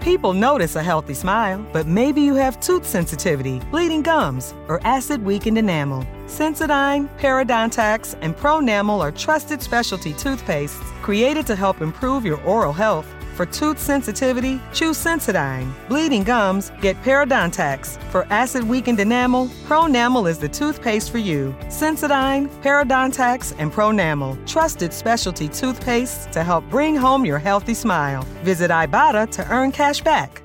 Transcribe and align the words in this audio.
People 0.00 0.32
notice 0.32 0.76
a 0.76 0.82
healthy 0.82 1.14
smile, 1.14 1.64
but 1.72 1.86
maybe 1.86 2.20
you 2.20 2.34
have 2.36 2.60
tooth 2.60 2.86
sensitivity, 2.86 3.58
bleeding 3.70 4.02
gums, 4.02 4.54
or 4.68 4.80
acid 4.84 5.24
weakened 5.24 5.58
enamel. 5.58 6.06
Sensodyne, 6.26 7.08
Parodontax, 7.18 8.16
and 8.20 8.36
Pronamel 8.36 9.00
are 9.00 9.10
trusted 9.10 9.60
specialty 9.60 10.12
toothpastes 10.12 10.84
created 11.02 11.46
to 11.46 11.56
help 11.56 11.80
improve 11.80 12.24
your 12.24 12.40
oral 12.44 12.72
health. 12.72 13.06
For 13.38 13.46
tooth 13.46 13.78
sensitivity, 13.78 14.60
choose 14.72 14.98
Sensodyne. 14.98 15.72
Bleeding 15.86 16.24
gums, 16.24 16.72
get 16.80 17.00
Parodontax. 17.04 17.96
For 18.10 18.26
acid 18.30 18.64
weakened 18.64 18.98
enamel, 18.98 19.46
Pronamel 19.68 20.28
is 20.28 20.38
the 20.38 20.48
toothpaste 20.48 21.12
for 21.12 21.18
you. 21.18 21.54
Sensodyne, 21.66 22.48
Parodontax, 22.62 23.54
and 23.58 23.72
Pronamel. 23.72 24.44
Trusted 24.44 24.92
specialty 24.92 25.48
toothpastes 25.48 26.28
to 26.32 26.42
help 26.42 26.68
bring 26.68 26.96
home 26.96 27.24
your 27.24 27.38
healthy 27.38 27.74
smile. 27.74 28.24
Visit 28.42 28.72
Ibotta 28.72 29.30
to 29.30 29.48
earn 29.52 29.70
cash 29.70 30.00
back. 30.00 30.42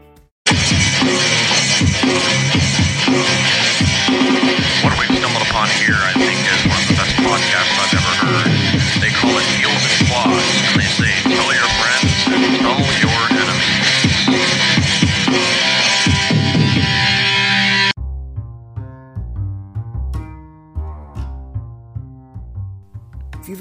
What 4.85 4.93
we've 4.99 5.17
stumbled 5.17 5.41
upon 5.49 5.67
here, 5.81 5.97
I 5.97 6.13
think, 6.13 6.37
is 6.45 6.61
one 6.69 6.77
of 6.77 6.87
the 6.89 6.97
best 7.01 7.15
podcasts 7.25 7.73
I've 7.73 7.93
ever 7.97 8.13
heard. 8.21 8.53
They 9.01 9.09
call 9.09 9.33
it 9.33 9.47
Heels 9.57 9.81
and 9.81 9.97
Quads, 10.13 10.52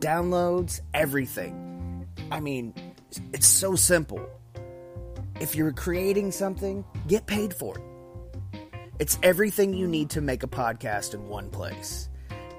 downloads, 0.00 0.80
everything. 0.94 2.06
I 2.30 2.40
mean, 2.40 2.74
it's 3.32 3.46
so 3.46 3.74
simple. 3.74 4.24
If 5.40 5.54
you're 5.54 5.72
creating 5.72 6.32
something, 6.32 6.84
get 7.06 7.26
paid 7.26 7.54
for 7.54 7.78
it. 7.78 7.84
It's 8.98 9.18
everything 9.22 9.74
you 9.74 9.86
need 9.86 10.10
to 10.10 10.20
make 10.20 10.42
a 10.42 10.48
podcast 10.48 11.14
in 11.14 11.28
one 11.28 11.50
place. 11.50 12.08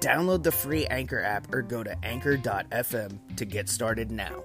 Download 0.00 0.42
the 0.42 0.52
free 0.52 0.86
Anchor 0.86 1.22
app 1.22 1.52
or 1.52 1.60
go 1.60 1.82
to 1.82 1.94
anchor.fm 2.04 3.36
to 3.36 3.44
get 3.44 3.68
started 3.68 4.10
now. 4.10 4.42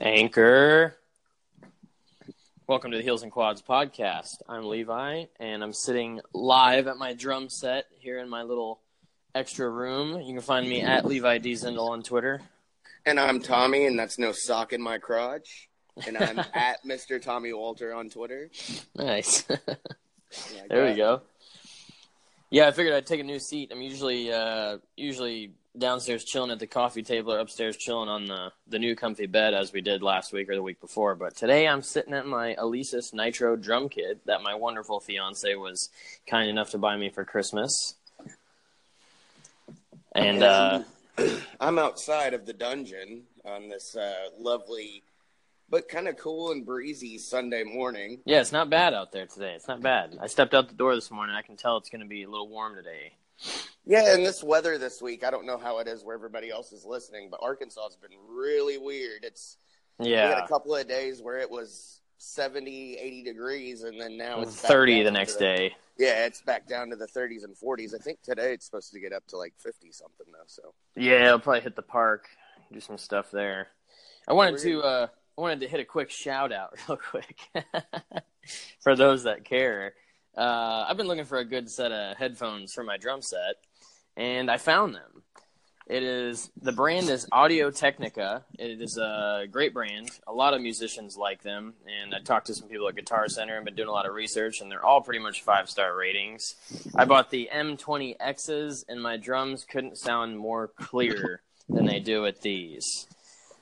Anchor. 0.00 0.96
Welcome 2.68 2.90
to 2.90 2.96
the 2.96 3.02
Heels 3.04 3.22
and 3.22 3.30
Quads 3.30 3.62
podcast. 3.62 4.42
I'm 4.48 4.64
Levi, 4.64 5.26
and 5.38 5.62
I'm 5.62 5.72
sitting 5.72 6.20
live 6.32 6.88
at 6.88 6.96
my 6.96 7.14
drum 7.14 7.48
set 7.48 7.84
here 8.00 8.18
in 8.18 8.28
my 8.28 8.42
little 8.42 8.80
extra 9.36 9.70
room. 9.70 10.20
You 10.20 10.34
can 10.34 10.42
find 10.42 10.68
me 10.68 10.82
at 10.82 11.04
Levi 11.04 11.38
D 11.38 11.52
Zindel 11.52 11.90
on 11.90 12.02
Twitter. 12.02 12.42
And 13.06 13.20
I'm 13.20 13.38
Tommy, 13.38 13.86
and 13.86 13.96
that's 13.96 14.18
no 14.18 14.32
sock 14.32 14.72
in 14.72 14.82
my 14.82 14.98
crotch. 14.98 15.68
And 16.08 16.18
I'm 16.18 16.40
at 16.54 16.84
Mr. 16.84 17.22
Tommy 17.22 17.52
Walter 17.52 17.94
on 17.94 18.10
Twitter. 18.10 18.50
Nice. 18.96 19.42
There 20.68 20.86
we 20.86 20.94
go. 20.96 21.22
Yeah, 22.50 22.66
I 22.66 22.72
figured 22.72 22.96
I'd 22.96 23.06
take 23.06 23.20
a 23.20 23.24
new 23.24 23.38
seat. 23.38 23.70
I'm 23.70 23.80
usually 23.80 24.32
uh, 24.32 24.78
usually 24.96 25.52
downstairs 25.78 26.24
chilling 26.24 26.50
at 26.50 26.58
the 26.58 26.66
coffee 26.66 27.02
table 27.02 27.32
or 27.32 27.38
upstairs 27.38 27.76
chilling 27.76 28.08
on 28.08 28.26
the, 28.26 28.52
the 28.66 28.78
new 28.78 28.96
comfy 28.96 29.26
bed 29.26 29.54
as 29.54 29.72
we 29.72 29.80
did 29.80 30.02
last 30.02 30.32
week 30.32 30.48
or 30.48 30.54
the 30.54 30.62
week 30.62 30.80
before. 30.80 31.14
But 31.14 31.36
today 31.36 31.68
I'm 31.68 31.82
sitting 31.82 32.14
at 32.14 32.26
my 32.26 32.54
Alesis 32.54 33.12
Nitro 33.12 33.56
drum 33.56 33.88
kit 33.88 34.20
that 34.26 34.42
my 34.42 34.54
wonderful 34.54 35.00
fiance 35.00 35.54
was 35.54 35.90
kind 36.26 36.48
enough 36.48 36.70
to 36.70 36.78
buy 36.78 36.96
me 36.96 37.10
for 37.10 37.24
Christmas. 37.24 37.94
And 40.14 40.42
uh, 40.42 40.82
I'm 41.60 41.78
outside 41.78 42.34
of 42.34 42.46
the 42.46 42.52
dungeon 42.52 43.24
on 43.44 43.68
this 43.68 43.94
uh, 43.96 44.30
lovely, 44.38 45.02
but 45.68 45.88
kind 45.88 46.08
of 46.08 46.16
cool 46.16 46.52
and 46.52 46.64
breezy 46.64 47.18
Sunday 47.18 47.64
morning. 47.64 48.20
yeah, 48.24 48.40
it's 48.40 48.52
not 48.52 48.70
bad 48.70 48.94
out 48.94 49.12
there 49.12 49.26
today. 49.26 49.52
It's 49.54 49.68
not 49.68 49.82
bad. 49.82 50.16
I 50.20 50.26
stepped 50.26 50.54
out 50.54 50.68
the 50.68 50.74
door 50.74 50.94
this 50.94 51.10
morning. 51.10 51.36
I 51.36 51.42
can 51.42 51.56
tell 51.56 51.76
it's 51.76 51.90
going 51.90 52.00
to 52.00 52.06
be 52.06 52.22
a 52.22 52.30
little 52.30 52.48
warm 52.48 52.74
today. 52.74 53.12
Yeah, 53.84 54.14
and 54.14 54.26
this 54.26 54.42
weather 54.42 54.78
this 54.78 55.00
week, 55.00 55.24
I 55.24 55.30
don't 55.30 55.46
know 55.46 55.58
how 55.58 55.78
it 55.78 55.86
is 55.86 56.04
where 56.04 56.16
everybody 56.16 56.50
else 56.50 56.72
is 56.72 56.84
listening, 56.84 57.28
but 57.30 57.40
Arkansas 57.42 57.84
has 57.84 57.96
been 57.96 58.16
really 58.28 58.78
weird. 58.78 59.22
It's 59.22 59.58
yeah, 60.00 60.28
we 60.28 60.34
had 60.34 60.44
a 60.44 60.48
couple 60.48 60.74
of 60.74 60.88
days 60.88 61.22
where 61.22 61.38
it 61.38 61.50
was 61.50 62.00
70, 62.18 62.96
80 62.98 63.22
degrees, 63.22 63.82
and 63.82 64.00
then 64.00 64.16
now 64.16 64.40
it's 64.40 64.60
30 64.60 65.02
the 65.02 65.10
next 65.10 65.36
day. 65.36 65.74
Yeah, 65.98 66.26
it's 66.26 66.42
back 66.42 66.66
down 66.66 66.90
to 66.90 66.96
the 66.96 67.06
30s 67.06 67.44
and 67.44 67.56
40s. 67.56 67.94
I 67.94 67.98
think 67.98 68.20
today 68.22 68.52
it's 68.52 68.66
supposed 68.66 68.92
to 68.92 69.00
get 69.00 69.12
up 69.12 69.26
to 69.28 69.38
like 69.38 69.54
50 69.58 69.92
something 69.92 70.26
though. 70.30 70.44
So 70.46 70.74
Yeah, 70.94 71.30
I'll 71.30 71.38
probably 71.38 71.62
hit 71.62 71.76
the 71.76 71.82
park, 71.82 72.28
do 72.72 72.80
some 72.80 72.98
stuff 72.98 73.30
there. 73.30 73.68
I 74.28 74.34
wanted 74.34 74.58
to 74.58 74.82
uh 74.82 75.06
I 75.38 75.40
wanted 75.40 75.60
to 75.60 75.68
hit 75.68 75.80
a 75.80 75.84
quick 75.84 76.10
shout 76.10 76.52
out 76.52 76.76
real 76.88 76.98
quick 76.98 77.38
for 78.80 78.94
those 78.96 79.22
that 79.22 79.44
care. 79.44 79.94
Uh, 80.36 80.84
I've 80.88 80.96
been 80.96 81.06
looking 81.06 81.24
for 81.24 81.38
a 81.38 81.44
good 81.44 81.70
set 81.70 81.92
of 81.92 82.16
headphones 82.16 82.74
for 82.74 82.84
my 82.84 82.98
drum 82.98 83.22
set, 83.22 83.56
and 84.16 84.50
I 84.50 84.58
found 84.58 84.94
them. 84.94 85.22
It 85.86 86.02
is 86.02 86.50
the 86.60 86.72
brand 86.72 87.08
is 87.08 87.28
Audio 87.30 87.70
Technica. 87.70 88.44
It 88.58 88.82
is 88.82 88.98
a 88.98 89.46
great 89.50 89.72
brand. 89.72 90.10
A 90.26 90.32
lot 90.32 90.52
of 90.52 90.60
musicians 90.60 91.16
like 91.16 91.42
them, 91.42 91.74
and 91.86 92.12
I 92.12 92.18
talked 92.18 92.48
to 92.48 92.54
some 92.54 92.68
people 92.68 92.88
at 92.88 92.96
Guitar 92.96 93.28
Center 93.28 93.56
and 93.56 93.64
been 93.64 93.76
doing 93.76 93.88
a 93.88 93.92
lot 93.92 94.04
of 94.04 94.12
research, 94.12 94.60
and 94.60 94.70
they're 94.70 94.84
all 94.84 95.00
pretty 95.00 95.20
much 95.20 95.42
five 95.42 95.70
star 95.70 95.96
ratings. 95.96 96.56
I 96.96 97.04
bought 97.04 97.30
the 97.30 97.48
M20Xs, 97.54 98.84
and 98.88 99.00
my 99.00 99.16
drums 99.16 99.64
couldn't 99.64 99.96
sound 99.96 100.36
more 100.36 100.66
clear 100.68 101.42
than 101.68 101.86
they 101.86 102.00
do 102.00 102.20
with 102.20 102.40
these. 102.42 103.06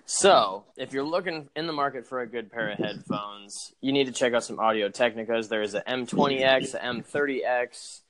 So, 0.06 0.65
if 0.76 0.92
you're 0.92 1.03
looking 1.03 1.48
in 1.56 1.66
the 1.66 1.72
market 1.72 2.06
for 2.06 2.20
a 2.20 2.26
good 2.26 2.53
pair 2.53 2.69
of 2.70 2.78
headphones, 2.78 3.72
you 3.81 3.91
need 3.91 4.04
to 4.04 4.12
check 4.12 4.34
out 4.34 4.44
some 4.44 4.60
Audio 4.60 4.91
Technicas. 4.91 5.48
There 5.48 5.62
is 5.62 5.75
a 5.75 5.81
M20X, 5.81 6.75
a 6.75 6.78
M30X, 6.78 8.03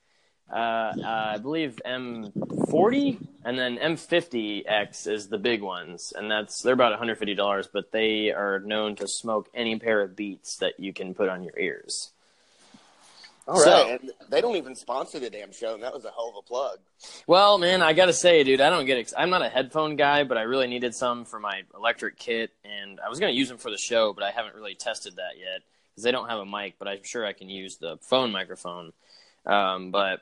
uh, 0.53 0.57
uh, 0.57 0.93
I 1.05 1.39
believe 1.39 1.81
M40, 1.87 3.25
and 3.45 3.57
then 3.57 3.79
M50X 3.79 5.07
is 5.07 5.29
the 5.29 5.39
big 5.39 5.63
ones, 5.63 6.13
and 6.17 6.29
that's 6.29 6.63
they're 6.63 6.75
about 6.75 7.01
$150, 7.01 7.69
but 7.73 7.93
they 7.93 8.33
are 8.33 8.59
known 8.59 8.97
to 8.97 9.07
smoke 9.07 9.49
any 9.55 9.79
pair 9.79 10.03
of 10.03 10.17
beats 10.17 10.57
that 10.57 10.81
you 10.81 10.93
can 10.93 11.15
put 11.15 11.29
on 11.29 11.45
your 11.45 11.57
ears. 11.57 12.14
All 13.47 13.55
right, 13.57 13.65
So- 13.65 13.89
and 13.89 14.13
they 14.31 14.41
don't 14.41 14.57
even 14.57 14.75
sponsor 14.75 15.19
the 15.19 15.29
damn 15.29 15.53
show, 15.53 15.75
and 15.75 15.83
that 15.83 15.93
was 15.93 16.05
a 16.05 16.11
hell 16.11 16.31
of 16.31 16.37
a 16.37 16.43
plug. 16.43 16.79
Well, 17.27 17.59
man, 17.59 17.83
I 17.83 17.93
gotta 17.93 18.13
say, 18.15 18.43
dude, 18.43 18.61
I 18.61 18.71
don't 18.71 18.87
get. 18.87 18.97
Ex- 18.99 19.13
I'm 19.17 19.29
not 19.31 19.43
a 19.43 19.49
headphone 19.51 19.97
guy, 19.97 20.25
but 20.25 20.39
I 20.39 20.43
really 20.43 20.67
needed 20.67 20.95
some 20.95 21.25
for 21.27 21.39
my 21.39 21.63
electric 21.75 22.17
kit, 22.19 22.51
and 22.65 22.99
I 23.01 23.09
was 23.09 23.21
gonna 23.21 23.33
use 23.33 23.49
them 23.49 23.59
for 23.59 23.71
the 23.71 23.77
show, 23.77 24.13
but 24.15 24.25
I 24.25 24.31
haven't 24.31 24.55
really 24.55 24.75
tested 24.75 25.17
that 25.17 25.39
yet 25.39 25.61
because 25.91 26.05
they 26.05 26.11
don't 26.11 26.29
have 26.31 26.39
a 26.39 26.47
mic. 26.47 26.77
But 26.79 26.89
I'm 26.89 27.03
sure 27.05 27.27
I 27.27 27.35
can 27.35 27.51
use 27.51 27.77
the 27.77 27.99
phone 28.01 28.33
microphone. 28.33 28.93
Um, 29.45 29.91
but 29.91 30.21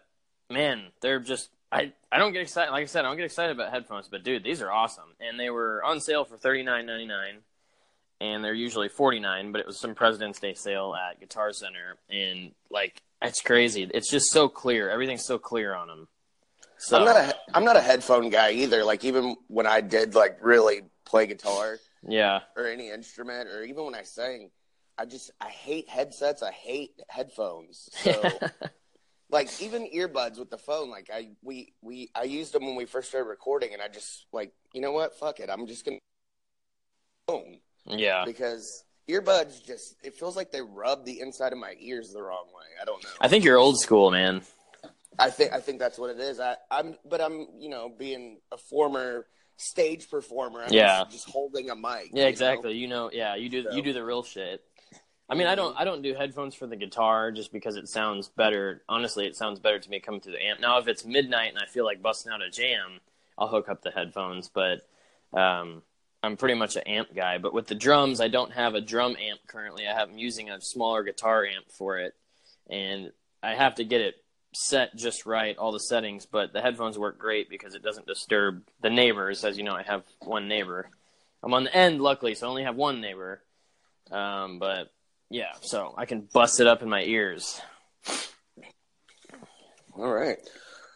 man, 0.50 0.88
they're 1.00 1.20
just. 1.20 1.48
I, 1.70 1.92
I 2.10 2.18
don't 2.18 2.32
get 2.32 2.42
excited. 2.42 2.70
Like 2.70 2.82
I 2.82 2.86
said, 2.86 3.04
I 3.04 3.08
don't 3.08 3.16
get 3.16 3.24
excited 3.24 3.56
about 3.56 3.70
headphones, 3.72 4.06
but 4.08 4.24
dude, 4.24 4.44
these 4.44 4.60
are 4.60 4.70
awesome, 4.70 5.14
and 5.20 5.40
they 5.40 5.48
were 5.48 5.82
on 5.84 6.00
sale 6.00 6.24
for 6.24 6.36
thirty 6.36 6.62
nine 6.64 6.84
ninety 6.86 7.06
nine, 7.06 7.38
and 8.22 8.44
they're 8.44 8.54
usually 8.54 8.88
forty 8.88 9.18
nine. 9.18 9.50
But 9.52 9.60
it 9.60 9.66
was 9.66 9.78
some 9.78 9.94
President's 9.94 10.38
Day 10.38 10.54
sale 10.54 10.94
at 10.94 11.18
Guitar 11.20 11.52
Center, 11.52 11.96
and 12.08 12.52
like 12.70 13.02
it's 13.20 13.42
crazy. 13.42 13.88
It's 13.92 14.08
just 14.10 14.30
so 14.30 14.48
clear. 14.48 14.88
Everything's 14.90 15.24
so 15.24 15.38
clear 15.38 15.74
on 15.74 15.88
them. 15.88 16.08
So 16.78 16.98
I'm 16.98 17.04
not 17.04 17.16
a 17.16 17.34
I'm 17.54 17.64
not 17.64 17.76
a 17.76 17.80
headphone 17.80 18.30
guy 18.30 18.52
either. 18.52 18.84
Like 18.84 19.04
even 19.04 19.36
when 19.48 19.66
I 19.66 19.80
did 19.80 20.14
like 20.14 20.38
really 20.40 20.82
play 21.04 21.26
guitar, 21.26 21.78
Yeah. 22.06 22.40
or 22.56 22.66
any 22.66 22.90
instrument 22.90 23.48
or 23.48 23.62
even 23.64 23.84
when 23.84 23.94
I 23.94 24.02
sing, 24.02 24.50
I 24.98 25.04
just 25.04 25.30
I 25.40 25.48
hate 25.48 25.88
headsets. 25.88 26.42
I 26.42 26.52
hate 26.52 26.92
headphones. 27.08 27.88
So 27.92 28.22
like 29.30 29.48
even 29.62 29.88
earbuds 29.94 30.38
with 30.38 30.50
the 30.50 30.58
phone, 30.58 30.90
like 30.90 31.08
I 31.12 31.30
we 31.42 31.72
we 31.82 32.10
I 32.14 32.24
used 32.24 32.52
them 32.52 32.66
when 32.66 32.76
we 32.76 32.84
first 32.86 33.08
started 33.08 33.28
recording, 33.28 33.72
and 33.72 33.82
I 33.82 33.88
just 33.88 34.26
like 34.32 34.52
you 34.72 34.80
know 34.80 34.92
what, 34.92 35.18
fuck 35.18 35.38
it, 35.40 35.50
I'm 35.50 35.66
just 35.66 35.84
gonna 35.84 35.98
phone 37.28 37.58
yeah. 37.86 38.24
because 38.24 38.84
earbuds 39.08 39.64
just 39.64 39.96
it 40.02 40.14
feels 40.14 40.36
like 40.36 40.50
they 40.52 40.60
rub 40.60 41.04
the 41.04 41.20
inside 41.20 41.52
of 41.52 41.58
my 41.58 41.74
ears 41.80 42.12
the 42.12 42.22
wrong 42.22 42.46
way. 42.54 42.66
I 42.80 42.84
don't 42.84 43.02
know. 43.02 43.10
I 43.20 43.28
think 43.28 43.44
you're 43.44 43.58
old 43.58 43.78
school, 43.80 44.10
man. 44.10 44.42
I 45.18 45.30
think 45.30 45.52
I 45.52 45.60
think 45.60 45.78
that's 45.78 45.98
what 45.98 46.10
it 46.10 46.20
is. 46.20 46.40
I, 46.40 46.56
I'm 46.70 46.96
but 47.04 47.20
I'm 47.20 47.46
you 47.58 47.68
know 47.68 47.90
being 47.96 48.38
a 48.50 48.56
former 48.56 49.26
stage 49.56 50.10
performer. 50.10 50.62
I'm 50.64 50.72
Yeah. 50.72 51.00
just, 51.04 51.10
just 51.12 51.30
holding 51.30 51.70
a 51.70 51.76
mic. 51.76 52.10
Yeah, 52.12 52.22
you 52.24 52.28
exactly. 52.28 52.70
know? 52.72 52.78
You 52.78 52.88
know, 52.88 53.10
yeah, 53.12 53.34
you 53.34 53.48
do 53.48 53.62
So- 53.64 53.72
you 53.72 53.82
do 53.82 53.92
the 53.92 54.04
real 54.04 54.22
shit. 54.22 54.64
I 55.28 55.34
mean, 55.34 55.46
I 55.46 55.54
don't 55.54 55.74
I 55.78 55.84
don't 55.84 56.02
do 56.02 56.14
headphones 56.14 56.54
for 56.54 56.66
the 56.66 56.76
guitar 56.76 57.30
just 57.32 57.52
because 57.52 57.76
it 57.76 57.88
sounds 57.88 58.28
better. 58.28 58.82
Honestly, 58.88 59.26
it 59.26 59.34
sounds 59.36 59.60
better 59.60 59.78
to 59.78 59.90
me 59.90 59.98
coming 60.00 60.20
through 60.20 60.32
the 60.32 60.42
amp. 60.44 60.60
Now, 60.60 60.78
if 60.78 60.88
it's 60.88 61.04
midnight 61.06 61.50
and 61.50 61.58
I 61.58 61.66
feel 61.66 61.84
like 61.84 62.02
busting 62.02 62.30
out 62.32 62.42
a 62.42 62.50
jam, 62.50 63.00
I'll 63.38 63.48
hook 63.48 63.68
up 63.68 63.82
the 63.82 63.90
headphones. 63.90 64.50
But 64.52 64.80
um, 65.32 65.82
I'm 66.22 66.36
pretty 66.36 66.54
much 66.54 66.76
an 66.76 66.82
amp 66.86 67.14
guy. 67.14 67.38
But 67.38 67.52
with 67.52 67.66
the 67.66 67.74
drums, 67.74 68.20
I 68.20 68.28
don't 68.28 68.52
have 68.52 68.74
a 68.74 68.80
drum 68.80 69.16
amp 69.20 69.40
currently. 69.46 69.86
I 69.86 69.94
have 69.94 70.10
I'm 70.10 70.18
using 70.18 70.50
a 70.50 70.60
smaller 70.60 71.02
guitar 71.02 71.44
amp 71.44 71.66
for 71.70 71.98
it, 71.98 72.14
and 72.68 73.12
I 73.42 73.54
have 73.54 73.76
to 73.76 73.84
get 73.84 74.00
it 74.00 74.14
set 74.54 74.94
just 74.94 75.26
right, 75.26 75.56
all 75.56 75.72
the 75.72 75.80
settings. 75.80 76.26
But 76.26 76.52
the 76.52 76.60
headphones 76.60 76.98
work 76.98 77.18
great 77.18 77.50
because 77.50 77.74
it 77.74 77.82
doesn't 77.82 78.06
disturb 78.06 78.62
the 78.80 78.90
neighbors. 78.90 79.44
As 79.44 79.58
you 79.58 79.64
know, 79.64 79.74
I 79.74 79.82
have 79.82 80.04
one 80.20 80.48
neighbor. 80.48 80.88
I'm 81.42 81.54
on 81.54 81.64
the 81.64 81.74
end, 81.74 82.00
luckily, 82.00 82.34
so 82.34 82.46
I 82.46 82.50
only 82.50 82.64
have 82.64 82.76
one 82.76 83.00
neighbor. 83.00 83.42
Um, 84.12 84.58
but 84.58 84.92
yeah, 85.30 85.52
so 85.60 85.94
I 85.96 86.06
can 86.06 86.28
bust 86.32 86.60
it 86.60 86.66
up 86.66 86.82
in 86.82 86.88
my 86.88 87.02
ears. 87.02 87.60
All 89.94 90.12
right. 90.12 90.38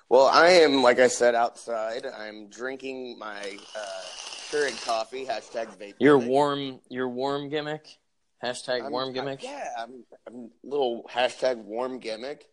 Well, 0.08 0.26
I 0.26 0.48
am 0.48 0.82
like 0.82 0.98
I 1.00 1.08
said 1.08 1.34
outside. 1.34 2.06
I'm 2.06 2.48
drinking 2.48 3.18
my 3.18 3.56
uh, 3.76 4.02
Keurig 4.50 4.84
coffee. 4.86 5.24
Hashtag 5.24 5.76
vape. 5.78 5.94
Your 5.98 6.18
gimmick. 6.18 6.30
warm, 6.30 6.80
your 6.88 7.08
warm 7.08 7.48
gimmick. 7.48 7.86
Hashtag 8.42 8.82
I'm- 8.82 8.92
warm 8.92 9.06
I'm- 9.06 9.14
gimmick. 9.14 9.42
yeah, 9.42 9.68
I'm, 9.78 10.04
I'm 10.28 10.50
little 10.62 11.04
hashtag 11.12 11.56
warm 11.56 11.98
gimmick. 11.98 12.44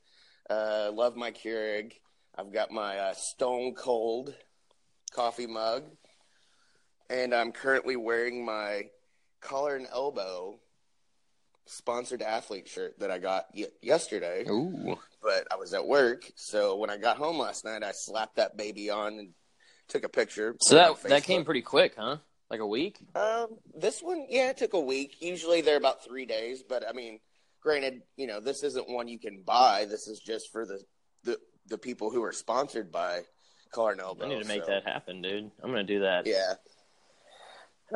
Uh, 0.49 0.91
love 0.93 1.15
my 1.15 1.31
Keurig. 1.31 1.93
I've 2.35 2.51
got 2.51 2.71
my 2.71 2.97
uh, 2.97 3.13
Stone 3.15 3.75
Cold 3.75 4.33
coffee 5.13 5.45
mug, 5.45 5.83
and 7.09 7.33
I'm 7.35 7.51
currently 7.51 7.95
wearing 7.95 8.43
my 8.43 8.85
collar 9.41 9.75
and 9.75 9.85
elbow 9.91 10.59
sponsored 11.67 12.21
athlete 12.23 12.67
shirt 12.67 12.97
that 12.99 13.11
I 13.11 13.19
got 13.19 13.45
y- 13.55 13.67
yesterday. 13.83 14.45
Ooh, 14.49 14.97
But 15.23 15.47
I 15.49 15.55
was 15.55 15.73
at 15.73 15.87
work, 15.87 16.29
so 16.35 16.75
when 16.75 16.89
I 16.89 16.97
got 16.97 17.17
home 17.17 17.37
last 17.39 17.63
night, 17.63 17.81
I 17.81 17.91
slapped 17.93 18.35
that 18.35 18.57
baby 18.57 18.89
on 18.89 19.19
and 19.19 19.29
took 19.87 20.03
a 20.03 20.09
picture. 20.09 20.55
so 20.59 20.75
put 20.75 20.81
it 20.81 20.87
on 20.87 20.95
that 21.03 21.09
that 21.09 21.23
came 21.23 21.45
pretty 21.45 21.61
quick, 21.61 21.93
huh? 21.97 22.17
Like 22.49 22.59
a 22.59 22.67
week. 22.67 22.97
Um, 23.15 23.57
this 23.73 24.01
one, 24.01 24.27
yeah, 24.29 24.49
it 24.49 24.57
took 24.57 24.73
a 24.73 24.79
week. 24.79 25.15
Usually 25.21 25.61
they're 25.61 25.77
about 25.77 26.03
three 26.03 26.25
days, 26.25 26.61
but 26.67 26.83
I 26.87 26.91
mean, 26.91 27.19
granted, 27.61 28.01
you 28.17 28.27
know, 28.27 28.41
this 28.41 28.63
isn't 28.63 28.89
one 28.89 29.07
you 29.07 29.17
can 29.17 29.41
buy. 29.45 29.85
This 29.89 30.07
is 30.07 30.19
just 30.19 30.51
for 30.51 30.65
the 30.65 30.79
the, 31.23 31.39
the 31.67 31.77
people 31.77 32.11
who 32.11 32.21
are 32.23 32.33
sponsored 32.33 32.91
by 32.91 33.21
Elbow. 33.75 34.25
I 34.25 34.29
need 34.29 34.41
to 34.41 34.47
make 34.47 34.65
so, 34.65 34.69
that 34.69 34.83
happen, 34.83 35.21
dude. 35.21 35.49
I'm 35.63 35.69
gonna 35.71 35.83
do 35.83 36.01
that. 36.01 36.27
Yeah, 36.27 36.53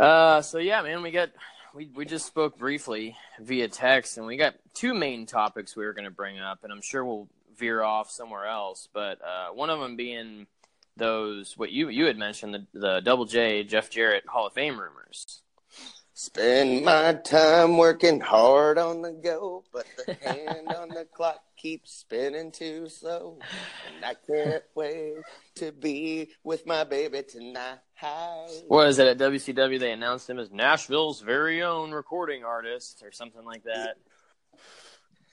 Uh, 0.02 0.42
so 0.42 0.58
yeah, 0.58 0.82
man, 0.82 1.02
we 1.04 1.12
got 1.12 1.30
we 1.74 1.90
we 1.96 2.06
just 2.06 2.25
spoke 2.25 2.58
briefly 2.58 3.16
via 3.40 3.68
text, 3.68 4.18
and 4.18 4.25
we 4.25 4.38
got 4.38 4.56
two 4.74 4.94
main 4.94 5.25
topics 5.25 5.75
we 5.75 5.86
were 5.86 5.94
going 5.94 6.06
to 6.06 6.12
bring 6.12 6.40
up, 6.40 6.64
and 6.64 6.72
I'm 6.72 6.81
sure 6.81 7.04
we'll 7.06 7.28
veer 7.58 7.81
off 7.81 8.10
somewhere 8.12 8.46
else. 8.46 8.88
But 8.94 9.19
uh, 9.22 9.54
one 9.54 9.69
of 9.69 9.80
them 9.80 9.96
being 9.96 10.48
those 10.96 11.58
what 11.58 11.72
you 11.72 11.90
you 11.90 12.06
had 12.06 12.18
mentioned 12.18 12.54
the 12.54 12.66
the 12.74 13.02
Double 13.02 13.25
J 13.25 13.64
Jeff 13.64 13.90
Jarrett 13.90 14.25
Hall 14.28 14.48
of 14.48 14.54
Fame 14.54 14.80
rumors. 14.80 15.42
spend 16.14 16.84
my 16.84 17.14
time 17.14 17.78
working 17.78 18.19
hard 18.19 18.78
on 18.80 19.04
the 19.04 19.12
go, 19.12 19.64
but 19.72 19.86
the 20.06 20.14
hand 20.28 20.69
on 20.69 20.90
the 20.90 21.06
clock 21.14 21.42
keeps 21.56 21.94
spinning 21.94 22.52
too 22.52 22.90
slow, 22.90 23.38
and 23.88 24.04
I 24.06 24.16
can't 24.25 24.64
wait 24.74 25.18
to 25.56 25.72
be 25.72 26.30
with 26.44 26.66
my 26.66 26.84
baby 26.84 27.22
tonight. 27.22 27.80
What 28.68 28.88
is 28.88 29.00
it 29.00 29.08
at 29.08 29.18
WCW? 29.18 29.80
They 29.80 29.92
announced 29.92 30.30
him 30.30 30.40
as 30.40 30.52
Nashville's 30.52 31.22
very 31.22 31.64
own 31.64 31.92
recording 31.92 32.44
artist 32.44 33.02
or 33.04 33.12
something 33.12 33.44
like 33.44 33.64
that. 33.64 33.98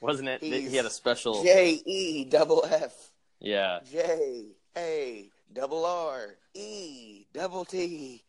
Wasn't 0.00 0.28
it? 0.28 0.42
He's 0.42 0.70
He 0.70 0.76
had 0.76 0.86
a 0.86 0.90
special. 0.90 1.42
J 1.42 1.80
E 1.84 2.24
double 2.24 2.64
F. 2.64 3.10
Yeah. 3.40 3.80
J 3.90 4.46
A 4.76 5.30
double 5.52 5.84
R 5.84 6.36
E 6.54 7.26
double 7.32 7.64
T. 7.64 8.22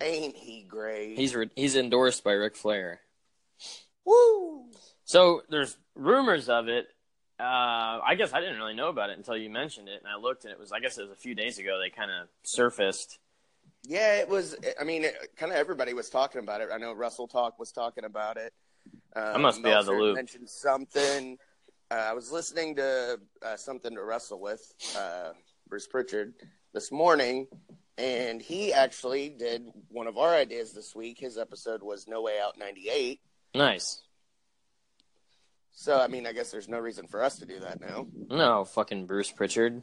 Ain't 0.00 0.36
he 0.36 0.62
great? 0.62 1.16
He's 1.16 1.34
re- 1.34 1.50
he's 1.54 1.76
endorsed 1.76 2.24
by 2.24 2.32
Ric 2.32 2.56
Flair. 2.56 3.00
woo. 4.04 4.64
So 5.04 5.42
there's 5.50 5.76
rumors 5.94 6.48
of 6.48 6.68
it. 6.68 6.86
Uh, 7.38 7.42
I 8.04 8.14
guess 8.16 8.32
I 8.32 8.40
didn't 8.40 8.58
really 8.58 8.74
know 8.74 8.88
about 8.88 9.10
it 9.10 9.18
until 9.18 9.36
you 9.36 9.50
mentioned 9.50 9.88
it, 9.88 10.00
and 10.02 10.06
I 10.08 10.20
looked, 10.20 10.44
and 10.44 10.52
it 10.52 10.58
was 10.58 10.72
I 10.72 10.80
guess 10.80 10.98
it 10.98 11.02
was 11.02 11.10
a 11.10 11.16
few 11.16 11.34
days 11.34 11.58
ago. 11.58 11.78
They 11.82 11.90
kind 11.90 12.10
of 12.10 12.28
surfaced. 12.42 13.18
Yeah, 13.86 14.16
it 14.16 14.28
was. 14.28 14.56
I 14.80 14.84
mean, 14.84 15.04
kind 15.36 15.52
of 15.52 15.58
everybody 15.58 15.92
was 15.92 16.08
talking 16.08 16.40
about 16.40 16.60
it. 16.60 16.68
I 16.72 16.78
know 16.78 16.94
WrestleTalk 16.94 17.52
was 17.58 17.70
talking 17.70 18.04
about 18.04 18.36
it. 18.36 18.52
Um, 19.14 19.34
I 19.34 19.38
must 19.38 19.62
be 19.62 19.70
out 19.70 19.80
of 19.80 19.86
the 19.86 19.92
Meltzer 19.92 20.02
loop. 20.04 20.16
Mentioned 20.16 20.48
something. 20.48 21.38
Uh, 21.90 21.94
I 21.94 22.12
was 22.14 22.32
listening 22.32 22.76
to 22.76 23.20
uh, 23.42 23.56
something 23.56 23.94
to 23.94 24.02
wrestle 24.02 24.40
with 24.40 24.72
uh, 24.96 25.30
Bruce 25.68 25.86
Prichard 25.86 26.34
this 26.72 26.90
morning, 26.90 27.46
and 27.98 28.40
he 28.40 28.72
actually 28.72 29.28
did 29.28 29.66
one 29.88 30.06
of 30.06 30.16
our 30.16 30.34
ideas 30.34 30.72
this 30.72 30.94
week. 30.94 31.18
His 31.20 31.36
episode 31.36 31.82
was 31.82 32.08
No 32.08 32.22
Way 32.22 32.40
Out 32.40 32.58
'98. 32.58 33.20
Nice. 33.54 34.00
So, 35.76 36.00
I 36.00 36.06
mean, 36.06 36.26
I 36.26 36.32
guess 36.32 36.50
there's 36.50 36.68
no 36.68 36.78
reason 36.78 37.08
for 37.08 37.22
us 37.22 37.38
to 37.40 37.46
do 37.46 37.58
that 37.60 37.80
now. 37.80 38.06
No, 38.30 38.64
fucking 38.64 39.06
Bruce 39.06 39.30
Prichard. 39.30 39.82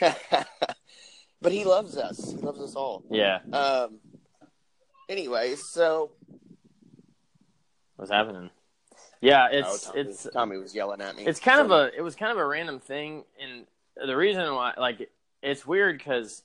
but 1.40 1.52
he 1.52 1.64
loves 1.64 1.96
us. 1.96 2.32
He 2.32 2.38
loves 2.38 2.60
us 2.60 2.74
all. 2.74 3.02
Yeah, 3.10 3.40
Um. 3.52 3.98
Anyway, 5.08 5.54
so 5.54 6.10
what's 7.96 8.10
happening? 8.10 8.50
Yeah, 9.20 9.48
oh, 9.50 9.58
it's 9.58 9.84
Tommy, 9.86 10.00
it's 10.00 10.28
Tommy 10.32 10.56
was 10.58 10.74
yelling 10.74 11.00
at 11.00 11.16
me. 11.16 11.26
it's 11.26 11.40
kind 11.40 11.60
of 11.60 11.70
a 11.70 11.90
it 11.96 12.02
was 12.02 12.14
kind 12.14 12.30
of 12.30 12.38
a 12.38 12.46
random 12.46 12.78
thing, 12.80 13.24
and 13.42 13.66
the 14.06 14.16
reason 14.16 14.54
why 14.54 14.74
like 14.78 15.10
it's 15.42 15.66
weird 15.66 15.98
because 15.98 16.42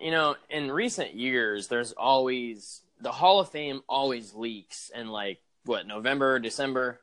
you 0.00 0.10
know 0.10 0.36
in 0.48 0.70
recent 0.70 1.14
years 1.14 1.68
there's 1.68 1.92
always 1.92 2.82
the 3.00 3.12
Hall 3.12 3.40
of 3.40 3.48
Fame 3.50 3.82
always 3.88 4.32
leaks 4.32 4.90
in 4.94 5.08
like 5.08 5.40
what 5.64 5.86
November 5.86 6.38
December. 6.38 7.00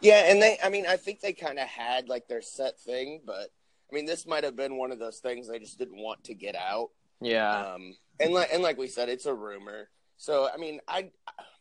yeah, 0.00 0.30
and 0.30 0.40
they. 0.40 0.58
I 0.64 0.70
mean, 0.70 0.86
I 0.86 0.96
think 0.96 1.20
they 1.20 1.32
kind 1.34 1.58
of 1.58 1.68
had 1.68 2.08
like 2.08 2.26
their 2.26 2.42
set 2.42 2.80
thing, 2.80 3.20
but 3.24 3.50
I 3.90 3.94
mean, 3.94 4.06
this 4.06 4.26
might 4.26 4.44
have 4.44 4.56
been 4.56 4.76
one 4.76 4.92
of 4.92 4.98
those 4.98 5.18
things 5.18 5.48
they 5.48 5.58
just 5.58 5.78
didn't 5.78 5.96
want 5.96 6.24
to 6.24 6.34
get 6.34 6.54
out. 6.54 6.90
Yeah, 7.20 7.74
Um, 7.74 7.94
and 8.18 8.32
like 8.32 8.48
and 8.52 8.62
like 8.62 8.78
we 8.78 8.86
said, 8.86 9.08
it's 9.08 9.26
a 9.26 9.34
rumor. 9.34 9.88
So 10.16 10.48
I 10.52 10.56
mean, 10.56 10.80
I 10.88 11.10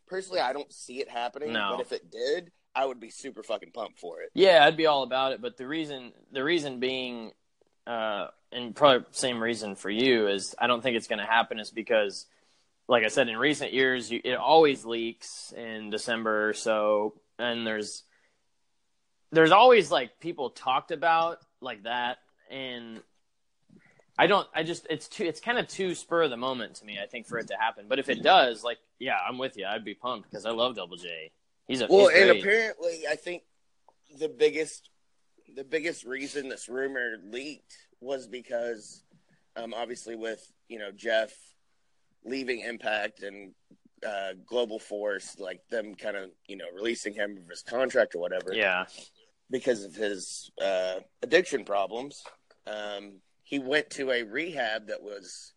personally 0.08 0.40
I 0.40 0.54
don't 0.54 0.72
see 0.72 1.00
it 1.02 1.10
happening. 1.10 1.54
No. 1.54 1.76
But 1.76 1.82
if 1.82 1.92
it 1.92 2.12
did, 2.12 2.52
I 2.76 2.86
would 2.86 3.00
be 3.00 3.10
super 3.10 3.44
fucking 3.44 3.72
pumped 3.72 4.00
for 4.00 4.22
it. 4.22 4.30
Yeah, 4.34 4.66
I'd 4.66 4.78
be 4.78 4.86
all 4.86 5.04
about 5.04 5.34
it. 5.34 5.42
But 5.42 5.58
the 5.58 5.68
reason, 5.68 6.14
the 6.32 6.44
reason 6.44 6.80
being, 6.80 7.32
uh, 7.88 8.28
and 8.52 8.76
probably 8.76 9.06
same 9.12 9.42
reason 9.42 9.76
for 9.76 9.90
you 9.90 10.28
is 10.28 10.56
I 10.58 10.68
don't 10.68 10.82
think 10.82 10.96
it's 10.96 11.08
going 11.08 11.20
to 11.20 11.26
happen 11.26 11.60
is 11.60 11.72
because, 11.72 12.26
like 12.88 13.04
I 13.04 13.08
said, 13.08 13.28
in 13.28 13.38
recent 13.38 13.74
years, 13.74 14.10
you, 14.10 14.22
it 14.24 14.36
always 14.36 14.86
leaks 14.86 15.54
in 15.58 15.90
December 15.90 16.50
or 16.50 16.54
so, 16.54 17.16
and 17.38 17.66
there's 17.68 18.04
there's 19.32 19.52
always 19.52 19.92
like 19.92 20.20
people 20.20 20.50
talked 20.50 20.92
about 20.92 21.40
like 21.62 21.84
that, 21.84 22.18
and 22.50 23.02
I 24.18 24.28
don't, 24.28 24.48
I 24.54 24.64
just 24.64 24.88
it's 24.90 25.08
too, 25.08 25.24
it's 25.24 25.40
kind 25.40 25.58
of 25.58 25.68
too 25.68 25.96
spur 25.96 26.24
of 26.24 26.30
the 26.30 26.38
moment 26.38 26.76
to 26.76 26.86
me. 26.86 27.00
I 27.02 27.08
think 27.08 27.28
for 27.28 27.38
it 27.38 27.48
to 27.48 27.56
happen, 27.56 27.86
but 27.88 28.00
if 28.00 28.10
it 28.10 28.22
does, 28.22 28.64
like, 28.64 28.78
yeah, 29.00 29.18
I'm 29.28 29.38
with 29.38 29.58
you. 29.58 29.66
I'd 29.66 29.86
be 29.86 29.94
pumped 29.94 30.30
because 30.30 30.46
I 30.46 30.52
love 30.52 30.76
Double 30.76 30.98
J. 30.98 31.32
He's 31.68 31.82
a 31.82 31.88
Well, 31.90 32.10
he's 32.10 32.22
and 32.22 32.32
apparently, 32.32 33.04
I 33.10 33.16
think 33.16 33.44
the 34.18 34.28
biggest 34.28 34.90
the 35.56 35.64
biggest 35.64 36.04
reason 36.04 36.50
this 36.50 36.70
rumor 36.70 37.18
leaked 37.24 37.76
was 38.02 38.28
because, 38.28 39.04
um, 39.56 39.74
obviously, 39.74 40.16
with 40.16 40.52
you 40.68 40.80
know 40.80 40.92
Jeff 40.92 41.32
leaving 42.26 42.60
Impact 42.60 43.24
and 43.24 43.54
uh, 44.06 44.34
Global 44.46 44.80
Force, 44.80 45.38
like 45.40 45.62
them 45.70 45.96
kind 45.96 46.18
of 46.18 46.32
you 46.48 46.58
know 46.58 46.66
releasing 46.76 47.14
him 47.14 47.38
of 47.38 47.50
his 47.50 47.62
contract 47.62 48.16
or 48.16 48.20
whatever, 48.20 48.54
yeah. 48.54 48.86
Because 49.52 49.84
of 49.84 49.96
his 49.96 50.52
uh, 50.62 51.00
addiction 51.24 51.66
problems. 51.66 52.24
Um, 52.68 53.14
he 53.44 53.58
went 53.58 53.90
to 53.92 54.12
a 54.12 54.24
rehab 54.24 54.88
that 54.88 55.02
was 55.02 55.54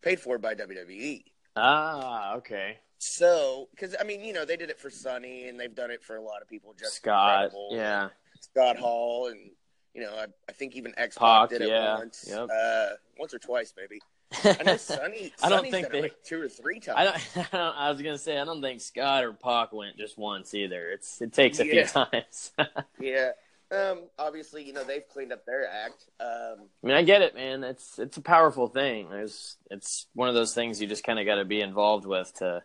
paid 0.00 0.20
for 0.20 0.38
by 0.38 0.54
WWE. 0.54 1.24
Ah, 1.56 2.34
okay. 2.36 2.78
So, 2.98 3.68
because 3.72 3.96
I 4.00 4.04
mean, 4.04 4.24
you 4.24 4.32
know, 4.32 4.44
they 4.44 4.56
did 4.56 4.70
it 4.70 4.78
for 4.78 4.90
Sunny, 4.90 5.48
and 5.48 5.58
they've 5.58 5.74
done 5.74 5.90
it 5.90 6.04
for 6.04 6.16
a 6.16 6.22
lot 6.22 6.40
of 6.40 6.48
people. 6.48 6.72
Just 6.78 6.94
Scott, 6.94 7.50
yeah, 7.70 8.10
Scott 8.40 8.76
Hall, 8.76 9.26
and 9.26 9.50
you 9.92 10.02
know, 10.02 10.14
I, 10.14 10.26
I 10.48 10.52
think 10.52 10.76
even 10.76 10.94
X 10.96 11.18
Pac, 11.18 11.50
did 11.50 11.62
it 11.62 11.68
yeah, 11.68 11.98
once, 11.98 12.26
yep. 12.28 12.48
uh, 12.48 12.90
once 13.18 13.34
or 13.34 13.40
twice, 13.40 13.74
maybe. 13.76 14.00
I 14.44 14.62
know 14.64 14.76
Sunny. 14.76 15.32
I 15.42 15.48
don't 15.48 15.70
think 15.70 15.90
they- 15.90 16.02
like 16.02 16.22
two 16.24 16.40
or 16.40 16.48
three 16.48 16.80
times. 16.80 16.96
I 16.98 17.04
don't, 17.04 17.16
I 17.54 17.56
don't. 17.56 17.76
I 17.76 17.90
was 17.90 18.00
gonna 18.02 18.18
say 18.18 18.38
I 18.38 18.44
don't 18.44 18.60
think 18.62 18.80
Scott 18.80 19.24
or 19.24 19.32
Pac 19.32 19.72
went 19.72 19.96
just 19.96 20.18
once 20.18 20.54
either. 20.54 20.90
It's 20.90 21.20
it 21.20 21.32
takes 21.32 21.58
a 21.60 21.66
Yeah. 21.66 21.86
few 21.86 22.04
times. 22.06 22.52
Yeah. 23.00 23.30
Um. 23.70 24.04
Obviously, 24.18 24.64
you 24.64 24.72
know 24.72 24.84
they've 24.84 25.06
cleaned 25.08 25.32
up 25.32 25.46
their 25.46 25.66
act. 25.68 26.04
Um. 26.20 26.66
I 26.84 26.86
mean, 26.86 26.96
I 26.96 27.02
get 27.02 27.22
it, 27.22 27.34
man. 27.34 27.64
It's 27.64 27.98
it's 27.98 28.16
a 28.18 28.22
powerful 28.22 28.68
thing. 28.68 29.08
There's 29.10 29.56
it's 29.70 30.06
one 30.14 30.28
of 30.28 30.34
those 30.34 30.54
things 30.54 30.80
you 30.80 30.86
just 30.86 31.04
kind 31.04 31.18
of 31.18 31.24
got 31.26 31.36
to 31.36 31.44
be 31.44 31.60
involved 31.60 32.04
with 32.06 32.32
to 32.38 32.62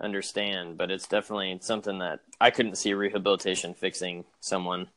understand. 0.00 0.76
But 0.78 0.90
it's 0.90 1.06
definitely 1.06 1.58
something 1.62 1.98
that 1.98 2.20
I 2.40 2.50
couldn't 2.50 2.76
see 2.76 2.92
rehabilitation 2.94 3.74
fixing 3.74 4.24
someone 4.40 4.88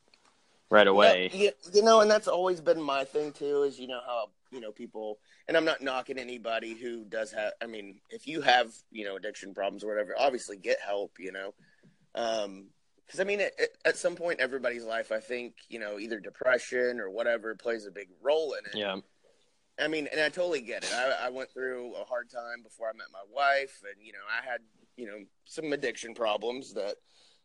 right 0.69 0.87
away. 0.87 1.29
Yeah, 1.33 1.51
you 1.73 1.83
know, 1.83 2.01
and 2.01 2.09
that's 2.09 2.27
always 2.27 2.61
been 2.61 2.81
my 2.81 3.03
thing 3.03 3.31
too. 3.31 3.63
Is 3.63 3.79
you 3.79 3.87
know 3.87 4.01
how 4.05 4.29
you 4.51 4.61
know 4.61 4.71
people, 4.71 5.19
and 5.47 5.55
I'm 5.57 5.65
not 5.65 5.81
knocking 5.81 6.17
anybody 6.17 6.73
who 6.73 7.05
does 7.05 7.31
have. 7.31 7.53
I 7.61 7.67
mean, 7.67 7.99
if 8.09 8.27
you 8.27 8.41
have 8.41 8.71
you 8.91 9.05
know 9.05 9.15
addiction 9.15 9.53
problems 9.53 9.83
or 9.83 9.87
whatever, 9.87 10.15
obviously 10.17 10.57
get 10.57 10.77
help. 10.85 11.13
You 11.19 11.31
know, 11.31 11.53
um, 12.15 12.67
because 13.05 13.19
I 13.19 13.23
mean, 13.23 13.41
at, 13.41 13.53
at 13.83 13.97
some 13.97 14.15
point, 14.15 14.39
everybody's 14.39 14.83
life, 14.83 15.11
I 15.11 15.19
think, 15.19 15.53
you 15.69 15.79
know, 15.79 15.99
either 15.99 16.19
depression 16.19 16.99
or 16.99 17.09
whatever 17.09 17.53
plays 17.55 17.85
a 17.85 17.91
big 17.91 18.09
role 18.21 18.53
in 18.53 18.65
it. 18.65 18.75
Yeah. 18.79 18.97
I 19.79 19.87
mean, 19.87 20.07
and 20.11 20.21
I 20.21 20.29
totally 20.29 20.61
get 20.61 20.83
it. 20.83 20.93
I, 20.93 21.27
I 21.27 21.29
went 21.29 21.51
through 21.51 21.93
a 21.95 22.05
hard 22.05 22.29
time 22.29 22.63
before 22.63 22.87
I 22.87 22.93
met 22.93 23.07
my 23.11 23.19
wife, 23.29 23.81
and 23.83 24.05
you 24.05 24.13
know, 24.13 24.19
I 24.31 24.49
had 24.49 24.61
you 24.95 25.05
know 25.05 25.25
some 25.43 25.73
addiction 25.73 26.13
problems 26.13 26.73
that 26.73 26.95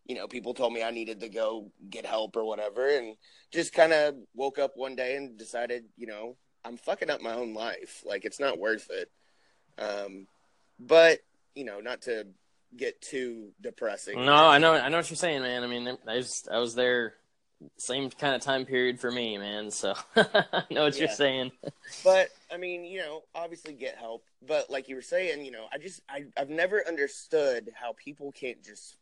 you 0.07 0.14
know 0.14 0.26
people 0.26 0.54
told 0.54 0.73
me 0.73 0.83
I 0.83 0.90
needed 0.90 1.21
to 1.21 1.28
go 1.28 1.71
get 1.88 2.07
help 2.07 2.37
or 2.37 2.45
whatever, 2.45 2.88
and 2.88 3.16
just 3.52 3.73
kind 3.73 3.92
of 3.92 4.14
woke 4.35 4.59
up 4.59 4.73
one 4.76 4.97
day 4.97 5.16
and 5.16 5.38
decided, 5.38 5.85
you 5.97 6.07
know, 6.07 6.37
I'm 6.64 6.76
fucking 6.76 7.11
up 7.11 7.21
my 7.21 7.35
own 7.35 7.54
life. 7.54 8.02
Like 8.07 8.25
it's 8.25 8.40
not 8.40 8.59
worth 8.59 8.88
it. 8.90 9.11
Um, 9.78 10.26
but 10.78 11.21
you 11.54 11.64
know, 11.64 11.80
not 11.80 12.02
to 12.02 12.26
get 12.76 13.00
too 13.00 13.52
depressing. 13.61 14.25
No, 14.25 14.35
I 14.35 14.59
know. 14.59 14.75
I 14.75 14.88
know 14.88 14.99
what 14.99 15.11
you're 15.11 15.16
saying, 15.16 15.42
man. 15.42 15.62
I 15.62 15.66
mean, 15.66 15.88
I 16.07 16.16
was 16.16 16.49
I 16.50 16.59
was 16.59 16.75
there, 16.75 17.14
same 17.76 18.11
kind 18.11 18.35
of 18.35 18.40
time 18.40 18.64
period 18.64 19.00
for 19.00 19.11
me, 19.11 19.38
man. 19.38 19.71
So 19.71 19.95
I 20.16 20.64
know 20.71 20.85
what 20.85 20.99
you're 20.99 21.09
saying. 21.09 21.52
but 22.04 22.28
I 22.52 22.57
mean, 22.57 22.85
you 22.85 23.00
know, 23.00 23.23
obviously 23.35 23.73
get 23.73 23.97
help. 23.97 24.25
But 24.47 24.71
like 24.71 24.88
you 24.88 24.97
were 24.97 25.02
saying, 25.02 25.45
you 25.45 25.50
know, 25.50 25.66
I 25.73 25.78
just 25.78 26.00
I 26.09 26.25
I've 26.37 26.50
never 26.50 26.87
understood 26.87 27.71
how 27.75 27.95
people 27.97 28.33
can't 28.33 28.62
just 28.64 28.97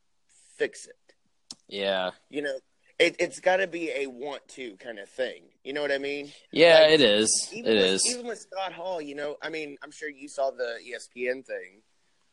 fix 0.59 0.87
it. 0.87 0.97
Yeah. 1.69 2.11
You 2.31 2.43
know, 2.43 2.59
it, 2.99 3.17
it's 3.19 3.41
got 3.41 3.59
to 3.59 3.67
be 3.67 3.91
a 3.91 4.07
want 4.07 4.47
to 4.49 4.77
kind 4.77 4.99
of 4.99 5.09
thing. 5.09 5.45
You 5.65 5.73
know 5.73 5.83
what 5.83 5.93
I 5.93 5.99
mean? 5.99 6.33
Yeah, 6.51 6.81
Like, 6.81 6.91
it 6.93 7.01
is. 7.01 7.49
It 7.55 7.65
with, 7.65 7.75
is. 7.75 8.07
Even 8.11 8.27
with 8.27 8.39
Scott 8.41 8.73
Hall, 8.73 9.01
you 9.01 9.15
know, 9.15 9.37
I 9.43 9.49
mean, 9.51 9.77
I'm 9.83 9.91
sure 9.93 10.09
you 10.09 10.29
saw 10.29 10.51
the 10.51 10.79
ESPN 10.85 11.47
thing 11.47 11.83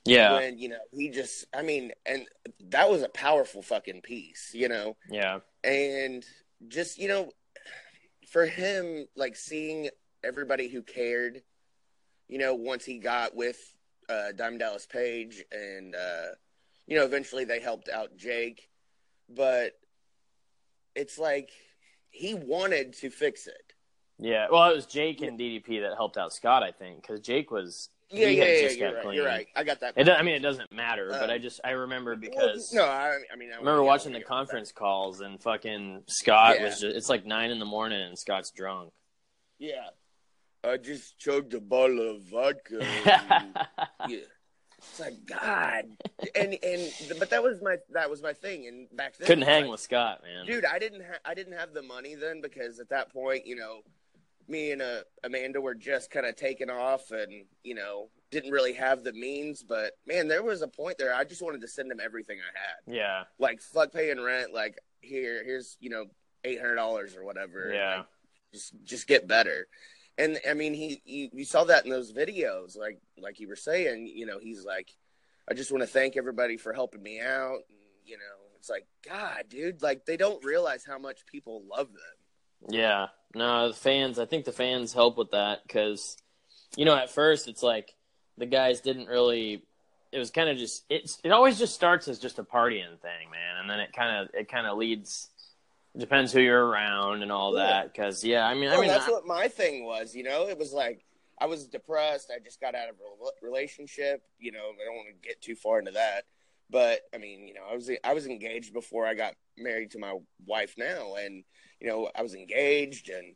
Yeah. 0.06 0.34
when 0.34 0.58
you 0.58 0.70
know 0.70 0.78
he 0.92 1.10
just, 1.10 1.46
I 1.54 1.62
mean, 1.62 1.92
and 2.06 2.26
that 2.70 2.90
was 2.90 3.04
a 3.04 3.10
powerful 3.10 3.62
fucking 3.62 4.02
piece, 4.02 4.52
you 4.54 4.68
know, 4.70 4.96
Yeah. 5.10 5.40
and 5.64 6.26
just 6.68 6.98
you 6.98 7.08
know, 7.10 7.32
for 8.30 8.46
him, 8.46 9.08
like 9.16 9.36
seeing 9.36 9.90
everybody 10.24 10.68
who 10.70 10.82
cared, 10.82 11.44
you 12.28 12.38
know, 12.40 12.56
once 12.56 12.86
he 12.86 12.98
got 12.98 13.36
with 13.36 13.60
uh, 14.10 14.32
Diamond 14.36 14.60
Dallas 14.60 14.86
Page, 14.88 15.44
and 15.52 15.96
uh, 15.96 16.28
you 16.88 16.98
know, 16.98 17.04
eventually 17.06 17.46
they 17.46 17.60
helped 17.60 17.90
out 17.90 18.16
Jake, 18.18 18.70
but 19.30 19.74
it's 20.96 21.18
like 21.18 21.50
he 22.10 22.34
wanted 22.34 22.94
to 22.94 23.10
fix 23.10 23.48
it. 23.48 23.74
Yeah. 24.20 24.48
Well, 24.52 24.70
it 24.70 24.76
was 24.76 24.86
Jake 24.86 25.22
and 25.22 25.38
DDP 25.40 25.82
that 25.82 25.94
helped 25.98 26.18
out 26.18 26.32
Scott, 26.34 26.64
I 26.64 26.72
think, 26.72 27.02
because 27.02 27.20
Jake 27.20 27.52
was. 27.52 27.90
Yeah, 28.12 28.28
yeah, 28.28 28.44
yeah. 28.44 28.70
You're 28.70 28.94
right. 28.94 29.02
clean. 29.04 29.16
You're 29.16 29.26
right. 29.26 29.48
I 29.56 29.64
got 29.64 29.80
that. 29.80 29.94
It, 29.98 30.08
I 30.08 30.22
mean, 30.22 30.36
it 30.36 30.40
doesn't 30.44 30.72
matter, 30.72 31.08
but 31.10 31.30
Uh, 31.30 31.34
I 31.34 31.38
just 31.40 31.60
I 31.66 31.72
remember 31.72 32.12
Well, 32.12 32.20
because 32.20 32.72
no, 32.72 32.84
I, 32.86 33.18
I 33.34 33.36
mean, 33.36 33.50
I 33.52 33.58
remember 33.58 33.84
watching 33.84 34.14
the 34.14 34.22
conference 34.22 34.72
calls 34.72 35.22
and 35.22 35.42
fucking 35.42 36.04
Scott 36.08 36.58
Yeah. 36.58 36.66
was 36.66 36.80
just 36.80 36.96
it's 36.96 37.10
like 37.10 37.26
nine 37.26 37.50
in 37.50 37.58
the 37.58 37.66
morning 37.66 38.00
and 38.02 38.18
Scott's 38.18 38.52
drunk. 38.52 38.92
Yeah, 39.58 39.88
I 40.64 40.78
just 40.78 41.18
chugged 41.18 41.56
a 41.56 41.60
bottle 41.60 42.12
of 42.12 42.22
vodka. 42.26 42.78
yeah, 44.08 44.20
it's 44.92 45.00
like 45.00 45.26
God, 45.26 45.86
and 46.36 46.58
and 46.64 46.92
but 47.20 47.30
that 47.30 47.44
was 47.44 47.62
my 47.62 47.78
that 47.94 48.10
was 48.10 48.22
my 48.22 48.34
thing, 48.34 48.68
and 48.68 48.88
back 48.96 49.18
then 49.18 49.28
Couldn't 49.28 49.46
hang 49.46 49.64
like, 49.64 49.72
with 49.72 49.80
Scott, 49.82 50.22
man. 50.24 50.46
dude. 50.46 50.66
I 50.66 50.80
didn't 50.80 51.02
ha- 51.02 51.20
I 51.26 51.34
didn't 51.34 51.58
have 51.58 51.74
the 51.74 51.82
money 51.82 52.16
then 52.16 52.42
because 52.42 52.80
at 52.80 52.90
that 52.90 53.12
point, 53.12 53.46
you 53.46 53.56
know, 53.56 53.80
me 54.48 54.72
and 54.72 54.82
uh, 54.82 55.02
Amanda 55.24 55.60
were 55.62 55.76
just 55.76 56.12
kind 56.12 56.26
of 56.26 56.36
taking 56.36 56.70
off, 56.70 57.12
and 57.12 57.46
you 57.64 57.76
know, 57.76 58.10
didn't 58.32 58.52
really 58.52 58.74
have 58.74 59.04
the 59.04 59.14
means. 59.14 59.64
But 59.64 59.94
man, 60.08 60.28
there 60.28 60.44
was 60.44 60.62
a 60.62 60.68
point 60.68 60.98
there. 60.98 61.14
I 61.14 61.24
just 61.24 61.42
wanted 61.42 61.62
to 61.62 61.68
send 61.68 61.92
him 61.92 62.00
everything 62.04 62.38
I 62.40 62.60
had. 62.60 62.96
Yeah. 62.96 63.24
like 63.40 63.62
fuck 63.62 63.92
paying 63.92 64.22
rent 64.22 64.54
like 64.54 64.78
here 65.02 65.44
here's 65.44 65.78
you 65.80 65.90
know 65.90 66.06
eight 66.44 66.60
hundred 66.60 66.76
dollars 66.76 67.16
or 67.16 67.24
whatever 67.24 67.72
Yeah. 67.74 67.98
Like, 67.98 68.06
just 68.54 68.74
just 68.84 69.08
get 69.08 69.28
better 69.28 69.68
and 70.18 70.40
i 70.50 70.54
mean 70.54 70.74
he 70.74 71.02
you, 71.06 71.30
you 71.34 71.46
saw 71.46 71.64
that 71.64 71.86
in 71.86 71.92
those 71.92 72.14
videos 72.14 72.78
like 72.78 73.00
like 73.18 73.40
you 73.40 73.48
were 73.48 73.56
saying 73.56 74.08
you 74.08 74.26
know 74.26 74.40
he's 74.40 74.64
like 74.66 74.90
i 75.50 75.54
just 75.54 75.72
want 75.72 75.82
to 75.82 75.88
thank 75.88 76.18
everybody 76.18 76.58
for 76.58 76.74
helping 76.74 77.02
me 77.04 77.20
out 77.20 77.60
and 77.70 77.80
you 78.06 78.18
know 78.18 78.24
it's 78.58 78.70
like 78.70 78.86
god 79.08 79.44
dude 79.50 79.82
like 79.82 80.06
they 80.06 80.18
don't 80.18 80.44
realize 80.44 80.84
how 80.86 80.98
much 80.98 81.26
people 81.26 81.64
love 81.70 81.88
them 81.88 82.18
Yeah, 82.70 83.08
no, 83.36 83.68
the 83.68 83.74
fans. 83.76 84.18
I 84.18 84.26
think 84.26 84.46
the 84.46 84.52
fans 84.52 84.94
help 84.94 85.18
with 85.18 85.32
that 85.32 85.60
because, 85.68 86.18
you 86.76 86.86
know, 86.86 86.96
at 86.96 87.12
first 87.12 87.48
it's 87.48 87.62
like 87.62 87.94
the 88.38 88.46
guys 88.46 88.82
didn't 88.82 89.08
really. 89.08 89.64
It 90.12 90.18
was 90.20 90.32
kind 90.32 90.50
of 90.50 90.58
just 90.58 90.86
it's. 90.90 91.20
It 91.24 91.32
always 91.32 91.60
just 91.60 91.76
starts 91.76 92.08
as 92.08 92.18
just 92.18 92.40
a 92.40 92.44
partying 92.44 92.98
thing, 93.02 93.30
man, 93.30 93.60
and 93.60 93.70
then 93.70 93.80
it 93.80 93.92
kind 93.94 94.18
of 94.18 94.34
it 94.34 94.50
kind 94.50 94.66
of 94.66 94.78
leads. 94.78 95.30
Depends 95.98 96.32
who 96.34 96.42
you're 96.42 96.66
around 96.66 97.22
and 97.24 97.32
all 97.32 97.56
Yeah. 97.58 97.66
that. 97.66 97.94
Because 97.94 98.24
yeah, 98.24 98.46
I 98.46 98.54
mean, 98.54 98.70
I 98.70 98.76
Oh, 98.76 98.80
mean, 98.82 98.90
that's 98.90 99.08
I- 99.08 99.12
what 99.12 99.26
my 99.26 99.48
thing 99.48 99.86
was 99.86 100.14
you 100.16 100.24
know 100.24 100.48
it 100.48 100.58
was 100.58 100.74
like 100.74 101.06
i 101.38 101.46
was 101.46 101.68
depressed 101.68 102.32
i 102.34 102.40
just 102.40 102.62
got 102.62 102.76
out 102.76 102.88
of 102.88 102.96
a 102.96 103.46
relationship 103.46 104.24
you 104.40 104.54
know 104.54 104.72
i 104.82 104.86
don't 104.86 104.96
want 104.96 105.10
to 105.10 105.28
get 105.28 105.42
too 105.42 105.54
far 105.54 105.80
into 105.80 105.92
that 105.92 106.24
but 106.70 107.02
i 107.14 107.18
mean 107.18 107.46
you 107.46 107.54
know 107.54 107.64
i 107.70 107.76
was 107.76 107.92
i 108.06 108.14
was 108.14 108.26
engaged 108.26 108.72
before 108.74 109.06
i 109.06 109.14
got 109.14 109.34
married 109.58 109.92
to 109.92 110.00
my 110.00 110.18
wife 110.46 110.76
now 110.78 111.16
and 111.16 111.44
you 111.82 111.88
know 111.88 112.10
i 112.16 112.22
was 112.22 112.36
engaged 112.36 113.10
and 113.10 113.36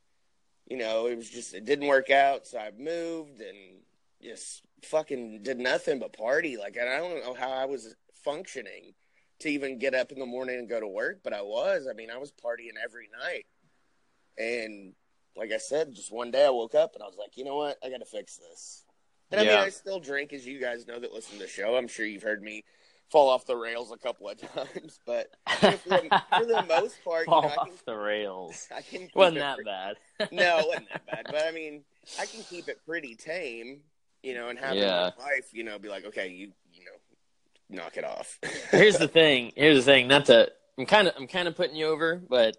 you 0.66 0.78
know 0.78 1.08
it 1.08 1.18
was 1.18 1.30
just 1.30 1.54
it 1.54 1.66
didn't 1.66 1.88
work 1.90 2.10
out 2.10 2.48
so 2.48 2.58
i 2.58 2.72
moved 2.78 3.42
and 3.42 3.82
just 4.22 4.62
fucking 4.86 5.44
did 5.44 5.60
nothing 5.60 6.00
but 6.00 6.14
party 6.14 6.56
like 6.56 6.78
and 6.78 6.88
i 6.88 6.98
don't 7.00 7.22
know 7.22 7.34
how 7.34 7.52
i 7.52 7.66
was 7.66 7.96
functioning 8.24 8.94
to 9.40 9.50
even 9.50 9.80
get 9.80 9.94
up 9.96 10.12
in 10.12 10.20
the 10.20 10.26
morning 10.26 10.60
and 10.60 10.70
go 10.70 10.80
to 10.80 10.88
work 10.88 11.20
but 11.24 11.34
i 11.34 11.42
was 11.42 11.88
i 11.90 11.94
mean 11.94 12.10
i 12.12 12.18
was 12.18 12.32
partying 12.32 12.76
every 12.84 13.10
night 13.22 13.46
and 14.38 14.94
like 15.36 15.52
I 15.52 15.58
said, 15.58 15.94
just 15.94 16.12
one 16.12 16.32
day 16.32 16.46
I 16.46 16.50
woke 16.50 16.76
up 16.76 16.96
and 16.96 17.04
I 17.04 17.06
was 17.06 17.16
like, 17.18 17.38
you 17.38 17.44
know 17.46 17.56
what? 17.56 17.78
I 17.84 17.90
got 17.90 18.00
to 18.00 18.06
fix 18.06 18.38
this. 18.38 18.84
And 19.32 19.40
I 19.40 19.44
mean, 19.44 19.60
I 19.60 19.70
still 19.70 20.00
drink, 20.00 20.34
as 20.34 20.46
you 20.46 20.60
guys 20.60 20.88
know 20.88 21.00
that 21.00 21.14
listen 21.14 21.38
to 21.38 21.44
the 21.44 21.48
show. 21.48 21.76
I'm 21.76 21.88
sure 21.88 22.06
you've 22.06 22.24
heard 22.24 22.42
me 22.42 22.64
fall 23.10 23.30
off 23.30 23.46
the 23.46 23.56
rails 23.56 23.92
a 23.92 23.98
couple 23.98 24.28
of 24.28 24.38
times, 24.54 25.00
but 25.06 25.28
for 25.48 25.92
the, 25.92 26.10
for 26.36 26.46
the 26.46 26.64
most 26.68 27.02
part, 27.06 27.28
you 27.28 27.32
fall 27.32 27.44
know, 27.44 27.50
I 27.50 27.58
can, 27.58 27.74
off 27.74 27.86
the 27.86 27.96
rails. 27.96 28.68
I 28.76 28.82
can 28.82 29.02
keep 29.02 29.16
Wasn't 29.16 29.38
it 29.38 29.40
that 29.42 29.56
pre- 29.56 29.66
bad? 29.66 29.96
no, 30.32 30.60
it 30.60 30.68
wasn't 30.68 30.90
that 30.90 31.06
bad. 31.06 31.26
But 31.30 31.46
I 31.48 31.52
mean, 31.52 31.84
I 32.20 32.26
can 32.26 32.44
keep 32.44 32.68
it 32.68 32.80
pretty 32.86 33.16
tame, 33.16 33.82
you 34.24 34.34
know, 34.34 34.50
and 34.50 34.58
have 34.60 34.76
Yeah. 34.78 35.12
my 35.18 35.24
wife, 35.26 35.54
you 35.54 35.64
know, 35.64 35.78
be 35.80 35.90
like, 35.90 36.06
okay, 36.06 36.30
you, 36.30 36.48
you 36.48 36.69
knock 37.70 37.98
it 37.98 38.04
off. 38.04 38.40
Here's 38.72 38.98
the 38.98 39.08
thing. 39.08 39.52
Here's 39.56 39.78
the 39.78 39.92
thing. 39.92 40.08
Not 40.08 40.26
to. 40.26 40.52
I'm 40.78 40.86
kind 40.86 41.08
of. 41.08 41.14
I'm 41.18 41.28
kind 41.28 41.48
of 41.48 41.56
putting 41.56 41.76
you 41.76 41.88
over, 41.88 42.22
but 42.28 42.58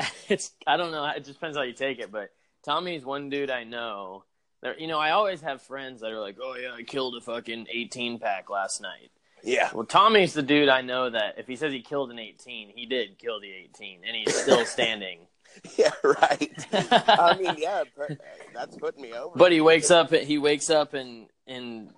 it's. 0.28 0.52
I 0.66 0.76
don't 0.76 0.92
know. 0.92 1.04
It 1.06 1.24
just 1.24 1.34
depends 1.34 1.56
how 1.56 1.62
you 1.64 1.72
take 1.72 1.98
it. 1.98 2.10
But 2.10 2.30
Tommy's 2.64 3.04
one 3.04 3.30
dude 3.30 3.50
I 3.50 3.64
know. 3.64 4.24
There, 4.60 4.78
you 4.78 4.88
know, 4.88 4.98
I 4.98 5.10
always 5.10 5.40
have 5.42 5.62
friends 5.62 6.00
that 6.00 6.10
are 6.10 6.20
like, 6.20 6.36
"Oh 6.42 6.56
yeah, 6.56 6.72
I 6.72 6.82
killed 6.82 7.16
a 7.16 7.20
fucking 7.20 7.66
18 7.72 8.18
pack 8.18 8.50
last 8.50 8.80
night." 8.80 9.10
yeah. 9.42 9.70
Well, 9.72 9.86
Tommy's 9.86 10.34
the 10.34 10.42
dude 10.42 10.68
I 10.68 10.80
know 10.80 11.10
that 11.10 11.38
if 11.38 11.46
he 11.46 11.56
says 11.56 11.72
he 11.72 11.80
killed 11.80 12.10
an 12.10 12.18
18, 12.18 12.72
he 12.74 12.86
did 12.86 13.18
kill 13.18 13.40
the 13.40 13.50
18, 13.50 14.00
and 14.06 14.16
he's 14.16 14.34
still 14.34 14.64
standing. 14.64 15.20
Yeah, 15.76 15.90
right. 16.04 16.66
I 16.72 17.36
mean, 17.38 17.54
yeah, 17.58 17.84
that's 18.54 18.76
putting 18.76 19.02
me 19.02 19.12
over. 19.12 19.36
But 19.36 19.52
he 19.52 19.60
wakes 19.60 19.90
up. 19.90 20.12
He 20.12 20.38
wakes 20.38 20.70
up 20.70 20.94
and 20.94 21.28
and 21.46 21.90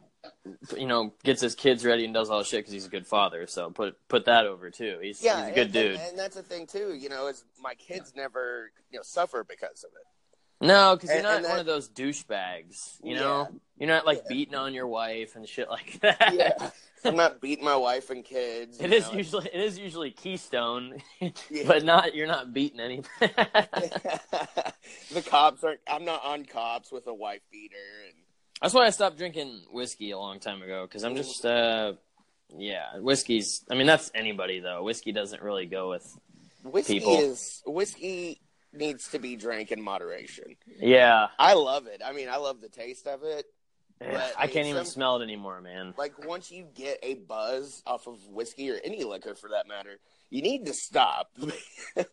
you 0.77 0.87
know 0.87 1.13
gets 1.25 1.41
his 1.41 1.55
kids 1.55 1.85
ready 1.85 2.05
and 2.05 2.15
does 2.15 2.31
all 2.31 2.39
the 2.39 2.45
shit 2.45 2.61
because 2.61 2.73
he's 2.73 2.87
a 2.87 2.91
good 2.91 3.07
father. 3.07 3.47
So 3.47 3.71
put 3.71 3.97
put 4.09 4.25
that 4.27 4.47
over 4.47 4.71
too. 4.71 4.99
He's, 5.03 5.21
he's 5.21 5.31
a 5.31 5.53
good 5.55 5.67
and, 5.67 5.73
dude. 5.73 5.95
And, 5.97 6.19
that's 6.19 6.37
the 6.37 6.43
thing 6.43 6.67
too. 6.67 6.95
You 6.95 7.09
know, 7.09 7.29
is 7.29 7.45
my 7.63 7.75
kids 7.75 8.13
never 8.17 8.71
you 8.91 8.99
know 8.99 9.03
suffer 9.03 9.45
because 9.45 9.85
of 9.85 9.91
it. 9.95 10.07
No, 10.67 10.95
because 10.95 11.15
you're 11.15 11.23
not 11.23 11.39
and 11.39 11.47
one 11.47 11.59
of 11.59 11.65
those 11.65 11.89
douchebags. 11.89 12.99
You 13.03 13.15
know, 13.15 13.49
Yeah. 13.51 13.59
you're 13.79 13.89
not 13.89 14.05
like 14.05 14.19
Yeah. 14.25 14.29
beating 14.29 14.55
on 14.55 14.75
your 14.75 14.87
wife 14.87 15.37
and 15.37 15.49
shit 15.49 15.71
like 15.71 15.99
that. 16.01 16.35
Yeah. 16.35 16.71
I'm 17.03 17.17
not 17.17 17.41
beating 17.41 17.65
my 17.65 17.77
wife 17.77 18.11
and 18.11 18.23
kids. 18.23 18.79
It 18.79 18.93
is 18.93 19.11
know. 19.11 19.17
usually 19.17 19.47
it 19.47 19.61
is 19.61 19.79
usually 19.79 20.11
Keystone, 20.11 21.01
Yeah. 21.21 21.31
but 21.67 21.83
not 21.83 22.15
you're 22.15 22.27
not 22.27 22.53
beating 22.53 22.79
any. 22.79 23.03
the 23.21 24.75
cops 25.27 25.65
aren't. 25.65 25.81
I'm 25.89 26.05
not 26.05 26.23
on 26.25 26.45
cops 26.45 26.93
with 26.93 27.07
a 27.07 27.15
wife 27.15 27.41
beater, 27.51 27.77
and 28.07 28.15
That's 28.63 28.75
why 28.75 28.87
I 28.87 28.91
stopped 28.91 29.17
drinking 29.19 29.63
whiskey 29.73 30.11
a 30.11 30.19
long 30.19 30.39
time 30.41 30.63
ago 30.63 30.87
because 30.87 31.03
I'm 31.05 31.17
just 31.17 31.45
uh 31.45 31.95
yeah 32.57 32.99
whiskey's. 32.99 33.65
I 33.71 33.75
mean 33.75 33.87
that's 33.87 34.11
anybody 34.15 34.61
though. 34.61 34.83
Whiskey 34.83 35.13
doesn't 35.13 35.43
really 35.43 35.67
go 35.67 35.91
with 35.91 36.07
whiskey 36.63 36.99
People. 37.01 37.19
is 37.21 37.63
whiskey 37.67 38.41
needs 38.73 39.09
to 39.11 39.19
be 39.19 39.35
drank 39.37 39.73
in 39.73 39.83
moderation. 39.83 40.57
yeah. 40.79 41.29
I 41.39 41.55
love 41.55 41.87
it. 41.87 42.03
I 42.05 42.13
mean, 42.13 42.29
I 42.29 42.37
love 42.37 42.61
the 42.61 42.69
taste 42.69 43.07
of 43.07 43.25
it. 43.25 43.47
But, 43.99 44.15
I 44.15 44.45
I 44.45 44.47
can't 44.47 44.67
even 44.67 44.85
some- 44.85 44.93
smell 44.93 45.17
it 45.21 45.25
anymore, 45.25 45.61
man. 45.61 45.93
Like 45.99 46.25
once 46.27 46.51
you 46.51 46.67
get 46.75 46.99
a 47.03 47.15
buzz 47.15 47.83
off 47.87 48.07
of 48.07 48.19
whiskey 48.29 48.71
or 48.71 48.79
any 48.85 49.05
liquor 49.05 49.35
for 49.35 49.51
that 49.51 49.67
matter, 49.69 49.99
you 50.31 50.41
need 50.43 50.67
to 50.67 50.73
stop. 50.73 51.31
because 51.39 52.07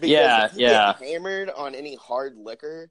Yeah, 0.00 0.48
yeah. 0.54 0.94
Hammered 1.00 1.50
on 1.50 1.74
any 1.74 1.96
hard 1.96 2.36
liquor, 2.36 2.90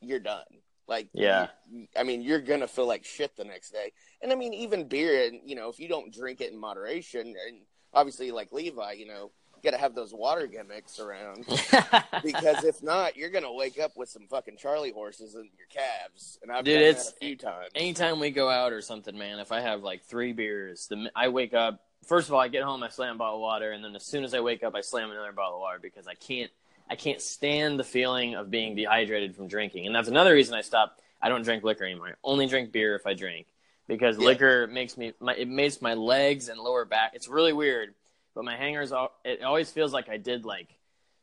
you're 0.00 0.20
done. 0.20 0.44
Like 0.88 1.08
Yeah. 1.12 1.48
you- 1.70 1.86
I 1.96 2.02
mean, 2.02 2.22
you're 2.22 2.40
gonna 2.40 2.66
feel 2.66 2.86
like 2.86 3.04
shit 3.04 3.36
the 3.36 3.44
next 3.44 3.70
day. 3.70 3.92
And 4.22 4.32
I 4.32 4.34
mean, 4.34 4.54
even 4.54 4.88
beer, 4.88 5.26
and 5.28 5.40
you 5.44 5.54
know, 5.54 5.68
if 5.68 5.78
you 5.78 5.86
don't 5.88 6.12
drink 6.12 6.40
it 6.40 6.50
in 6.50 6.58
moderation, 6.58 7.36
and 7.46 7.60
obviously 7.92 8.30
like 8.32 8.50
Levi, 8.52 8.92
you 8.92 9.06
know, 9.06 9.30
you 9.56 9.62
got 9.70 9.76
to 9.76 9.80
have 9.82 9.94
those 9.96 10.14
water 10.14 10.46
gimmicks 10.46 11.00
around 11.00 11.44
because 12.24 12.62
if 12.64 12.80
not, 12.82 13.16
you're 13.16 13.30
gonna 13.30 13.52
wake 13.52 13.78
up 13.78 13.96
with 13.96 14.08
some 14.08 14.26
fucking 14.28 14.56
Charlie 14.56 14.92
horses 14.92 15.34
in 15.34 15.48
your 15.58 15.66
calves. 15.68 16.38
And 16.42 16.50
I've 16.52 16.64
Dude, 16.64 16.74
done 16.74 16.82
it's- 16.84 17.06
that 17.10 17.16
a 17.16 17.18
few 17.18 17.36
times. 17.36 17.70
Anytime 17.74 18.20
we 18.20 18.30
go 18.30 18.48
out 18.48 18.72
or 18.72 18.80
something, 18.80 19.16
man, 19.18 19.38
if 19.40 19.52
I 19.52 19.60
have 19.60 19.82
like 19.82 20.04
three 20.04 20.32
beers, 20.32 20.86
the 20.88 20.96
mi- 20.96 21.10
I 21.14 21.28
wake 21.28 21.54
up. 21.54 21.84
First 22.06 22.28
of 22.28 22.34
all, 22.34 22.40
I 22.40 22.46
get 22.48 22.62
home, 22.62 22.82
I 22.84 22.88
slam 22.88 23.16
a 23.16 23.18
bottle 23.18 23.36
of 23.36 23.40
water, 23.42 23.72
and 23.72 23.84
then 23.84 23.94
as 23.96 24.04
soon 24.06 24.22
as 24.24 24.32
I 24.32 24.40
wake 24.40 24.62
up, 24.62 24.74
I 24.76 24.80
slam 24.80 25.10
another 25.10 25.32
bottle 25.32 25.56
of 25.56 25.60
water 25.60 25.80
because 25.82 26.06
I 26.06 26.14
can't. 26.14 26.50
I 26.90 26.96
can't 26.96 27.20
stand 27.20 27.78
the 27.78 27.84
feeling 27.84 28.34
of 28.34 28.50
being 28.50 28.74
dehydrated 28.74 29.36
from 29.36 29.48
drinking, 29.48 29.86
and 29.86 29.94
that's 29.94 30.08
another 30.08 30.32
reason 30.34 30.54
I 30.54 30.62
stopped. 30.62 31.02
I 31.20 31.28
don't 31.28 31.42
drink 31.42 31.64
liquor 31.64 31.84
anymore. 31.84 32.08
I 32.08 32.12
only 32.24 32.46
drink 32.46 32.72
beer 32.72 32.94
if 32.94 33.06
I 33.06 33.14
drink 33.14 33.46
because 33.88 34.18
Yeah. 34.18 34.26
liquor 34.26 34.66
makes 34.66 34.96
me. 34.96 35.12
My, 35.20 35.34
it 35.34 35.48
makes 35.48 35.82
my 35.82 35.94
legs 35.94 36.48
and 36.48 36.58
lower 36.60 36.84
back. 36.84 37.12
It's 37.14 37.28
really 37.28 37.52
weird, 37.52 37.94
but 38.34 38.44
my 38.44 38.56
hangers. 38.56 38.92
It 39.24 39.42
always 39.42 39.70
feels 39.70 39.92
like 39.92 40.08
I 40.08 40.16
did 40.16 40.44
like 40.44 40.68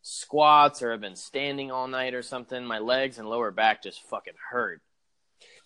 squats 0.02 0.82
or 0.84 0.94
I've 0.94 1.02
been 1.02 1.16
standing 1.16 1.72
all 1.72 1.88
night 1.88 2.14
or 2.14 2.22
something. 2.22 2.64
My 2.66 2.80
legs 2.80 3.18
and 3.18 3.28
lower 3.30 3.52
back 3.52 3.82
just 3.82 4.04
fucking 4.04 4.36
hurt. 4.52 4.82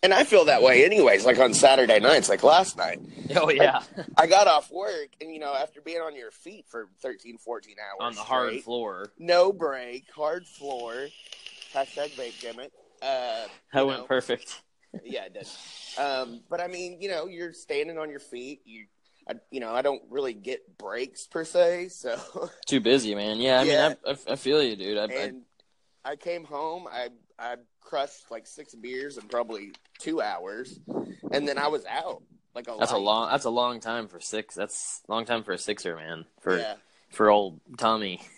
And 0.01 0.13
I 0.13 0.24
feel 0.24 0.46
that 0.46 0.62
way 0.63 0.86
anyways, 0.86 1.25
like 1.25 1.39
on 1.39 1.53
Saturday 1.53 2.00
nights, 2.00 2.29
like 2.29 2.41
last 2.44 2.77
night. 2.77 3.01
Oh 3.36 3.50
yeah. 3.50 3.82
I 4.18 4.27
got 4.27 4.48
off 4.48 4.72
work 4.72 5.10
and, 5.20 5.32
you 5.32 5.39
know, 5.39 5.53
after 5.53 5.82
being 5.82 6.00
on 6.00 6.15
your 6.15 6.32
feet 6.32 6.65
for 6.70 6.88
13, 7.01 7.38
14 7.38 7.75
hours 7.79 7.98
on 8.00 8.15
the 8.15 8.22
hard 8.22 8.48
straight, 8.50 8.63
floor. 8.63 9.08
no 9.20 9.51
break, 9.51 10.06
hard 10.15 10.48
floor, 10.48 11.08
hashtag 11.74 12.12
vape 12.15 12.39
gimmick. 12.41 12.72
Uh, 13.01 13.46
That 13.74 13.86
went 13.86 14.00
know, 14.01 14.06
perfect. 14.08 14.62
yeah, 15.03 15.25
it 15.25 15.34
did. 15.34 15.48
Um, 16.01 16.41
but 16.50 16.62
I 16.62 16.68
mean, 16.68 17.01
you 17.01 17.10
know, 17.10 17.27
you're 17.27 17.53
standing 17.53 17.98
on 17.98 18.10
your 18.10 18.20
feet. 18.22 18.62
You, 18.65 18.86
I, 19.29 19.34
you 19.51 19.60
know, 19.60 19.74
I 19.75 19.82
don't 19.82 20.01
really 20.10 20.34
get 20.34 20.77
breaks 20.77 21.27
per 21.27 21.44
se. 21.44 21.89
So, 21.89 22.50
Too 22.65 22.79
busy, 22.79 23.15
man. 23.15 23.38
Yeah, 23.38 23.60
I 23.60 23.63
Yeah. 23.63 23.88
mean, 23.89 23.98
I, 24.08 24.12
I, 24.12 24.34
I 24.34 24.36
feel 24.38 24.63
you, 24.63 24.75
dude. 24.77 24.98
I, 24.98 25.01
I, 25.03 25.06
and 25.25 25.41
I 26.06 26.15
came 26.15 26.46
home. 26.46 26.88
I 26.89 27.10
I 27.39 27.55
crushed 27.81 28.29
like 28.29 28.46
six 28.46 28.75
beers 28.75 29.17
in 29.17 29.27
probably 29.27 29.72
two 29.98 30.22
hours, 30.22 30.79
and 31.31 31.48
then 31.48 31.58
I 31.58 31.67
was 31.67 31.86
out. 31.86 32.22
Like 32.55 32.67
a 32.67 32.75
that's 32.77 32.91
a 32.91 32.98
long. 32.98 33.29
That's 33.29 33.46
a 33.46 33.50
long 33.50 33.79
time 33.79 34.08
for 34.08 34.19
six. 34.19 34.55
That's 34.55 35.01
a 35.08 35.12
long 35.12 35.25
time 35.25 35.43
for 35.43 35.51
a 35.53 35.58
sixer, 35.58 35.96
man. 35.96 36.25
For 36.41 36.58
Yeah. 36.58 36.75
for 37.12 37.29
old 37.29 37.60
Tommy. 37.77 38.22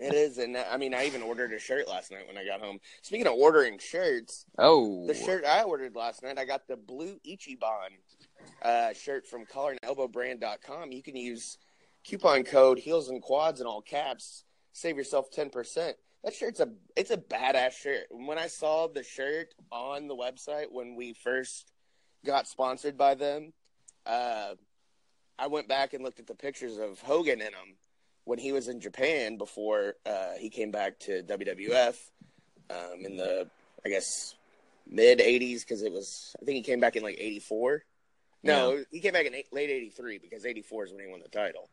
It 0.00 0.14
is, 0.14 0.38
and 0.38 0.56
I 0.56 0.78
mean, 0.78 0.94
I 0.94 1.06
even 1.06 1.22
ordered 1.22 1.52
a 1.52 1.58
shirt 1.60 1.86
last 1.86 2.10
night 2.10 2.26
when 2.26 2.36
I 2.36 2.44
got 2.44 2.60
home. 2.60 2.80
Speaking 3.02 3.28
of 3.28 3.34
ordering 3.34 3.78
shirts, 3.78 4.44
Oh, 4.58 5.06
the 5.06 5.14
shirt 5.14 5.44
I 5.44 5.62
ordered 5.62 5.94
last 5.94 6.24
night, 6.24 6.38
I 6.38 6.44
got 6.44 6.66
the 6.66 6.76
blue 6.76 7.20
Ichiban 7.24 7.90
uh, 8.62 8.92
shirt 8.94 9.28
from 9.28 9.44
collarandelbowbrand.com. 9.46 10.90
You 10.90 11.02
can 11.04 11.14
use 11.14 11.58
coupon 12.04 12.42
code 12.42 12.80
Heels 12.80 13.08
and 13.10 13.22
Quads 13.22 13.60
in 13.60 13.66
all 13.68 13.80
caps, 13.80 14.42
save 14.72 14.96
yourself 14.96 15.30
ten 15.30 15.50
percent. 15.50 15.96
That 16.24 16.34
shirt's 16.34 16.60
a 16.60 16.68
it's 16.96 17.10
a 17.10 17.16
badass 17.16 17.72
shirt. 17.72 18.04
When 18.10 18.38
I 18.38 18.46
saw 18.46 18.86
the 18.86 19.02
shirt 19.02 19.54
on 19.70 20.06
the 20.06 20.14
website 20.14 20.70
when 20.70 20.94
we 20.94 21.14
first 21.14 21.72
got 22.24 22.46
sponsored 22.46 22.96
by 22.96 23.14
them, 23.16 23.52
uh, 24.06 24.54
I 25.38 25.48
went 25.48 25.68
back 25.68 25.94
and 25.94 26.04
looked 26.04 26.20
at 26.20 26.28
the 26.28 26.34
pictures 26.34 26.78
of 26.78 27.00
Hogan 27.00 27.40
in 27.40 27.52
them 27.52 27.76
when 28.24 28.38
he 28.38 28.52
was 28.52 28.68
in 28.68 28.80
Japan 28.80 29.36
before 29.36 29.94
uh, 30.06 30.34
he 30.38 30.48
came 30.48 30.70
back 30.70 31.00
to 31.00 31.22
WWF 31.24 31.96
um, 32.70 33.04
in 33.04 33.16
the 33.16 33.48
I 33.84 33.88
guess 33.88 34.36
mid 34.86 35.18
'80s 35.18 35.60
because 35.60 35.82
it 35.82 35.92
was 35.92 36.36
I 36.40 36.44
think 36.44 36.56
he 36.56 36.62
came 36.62 36.78
back 36.78 36.94
in 36.94 37.02
like 37.02 37.18
'84. 37.18 37.82
No, 38.44 38.84
he 38.90 39.00
came 39.00 39.12
back 39.12 39.26
in 39.26 39.34
eight, 39.34 39.52
late 39.52 39.70
'83 39.70 40.18
because 40.18 40.46
'84 40.46 40.84
is 40.84 40.92
when 40.92 41.04
he 41.04 41.10
won 41.10 41.20
the 41.20 41.28
title. 41.28 41.68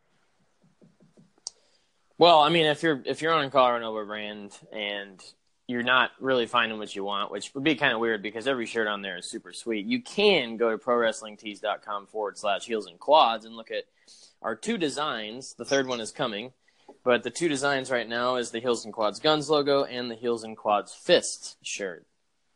Well, 2.19 2.39
I 2.41 2.49
mean, 2.49 2.65
if 2.65 2.83
you're 2.83 3.01
if 3.05 3.21
you're 3.21 3.31
on 3.31 3.49
Collar 3.49 3.75
and 3.75 3.83
Elbow 3.85 4.05
brand 4.05 4.51
and 4.73 5.23
you're 5.67 5.83
not 5.83 6.11
really 6.19 6.47
finding 6.47 6.77
what 6.77 6.93
you 6.93 7.01
want, 7.01 7.31
which 7.31 7.55
would 7.55 7.63
be 7.63 7.75
kind 7.75 7.93
of 7.93 8.01
weird 8.01 8.21
because 8.21 8.45
every 8.45 8.65
shirt 8.65 8.89
on 8.89 9.01
there 9.01 9.15
is 9.17 9.25
super 9.25 9.53
sweet. 9.53 9.85
You 9.85 10.01
can 10.01 10.57
go 10.57 10.69
to 10.69 10.77
prowrestlingtees.com 10.77 12.07
forward 12.07 12.37
slash 12.37 12.65
heels 12.65 12.87
and 12.87 12.99
quads 12.99 13.45
and 13.45 13.55
look 13.55 13.71
at 13.71 13.85
our 14.41 14.53
two 14.53 14.77
designs. 14.77 15.53
The 15.53 15.63
third 15.63 15.87
one 15.87 16.01
is 16.01 16.11
coming, 16.11 16.51
but 17.05 17.23
the 17.23 17.29
two 17.29 17.47
designs 17.47 17.89
right 17.89 18.09
now 18.09 18.35
is 18.35 18.51
the 18.51 18.59
heels 18.59 18.83
and 18.83 18.93
quads 18.93 19.21
guns 19.21 19.49
logo 19.49 19.85
and 19.85 20.11
the 20.11 20.15
heels 20.15 20.43
and 20.43 20.57
quads 20.57 20.93
fist 20.93 21.55
shirt. 21.61 22.05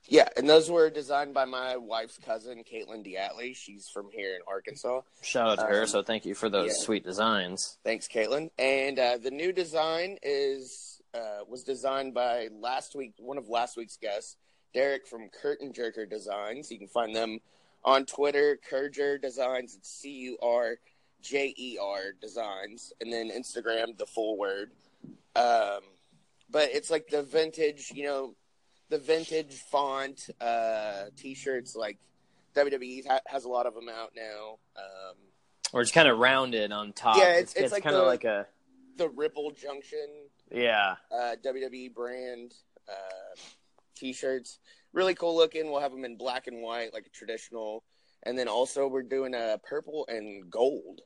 Yeah, 0.07 0.27
and 0.35 0.49
those 0.49 0.69
were 0.69 0.89
designed 0.89 1.33
by 1.33 1.45
my 1.45 1.77
wife's 1.77 2.17
cousin, 2.17 2.63
Caitlin 2.63 3.05
Diatley. 3.05 3.55
She's 3.55 3.87
from 3.87 4.09
here 4.11 4.35
in 4.35 4.41
Arkansas. 4.47 5.01
Shout 5.21 5.47
out 5.47 5.59
to 5.59 5.73
her. 5.73 5.81
Um, 5.81 5.87
So 5.87 6.03
thank 6.03 6.25
you 6.25 6.35
for 6.35 6.49
those 6.49 6.71
yeah. 6.77 6.83
sweet 6.85 7.03
designs. 7.05 7.77
Thanks, 7.83 8.07
Caitlin. 8.07 8.49
And 8.59 8.99
uh, 8.99 9.17
the 9.17 9.31
new 9.31 9.53
design 9.53 10.17
is 10.21 11.01
uh, 11.13 11.45
was 11.47 11.63
designed 11.63 12.13
by 12.13 12.49
last 12.59 12.95
week, 12.95 13.13
one 13.17 13.37
of 13.37 13.47
last 13.47 13.77
week's 13.77 13.97
guests, 13.97 14.35
Derek 14.73 15.07
from 15.07 15.29
Curtain 15.29 15.71
Jerker 15.71 16.09
Designs. 16.09 16.71
You 16.71 16.79
can 16.79 16.87
find 16.87 17.15
them 17.15 17.39
on 17.85 18.05
Twitter, 18.05 18.59
Curjer 18.69 19.21
Designs. 19.21 19.75
It's 19.75 19.89
C 19.89 20.09
U 20.09 20.37
R 20.41 20.75
J 21.21 21.53
E 21.57 21.77
R 21.81 22.13
Designs, 22.19 22.91
and 22.99 23.13
then 23.13 23.29
Instagram, 23.31 23.97
the 23.97 24.05
full 24.05 24.37
word. 24.37 24.71
Um, 25.35 25.81
but 26.49 26.69
it's 26.71 26.89
like 26.91 27.07
the 27.07 27.23
vintage, 27.23 27.91
you 27.95 28.03
know, 28.03 28.35
the 28.93 28.99
vintage 28.99 29.55
font 29.55 30.29
uh, 30.39 31.05
t-shirts. 31.17 31.75
Like 31.75 31.97
WWE 32.55 33.07
ha- 33.07 33.21
has 33.25 33.45
a 33.45 33.49
lot 33.49 33.65
of 33.65 33.73
them 33.73 33.89
out 33.89 34.11
now. 34.15 34.59
Um, 34.77 35.15
Or 35.73 35.81
it's 35.81 35.91
kind 35.91 36.07
of 36.07 36.19
rounded 36.19 36.71
on 36.71 36.93
top. 36.93 37.17
Yeah, 37.17 37.29
it's- 37.39 37.55
it's 37.55 37.71
like 37.71 37.81
kind 37.83 37.95
of 37.95 38.05
like 38.05 38.23
a 38.23 38.45
the 38.95 39.09
Ripple 39.09 39.49
Junction 39.49 40.07
yeah. 40.51 40.97
uh, 41.11 41.35
WWE 41.43 41.91
brand 41.95 42.53
uh, 42.87 43.35
t-shirts. 43.95 44.59
Really 44.93 45.15
cool 45.15 45.35
looking. 45.35 45.71
We'll 45.71 45.81
have 45.81 45.91
them 45.91 46.05
in 46.05 46.15
black 46.15 46.45
and 46.45 46.61
white, 46.61 46.93
like 46.93 47.07
a 47.07 47.09
traditional. 47.09 47.83
And 48.21 48.37
then 48.37 48.47
also 48.47 48.87
we're 48.87 49.01
doing 49.01 49.33
a 49.33 49.59
purple 49.67 50.05
and 50.07 50.51
gold. 50.51 51.01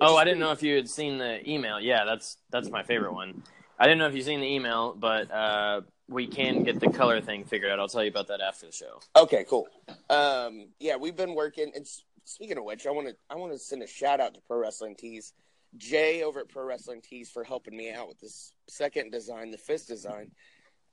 Oh, 0.00 0.16
I 0.16 0.24
didn't 0.24 0.40
know 0.40 0.50
if 0.50 0.64
you 0.64 0.74
had 0.74 0.88
seen 0.88 1.18
the 1.18 1.48
email. 1.48 1.78
Yeah, 1.80 2.04
that's 2.04 2.38
that's 2.50 2.68
my 2.68 2.82
favorite 2.82 3.12
one. 3.12 3.44
I 3.78 3.84
didn't 3.84 3.98
know 3.98 4.08
if 4.08 4.14
you've 4.16 4.24
seen 4.24 4.40
the 4.40 4.52
email, 4.52 4.94
but 4.98 5.30
uh, 5.30 5.82
we 6.08 6.26
can 6.26 6.62
get 6.62 6.80
the 6.80 6.90
color 6.90 7.20
thing 7.20 7.44
figured 7.44 7.70
out. 7.70 7.78
I'll 7.78 7.88
tell 7.88 8.04
you 8.04 8.10
about 8.10 8.28
that 8.28 8.40
after 8.40 8.66
the 8.66 8.72
show. 8.72 9.00
Okay, 9.16 9.44
cool. 9.48 9.66
Um, 10.10 10.68
yeah, 10.78 10.96
we've 10.96 11.16
been 11.16 11.34
working. 11.34 11.72
And 11.74 11.86
speaking 12.24 12.58
of 12.58 12.64
which, 12.64 12.86
I 12.86 12.90
want 12.90 13.08
to 13.08 13.16
I 13.30 13.36
want 13.36 13.52
to 13.52 13.58
send 13.58 13.82
a 13.82 13.86
shout 13.86 14.20
out 14.20 14.34
to 14.34 14.40
Pro 14.46 14.58
Wrestling 14.58 14.96
Tees, 14.96 15.32
Jay 15.76 16.22
over 16.22 16.40
at 16.40 16.48
Pro 16.48 16.64
Wrestling 16.64 17.00
Tees 17.02 17.30
for 17.30 17.44
helping 17.44 17.76
me 17.76 17.92
out 17.92 18.08
with 18.08 18.20
this 18.20 18.52
second 18.68 19.10
design, 19.10 19.50
the 19.50 19.58
fist 19.58 19.88
design. 19.88 20.30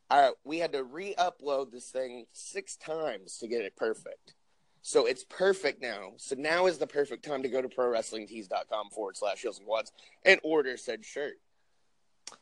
Uh, 0.09 0.31
we 0.43 0.57
had 0.57 0.73
to 0.73 0.83
re-upload 0.83 1.71
this 1.71 1.91
thing 1.91 2.25
six 2.31 2.75
times 2.77 3.37
to 3.37 3.47
get 3.47 3.61
it 3.61 3.75
perfect. 3.75 4.33
So 4.81 5.05
it's 5.05 5.23
perfect 5.23 5.81
now. 5.81 6.13
So 6.17 6.35
now 6.35 6.65
is 6.65 6.77
the 6.77 6.87
perfect 6.87 7.25
time 7.25 7.43
to 7.43 7.49
go 7.49 7.61
to 7.61 7.67
prowrestlingtees.com 7.67 8.89
forward 8.89 9.17
slash 9.17 9.41
heels 9.41 9.59
and 9.59 9.67
quads 9.67 9.91
and 10.25 10.39
order 10.43 10.77
said 10.77 11.05
shirt. 11.05 11.33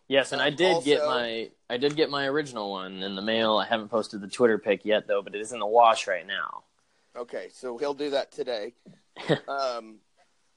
Yes, 0.07 0.31
and 0.31 0.41
I 0.41 0.47
Um, 0.49 0.55
did 0.55 0.83
get 0.83 1.05
my 1.05 1.51
I 1.69 1.77
did 1.77 1.95
get 1.97 2.09
my 2.09 2.27
original 2.27 2.71
one 2.71 3.03
in 3.03 3.15
the 3.15 3.21
mail. 3.21 3.57
I 3.57 3.65
haven't 3.65 3.89
posted 3.89 4.21
the 4.21 4.27
Twitter 4.27 4.57
pic 4.57 4.85
yet 4.85 5.05
though, 5.07 5.21
but 5.21 5.35
it 5.35 5.41
is 5.41 5.51
in 5.51 5.59
the 5.59 5.65
wash 5.67 6.07
right 6.07 6.25
now. 6.25 6.63
Okay, 7.15 7.49
so 7.51 7.77
he'll 7.77 7.93
do 7.93 8.11
that 8.11 8.31
today. 8.31 8.73
um, 9.47 9.99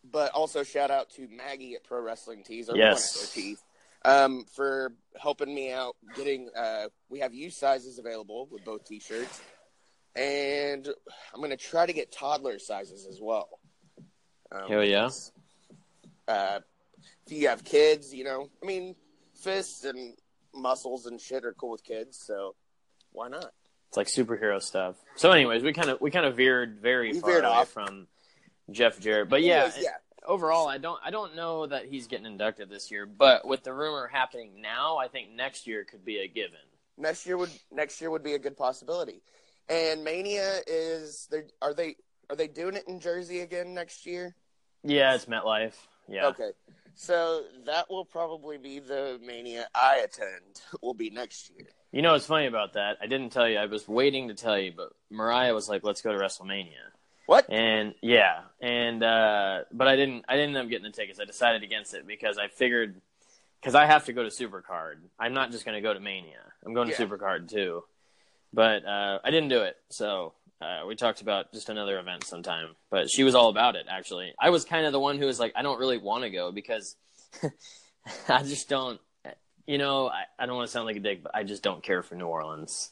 but 0.05 0.31
also 0.33 0.63
shout 0.63 0.91
out 0.91 1.11
to 1.11 1.27
Maggie 1.29 1.75
at 1.75 1.83
Pro 1.85 2.01
Wrestling 2.01 2.45
Tees, 2.45 2.71
or 2.71 2.77
Yes. 2.77 3.33
tees. 3.33 3.63
um, 4.05 4.45
for 4.55 4.93
helping 5.21 5.53
me 5.55 5.73
out 5.73 5.97
getting. 6.17 6.49
Uh, 6.57 6.89
we 7.09 7.19
have 7.21 7.35
youth 7.35 7.55
sizes 7.55 7.99
available 7.99 8.47
with 8.51 8.65
both 8.65 8.85
T-shirts, 8.87 9.41
and 10.15 10.89
I'm 11.35 11.41
gonna 11.41 11.57
try 11.57 11.87
to 11.87 11.93
get 11.93 12.13
toddler 12.13 12.59
sizes 12.59 13.07
as 13.07 13.21
well. 13.21 13.49
Um, 14.53 14.69
Hell 14.69 14.85
yeah. 14.85 15.11
Uh, 16.29 16.61
if 17.27 17.33
you 17.33 17.49
have 17.49 17.65
kids, 17.65 18.15
you 18.15 18.25
know, 18.25 18.49
I 18.63 18.67
mean, 18.67 18.95
fists 19.41 19.85
and 19.85 20.15
muscles 20.55 21.07
and 21.07 21.21
shit 21.21 21.45
are 21.45 21.53
cool 21.55 21.71
with 21.71 21.85
kids, 21.85 22.19
so 22.19 22.55
why 23.13 23.29
not? 23.29 23.53
It's 23.89 23.97
like 23.97 24.07
superhero 24.07 24.63
stuff. 24.63 24.97
So, 25.17 25.33
anyways, 25.33 25.63
we 25.63 25.73
kind 25.73 25.91
of 25.91 26.01
we 26.01 26.11
kind 26.11 26.27
of 26.27 26.37
veered 26.37 26.79
very 26.81 27.13
We 27.13 27.21
far 27.21 27.31
veered 27.33 27.45
away 27.45 27.53
off. 27.55 27.69
from 27.69 28.07
Jeff 28.71 29.01
Jarrett, 29.01 29.29
but 29.29 29.43
yeah, 29.43 29.65
Anyways, 29.65 29.83
yeah. 29.83 29.91
overall, 30.27 30.69
I 30.69 30.79
don't 30.79 31.01
I 31.05 31.11
don't 31.11 31.35
know 31.35 31.67
that 31.67 31.87
he's 31.87 32.07
getting 32.07 32.27
inducted 32.27 32.69
this 32.71 32.91
year. 32.91 33.05
But 33.07 33.45
with 33.47 33.65
the 33.65 33.73
rumor 33.73 34.07
happening 34.07 34.61
now, 34.61 34.97
I 34.99 35.09
think 35.09 35.31
next 35.33 35.67
year 35.67 35.85
could 35.85 36.05
be 36.05 36.19
a 36.19 36.29
given. 36.29 36.61
next 36.97 37.27
year 37.27 37.37
would 37.37 37.51
next 37.73 38.01
year 38.01 38.11
would 38.11 38.23
be 38.23 38.35
a 38.35 38.39
good 38.39 38.57
possibility. 38.57 39.23
And 39.69 40.05
Mania 40.05 40.61
is 40.69 41.27
they 41.31 41.43
are 41.61 41.75
they 41.75 41.97
are 42.29 42.37
they 42.37 42.47
doing 42.47 42.77
it 42.77 42.85
in 42.87 43.01
Jersey 43.01 43.41
again 43.41 43.75
next 43.75 44.07
year? 44.07 44.37
Yeah, 44.85 45.15
it's 45.17 45.27
MetLife. 45.27 45.75
Yeah. 46.09 46.27
Okay. 46.29 46.51
So 47.01 47.45
that 47.65 47.89
will 47.89 48.05
probably 48.05 48.59
be 48.59 48.79
the 48.79 49.19
Mania 49.25 49.69
I 49.75 50.03
attend 50.05 50.61
will 50.83 50.93
be 50.93 51.09
next 51.09 51.51
year. 51.57 51.69
You 51.93 52.03
know 52.03 52.13
what's 52.13 52.27
funny 52.27 52.45
about 52.45 52.75
that? 52.75 52.99
I 53.01 53.07
didn't 53.07 53.31
tell 53.31 53.49
you. 53.49 53.57
I 53.57 53.65
was 53.65 53.89
waiting 53.89 54.29
to 54.29 54.35
tell 54.35 54.59
you, 54.59 54.75
but 54.77 54.93
Mariah 55.09 55.55
was 55.55 55.67
like, 55.67 55.83
"Let's 55.83 56.03
go 56.03 56.13
to 56.13 56.19
WrestleMania." 56.19 56.93
What? 57.25 57.49
And 57.49 57.95
yeah, 58.03 58.43
and 58.61 59.03
uh, 59.03 59.61
but 59.73 59.89
I 59.89 59.97
didn't. 59.97 60.27
I 60.29 60.37
didn't 60.37 60.55
end 60.55 60.67
up 60.67 60.69
getting 60.69 60.85
the 60.85 60.91
tickets. 60.91 61.19
I 61.19 61.25
decided 61.25 61.63
against 61.63 61.95
it 61.95 62.07
because 62.07 62.37
I 62.37 62.49
figured 62.49 63.01
because 63.63 63.75
I 63.75 63.87
have 63.87 64.05
to 64.05 64.13
go 64.13 64.23
to 64.23 64.29
Supercard. 64.29 64.97
I'm 65.19 65.33
not 65.33 65.53
just 65.53 65.65
going 65.65 65.77
to 65.77 65.81
go 65.81 65.95
to 65.95 66.01
Mania. 66.01 66.43
I'm 66.67 66.75
going 66.75 66.91
to 66.91 66.95
Supercard 66.95 67.49
too. 67.49 67.83
But 68.53 68.85
uh, 68.85 69.21
I 69.25 69.31
didn't 69.31 69.49
do 69.49 69.63
it. 69.63 69.77
So 69.89 70.35
uh, 70.61 70.87
we 70.87 70.95
talked 70.95 71.21
about 71.23 71.53
just 71.53 71.69
another 71.69 71.99
event 71.99 72.25
sometime. 72.25 72.75
But 72.91 73.11
she 73.11 73.25
was 73.25 73.35
all 73.35 73.49
about 73.49 73.77
it. 73.77 73.87
Actually, 73.89 74.33
I 74.41 74.51
was 74.51 74.65
kind 74.65 74.87
of 74.87 74.93
the 74.93 75.01
one 75.01 75.19
who 75.19 75.27
was 75.27 75.41
like, 75.41 75.53
I 75.57 75.63
don't 75.63 75.79
really 75.79 75.99
want 75.99 76.25
to 76.25 76.31
go 76.31 76.53
because 76.53 76.97
I 78.29 78.43
just 78.43 78.69
don't. 78.69 79.01
You 79.67 79.79
know, 79.79 80.09
I, 80.09 80.25
I 80.39 80.47
don't 80.47 80.57
want 80.57 80.67
to 80.69 80.73
sound 80.73 80.87
like 80.87 80.97
a 80.97 81.01
dick, 81.01 81.23
but 81.23 81.33
I 81.35 81.45
just 81.45 81.63
don't 81.63 81.83
care 81.83 82.03
for 82.03 82.17
New 82.17 82.27
Orleans. 82.27 82.91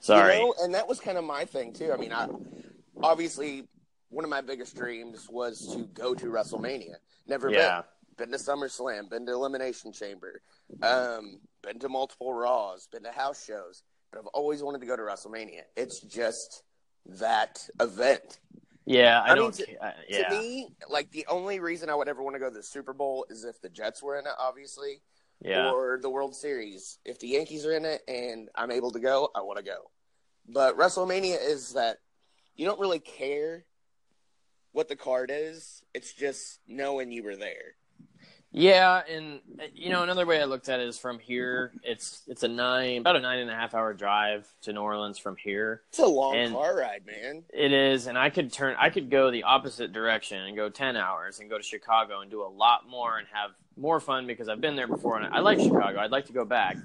Sorry. 0.00 0.36
You 0.36 0.40
know, 0.40 0.54
and 0.60 0.74
that 0.74 0.88
was 0.88 1.00
kind 1.00 1.18
of 1.18 1.24
my 1.24 1.44
thing 1.44 1.72
too. 1.72 1.92
I 1.92 1.96
mean, 1.96 2.12
I 2.12 2.28
obviously 3.02 3.68
one 4.08 4.24
of 4.24 4.30
my 4.30 4.40
biggest 4.40 4.76
dreams 4.76 5.26
was 5.30 5.74
to 5.74 5.84
go 5.92 6.14
to 6.14 6.26
WrestleMania. 6.26 6.94
Never 7.26 7.50
Yeah. 7.50 7.82
been. 8.16 8.28
Been 8.28 8.38
to 8.38 8.38
SummerSlam, 8.38 9.10
been 9.10 9.26
to 9.26 9.32
Elimination 9.32 9.92
Chamber, 9.92 10.40
um, 10.82 11.40
been 11.64 11.80
to 11.80 11.88
multiple 11.88 12.32
Raws, 12.32 12.86
been 12.92 13.02
to 13.02 13.10
house 13.10 13.44
shows, 13.44 13.82
but 14.12 14.20
I've 14.20 14.28
always 14.28 14.62
wanted 14.62 14.82
to 14.82 14.86
go 14.86 14.94
to 14.94 15.02
WrestleMania. 15.02 15.62
It's 15.76 16.00
just 16.00 16.62
that 17.06 17.68
event. 17.80 18.40
yeah, 18.86 19.20
I, 19.20 19.30
I 19.30 19.34
mean, 19.34 19.42
don't. 19.42 19.54
to- 19.54 19.84
uh, 19.84 19.92
yeah. 20.08 20.28
To 20.28 20.38
me, 20.38 20.68
like 20.88 21.10
the 21.10 21.26
only 21.28 21.60
reason 21.60 21.90
I 21.90 21.94
would 21.94 22.08
ever 22.08 22.22
want 22.22 22.34
to 22.34 22.40
go 22.40 22.48
to 22.48 22.54
the 22.54 22.62
Super 22.62 22.92
Bowl 22.92 23.26
is 23.30 23.44
if 23.44 23.60
the 23.60 23.68
Jets 23.68 24.02
were 24.02 24.18
in 24.18 24.26
it, 24.26 24.32
obviously, 24.38 25.00
yeah. 25.40 25.70
or 25.70 25.98
the 26.00 26.10
World 26.10 26.34
Series. 26.34 26.98
If 27.04 27.18
the 27.18 27.28
Yankees 27.28 27.66
are 27.66 27.72
in 27.72 27.84
it 27.84 28.02
and 28.08 28.48
I'm 28.54 28.70
able 28.70 28.90
to 28.92 29.00
go, 29.00 29.30
I 29.34 29.42
want 29.42 29.58
to 29.58 29.64
go. 29.64 29.90
But 30.48 30.76
WrestleMania 30.76 31.36
is 31.40 31.72
that 31.72 31.98
you 32.56 32.66
don't 32.66 32.80
really 32.80 32.98
care 32.98 33.64
what 34.72 34.88
the 34.88 34.96
card 34.96 35.30
is. 35.32 35.82
It's 35.94 36.12
just 36.12 36.60
knowing 36.66 37.10
you 37.10 37.22
were 37.22 37.36
there. 37.36 37.76
Yeah, 38.56 39.02
and 39.10 39.40
uh, 39.58 39.64
you 39.74 39.90
know 39.90 40.04
another 40.04 40.24
way 40.26 40.40
I 40.40 40.44
looked 40.44 40.68
at 40.68 40.78
it 40.78 40.86
is 40.86 40.96
from 40.96 41.18
here. 41.18 41.72
It's 41.82 42.22
it's 42.28 42.44
a 42.44 42.48
nine 42.48 42.98
about 43.00 43.16
a 43.16 43.20
nine 43.20 43.40
and 43.40 43.50
a 43.50 43.54
half 43.54 43.74
hour 43.74 43.92
drive 43.92 44.46
to 44.62 44.72
New 44.72 44.80
Orleans 44.80 45.18
from 45.18 45.36
here. 45.36 45.82
It's 45.88 45.98
a 45.98 46.06
long 46.06 46.36
And- 46.36 46.54
car 46.54 46.78
ride, 46.78 47.02
man. 47.04 47.42
It 47.52 47.72
is, 47.72 48.06
and 48.06 48.16
I 48.16 48.30
could 48.30 48.52
turn 48.52 48.76
I 48.78 48.90
could 48.90 49.10
go 49.10 49.32
the 49.32 49.42
opposite 49.42 49.92
direction 49.92 50.38
and 50.40 50.54
go 50.56 50.68
ten 50.68 50.96
hours 50.96 51.40
and 51.40 51.50
go 51.50 51.58
to 51.58 51.64
Chicago 51.64 52.20
and 52.20 52.30
do 52.30 52.42
a 52.42 52.46
lot 52.48 52.88
more 52.88 53.18
and 53.18 53.26
have 53.32 53.50
more 53.76 53.98
fun 53.98 54.28
because 54.28 54.48
I've 54.48 54.60
been 54.60 54.76
there 54.76 54.86
before 54.86 55.18
and 55.18 55.34
I 55.34 55.40
like 55.40 55.58
Chicago. 55.58 55.98
I'd 55.98 56.12
like 56.12 56.26
to 56.26 56.32
go 56.32 56.44
back. 56.44 56.76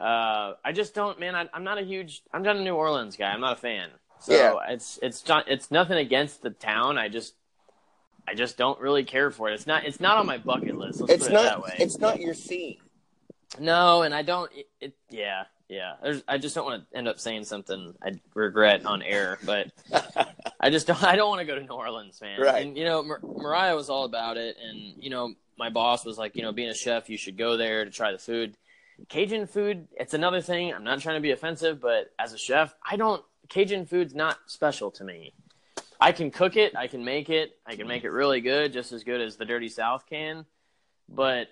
Uh, 0.00 0.54
I 0.64 0.72
just 0.72 0.94
don't, 0.94 1.20
man. 1.20 1.34
I, 1.34 1.46
I'm 1.52 1.62
not 1.64 1.76
a 1.76 1.82
huge. 1.82 2.22
I'm 2.32 2.42
not 2.42 2.56
a 2.56 2.62
New 2.62 2.74
Orleans 2.74 3.18
guy. 3.18 3.28
I'm 3.30 3.40
not 3.42 3.52
a 3.58 3.60
fan. 3.60 3.90
So 4.20 4.32
Yeah. 4.32 4.72
it's 4.72 4.98
it's 5.02 5.28
not 5.28 5.46
it's 5.46 5.70
nothing 5.70 5.98
against 5.98 6.40
the 6.40 6.48
town. 6.48 6.96
I 6.96 7.10
just 7.10 7.34
I 8.28 8.34
just 8.34 8.56
don't 8.56 8.80
really 8.80 9.04
care 9.04 9.30
for 9.30 9.48
it. 9.48 9.54
It's 9.54 9.66
not 9.66 9.84
it's 9.84 10.00
not 10.00 10.18
on 10.18 10.26
my 10.26 10.38
bucket 10.38 10.76
list. 10.76 11.00
Let's 11.00 11.12
It's 11.12 11.24
put 11.24 11.32
it 11.32 11.36
that 11.36 11.52
not. 11.58 11.64
way. 11.64 11.76
It's 11.78 11.98
not 11.98 12.20
your 12.20 12.34
scene. 12.34 12.78
No, 13.60 14.02
and 14.02 14.14
I 14.14 14.22
don't. 14.22 14.50
It, 14.52 14.66
it 14.80 14.94
yeah, 15.10 15.44
yeah. 15.68 15.94
There's, 16.02 16.22
I 16.26 16.38
just 16.38 16.54
don't 16.54 16.64
want 16.64 16.90
to 16.90 16.96
end 16.98 17.08
up 17.08 17.20
saying 17.20 17.44
something 17.44 17.94
I 18.02 18.12
regret 18.34 18.84
on 18.84 19.02
air, 19.02 19.38
but 19.44 19.68
I 20.60 20.70
just 20.70 20.86
don't. 20.86 21.02
I 21.02 21.16
don't 21.16 21.28
want 21.28 21.40
to 21.40 21.46
go 21.46 21.54
to 21.54 21.62
New 21.62 21.72
Orleans, 21.72 22.20
man. 22.20 22.40
Right. 22.40 22.66
And 22.66 22.76
you 22.76 22.84
know, 22.84 23.02
Mar- 23.02 23.20
Mariah 23.22 23.76
was 23.76 23.88
all 23.88 24.04
about 24.04 24.36
it, 24.36 24.56
and 24.62 25.02
you 25.02 25.10
know, 25.10 25.34
my 25.56 25.70
boss 25.70 26.04
was 26.04 26.18
like, 26.18 26.36
you 26.36 26.42
know, 26.42 26.52
being 26.52 26.68
a 26.68 26.74
chef, 26.74 27.08
you 27.08 27.16
should 27.16 27.38
go 27.38 27.56
there 27.56 27.84
to 27.84 27.90
try 27.90 28.12
the 28.12 28.18
food. 28.18 28.56
Cajun 29.08 29.46
food, 29.46 29.88
it's 29.92 30.14
another 30.14 30.40
thing. 30.40 30.72
I'm 30.72 30.84
not 30.84 31.00
trying 31.00 31.16
to 31.16 31.20
be 31.20 31.30
offensive, 31.30 31.80
but 31.80 32.12
as 32.18 32.32
a 32.32 32.38
chef, 32.38 32.74
I 32.84 32.96
don't. 32.96 33.22
Cajun 33.48 33.86
food's 33.86 34.14
not 34.14 34.38
special 34.46 34.90
to 34.92 35.04
me. 35.04 35.32
I 36.00 36.12
can 36.12 36.30
cook 36.30 36.56
it, 36.56 36.76
I 36.76 36.86
can 36.88 37.04
make 37.04 37.30
it, 37.30 37.56
I 37.66 37.76
can 37.76 37.86
make 37.88 38.04
it 38.04 38.10
really 38.10 38.40
good, 38.40 38.72
just 38.72 38.92
as 38.92 39.02
good 39.04 39.20
as 39.20 39.36
the 39.36 39.44
Dirty 39.44 39.68
South 39.68 40.04
can. 40.08 40.44
But 41.08 41.48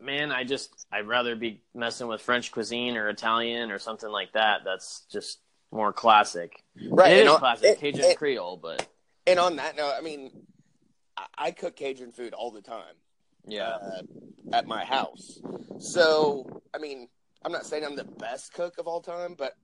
man, 0.00 0.30
I 0.32 0.44
just 0.44 0.86
I'd 0.92 1.06
rather 1.06 1.34
be 1.36 1.62
messing 1.74 2.06
with 2.06 2.20
French 2.20 2.52
cuisine 2.52 2.96
or 2.96 3.08
Italian 3.08 3.70
or 3.70 3.78
something 3.78 4.08
like 4.10 4.32
that. 4.34 4.60
That's 4.64 5.02
just 5.10 5.38
more 5.72 5.92
classic. 5.92 6.62
Right. 6.88 7.12
it 7.12 7.24
is 7.26 7.30
on- 7.32 7.38
classic 7.38 7.70
and- 7.70 7.78
Cajun 7.78 8.04
and- 8.04 8.16
Creole, 8.16 8.56
but 8.56 8.86
And 9.26 9.38
on 9.38 9.56
that 9.56 9.76
note, 9.76 9.94
I 9.96 10.02
mean, 10.02 10.30
I, 11.16 11.26
I 11.36 11.50
cook 11.50 11.76
Cajun 11.76 12.12
food 12.12 12.32
all 12.34 12.50
the 12.50 12.62
time. 12.62 12.94
yeah, 13.46 13.68
uh, 13.70 14.02
at 14.52 14.66
my 14.66 14.84
house. 14.84 15.40
So, 15.78 16.62
I 16.74 16.78
mean, 16.78 17.08
I'm 17.44 17.52
not 17.52 17.66
saying 17.66 17.84
I'm 17.84 17.96
the 17.96 18.04
best 18.04 18.52
cook 18.54 18.78
of 18.78 18.86
all 18.86 19.00
time, 19.00 19.34
but 19.36 19.54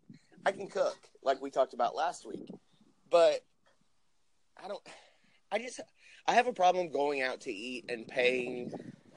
I 0.45 0.53
can 0.53 0.69
cook, 0.69 0.99
like 1.23 1.41
we 1.41 1.51
talked 1.51 1.75
about 1.75 1.95
last 1.95 2.27
week. 2.27 2.49
But 3.11 3.45
I 4.63 4.69
don't, 4.69 4.83
I 5.53 5.59
just, 5.59 5.81
I 6.27 6.35
have 6.35 6.47
a 6.47 6.53
problem 6.53 6.91
going 6.91 7.23
out 7.23 7.41
to 7.43 7.53
eat 7.53 7.87
and 7.89 8.07
paying, 8.07 8.73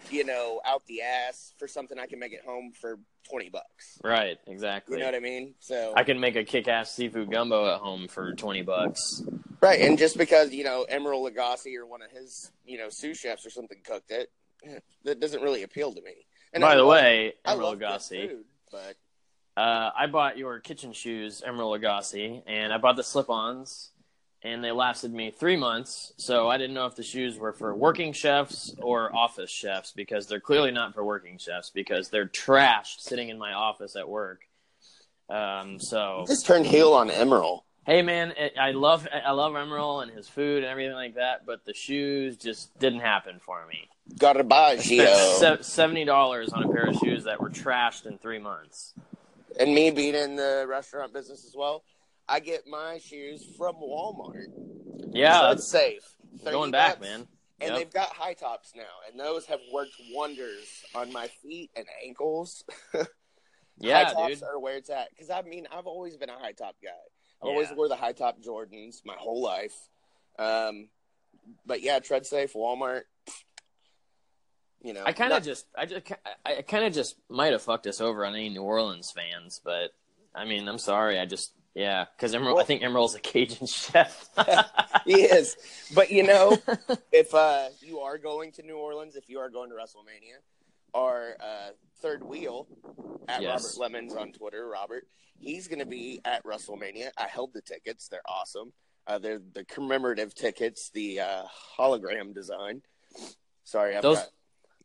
you 0.10 0.24
know, 0.26 0.62
out 0.66 0.86
the 0.88 1.02
ass 1.02 1.54
for 1.58 1.68
something 1.68 2.00
I 2.00 2.06
can 2.08 2.20
make 2.20 2.34
at 2.34 2.44
home 2.46 2.72
for 2.80 3.00
20 3.30 3.50
bucks. 3.50 4.00
right, 4.04 4.38
exactly. 4.48 4.96
You 4.98 5.00
know 5.02 5.06
what 5.08 5.16
I 5.16 5.20
mean? 5.20 5.54
So, 5.60 5.94
I 5.96 6.04
can 6.04 6.20
make 6.20 6.36
a 6.36 6.44
kick-ass 6.44 6.92
seafood 6.92 7.32
gumbo 7.32 7.74
at 7.74 7.80
home 7.80 8.08
for 8.08 8.34
twenty 8.34 8.62
bucks. 8.64 9.24
right. 9.62 9.80
And 9.80 9.98
just 9.98 10.18
because, 10.18 10.52
you 10.54 10.64
know, 10.66 10.86
Emeril 10.92 11.30
Lagasse 11.32 11.74
or 11.78 11.86
one 11.86 12.02
of 12.02 12.12
his, 12.12 12.52
you 12.66 12.78
know, 12.78 12.90
sous 12.90 13.18
chefs 13.18 13.46
or 13.46 13.50
something 13.50 13.78
cooked 13.86 14.12
it, 14.12 14.30
that 15.06 15.20
doesn't 15.22 15.42
really 15.42 15.64
appeal 15.64 15.94
to 15.94 16.02
me. 16.02 16.26
And 16.52 16.62
By 16.62 16.74
I 16.74 16.76
the 16.76 16.84
love- 16.84 17.02
way, 17.02 17.34
Emeril 17.48 17.78
Lagasse, 17.80 18.30
food, 18.30 18.44
but 18.72 18.96
uh, 19.56 19.92
I 19.98 20.08
bought 20.08 20.38
your 20.38 20.60
kitchen 20.60 20.92
shoes, 20.92 21.42
Emeril 21.48 21.80
Lagasse, 21.80 22.44
and 22.46 22.74
I 22.74 22.78
bought 22.78 22.98
the 22.98 23.04
slip-ons, 23.04 23.92
and 24.44 24.64
they 24.64 24.72
lasted 24.72 25.14
me 25.14 25.32
three 25.32 25.56
months. 25.56 26.14
So 26.18 26.50
I 26.50 26.58
didn't 26.58 26.74
know 26.74 26.86
if 26.86 26.96
the 26.96 27.04
shoes 27.04 27.38
were 27.38 27.54
for 27.54 27.74
working 27.76 28.12
chefs 28.14 28.74
or 28.82 29.16
office 29.16 29.50
chefs 29.50 29.92
because 29.92 30.28
they're 30.28 30.40
clearly 30.42 30.72
not 30.72 30.94
for 30.94 31.04
working 31.04 31.38
chefs 31.38 31.70
because 31.70 32.10
they're 32.10 32.28
trashed 32.28 33.00
sitting 33.00 33.30
in 33.30 33.38
my 33.38 33.54
office 33.54 33.96
at 33.96 34.08
work. 34.10 34.42
Um, 35.30 35.80
so 35.80 36.26
just 36.28 36.46
turned 36.46 36.66
heel 36.66 36.94
on 36.94 37.10
Emeril. 37.10 37.62
hey, 37.86 38.02
man, 38.02 38.34
it, 38.38 38.54
I 38.60 38.72
love 38.72 39.08
I 39.12 39.32
love 39.32 39.56
Emerald 39.56 40.04
and 40.04 40.12
his 40.12 40.28
food 40.28 40.58
and 40.64 40.66
everything 40.66 40.94
like 40.94 41.16
that, 41.16 41.46
but 41.46 41.66
the 41.66 41.74
shoes 41.74 42.36
just 42.38 42.78
didn't 42.80 43.00
happen 43.00 43.40
for 43.40 43.66
me. 43.68 43.90
Garbaggio. 44.16 45.36
Se- 45.40 45.58
Seventy 45.62 46.04
dollars 46.06 46.50
on 46.52 46.64
a 46.64 46.70
pair 46.70 46.88
of 46.88 46.96
shoes 46.98 47.24
that 47.24 47.40
were 47.42 47.50
trashed 47.50 48.06
in 48.06 48.18
three 48.18 48.40
months. 48.40 48.94
and 49.60 49.74
me 49.74 49.92
being 49.92 50.14
in 50.16 50.36
the 50.36 50.66
restaurant 50.68 51.14
business 51.14 51.46
as 51.46 51.56
well, 51.56 51.84
I 52.28 52.40
get 52.40 52.68
my 52.68 53.00
shoes 53.00 53.46
from 53.58 53.76
Walmart. 53.76 54.48
Yeah, 55.12 55.40
so 55.42 55.48
that's 55.50 55.68
safe. 55.68 56.04
30 56.44 56.52
going 56.52 56.72
back, 56.72 57.00
bucks. 57.00 57.02
man. 57.02 57.28
And 57.62 57.70
Yep. 57.70 57.78
they've 57.78 57.94
got 57.94 58.10
high 58.10 58.34
tops 58.34 58.74
now, 58.76 58.84
and 59.10 59.20
those 59.20 59.46
have 59.46 59.60
worked 59.72 59.94
wonders 60.12 60.84
on 60.96 61.12
my 61.14 61.28
feet 61.28 61.72
and 61.76 61.86
ankles. 62.06 62.64
Yeah, 63.80 64.06
high 64.06 64.14
tops 64.14 64.34
dude. 64.36 64.44
are 64.44 64.60
where 64.60 64.78
it's 64.78 64.92
at. 64.92 65.10
Because 65.10 65.32
I 65.32 65.42
mean, 65.42 65.68
I've 65.76 65.88
always 65.88 66.16
been 66.16 66.30
a 66.30 66.38
high 66.38 66.52
top 66.52 66.76
guy. 66.82 66.90
I've 67.42 67.48
Yeah. 67.48 67.50
always 67.50 67.72
wore 67.76 67.90
the 67.90 67.96
high 67.96 68.12
top 68.14 68.40
Jordans 68.40 69.04
my 69.04 69.16
whole 69.18 69.42
life. 69.42 69.74
Um, 70.38 70.90
but 71.66 71.82
yeah, 71.82 71.98
tread 71.98 72.28
safe, 72.28 72.54
Walmart. 72.54 73.02
You 74.84 74.94
know, 74.94 75.04
I 75.06 75.12
kind 75.14 75.34
of 75.34 75.44
just, 75.44 75.66
I 75.76 75.88
just, 75.88 76.06
I 76.46 76.62
kind 76.62 76.86
of 76.86 76.94
just 76.94 77.16
might 77.30 77.52
have 77.52 77.64
fucked 77.64 77.88
us 77.88 78.00
over 78.00 78.24
on 78.26 78.36
any 78.36 78.50
New 78.50 78.62
Orleans 78.62 79.12
fans, 79.12 79.60
but 79.64 79.90
I 80.36 80.46
mean, 80.46 80.68
I'm 80.68 80.78
sorry. 80.78 81.18
I 81.20 81.26
just, 81.26 81.54
yeah, 81.76 82.06
because 82.16 82.34
Emeril, 82.34 82.62
I 82.62 82.64
think 82.64 82.84
Emeril's 82.84 83.16
a 83.16 83.20
Cajun 83.20 83.68
chef. 83.68 84.30
he 85.06 85.22
is. 85.22 85.58
But 85.94 86.12
you 86.12 86.24
know, 86.24 86.58
if 87.12 87.34
uh, 87.34 87.70
you 87.82 88.00
are 88.00 88.18
going 88.18 88.52
to 88.54 88.64
New 88.64 88.78
Orleans, 88.78 89.16
if 89.16 89.30
you 89.30 89.40
are 89.40 89.50
going 89.50 89.70
to 89.70 89.76
WrestleMania, 89.76 90.38
our 90.94 91.36
uh, 91.40 91.70
third 92.02 92.24
wheel 92.24 92.68
at 93.28 93.42
Yes. 93.42 93.76
Robert 93.78 93.94
Lemons 93.94 94.16
on 94.16 94.32
Twitter. 94.32 94.68
Robert, 94.68 95.08
he's 95.40 95.68
going 95.68 95.80
to 95.80 95.86
be 95.86 96.22
at 96.26 96.44
WrestleMania. 96.44 97.10
I 97.18 97.28
held 97.28 97.54
the 97.54 97.62
tickets; 97.62 98.08
they're 98.08 98.22
awesome. 98.28 98.72
Uh, 99.08 99.18
they're 99.18 99.42
the 99.54 99.66
commemorative 99.66 100.34
tickets, 100.34 100.90
the 100.94 101.20
uh, 101.22 101.44
hologram 101.78 102.34
design. 102.34 102.82
Sorry, 103.64 103.96
I've 103.96 104.04
Those 104.04 104.18
got 104.18 104.30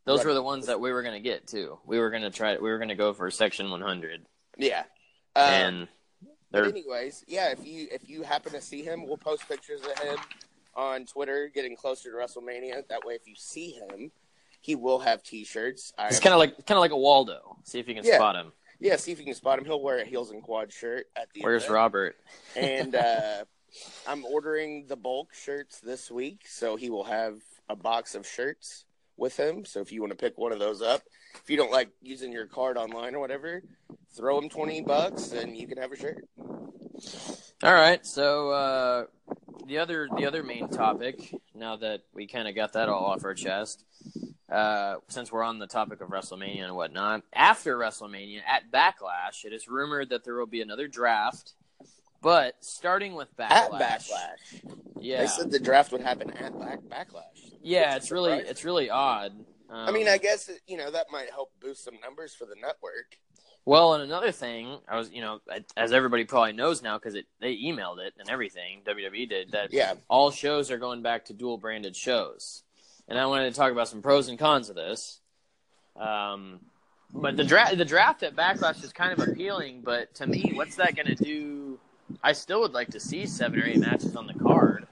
those 0.06 0.24
were 0.24 0.34
the 0.34 0.42
ones 0.42 0.66
that 0.66 0.80
we 0.80 0.90
were 0.90 1.02
gonna 1.02 1.20
get 1.20 1.46
too. 1.46 1.78
We 1.84 1.98
were 1.98 2.10
gonna 2.10 2.30
try. 2.30 2.54
We 2.54 2.70
were 2.70 2.78
gonna 2.78 2.94
go 2.94 3.12
for 3.12 3.30
section 3.30 3.70
100, 3.70 4.26
yeah. 4.56 4.84
Um, 5.36 5.88
But 6.50 6.62
they're 6.62 6.68
anyways, 6.70 7.24
yeah, 7.28 7.50
if 7.50 7.66
you 7.66 7.88
if 7.90 8.08
you 8.08 8.22
happen 8.22 8.52
to 8.52 8.60
see 8.60 8.82
him, 8.82 9.06
we'll 9.06 9.16
post 9.18 9.46
pictures 9.48 9.80
of 9.82 9.98
him 9.98 10.16
on 10.74 11.04
Twitter, 11.06 11.50
getting 11.52 11.76
closer 11.76 12.10
to 12.10 12.16
WrestleMania. 12.16 12.86
That 12.88 13.04
way, 13.04 13.14
if 13.14 13.26
you 13.26 13.34
see 13.36 13.70
him, 13.72 14.10
he 14.60 14.74
will 14.74 14.98
have 15.00 15.22
T-shirts. 15.22 15.92
It's 15.98 16.20
kind 16.20 16.32
of 16.32 16.38
like 16.38 16.54
kind 16.66 16.76
of 16.78 16.80
like 16.80 16.92
a 16.92 16.96
Waldo. 16.96 17.58
See 17.64 17.78
if 17.78 17.88
you 17.88 17.94
can 17.94 18.04
Yeah. 18.04 18.16
spot 18.16 18.34
him. 18.36 18.52
yeah, 18.80 18.96
see 18.96 19.12
if 19.12 19.18
you 19.18 19.24
can 19.24 19.34
spot 19.34 19.58
him. 19.58 19.64
He'll 19.64 19.82
wear 19.82 19.98
a 19.98 20.04
heels 20.04 20.30
and 20.30 20.42
quad 20.42 20.72
shirt 20.72 21.06
at 21.16 21.28
the 21.34 21.42
Where's 21.42 21.64
event. 21.64 21.74
Robert? 21.74 22.16
and 22.56 22.94
uh, 22.94 23.44
I'm 24.06 24.24
ordering 24.24 24.86
the 24.86 24.96
bulk 24.96 25.34
shirts 25.34 25.80
this 25.80 26.10
week, 26.10 26.46
so 26.48 26.76
he 26.76 26.88
will 26.88 27.04
have 27.04 27.40
a 27.68 27.76
box 27.76 28.14
of 28.14 28.26
shirts 28.26 28.86
with 29.18 29.36
him. 29.36 29.64
So 29.66 29.80
if 29.80 29.92
you 29.92 30.00
want 30.00 30.12
to 30.12 30.16
pick 30.16 30.38
one 30.38 30.52
of 30.52 30.58
those 30.58 30.80
up, 30.80 31.02
if 31.34 31.48
you 31.48 31.56
don't 31.56 31.70
like 31.72 31.88
using 32.02 32.32
your 32.32 32.46
card 32.46 32.76
online 32.76 33.14
or 33.14 33.20
whatever, 33.20 33.62
throw 34.16 34.40
them 34.40 34.48
twenty 34.48 34.80
bucks 34.80 35.32
and 35.32 35.56
you 35.56 35.66
can 35.66 35.78
have 35.78 35.92
a 35.92 35.96
shirt. 35.96 36.24
All 37.62 37.72
right. 37.74 38.04
So 38.06 38.50
uh, 38.50 39.04
the 39.66 39.78
other 39.78 40.08
the 40.16 40.26
other 40.26 40.42
main 40.42 40.68
topic. 40.68 41.34
Now 41.54 41.76
that 41.76 42.02
we 42.14 42.26
kind 42.26 42.46
of 42.48 42.54
got 42.54 42.74
that 42.74 42.88
all 42.88 43.04
off 43.06 43.24
our 43.24 43.34
chest, 43.34 43.84
uh, 44.50 44.96
since 45.08 45.32
we're 45.32 45.42
on 45.42 45.58
the 45.58 45.66
topic 45.66 46.00
of 46.00 46.08
WrestleMania 46.10 46.64
and 46.64 46.76
whatnot, 46.76 47.22
after 47.32 47.76
WrestleMania 47.76 48.42
at 48.46 48.70
Backlash, 48.70 49.44
it 49.44 49.52
is 49.52 49.66
rumored 49.68 50.10
that 50.10 50.24
there 50.24 50.36
will 50.36 50.46
be 50.46 50.60
another 50.62 50.86
draft. 50.86 51.54
But 52.20 52.54
starting 52.60 53.14
with 53.14 53.36
Backlash, 53.36 53.50
At 53.50 53.70
Backlash, 53.72 54.74
yeah, 55.00 55.20
they 55.22 55.26
said 55.28 55.50
the 55.50 55.60
draft 55.60 55.92
would 55.92 56.00
happen 56.00 56.30
at 56.30 56.58
back- 56.58 56.80
Backlash. 56.82 57.52
yeah, 57.62 57.94
it's 57.96 58.10
really 58.10 58.30
surprising. 58.30 58.50
it's 58.50 58.64
really 58.64 58.90
odd. 58.90 59.32
Um, 59.70 59.88
I 59.88 59.90
mean, 59.90 60.08
I 60.08 60.18
guess 60.18 60.50
you 60.66 60.76
know 60.76 60.90
that 60.90 61.06
might 61.10 61.30
help 61.30 61.50
boost 61.60 61.84
some 61.84 61.94
numbers 62.02 62.34
for 62.34 62.44
the 62.44 62.54
network. 62.54 63.18
Well, 63.64 63.92
and 63.92 64.02
another 64.02 64.32
thing, 64.32 64.78
I 64.88 64.96
was, 64.96 65.10
you 65.12 65.20
know, 65.20 65.40
as 65.76 65.92
everybody 65.92 66.24
probably 66.24 66.54
knows 66.54 66.82
now 66.82 66.96
because 66.96 67.12
they 67.12 67.54
emailed 67.56 67.98
it 67.98 68.14
and 68.18 68.30
everything. 68.30 68.80
WWE 68.86 69.28
did 69.28 69.52
that. 69.52 69.74
Yeah, 69.74 69.94
All 70.08 70.30
shows 70.30 70.70
are 70.70 70.78
going 70.78 71.02
back 71.02 71.26
to 71.26 71.34
dual 71.34 71.58
branded 71.58 71.94
shows, 71.94 72.62
and 73.08 73.18
I 73.18 73.26
wanted 73.26 73.50
to 73.50 73.56
talk 73.56 73.70
about 73.70 73.88
some 73.88 74.00
pros 74.00 74.28
and 74.28 74.38
cons 74.38 74.70
of 74.70 74.76
this. 74.76 75.20
Um, 75.96 76.60
but 77.12 77.36
the 77.36 77.44
draft, 77.44 77.76
the 77.76 77.84
draft 77.84 78.22
at 78.22 78.34
Backlash 78.34 78.82
is 78.82 78.92
kind 78.92 79.12
of 79.12 79.28
appealing, 79.28 79.82
but 79.82 80.14
to 80.14 80.26
me, 80.26 80.52
what's 80.54 80.76
that 80.76 80.94
going 80.94 81.08
to 81.08 81.14
do? 81.14 81.78
I 82.22 82.32
still 82.32 82.60
would 82.60 82.72
like 82.72 82.88
to 82.92 83.00
see 83.00 83.26
seven 83.26 83.60
or 83.60 83.66
eight 83.66 83.78
matches 83.78 84.16
on 84.16 84.26
the 84.26 84.34
card. 84.34 84.86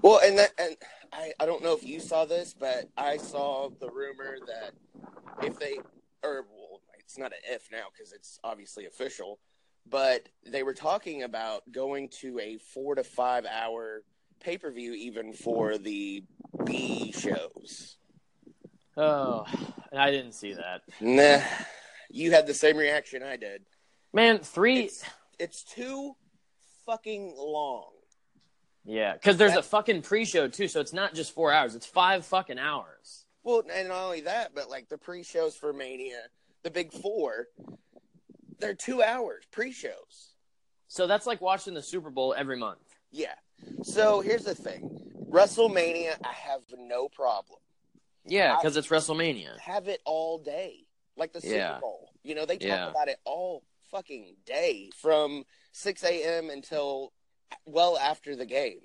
Well, 0.00 0.20
and 0.24 0.38
that, 0.38 0.52
and 0.58 0.76
I, 1.12 1.32
I 1.40 1.46
don't 1.46 1.62
know 1.62 1.74
if 1.74 1.84
you 1.84 2.00
saw 2.00 2.24
this, 2.24 2.54
but 2.58 2.88
I 2.96 3.16
saw 3.16 3.70
the 3.80 3.90
rumor 3.90 4.38
that 4.46 4.72
if 5.42 5.58
they, 5.58 5.78
or 6.22 6.46
well, 6.50 6.80
it's 6.98 7.18
not 7.18 7.32
an 7.32 7.38
if 7.44 7.70
now 7.72 7.86
because 7.92 8.12
it's 8.12 8.38
obviously 8.44 8.86
official, 8.86 9.38
but 9.88 10.28
they 10.46 10.62
were 10.62 10.74
talking 10.74 11.22
about 11.22 11.62
going 11.72 12.08
to 12.20 12.38
a 12.38 12.58
four 12.58 12.94
to 12.94 13.04
five 13.04 13.46
hour 13.46 14.02
pay 14.40 14.58
per 14.58 14.70
view 14.70 14.92
even 14.92 15.32
for 15.32 15.78
the 15.78 16.24
B 16.64 17.12
shows. 17.12 17.96
Oh, 18.96 19.46
and 19.92 20.00
I 20.00 20.10
didn't 20.10 20.32
see 20.32 20.54
that. 20.54 20.82
Nah, 21.00 21.40
you 22.10 22.32
had 22.32 22.46
the 22.46 22.54
same 22.54 22.76
reaction 22.76 23.22
I 23.22 23.36
did. 23.36 23.62
Man, 24.12 24.38
three. 24.38 24.80
It's, 24.80 25.04
it's 25.38 25.62
too 25.62 26.16
fucking 26.84 27.34
long. 27.36 27.90
Yeah, 28.88 29.12
because 29.12 29.36
there's 29.36 29.54
a 29.54 29.62
fucking 29.62 30.00
pre-show 30.00 30.48
too, 30.48 30.66
so 30.66 30.80
it's 30.80 30.94
not 30.94 31.12
just 31.12 31.32
four 31.34 31.52
hours; 31.52 31.74
it's 31.74 31.84
five 31.84 32.24
fucking 32.24 32.58
hours. 32.58 33.26
Well, 33.42 33.62
and 33.70 33.88
not 33.88 34.02
only 34.04 34.22
that, 34.22 34.54
but 34.54 34.70
like 34.70 34.88
the 34.88 34.96
pre-shows 34.96 35.54
for 35.54 35.74
Mania, 35.74 36.22
the 36.62 36.70
big 36.70 36.90
four, 36.92 37.48
they're 38.58 38.74
two 38.74 39.02
hours 39.02 39.44
pre-shows. 39.50 40.32
So 40.88 41.06
that's 41.06 41.26
like 41.26 41.42
watching 41.42 41.74
the 41.74 41.82
Super 41.82 42.08
Bowl 42.08 42.34
every 42.36 42.56
month. 42.56 42.78
Yeah. 43.10 43.34
So 43.82 44.22
here's 44.22 44.44
the 44.44 44.54
thing: 44.54 44.88
WrestleMania, 45.30 46.14
I 46.24 46.32
have 46.32 46.62
no 46.78 47.08
problem. 47.10 47.60
Yeah, 48.24 48.56
because 48.56 48.74
it's 48.78 48.88
WrestleMania. 48.88 49.58
Have 49.60 49.88
it 49.88 50.00
all 50.06 50.38
day, 50.38 50.86
like 51.14 51.34
the 51.34 51.42
Super 51.42 51.56
Yeah. 51.56 51.78
Bowl. 51.78 52.12
You 52.22 52.34
know, 52.34 52.46
they 52.46 52.56
talk 52.56 52.68
Yeah. 52.68 52.88
about 52.88 53.08
it 53.08 53.18
all 53.26 53.64
fucking 53.90 54.36
day 54.46 54.90
from 54.96 55.44
6 55.72 56.04
a.m. 56.04 56.48
until 56.50 57.12
well 57.66 57.98
after 57.98 58.36
the 58.36 58.46
game. 58.46 58.80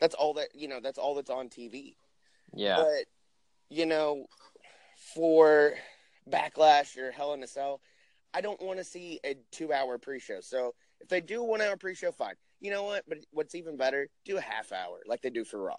That's 0.00 0.14
all 0.14 0.34
that 0.34 0.48
you 0.54 0.68
know. 0.68 0.80
That's 0.82 0.98
all 0.98 1.14
that's 1.14 1.30
on 1.30 1.48
TV. 1.48 1.94
Yeah, 2.54 2.76
But 2.76 3.04
you 3.70 3.86
know, 3.86 4.26
for 5.14 5.74
Backlash 6.30 6.96
or 6.98 7.10
Hell 7.12 7.32
in 7.34 7.42
a 7.42 7.46
Cell, 7.46 7.80
I 8.34 8.40
don't 8.40 8.60
want 8.60 8.78
to 8.78 8.84
see 8.84 9.20
a 9.24 9.36
two-hour 9.50 9.98
pre-show. 9.98 10.40
So 10.40 10.74
if 11.00 11.08
they 11.08 11.20
do 11.20 11.40
a 11.40 11.44
one-hour 11.44 11.76
pre-show, 11.76 12.12
fine. 12.12 12.34
You 12.60 12.70
know 12.70 12.82
what? 12.84 13.04
But 13.08 13.18
what's 13.32 13.54
even 13.54 13.76
better? 13.76 14.08
Do 14.24 14.36
a 14.36 14.40
half 14.40 14.72
hour, 14.72 15.00
like 15.06 15.22
they 15.22 15.30
do 15.30 15.44
for 15.44 15.62
Raw. 15.62 15.76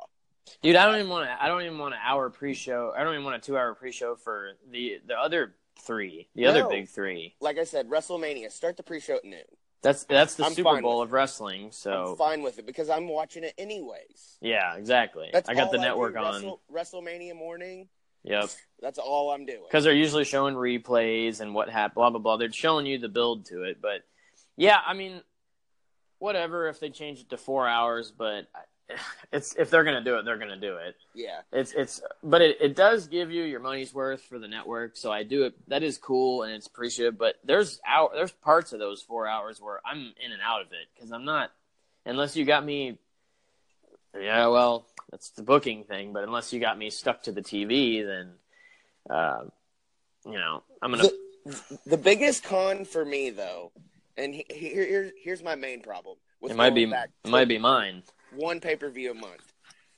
dude, 0.62 0.76
I 0.76 0.86
don't 0.86 0.96
even 0.96 1.10
want 1.10 1.28
to. 1.28 1.44
I 1.44 1.48
don't 1.48 1.62
even 1.62 1.78
want 1.78 1.94
an 1.94 2.00
hour 2.04 2.30
pre-show. 2.30 2.94
I 2.98 3.04
don't 3.04 3.14
even 3.14 3.26
want 3.26 3.38
a 3.38 3.40
two-hour 3.40 3.76
pre-show 3.76 4.16
for 4.16 4.54
the 4.70 5.00
the 5.06 5.16
other 5.16 5.56
three, 5.80 6.28
the 6.36 6.46
other 6.46 6.68
big 6.68 6.90
three. 6.90 7.36
Like 7.40 7.58
I 7.58 7.64
said, 7.64 7.90
WrestleMania 7.90 8.52
start 8.52 8.78
the 8.78 8.84
pre-show 8.84 9.16
at 9.16 9.26
noon. 9.26 9.44
That's 9.84 10.06
that's 10.06 10.36
the 10.36 10.46
I'm 10.46 10.54
Super 10.54 10.82
Bowl 10.82 11.02
of 11.02 11.12
wrestling. 11.12 11.68
so 11.72 12.12
I'm 12.12 12.16
fine 12.18 12.42
with 12.42 12.58
it 12.58 12.66
because 12.66 12.90
I'm 12.90 13.08
watching 13.08 13.44
it 13.44 13.54
anyways. 13.58 14.38
yeah, 14.42 14.76
exactly. 14.76 15.30
That's 15.32 15.50
I 15.50 15.54
got 15.54 15.72
the 15.72 15.78
do. 15.78 15.84
network 15.84 16.16
on. 16.18 16.34
Wrestle- 16.34 16.62
WrestleMania 16.74 17.36
morning. 17.36 17.90
Yep, 18.26 18.50
That's 18.82 18.98
all 19.00 19.32
I'm 19.32 19.46
doing. 19.46 19.64
because 19.68 19.84
they're 19.84 19.94
usually 19.94 20.24
showing 20.24 20.56
replays 20.56 21.42
and 21.42 21.54
what 21.54 21.70
happened. 21.70 21.96
Blah 21.96 22.10
blah 22.12 22.20
blah. 22.20 22.38
They're 22.38 22.52
showing 22.54 22.86
you 22.86 22.98
the 22.98 23.10
build 23.10 23.46
to 23.48 23.64
it, 23.64 23.82
but 23.82 24.04
yeah, 24.56 24.80
I 24.88 24.94
mean, 24.94 25.22
whatever 26.20 26.70
if 26.70 26.80
they 26.80 26.90
change 26.90 27.20
it 27.20 27.30
to 27.32 27.38
four 27.38 27.68
hours, 27.68 28.12
but. 28.18 28.48
It's 29.32 29.56
if 29.56 29.70
they're 29.72 29.84
gonna 29.84 30.04
do 30.04 30.18
it, 30.18 30.26
they're 30.26 30.38
gonna 30.38 30.60
do 30.60 30.76
it. 30.78 30.96
yeah, 31.16 31.42
It's 31.52 31.72
it's 31.74 32.02
but 32.22 32.42
it, 32.42 32.58
it 32.62 32.76
does 32.76 33.08
give 33.08 33.32
you 33.32 33.44
your 33.44 33.60
money's 33.60 33.94
worth 33.94 34.22
for 34.22 34.38
the 34.38 34.48
network, 34.48 34.96
so 34.96 35.12
I 35.12 35.24
do 35.24 35.44
it. 35.46 35.56
That 35.70 35.82
is 35.82 35.98
cool 35.98 36.44
and 36.44 36.54
it's 36.54 36.68
appreciative, 36.68 37.18
But 37.18 37.36
there's 37.44 37.80
hour 37.88 38.12
there's 38.14 38.32
parts 38.32 38.74
of 38.74 38.80
those 38.80 39.02
four 39.02 39.28
hours 39.28 39.60
where 39.60 39.80
I'm 39.84 40.14
in 40.24 40.32
and 40.32 40.42
out 40.44 40.62
of 40.62 40.68
it 40.68 40.88
because 40.94 41.12
I'm 41.12 41.26
not 41.26 41.52
unless 42.06 42.36
you 42.36 42.46
got 42.46 42.64
me. 42.64 43.00
Yeah, 44.20 44.48
well, 44.48 44.86
that's 45.10 45.30
the 45.32 45.42
booking 45.42 45.84
thing. 45.86 46.14
But 46.14 46.24
unless 46.24 46.54
you 46.54 46.60
got 46.60 46.78
me 46.78 46.92
stuck 46.92 47.24
to 47.24 47.32
the 47.32 47.42
TV, 47.42 48.06
then 48.06 48.34
uh, 49.10 49.46
you 50.26 50.34
know 50.34 50.64
I'm 50.82 50.92
gonna. 50.92 51.10
The, 51.46 51.80
the 51.88 51.98
biggest 51.98 52.44
con 52.44 52.86
for 52.86 53.04
me, 53.04 53.32
though, 53.32 53.72
and 54.16 54.34
he, 54.34 54.46
here, 54.50 54.86
here's 54.86 55.12
here's 55.24 55.44
my 55.44 55.56
main 55.56 55.82
problem. 55.82 56.18
With 56.40 56.52
it 56.52 56.56
might 56.56 56.76
be 56.76 56.86
back 56.86 57.10
it 57.24 57.32
might 57.32 57.48
be 57.48 57.58
mine. 57.58 58.04
One 58.36 58.60
pay 58.60 58.76
per 58.76 58.90
view 58.90 59.12
a 59.12 59.16
month. 59.16 59.54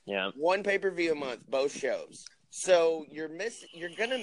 Yeah, 0.05 0.29
One 0.35 0.61
pay 0.61 0.77
per 0.77 0.91
view 0.91 1.13
a 1.13 1.15
month, 1.15 1.49
both 1.49 1.75
shows. 1.75 2.25
So 2.51 3.05
you're 3.11 3.27
missing. 3.27 3.69
You're 3.73 3.89
gonna 3.97 4.19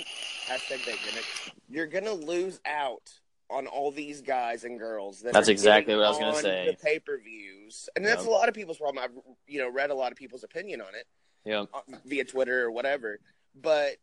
hashtag 0.48 0.84
gimmick. 0.84 1.24
You're 1.68 1.86
gonna 1.86 2.12
lose 2.12 2.60
out 2.64 3.10
on 3.50 3.66
all 3.66 3.90
these 3.90 4.22
guys 4.22 4.64
and 4.64 4.78
girls. 4.78 5.20
That 5.20 5.32
That's 5.32 5.48
exactly 5.48 5.94
what 5.94 6.04
I 6.04 6.08
was 6.08 6.18
gonna 6.18 6.36
on 6.36 6.42
say. 6.42 6.68
The 6.70 6.76
pay 6.82 6.98
per 6.98 7.18
views, 7.18 7.88
and 7.96 8.06
that's 8.06 8.24
a 8.24 8.30
lot 8.30 8.48
of 8.48 8.54
people's 8.54 8.78
problem. 8.78 9.04
I've 9.04 9.10
you 9.46 9.58
know 9.58 9.70
read 9.70 9.90
a 9.90 9.94
lot 9.94 10.12
of 10.12 10.18
people's 10.18 10.44
opinion 10.44 10.80
on 10.80 10.94
it 10.94 11.06
yeah, 11.44 11.64
uh, 11.74 11.80
via 12.06 12.24
Twitter 12.24 12.62
or 12.62 12.70
whatever. 12.70 13.18
But 13.60 13.96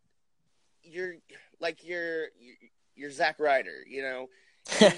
you're 0.82 1.14
like 1.60 1.84
you're 1.84 2.26
you're 2.94 3.10
Zack 3.10 3.40
Ryder, 3.40 3.84
you 3.88 4.02
know. 4.02 4.28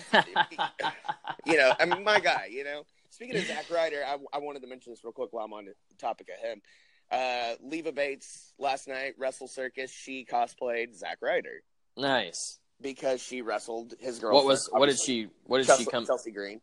You 1.44 1.57
know, 1.57 1.72
I 1.81 1.87
mean, 1.87 2.05
my 2.05 2.20
guy. 2.20 2.48
You 2.51 2.64
know. 2.64 2.85
Speaking 3.12 3.37
of 3.37 3.44
Zack 3.44 3.70
Ryder, 3.70 4.03
I, 4.07 4.16
I 4.33 4.38
wanted 4.38 4.62
to 4.62 4.68
mention 4.68 4.90
this 4.90 5.05
real 5.05 5.12
quick 5.12 5.35
while 5.35 5.44
I'm 5.44 5.53
on 5.53 5.66
the 5.66 5.75
topic 5.98 6.29
of 6.31 6.42
him. 6.42 6.62
Uh, 7.11 7.57
Leva 7.62 7.92
Bates 7.92 8.55
last 8.59 8.88
night, 8.88 9.16
Wrestle 9.18 9.48
Circus, 9.48 9.92
she 9.92 10.25
cosplayed 10.25 10.96
Zack 10.96 11.18
Ryder 11.20 11.62
nice. 11.94 12.59
because 12.81 13.22
she 13.22 13.42
wrestled 13.42 13.92
his 14.01 14.18
girlfriend. 14.18 14.46
What 14.46 14.46
was 14.46 14.70
what 14.72 14.87
did 14.87 14.98
she 14.98 15.29
what 15.44 15.59
did 15.59 15.66
Chelsea, 15.66 15.85
she 15.85 15.90
come 15.90 16.07
Chelsea 16.07 16.31
Green. 16.31 16.62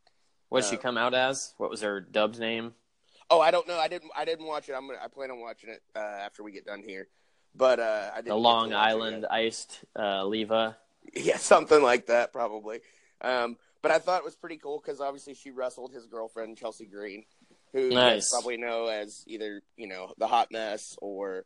what 0.50 0.62
did 0.62 0.72
she 0.72 0.78
uh, 0.78 0.80
come 0.80 0.98
out 0.98 1.14
as? 1.14 1.54
What 1.58 1.70
was 1.70 1.82
her 1.82 2.02
dubbed 2.02 2.40
name? 2.40 2.74
Oh, 3.30 3.40
I 3.40 3.52
don't 3.52 3.68
know. 3.68 3.78
I 3.78 3.88
didn't. 3.88 4.10
I 4.18 4.26
didn't 4.26 4.48
watch 4.48 4.70
it. 4.70 4.74
I'm. 4.74 4.88
Gonna, 4.88 4.98
I 5.04 5.08
plan 5.08 5.30
on 5.30 5.40
watching 5.40 5.70
it 5.70 5.84
uh, 5.96 6.00
after 6.00 6.42
we 6.42 6.52
get 6.52 6.66
done 6.66 6.82
here. 6.82 7.10
But 7.54 7.80
uh, 7.80 8.10
I 8.12 8.16
didn't. 8.18 8.30
The 8.30 8.38
Long 8.38 8.74
Island 8.74 9.28
iced 9.30 9.86
uh, 9.96 10.26
Leva. 10.26 10.78
Yeah, 11.16 11.38
something 11.38 11.82
like 11.82 12.08
that, 12.08 12.34
probably. 12.34 12.80
Um, 13.22 13.58
but 13.82 13.92
I 13.92 14.00
thought 14.00 14.20
it 14.20 14.26
was 14.26 14.36
pretty 14.36 14.58
cool 14.58 14.82
because 14.84 15.00
obviously 15.02 15.34
she 15.34 15.52
wrestled 15.52 15.92
his 15.94 16.06
girlfriend 16.08 16.58
Chelsea 16.58 16.86
Green, 16.86 17.26
who 17.74 17.82
you 17.82 17.89
Nice. 17.92 18.30
probably 18.32 18.58
know 18.58 18.88
as 18.88 19.24
either 19.28 19.62
you 19.78 19.88
know 19.88 20.13
the 20.18 20.28
Hot 20.28 20.52
Mess 20.52 20.98
or 21.02 21.46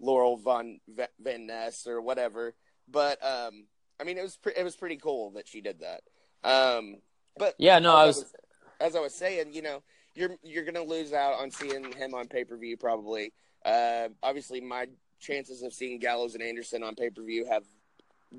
Laurel 0.00 0.36
Von 0.36 0.80
Va- 0.88 1.08
Van 1.20 1.46
Ness 1.46 1.86
or 1.86 2.00
whatever. 2.00 2.54
but 2.90 3.22
um, 3.24 3.66
I 4.00 4.04
mean, 4.04 4.16
it 4.18 4.22
was 4.22 4.36
pre- 4.36 4.54
it 4.56 4.62
was 4.64 4.76
pretty 4.76 4.96
cool 4.96 5.30
that 5.32 5.48
she 5.48 5.60
did 5.60 5.80
that. 5.80 6.02
Um, 6.44 6.96
but 7.36 7.54
Yeah, 7.58 7.78
no, 7.80 7.96
as 7.96 8.02
I 8.02 8.06
was. 8.06 8.32
as 8.80 8.96
I 8.96 9.00
was 9.00 9.14
saying, 9.14 9.52
you 9.52 9.62
know, 9.62 9.82
you're 10.14 10.36
you're 10.42 10.64
gonna 10.64 10.82
lose 10.84 11.12
out 11.12 11.34
on 11.40 11.50
seeing 11.50 11.92
him 11.92 12.14
on 12.14 12.28
pay 12.28 12.44
per 12.44 12.56
view 12.56 12.76
probably. 12.76 13.32
Uh, 13.64 14.08
obviously, 14.22 14.60
my 14.60 14.86
chances 15.20 15.62
of 15.62 15.72
seeing 15.72 15.98
Gallows 15.98 16.34
and 16.34 16.42
Anderson 16.44 16.82
on 16.84 16.94
pay 16.94 17.10
per 17.10 17.22
view 17.24 17.44
have 17.50 17.64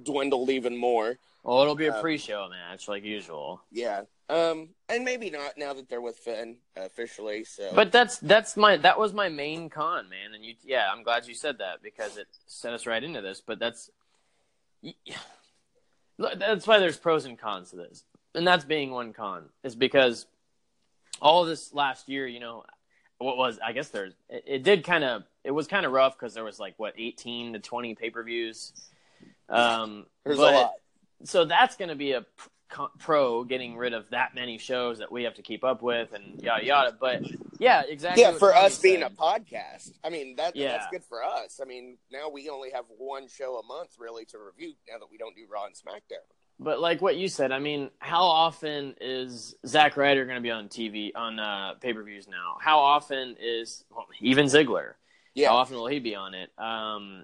dwindled 0.03 0.49
even 0.49 0.77
more. 0.77 1.17
Well, 1.43 1.61
it'll 1.61 1.75
be 1.75 1.87
a 1.87 1.93
uh, 1.93 2.01
pre-show 2.01 2.49
match 2.49 2.87
like 2.87 3.03
usual. 3.03 3.61
Yeah, 3.71 4.03
um, 4.29 4.69
and 4.89 5.03
maybe 5.03 5.29
not 5.29 5.57
now 5.57 5.73
that 5.73 5.89
they're 5.89 6.01
with 6.01 6.17
Finn 6.17 6.57
officially. 6.75 7.43
So, 7.45 7.71
But 7.73 7.91
that's 7.91 8.17
that's 8.19 8.55
my 8.57 8.77
that 8.77 8.99
was 8.99 9.13
my 9.13 9.29
main 9.29 9.69
con, 9.69 10.09
man. 10.09 10.33
And 10.35 10.43
you, 10.43 10.55
yeah, 10.63 10.87
I'm 10.93 11.03
glad 11.03 11.27
you 11.27 11.33
said 11.33 11.57
that 11.59 11.81
because 11.81 12.17
it 12.17 12.27
set 12.45 12.73
us 12.73 12.85
right 12.85 13.03
into 13.03 13.21
this. 13.21 13.41
But 13.41 13.59
that's 13.59 13.89
that's 16.17 16.67
why 16.67 16.79
there's 16.79 16.97
pros 16.97 17.25
and 17.25 17.39
cons 17.39 17.71
to 17.71 17.77
this, 17.77 18.03
and 18.35 18.45
that's 18.45 18.65
being 18.65 18.91
one 18.91 19.13
con 19.13 19.45
is 19.63 19.75
because 19.75 20.27
all 21.21 21.45
this 21.45 21.73
last 21.73 22.09
year, 22.09 22.27
you 22.27 22.39
know, 22.39 22.63
what 23.17 23.37
was 23.37 23.59
I 23.65 23.71
guess 23.71 23.89
there's 23.89 24.13
it, 24.29 24.43
it 24.45 24.63
did 24.63 24.83
kind 24.83 25.03
of 25.03 25.23
it 25.43 25.51
was 25.51 25.67
kind 25.67 25.85
of 25.85 25.91
rough 25.91 26.17
because 26.17 26.33
there 26.33 26.43
was 26.43 26.59
like 26.59 26.75
what 26.77 26.93
18 26.97 27.53
to 27.53 27.59
20 27.59 27.95
pay 27.95 28.09
per 28.09 28.23
views. 28.23 28.73
Um, 29.49 30.05
there's 30.23 30.37
a 30.37 30.43
lot. 30.43 30.73
So 31.23 31.45
that's 31.45 31.75
going 31.75 31.89
to 31.89 31.95
be 31.95 32.13
a 32.13 32.25
pro 32.99 33.43
getting 33.43 33.75
rid 33.77 33.93
of 33.93 34.07
that 34.11 34.35
many 34.35 34.57
shows 34.59 34.99
that 34.99 35.11
we 35.11 35.23
have 35.23 35.33
to 35.33 35.41
keep 35.41 35.63
up 35.63 35.81
with 35.81 36.13
and 36.13 36.39
yada 36.41 36.63
yada. 36.63 36.97
But 36.99 37.23
yeah, 37.59 37.81
exactly. 37.87 38.21
Yeah, 38.21 38.33
for 38.33 38.53
us 38.53 38.79
being 38.79 39.01
a 39.01 39.09
podcast, 39.09 39.91
I 40.03 40.09
mean 40.09 40.35
that 40.35 40.55
Yeah. 40.55 40.73
that's 40.73 40.87
good 40.91 41.03
for 41.03 41.23
us. 41.23 41.59
I 41.61 41.65
mean, 41.65 41.97
now 42.11 42.29
we 42.29 42.47
only 42.49 42.69
have 42.71 42.85
one 42.97 43.27
show 43.27 43.57
a 43.57 43.65
month 43.65 43.95
really 43.97 44.25
to 44.25 44.37
review. 44.37 44.73
Now 44.87 44.99
that 44.99 45.09
we 45.09 45.17
don't 45.17 45.35
do 45.35 45.45
Raw 45.51 45.65
and 45.65 45.73
SmackDown. 45.75 46.23
But 46.59 46.79
like 46.81 47.01
what 47.01 47.15
you 47.15 47.27
said, 47.29 47.51
I 47.51 47.59
mean, 47.59 47.89
how 47.99 48.21
often 48.23 48.93
is 48.99 49.55
Zack 49.65 49.95
Ryder 49.97 50.25
going 50.25 50.35
to 50.35 50.41
be 50.41 50.51
on 50.51 50.67
TV 50.67 51.11
on 51.15 51.39
uh, 51.39 51.75
pay 51.81 51.93
per 51.93 52.03
views 52.03 52.27
now? 52.27 52.57
How 52.61 52.79
often 52.79 53.35
is 53.39 53.83
well, 53.89 54.07
even 54.21 54.45
Ziggler? 54.45 54.93
Yeah, 55.33 55.49
How 55.49 55.57
often 55.57 55.77
will 55.77 55.87
he 55.87 55.99
be 55.99 56.15
on 56.15 56.33
it? 56.33 56.51
Um, 56.57 57.23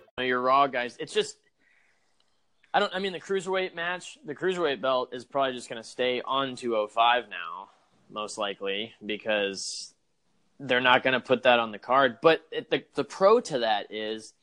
Your 0.19 0.41
Raw 0.41 0.67
guys. 0.67 0.97
It's 0.99 1.13
just. 1.13 1.37
I 2.73 2.79
don't. 2.79 2.93
I 2.93 2.99
mean, 2.99 3.13
the 3.13 3.19
cruiserweight 3.19 3.75
match, 3.75 4.17
the 4.25 4.35
cruiserweight 4.35 4.81
belt 4.81 5.09
is 5.13 5.25
probably 5.25 5.53
just 5.53 5.69
going 5.69 5.81
to 5.81 5.87
stay 5.87 6.21
on 6.23 6.55
205 6.55 7.25
now, 7.29 7.69
most 8.09 8.37
likely, 8.37 8.93
because 9.05 9.93
they're 10.59 10.79
not 10.81 11.03
going 11.03 11.13
to 11.13 11.19
put 11.19 11.43
that 11.43 11.59
on 11.59 11.71
the 11.71 11.79
card. 11.79 12.17
But 12.21 12.41
it, 12.51 12.69
the 12.69 12.83
the 12.95 13.03
pro 13.03 13.39
to 13.41 13.59
that 13.59 13.91
is 13.91 14.33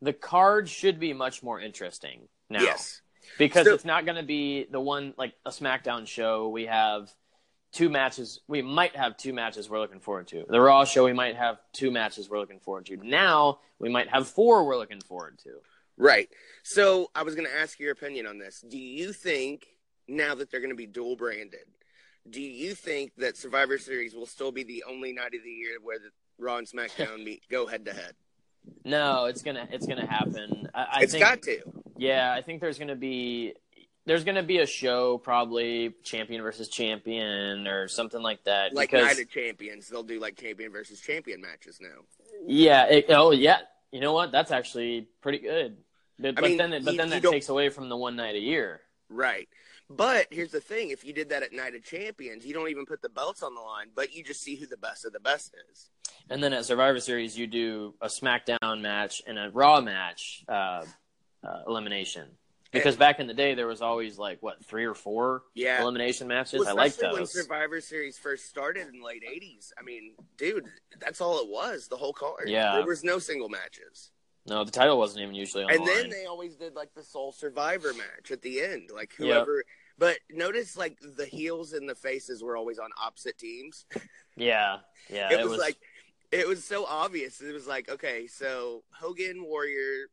the 0.00 0.12
card 0.12 0.68
should 0.68 0.98
be 0.98 1.12
much 1.12 1.42
more 1.42 1.60
interesting 1.60 2.20
now. 2.48 2.62
Yes. 2.62 3.02
because 3.38 3.66
So- 3.66 3.74
it's 3.74 3.84
not 3.84 4.04
going 4.06 4.16
to 4.16 4.22
be 4.22 4.64
the 4.70 4.80
one 4.80 5.12
like 5.18 5.34
a 5.44 5.50
SmackDown 5.50 6.06
show. 6.06 6.48
We 6.48 6.66
have 6.66 7.10
two 7.74 7.90
matches. 7.90 8.40
We 8.48 8.62
might 8.62 8.96
have 8.96 9.16
two 9.16 9.32
matches 9.34 9.68
we're 9.68 9.80
looking 9.80 10.00
forward 10.00 10.28
to. 10.28 10.44
The 10.48 10.60
Raw 10.60 10.84
show, 10.84 11.04
we 11.04 11.12
might 11.12 11.36
have 11.36 11.58
two 11.72 11.90
matches 11.90 12.30
we're 12.30 12.38
looking 12.38 12.60
forward 12.60 12.86
to. 12.86 12.96
Now 12.96 13.58
we 13.78 13.88
might 13.90 14.08
have 14.08 14.28
four 14.28 14.64
we're 14.64 14.78
looking 14.78 15.00
forward 15.00 15.38
to. 15.44 15.50
Right. 15.96 16.28
So 16.62 17.10
I 17.14 17.22
was 17.22 17.34
going 17.34 17.46
to 17.46 17.54
ask 17.54 17.78
your 17.78 17.92
opinion 17.92 18.26
on 18.26 18.38
this. 18.38 18.64
Do 18.66 18.78
you 18.78 19.12
think 19.12 19.66
now 20.08 20.34
that 20.34 20.50
they're 20.50 20.60
going 20.60 20.70
to 20.70 20.76
be 20.76 20.86
dual 20.86 21.16
branded, 21.16 21.66
do 22.28 22.40
you 22.40 22.74
think 22.74 23.12
that 23.18 23.36
Survivor 23.36 23.76
Series 23.76 24.14
will 24.14 24.26
still 24.26 24.50
be 24.50 24.64
the 24.64 24.84
only 24.88 25.12
night 25.12 25.34
of 25.34 25.42
the 25.44 25.50
year 25.50 25.76
where 25.82 25.98
the 25.98 26.10
Raw 26.38 26.56
and 26.56 26.66
SmackDown 26.66 27.22
meet 27.24 27.42
go 27.50 27.66
head 27.66 27.84
to 27.84 27.92
head? 27.92 28.14
No, 28.84 29.26
it's 29.26 29.42
gonna 29.42 29.68
it's 29.70 29.86
gonna 29.86 30.06
happen. 30.06 30.68
I, 30.74 30.80
I 30.80 31.00
It's 31.02 31.12
think, 31.12 31.22
got 31.22 31.42
to. 31.42 31.60
Yeah, 31.98 32.32
I 32.32 32.40
think 32.40 32.62
there's 32.62 32.78
gonna 32.78 32.96
be 32.96 33.52
there's 34.06 34.24
gonna 34.24 34.42
be 34.42 34.58
a 34.58 34.66
show 34.66 35.18
probably 35.18 35.94
champion 36.02 36.42
versus 36.42 36.68
champion 36.68 37.66
or 37.66 37.88
something 37.88 38.22
like 38.22 38.44
that. 38.44 38.74
Like 38.74 38.90
because 38.90 39.06
Night 39.06 39.20
of 39.24 39.30
Champions, 39.30 39.88
they'll 39.88 40.02
do 40.02 40.20
like 40.20 40.36
champion 40.36 40.72
versus 40.72 41.00
champion 41.00 41.40
matches 41.40 41.78
now. 41.80 42.02
yeah, 42.46 42.84
it, 42.86 43.06
oh 43.08 43.30
yeah, 43.30 43.58
you 43.92 44.00
know 44.00 44.12
what? 44.12 44.32
That's 44.32 44.50
actually 44.50 45.08
pretty 45.20 45.38
good. 45.38 45.76
But, 46.18 46.40
mean, 46.40 46.58
then 46.58 46.70
but 46.84 46.92
you- 46.92 46.98
then 46.98 47.08
you 47.08 47.14
that 47.14 47.22
don't- 47.22 47.32
takes 47.32 47.48
away 47.48 47.68
from 47.70 47.88
the 47.88 47.96
one 47.96 48.16
night 48.16 48.34
a 48.36 48.40
year. 48.40 48.80
Right. 49.08 49.48
But 49.90 50.28
here's 50.30 50.50
the 50.50 50.60
thing: 50.60 50.90
if 50.90 51.04
you 51.04 51.12
did 51.12 51.28
that 51.28 51.42
at 51.42 51.52
Night 51.52 51.74
of 51.74 51.84
Champions, 51.84 52.46
you 52.46 52.54
don't 52.54 52.70
even 52.70 52.86
put 52.86 53.02
the 53.02 53.08
belts 53.10 53.42
on 53.42 53.54
the 53.54 53.60
line, 53.60 53.88
but 53.94 54.14
you 54.14 54.24
just 54.24 54.42
see 54.42 54.56
who 54.56 54.66
the 54.66 54.78
best 54.78 55.04
of 55.04 55.12
the 55.12 55.20
best 55.20 55.54
is. 55.70 55.90
And 56.30 56.42
then 56.42 56.54
at 56.54 56.64
Survivor 56.64 57.00
Series, 57.00 57.36
you 57.36 57.46
do 57.46 57.94
a 58.00 58.06
SmackDown 58.06 58.80
match 58.80 59.22
and 59.26 59.38
a 59.38 59.50
Raw 59.52 59.82
match 59.82 60.42
uh, 60.48 60.52
uh, 61.46 61.62
elimination. 61.66 62.28
Because 62.74 62.96
back 62.96 63.20
in 63.20 63.26
the 63.26 63.34
day, 63.34 63.54
there 63.54 63.66
was 63.66 63.80
always 63.80 64.18
like 64.18 64.42
what 64.42 64.64
three 64.64 64.84
or 64.84 64.94
four 64.94 65.42
Yeah. 65.54 65.80
elimination 65.80 66.28
matches. 66.28 66.60
Well, 66.60 66.68
I 66.68 66.72
like 66.72 66.90
especially 66.92 67.20
when. 67.20 67.26
Survivor 67.26 67.80
Series 67.80 68.18
first 68.18 68.46
started 68.46 68.88
in 68.88 69.00
the 69.00 69.06
late 69.06 69.22
'80s. 69.22 69.72
I 69.78 69.82
mean, 69.82 70.14
dude, 70.36 70.66
that's 70.98 71.20
all 71.20 71.40
it 71.40 71.48
was. 71.48 71.88
The 71.88 71.96
whole 71.96 72.12
card. 72.12 72.48
Yeah. 72.48 72.76
There 72.76 72.86
was 72.86 73.02
no 73.02 73.18
single 73.18 73.48
matches. 73.48 74.10
No, 74.46 74.62
the 74.62 74.70
title 74.70 74.98
wasn't 74.98 75.22
even 75.22 75.34
usually 75.34 75.64
on 75.64 75.70
and 75.70 75.86
the 75.86 75.90
then 75.90 76.10
they 76.10 76.26
always 76.26 76.54
did 76.56 76.74
like 76.74 76.92
the 76.94 77.02
sole 77.02 77.32
survivor 77.32 77.94
match 77.94 78.30
at 78.30 78.42
the 78.42 78.60
end 78.60 78.90
like 78.94 79.14
whoever 79.16 79.64
but 79.96 80.18
notice 80.30 80.76
like 80.76 80.98
the 81.16 81.24
heels 81.24 81.72
and 81.72 81.88
the 81.88 81.94
faces 81.94 82.42
were 82.42 82.54
always 82.54 82.78
on 82.78 82.90
opposite 83.02 83.38
teams 83.38 83.86
Yeah, 84.36 84.78
yeah. 85.08 85.32
it, 85.32 85.48
was, 85.48 85.58
like 85.58 85.78
it 86.30 86.46
was 86.46 86.62
so 86.62 86.84
obvious 86.84 87.40
it 87.40 87.54
was 87.54 87.66
like 87.66 87.88
okay 87.88 88.26
so 88.26 88.82
hogan 88.92 89.44
warrior 89.44 90.08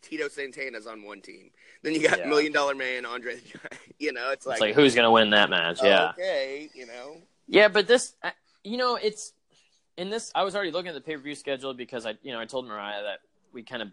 tito 0.00 0.28
santana's 0.28 0.86
on 0.86 1.02
one 1.02 1.20
team 1.20 1.50
then 1.82 1.94
you 1.94 2.06
got 2.08 2.18
Yeah. 2.18 2.26
million 2.26 2.52
dollar 2.52 2.74
man 2.74 3.04
andre 3.06 3.38
you 3.98 4.12
know 4.12 4.30
it's 4.30 4.46
like, 4.46 4.54
it's 4.54 4.60
like 4.60 4.74
who's 4.74 4.94
gonna 4.94 5.10
win 5.10 5.30
that 5.30 5.50
match? 5.50 5.78
Yeah, 5.82 6.10
okay 6.10 6.68
you 6.74 6.86
know 6.86 7.16
yeah. 7.48 7.68
But 7.68 7.86
this, 7.86 8.14
you 8.64 8.76
know, 8.76 8.96
it's 8.96 9.32
in 9.96 10.10
this. 10.10 10.32
I 10.34 10.42
was 10.42 10.56
already 10.56 10.72
looking 10.72 10.88
at 10.88 10.94
the 10.94 11.00
pay 11.00 11.14
per 11.14 11.22
view 11.22 11.36
schedule 11.36 11.74
because 11.74 12.04
I, 12.04 12.14
you 12.22 12.32
know, 12.32 12.40
I 12.40 12.44
told 12.44 12.66
Mariah 12.66 13.04
that 13.04 13.20
we 13.52 13.62
kind 13.62 13.82
of 13.82 13.88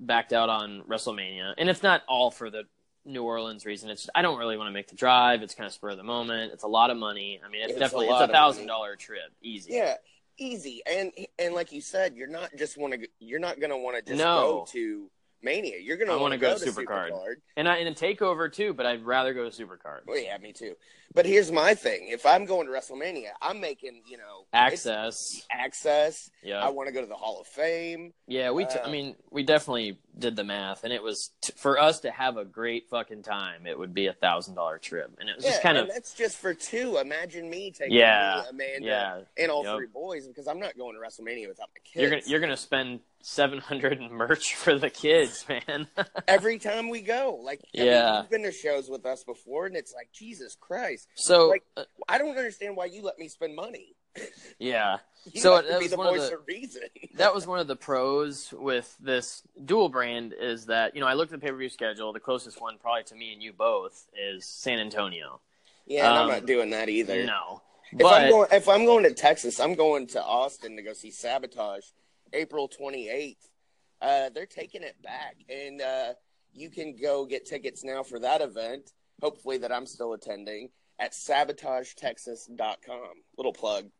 backed 0.00 0.32
out 0.32 0.48
on 0.48 0.82
WrestleMania, 0.88 1.52
and 1.58 1.68
it's 1.68 1.82
not 1.82 2.02
all 2.08 2.30
for 2.30 2.48
the 2.48 2.62
New 3.04 3.22
Orleans 3.22 3.66
reason. 3.66 3.90
It's 3.90 4.08
I 4.14 4.22
don't 4.22 4.38
really 4.38 4.56
want 4.56 4.68
to 4.68 4.72
make 4.72 4.88
the 4.88 4.96
drive. 4.96 5.42
It's 5.42 5.54
kind 5.54 5.66
of 5.66 5.74
spur 5.74 5.90
of 5.90 5.98
the 5.98 6.04
moment. 6.04 6.54
It's 6.54 6.64
a 6.64 6.68
lot 6.68 6.88
of 6.90 6.96
money. 6.96 7.38
I 7.44 7.50
mean, 7.50 7.60
it's, 7.64 7.72
It's 7.72 7.80
definitely 7.80 8.08
lot 8.08 8.22
it's 8.22 8.30
a 8.30 8.32
thousand 8.32 8.66
dollar 8.66 8.96
trip, 8.96 9.30
easy. 9.42 9.74
yeah 9.74 9.96
easy 10.38 10.82
and 10.86 11.12
and 11.38 11.54
like 11.54 11.72
you 11.72 11.80
said 11.80 12.14
you're 12.14 12.26
not 12.28 12.50
just 12.58 12.76
want 12.76 12.92
to 12.92 13.08
you're 13.20 13.40
not 13.40 13.58
gonna 13.58 13.76
want 13.76 13.96
to 13.96 14.02
just 14.02 14.18
No. 14.22 14.36
go 14.36 14.66
to 14.70 15.10
mania 15.42 15.76
you're 15.80 15.96
gonna 15.96 16.12
I 16.12 16.16
want 16.16 16.32
go 16.40 16.52
go 16.52 16.58
to 16.58 16.64
to 16.64 16.70
Supercard. 16.70 17.10
Supercard. 17.10 17.34
and 17.56 17.68
I 17.68 17.78
in 17.78 17.86
a 17.86 17.94
takeover 17.94 18.52
too, 18.52 18.72
but 18.74 18.86
I'd 18.86 19.04
rather 19.04 19.34
go 19.34 19.48
to 19.48 19.64
Supercard. 19.64 20.00
Well, 20.06 20.18
yeah, 20.18 20.36
me 20.38 20.52
too. 20.52 20.74
But 21.14 21.24
here's 21.26 21.50
my 21.52 21.74
thing: 21.74 22.08
if 22.08 22.26
I'm 22.26 22.44
going 22.44 22.66
to 22.66 22.72
WrestleMania, 22.72 23.28
I'm 23.40 23.60
making 23.60 24.02
you 24.06 24.18
know 24.18 24.46
Access, 24.52 25.46
access. 25.50 26.30
yeah, 26.42 26.64
I 26.64 26.68
want 26.70 26.88
to 26.88 26.92
go 26.92 27.00
to 27.00 27.06
the 27.06 27.14
Hall 27.14 27.40
of 27.40 27.46
Fame. 27.46 28.12
yeah. 28.26 28.50
We, 28.50 28.64
t- 28.64 28.78
I 28.78 28.84
uh, 28.84 28.90
mean, 28.90 29.16
we 29.30 29.42
definitely 29.42 29.98
did 30.18 30.36
the 30.36 30.44
math, 30.44 30.84
and 30.84 30.92
it 30.92 31.02
was 31.02 31.30
t- 31.42 31.52
for 31.56 31.78
us 31.78 32.00
to 32.00 32.10
have 32.10 32.36
a 32.36 32.44
great 32.44 32.88
fucking 32.88 33.22
time. 33.22 33.66
It 33.66 33.78
would 33.78 33.92
be 33.94 34.06
a 34.06 34.12
thousand 34.12 34.54
dollar 34.54 34.78
trip, 34.78 35.10
and 35.20 35.28
it 35.28 35.36
was 35.36 35.44
yeah, 35.44 35.50
just 35.52 35.62
kind 35.62 35.76
of 35.78 35.88
that's 35.88 36.14
just 36.14 36.36
for 36.38 36.54
two. 36.54 36.96
Imagine 36.98 37.50
me 37.50 37.70
taking 37.70 37.96
Yeah, 37.96 38.42
me, 38.44 38.48
Amanda, 38.50 38.86
yeah, 38.86 39.20
and 39.42 39.50
all 39.50 39.64
yep. 39.64 39.76
three 39.76 39.86
boys 39.86 40.26
because 40.26 40.46
I'm 40.46 40.58
not 40.58 40.76
going 40.78 40.94
to 40.94 41.00
WrestleMania 41.00 41.48
without 41.48 41.68
my 41.74 41.80
kids. 41.84 42.00
you're 42.00 42.10
gonna 42.10 42.22
you're 42.26 42.40
gonna 42.40 42.56
spend 42.56 43.00
seven 43.22 43.58
hundred 43.58 43.98
in 44.00 44.10
merch 44.12 44.54
for 44.54 44.78
the 44.78 44.88
kids, 44.90 45.44
man. 45.48 45.86
every 46.28 46.58
time 46.58 46.88
we 46.88 47.02
go. 47.02 47.38
Like, 47.42 47.60
I 47.74 47.78
mean, 47.78 47.86
Yeah. 47.88 48.20
you've 48.20 48.30
been 48.30 48.42
to 48.44 48.52
shows 48.52 48.88
with 48.88 49.04
us 49.06 49.22
before, 49.24 49.66
and 49.66 49.76
it's 49.76 49.92
like 49.94 50.10
Jesus 50.12 50.56
Christ. 50.58 51.08
so 51.14 51.48
Like, 51.48 51.64
uh, 51.76 51.84
I 52.08 52.18
don't 52.18 52.36
understand 52.36 52.76
why 52.76 52.86
you 52.86 53.02
let 53.02 53.18
me 53.18 53.28
spend 53.28 53.54
money. 53.54 53.94
yeah, 54.58 54.96
You 55.32 55.40
So 55.40 55.56
that 55.60 55.66
be 55.80 55.84
was 55.84 55.90
the 55.90 55.96
one 55.96 56.06
of 56.08 56.14
the- 56.14 56.34
of 56.34 56.46
that 57.16 57.34
was 57.34 57.46
one 57.46 57.58
of 57.58 57.66
the 57.66 57.76
pros 57.76 58.52
with 58.52 58.96
this 59.00 59.42
dual 59.64 59.88
brand 59.88 60.34
is 60.38 60.66
that 60.66 60.94
you 60.94 61.00
know 61.00 61.06
I 61.06 61.14
looked 61.14 61.32
at 61.32 61.40
the 61.40 61.46
pay 61.46 61.50
per 61.52 61.58
view 61.58 61.68
schedule. 61.68 62.12
The 62.12 62.20
closest 62.20 62.60
one, 62.60 62.78
probably 62.78 63.04
to 63.04 63.14
me 63.16 63.32
and 63.32 63.42
you 63.42 63.52
both, 63.52 64.06
is 64.16 64.44
San 64.44 64.78
Antonio. 64.78 65.40
yeah, 65.86 66.08
and 66.08 66.16
I'm 66.18 66.22
Um, 66.24 66.28
not 66.30 66.46
doing 66.46 66.70
that 66.70 66.88
either. 66.88 67.24
No, 67.24 67.62
If 67.92 67.98
but 67.98 68.22
I'm 68.22 68.30
going, 68.30 68.48
if 68.52 68.68
I'm 68.68 68.84
going 68.84 69.04
to 69.04 69.14
Texas, 69.14 69.58
I'm 69.60 69.74
going 69.74 70.06
to 70.08 70.22
Austin 70.22 70.76
to 70.76 70.82
go 70.82 70.92
see 70.92 71.10
Sabotage, 71.10 71.86
April 72.32 72.68
28th. 72.68 73.36
Uh, 74.00 74.28
they're 74.30 74.46
taking 74.46 74.82
it 74.82 75.00
back, 75.02 75.36
and 75.48 75.80
uh, 75.80 76.12
you 76.52 76.70
can 76.70 76.96
go 76.96 77.24
get 77.24 77.46
tickets 77.46 77.82
now 77.82 78.02
for 78.02 78.18
that 78.20 78.40
event. 78.42 78.92
Hopefully, 79.22 79.58
that 79.58 79.72
I'm 79.72 79.86
still 79.86 80.12
attending 80.12 80.70
at 80.98 81.12
sabotagetexas.com. 81.12 83.12
Little 83.36 83.52
plug. 83.52 83.90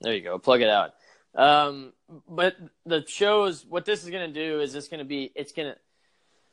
There 0.00 0.14
you 0.14 0.20
go. 0.20 0.38
Plug 0.38 0.60
it 0.60 0.68
out. 0.68 0.94
Um, 1.34 1.92
but 2.28 2.56
the 2.84 3.04
shows, 3.06 3.64
what 3.66 3.84
this 3.84 4.04
is 4.04 4.10
going 4.10 4.32
to 4.32 4.48
do 4.48 4.60
is 4.60 4.74
it's 4.74 4.88
going 4.88 4.98
to 4.98 5.04
be, 5.04 5.32
it's 5.34 5.52
going 5.52 5.72
to, 5.72 5.78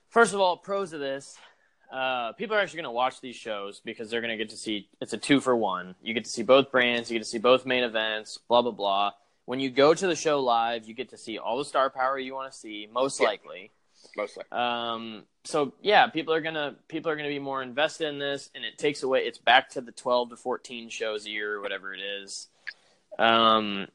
first 0.09 0.33
of 0.33 0.39
all, 0.39 0.57
pros 0.57 0.93
of 0.93 0.99
this, 0.99 1.37
uh, 1.91 2.33
people 2.33 2.55
are 2.55 2.59
actually 2.59 2.77
going 2.77 2.85
to 2.85 2.91
watch 2.91 3.21
these 3.21 3.35
shows 3.35 3.81
because 3.83 4.09
they're 4.09 4.21
going 4.21 4.31
to 4.31 4.37
get 4.37 4.49
to 4.49 4.57
see, 4.57 4.89
it's 4.99 5.13
a 5.13 5.17
two 5.17 5.39
for 5.39 5.55
one. 5.55 5.95
You 6.03 6.13
get 6.13 6.25
to 6.25 6.29
see 6.29 6.43
both 6.43 6.71
brands, 6.71 7.09
you 7.09 7.17
get 7.17 7.23
to 7.23 7.29
see 7.29 7.37
both 7.37 7.65
main 7.65 7.83
events, 7.83 8.39
blah, 8.47 8.61
blah, 8.61 8.71
blah. 8.71 9.11
When 9.45 9.59
you 9.59 9.69
go 9.69 9.93
to 9.93 10.07
the 10.07 10.15
show 10.15 10.39
live, 10.39 10.87
you 10.87 10.93
get 10.93 11.09
to 11.09 11.17
see 11.17 11.37
all 11.37 11.57
the 11.57 11.65
star 11.65 11.89
power 11.89 12.17
you 12.17 12.33
want 12.33 12.51
to 12.51 12.57
see, 12.57 12.87
most 12.91 13.19
Yeah. 13.19 13.27
likely. 13.27 13.71
Mostly. 14.17 14.43
Um, 14.51 15.23
so 15.45 15.73
yeah, 15.81 16.07
people 16.07 16.33
are 16.33 16.41
gonna 16.41 16.75
people 16.89 17.09
are 17.09 17.15
gonna 17.15 17.29
be 17.29 17.39
more 17.39 17.63
invested 17.63 18.09
in 18.09 18.19
this, 18.19 18.49
and 18.53 18.65
it 18.65 18.77
takes 18.77 19.01
away. 19.01 19.25
It's 19.25 19.37
back 19.37 19.69
to 19.71 19.81
the 19.81 19.93
twelve 19.93 20.29
to 20.29 20.35
fourteen 20.35 20.89
shows 20.89 21.25
a 21.25 21.29
year, 21.29 21.55
or 21.55 21.61
whatever 21.61 21.93
it 21.93 22.01
is. 22.01 22.47
Um, 23.19 23.87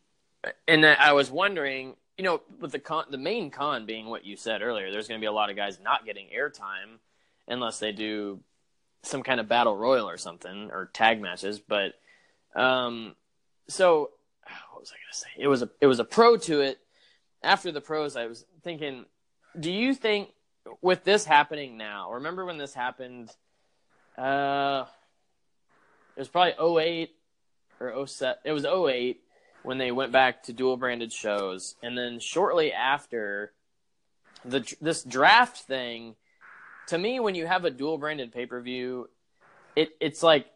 and 0.67 0.87
I 0.87 1.13
was 1.13 1.31
wondering, 1.31 1.97
you 2.17 2.25
know, 2.25 2.41
with 2.61 2.73
the 2.73 2.79
con, 2.79 3.05
the 3.11 3.19
main 3.19 3.51
con 3.51 3.87
being 3.87 4.07
what 4.07 4.25
you 4.25 4.37
said 4.37 4.63
earlier, 4.63 4.91
there's 4.91 5.09
gonna 5.09 5.21
be 5.21 5.27
a 5.27 5.33
lot 5.33 5.51
of 5.51 5.57
guys 5.57 5.79
not 5.83 6.05
getting 6.05 6.29
airtime 6.37 6.99
unless 7.47 7.79
they 7.79 7.93
do 7.93 8.41
some 9.03 9.23
kind 9.23 9.41
of 9.41 9.49
battle 9.49 9.77
royal 9.77 10.09
or 10.09 10.17
something 10.19 10.71
or 10.73 10.91
tag 10.93 11.21
matches. 11.21 11.61
But 11.61 11.95
um, 12.55 13.15
so 13.69 14.11
what 14.79 14.81
was 14.81 14.93
I 14.93 14.95
gonna 14.95 15.13
say? 15.13 15.43
It 15.43 15.49
was 15.49 15.63
a 15.63 15.71
it 15.81 15.87
was 15.87 15.99
a 15.99 16.05
pro 16.05 16.37
to 16.37 16.61
it. 16.61 16.79
After 17.43 17.73
the 17.73 17.81
pros, 17.81 18.17
I 18.17 18.27
was 18.27 18.45
thinking, 18.63 19.05
do 19.59 19.73
you 19.73 19.95
think 19.95 20.31
with 20.83 21.05
this 21.05 21.25
happening 21.25 21.77
now? 21.77 22.13
Remember 22.13 22.45
when 22.45 22.59
this 22.59 22.75
happened? 22.75 23.31
Uh, 24.17 24.85
it 26.17 26.21
was 26.21 26.29
probably 26.29 26.83
08 26.83 27.11
or 27.81 28.07
07. 28.07 28.37
It 28.45 28.53
was 28.53 28.65
08 28.65 29.21
when 29.63 29.79
they 29.79 29.91
went 29.91 30.13
back 30.13 30.45
to 30.45 30.53
dual 30.53 30.77
branded 30.77 31.13
shows, 31.13 31.75
and 31.83 31.97
then 31.97 32.21
shortly 32.21 32.73
after 32.73 33.53
the 34.45 34.61
this 34.81 35.03
draft 35.03 35.59
thing. 35.59 36.15
To 36.89 36.97
me, 36.97 37.21
when 37.21 37.35
you 37.35 37.47
have 37.47 37.65
a 37.67 37.71
dual 37.71 37.99
branded 37.99 38.33
pay 38.33 38.47
per 38.47 38.61
view, 38.61 39.11
it 39.77 39.91
it's 40.01 40.23
like 40.23 40.47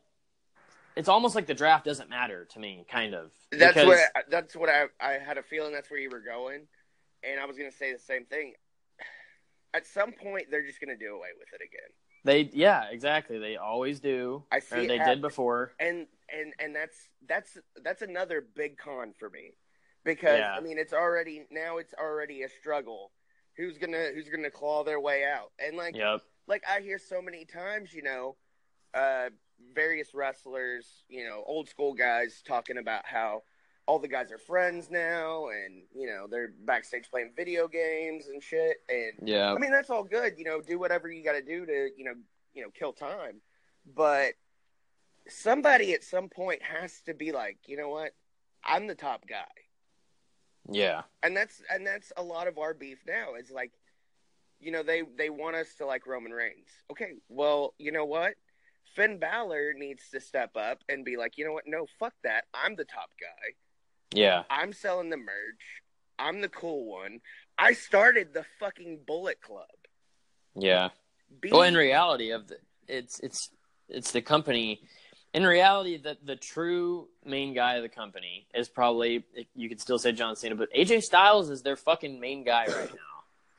it's 0.96 1.08
almost 1.08 1.34
like 1.34 1.46
the 1.46 1.54
draft 1.54 1.84
doesn't 1.84 2.08
matter 2.10 2.46
to 2.52 2.58
me, 2.58 2.84
kind 2.90 3.14
of. 3.14 3.30
That's 3.50 3.74
because- 3.74 3.86
what 3.86 3.98
I, 4.14 4.20
that's 4.30 4.56
what 4.56 4.68
I 4.68 4.84
I 5.00 5.12
had 5.18 5.36
a 5.38 5.42
feeling 5.42 5.72
that's 5.72 5.90
where 5.90 6.00
you 6.00 6.10
were 6.10 6.20
going, 6.20 6.62
and 7.22 7.40
I 7.40 7.44
was 7.46 7.56
going 7.58 7.70
to 7.70 7.76
say 7.76 7.92
the 7.92 7.98
same 7.98 8.24
thing. 8.24 8.54
At 9.74 9.86
some 9.86 10.12
point, 10.12 10.46
they're 10.50 10.66
just 10.66 10.80
going 10.80 10.96
to 10.96 11.02
do 11.02 11.14
away 11.14 11.28
with 11.38 11.48
it 11.52 11.64
again. 11.64 11.90
they 12.24 12.50
yeah 12.56 12.84
exactly 12.90 13.38
they 13.38 13.56
always 13.56 14.00
do. 14.00 14.44
I 14.52 14.60
see 14.60 14.86
they 14.86 14.98
did 14.98 15.20
before. 15.22 15.72
and 15.80 16.06
and 16.32 16.52
and 16.58 16.74
that's 16.74 16.96
that's 17.28 17.58
that's 17.84 18.02
another 18.02 18.46
big 18.54 18.78
con 18.78 19.12
for 19.18 19.30
me 19.30 19.52
because 20.04 20.38
Yeah. 20.38 20.54
I 20.56 20.60
mean 20.60 20.78
it's 20.78 20.92
already 20.92 21.46
now 21.50 21.78
it's 21.78 21.94
already 21.94 22.42
a 22.42 22.48
struggle. 22.48 23.12
Who's 23.56 23.78
gonna 23.78 24.08
who's 24.14 24.28
gonna 24.28 24.50
claw 24.50 24.84
their 24.84 25.00
way 25.00 25.24
out? 25.24 25.52
And 25.58 25.76
like 25.76 25.96
Yep. 25.96 26.20
like 26.46 26.62
I 26.68 26.80
hear 26.80 26.98
so 26.98 27.20
many 27.22 27.44
times, 27.44 27.92
you 27.92 28.02
know, 28.02 28.36
uh, 28.94 29.30
various 29.74 30.12
wrestlers, 30.14 31.04
you 31.08 31.24
know, 31.24 31.42
old 31.46 31.68
school 31.68 31.94
guys 31.94 32.42
talking 32.46 32.78
about 32.78 33.06
how 33.06 33.42
all 33.86 33.98
the 33.98 34.08
guys 34.08 34.30
are 34.30 34.38
friends 34.38 34.90
now, 34.90 35.48
and 35.48 35.82
you 35.94 36.06
know 36.06 36.26
they're 36.30 36.52
backstage 36.64 37.10
playing 37.10 37.32
video 37.36 37.68
games 37.68 38.28
and 38.28 38.42
shit. 38.42 38.76
And 38.88 39.28
Yeah. 39.28 39.52
I 39.52 39.58
mean 39.58 39.70
that's 39.70 39.90
all 39.90 40.04
good, 40.04 40.34
you 40.38 40.44
know, 40.44 40.60
do 40.60 40.78
whatever 40.78 41.10
you 41.10 41.22
got 41.24 41.32
to 41.32 41.42
do 41.42 41.66
to 41.66 41.90
you 41.96 42.04
know 42.04 42.14
you 42.54 42.62
know 42.62 42.70
kill 42.70 42.92
time, 42.92 43.40
but 43.94 44.34
somebody 45.28 45.92
at 45.94 46.04
some 46.04 46.28
point 46.28 46.62
has 46.62 47.00
to 47.06 47.14
be 47.14 47.32
like, 47.32 47.58
you 47.66 47.76
know 47.76 47.88
what, 47.88 48.12
I'm 48.64 48.86
the 48.86 48.94
top 48.94 49.26
guy. 49.28 49.44
Yeah. 50.70 51.02
and 51.22 51.36
that's 51.36 51.60
and 51.70 51.84
that's 51.86 52.12
a 52.16 52.22
lot 52.22 52.46
of 52.46 52.56
our 52.58 52.72
beef 52.72 52.98
now 53.06 53.34
is 53.34 53.50
like 53.50 53.72
you 54.60 54.70
know 54.70 54.84
they 54.84 55.02
they 55.18 55.28
want 55.28 55.56
us 55.56 55.74
to 55.78 55.86
like 55.86 56.06
roman 56.06 56.30
reigns. 56.32 56.68
Okay 56.90 57.14
well 57.28 57.74
you 57.78 57.90
know 57.92 58.04
what? 58.04 58.34
Finn 58.94 59.18
Balor 59.18 59.74
needs 59.76 60.02
to 60.12 60.20
step 60.20 60.50
up 60.56 60.78
and 60.88 61.04
be 61.04 61.16
like 61.16 61.36
you 61.36 61.44
know 61.44 61.52
what? 61.52 61.64
No 61.66 61.86
fuck 61.98 62.14
that. 62.22 62.44
I'm 62.54 62.76
the 62.76 62.84
top 62.84 63.10
guy. 63.20 63.54
Yeah. 64.14 64.42
i'm 64.50 64.72
selling 64.72 65.10
the 65.10 65.16
merch. 65.16 65.82
I'm 66.18 66.40
the 66.42 66.48
cool 66.48 66.84
one. 66.86 67.20
I 67.58 67.72
started 67.72 68.32
the 68.32 68.44
fucking 68.60 69.00
bullet 69.06 69.40
club. 69.40 69.66
Yeah. 70.54 70.90
Be- 71.40 71.50
Well, 71.50 71.62
in 71.62 71.74
reality, 71.74 72.30
of 72.30 72.46
the, 72.48 72.58
it's 72.86 73.18
it's 73.20 73.50
it's 73.88 74.12
the 74.12 74.20
company. 74.22 74.82
In 75.34 75.44
reality, 75.46 75.96
the 75.96 76.16
the 76.22 76.36
true 76.36 77.08
main 77.24 77.54
guy 77.54 77.76
of 77.76 77.82
the 77.82 77.88
company 77.88 78.46
is 78.54 78.68
probably 78.68 79.24
you 79.54 79.68
could 79.68 79.80
still 79.80 79.98
say 79.98 80.12
John 80.12 80.36
Cena, 80.36 80.54
but 80.54 80.72
AJ 80.74 81.02
Styles 81.04 81.48
is 81.50 81.62
their 81.62 81.76
fucking 81.76 82.20
main 82.20 82.44
guy 82.44 82.66
right 82.66 82.90
now. 82.90 82.96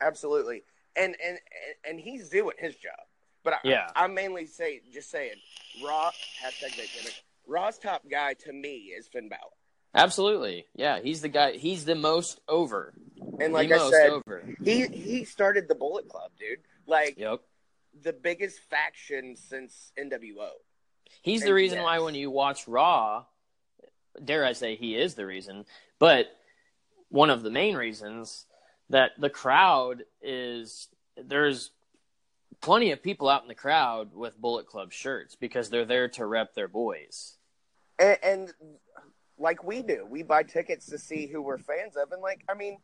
absolutely 0.00 0.62
and 0.96 1.16
and 1.24 1.38
and 1.88 1.98
he's 2.00 2.28
doing 2.28 2.54
his 2.58 2.74
job 2.76 2.92
but 3.44 3.54
I, 3.54 3.58
Yeah. 3.64 3.88
i'm 3.94 4.12
mainly 4.12 4.44
say 4.46 4.80
just 4.92 5.08
saying 5.08 5.36
raw 5.84 6.10
hashtag 6.42 6.76
that 6.76 6.86
gimmick 6.94 7.14
raw's 7.46 7.78
top 7.78 8.02
guy 8.10 8.34
to 8.44 8.52
me 8.52 8.92
is 8.96 9.06
finn 9.08 9.28
Balor. 9.28 9.40
Absolutely, 9.96 10.66
yeah. 10.74 10.98
He's 11.00 11.20
the 11.22 11.28
guy. 11.28 11.52
He's 11.52 11.84
the 11.84 11.94
most 11.94 12.40
over. 12.48 12.92
And 13.40 13.52
like 13.52 13.68
the 13.68 13.76
I 13.76 13.90
said, 13.90 14.10
over. 14.10 14.44
he 14.64 14.86
he 14.88 15.24
started 15.24 15.68
the 15.68 15.76
Bullet 15.76 16.08
Club, 16.08 16.32
dude. 16.36 16.58
Like 16.88 17.16
Yep. 17.16 17.40
the 18.02 18.12
biggest 18.12 18.58
faction 18.68 19.36
since 19.36 19.92
NWO. 19.96 20.48
He's 21.22 21.42
the 21.42 21.54
reason 21.54 21.78
yes. 21.78 21.84
why 21.84 21.98
when 22.00 22.14
you 22.14 22.30
watch 22.30 22.68
Raw, 22.68 23.24
dare 24.22 24.44
I 24.44 24.52
say 24.52 24.76
he 24.76 24.96
is 24.96 25.14
the 25.14 25.26
reason, 25.26 25.64
but 25.98 26.26
one 27.08 27.30
of 27.30 27.42
the 27.42 27.50
main 27.50 27.76
reasons 27.76 28.46
that 28.90 29.12
the 29.18 29.30
crowd 29.30 30.02
is 30.20 30.88
there's 31.16 31.70
plenty 32.60 32.90
of 32.90 33.02
people 33.02 33.28
out 33.28 33.42
in 33.42 33.48
the 33.48 33.54
crowd 33.54 34.14
with 34.14 34.40
Bullet 34.40 34.66
Club 34.66 34.92
shirts 34.92 35.36
because 35.36 35.70
they're 35.70 35.84
there 35.84 36.08
to 36.08 36.26
rep 36.26 36.54
their 36.54 36.68
boys. 36.68 37.36
And, 37.98 38.18
and 38.22 38.52
like 39.38 39.64
we 39.64 39.82
do, 39.82 40.06
we 40.08 40.22
buy 40.22 40.42
tickets 40.42 40.86
to 40.86 40.98
see 40.98 41.26
who 41.26 41.42
we're 41.42 41.58
fans 41.58 41.96
of, 41.96 42.12
and 42.12 42.22
like 42.22 42.42
I 42.48 42.54
mean, 42.54 42.78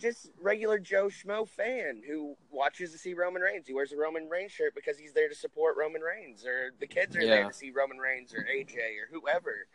just 0.00 0.30
regular 0.40 0.78
Joe 0.78 1.06
Schmo 1.06 1.48
fan 1.48 2.02
who 2.06 2.36
watches 2.50 2.92
to 2.92 2.98
see 2.98 3.14
Roman 3.14 3.42
Reigns. 3.42 3.66
He 3.66 3.74
wears 3.74 3.92
a 3.92 3.96
Roman 3.96 4.28
Reigns 4.28 4.52
shirt 4.52 4.74
because 4.74 4.98
he's 4.98 5.12
there 5.12 5.28
to 5.28 5.34
support 5.34 5.76
Roman 5.76 6.02
Reigns, 6.02 6.44
or 6.44 6.72
the 6.80 6.86
kids 6.86 7.16
are 7.16 7.24
there 7.24 7.46
to 7.46 7.52
see 7.52 7.70
Roman 7.70 7.98
Reigns 7.98 8.34
or 8.34 8.46
AJ 8.52 8.76
or 8.76 9.08
whoever. 9.12 9.66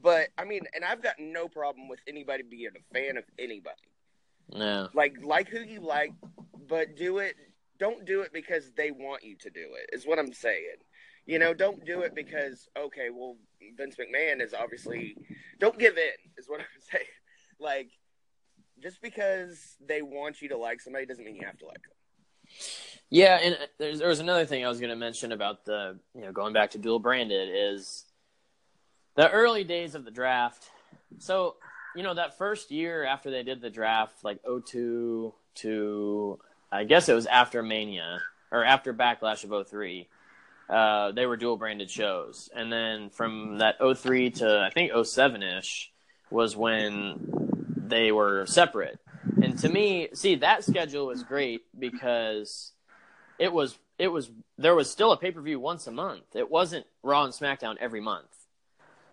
But 0.00 0.28
I 0.36 0.44
mean, 0.44 0.62
and 0.74 0.84
I've 0.84 1.02
got 1.02 1.14
no 1.18 1.48
problem 1.48 1.88
with 1.88 2.00
anybody 2.06 2.42
being 2.42 2.70
a 2.76 2.94
fan 2.94 3.16
of 3.16 3.24
anybody. 3.38 3.76
Yeah. 4.48 4.88
like 4.92 5.16
like 5.22 5.48
who 5.48 5.60
you 5.60 5.80
like, 5.80 6.12
but 6.68 6.96
do 6.96 7.18
it. 7.18 7.36
Don't 7.78 8.04
do 8.04 8.20
it 8.20 8.32
because 8.32 8.70
they 8.76 8.90
want 8.90 9.24
you 9.24 9.36
to 9.36 9.50
do 9.50 9.70
it. 9.78 9.96
Is 9.96 10.06
what 10.06 10.18
I'm 10.18 10.32
saying. 10.32 10.76
You 11.24 11.38
know, 11.38 11.54
don't 11.54 11.84
do 11.84 12.00
it 12.00 12.14
because 12.14 12.68
okay, 12.76 13.08
well, 13.12 13.36
Vince 13.76 13.96
McMahon 13.96 14.42
is 14.42 14.54
obviously. 14.54 15.16
Don't 15.58 15.78
give 15.78 15.96
in. 15.96 16.10
Is 16.36 16.48
what 16.48 16.60
I'm 16.60 16.66
saying. 16.90 17.04
Like, 17.60 17.90
just 18.82 19.00
because 19.00 19.76
they 19.86 20.02
want 20.02 20.42
you 20.42 20.48
to 20.48 20.56
like 20.56 20.80
somebody 20.80 21.06
doesn't 21.06 21.24
mean 21.24 21.36
you 21.36 21.46
have 21.46 21.58
to 21.58 21.66
like 21.66 21.82
them. 21.82 21.92
Yeah, 23.10 23.38
and 23.42 23.58
there's 23.78 23.98
there 23.98 24.08
was 24.08 24.20
another 24.20 24.46
thing 24.46 24.64
I 24.64 24.68
was 24.68 24.80
going 24.80 24.90
to 24.90 24.96
mention 24.96 25.32
about 25.32 25.64
the 25.64 25.98
you 26.14 26.22
know 26.22 26.32
going 26.32 26.52
back 26.52 26.72
to 26.72 26.78
dual 26.78 26.98
branded 26.98 27.50
is 27.52 28.04
the 29.16 29.30
early 29.30 29.64
days 29.64 29.94
of 29.94 30.04
the 30.04 30.10
draft. 30.10 30.64
So 31.18 31.56
you 31.94 32.02
know 32.02 32.14
that 32.14 32.38
first 32.38 32.70
year 32.70 33.04
after 33.04 33.30
they 33.30 33.42
did 33.42 33.60
the 33.60 33.70
draft, 33.70 34.24
like 34.24 34.40
02 34.66 35.32
to 35.56 36.38
I 36.70 36.84
guess 36.84 37.08
it 37.08 37.14
was 37.14 37.26
after 37.26 37.62
Mania 37.62 38.20
or 38.50 38.64
after 38.64 38.94
Backlash 38.94 39.44
of 39.44 39.68
03. 39.68 40.08
Uh, 40.68 41.12
they 41.12 41.26
were 41.26 41.36
dual 41.36 41.58
branded 41.58 41.90
shows, 41.90 42.48
and 42.54 42.72
then 42.72 43.10
from 43.10 43.58
that 43.58 43.76
03 43.78 44.30
to 44.30 44.60
I 44.60 44.70
think 44.70 44.92
07 45.04 45.42
ish 45.42 45.92
was 46.30 46.56
when 46.56 47.51
they 47.88 48.12
were 48.12 48.46
separate. 48.46 48.98
And 49.42 49.58
to 49.58 49.68
me, 49.68 50.08
see 50.14 50.36
that 50.36 50.64
schedule 50.64 51.06
was 51.06 51.22
great 51.22 51.62
because 51.78 52.72
it 53.38 53.52
was 53.52 53.78
it 53.98 54.08
was 54.08 54.30
there 54.58 54.74
was 54.74 54.90
still 54.90 55.12
a 55.12 55.16
pay 55.16 55.30
per 55.30 55.40
view 55.40 55.60
once 55.60 55.86
a 55.86 55.92
month. 55.92 56.34
It 56.34 56.50
wasn't 56.50 56.86
Raw 57.02 57.24
and 57.24 57.32
SmackDown 57.32 57.76
every 57.80 58.00
month. 58.00 58.26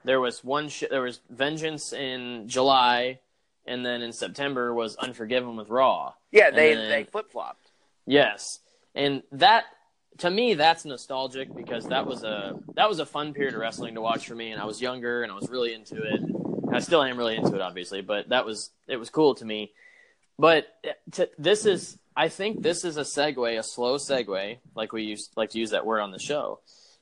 There 0.03 0.19
was 0.19 0.43
one 0.43 0.69
sh- 0.69 0.85
there 0.89 1.01
was 1.01 1.19
Vengeance 1.29 1.93
in 1.93 2.47
July, 2.47 3.19
and 3.65 3.85
then 3.85 4.01
in 4.01 4.11
September 4.13 4.73
was 4.73 4.95
Unforgiven 4.95 5.55
with 5.57 5.69
Raw. 5.69 6.13
Yeah, 6.31 6.51
they 6.51 6.73
then- 6.73 6.89
they 6.89 7.03
flip 7.03 7.31
flopped. 7.31 7.71
Yes, 8.05 8.59
and 8.95 9.23
that 9.33 9.65
to 10.19 10.29
me 10.31 10.53
that's 10.55 10.85
nostalgic 10.85 11.53
because 11.55 11.85
that 11.89 12.05
was 12.07 12.23
a 12.23 12.57
that 12.75 12.89
was 12.89 12.99
a 12.99 13.05
fun 13.05 13.33
period 13.33 13.53
of 13.53 13.59
wrestling 13.59 13.95
to 13.95 14.01
watch 14.01 14.27
for 14.27 14.35
me, 14.35 14.51
and 14.51 14.61
I 14.61 14.65
was 14.65 14.81
younger 14.81 15.21
and 15.23 15.31
I 15.31 15.35
was 15.35 15.49
really 15.49 15.73
into 15.73 15.97
it. 16.01 16.21
I 16.71 16.79
still 16.79 17.03
am 17.03 17.17
really 17.17 17.35
into 17.35 17.55
it, 17.55 17.61
obviously, 17.61 18.01
but 18.01 18.29
that 18.29 18.45
was 18.45 18.71
it 18.87 18.97
was 18.97 19.09
cool 19.09 19.35
to 19.35 19.45
me. 19.45 19.71
But 20.37 20.67
to, 21.13 21.29
this 21.37 21.65
is 21.65 21.97
I 22.15 22.29
think 22.29 22.61
this 22.61 22.83
is 22.83 22.97
a 22.97 23.01
segue, 23.01 23.59
a 23.59 23.63
slow 23.63 23.97
segue, 23.97 24.57
like 24.75 24.93
we 24.93 25.03
used 25.03 25.31
like 25.35 25.51
to 25.51 25.59
use 25.59 25.71
that 25.71 25.85
word 25.85 26.01
on 26.01 26.11
the 26.11 26.19
show, 26.19 26.59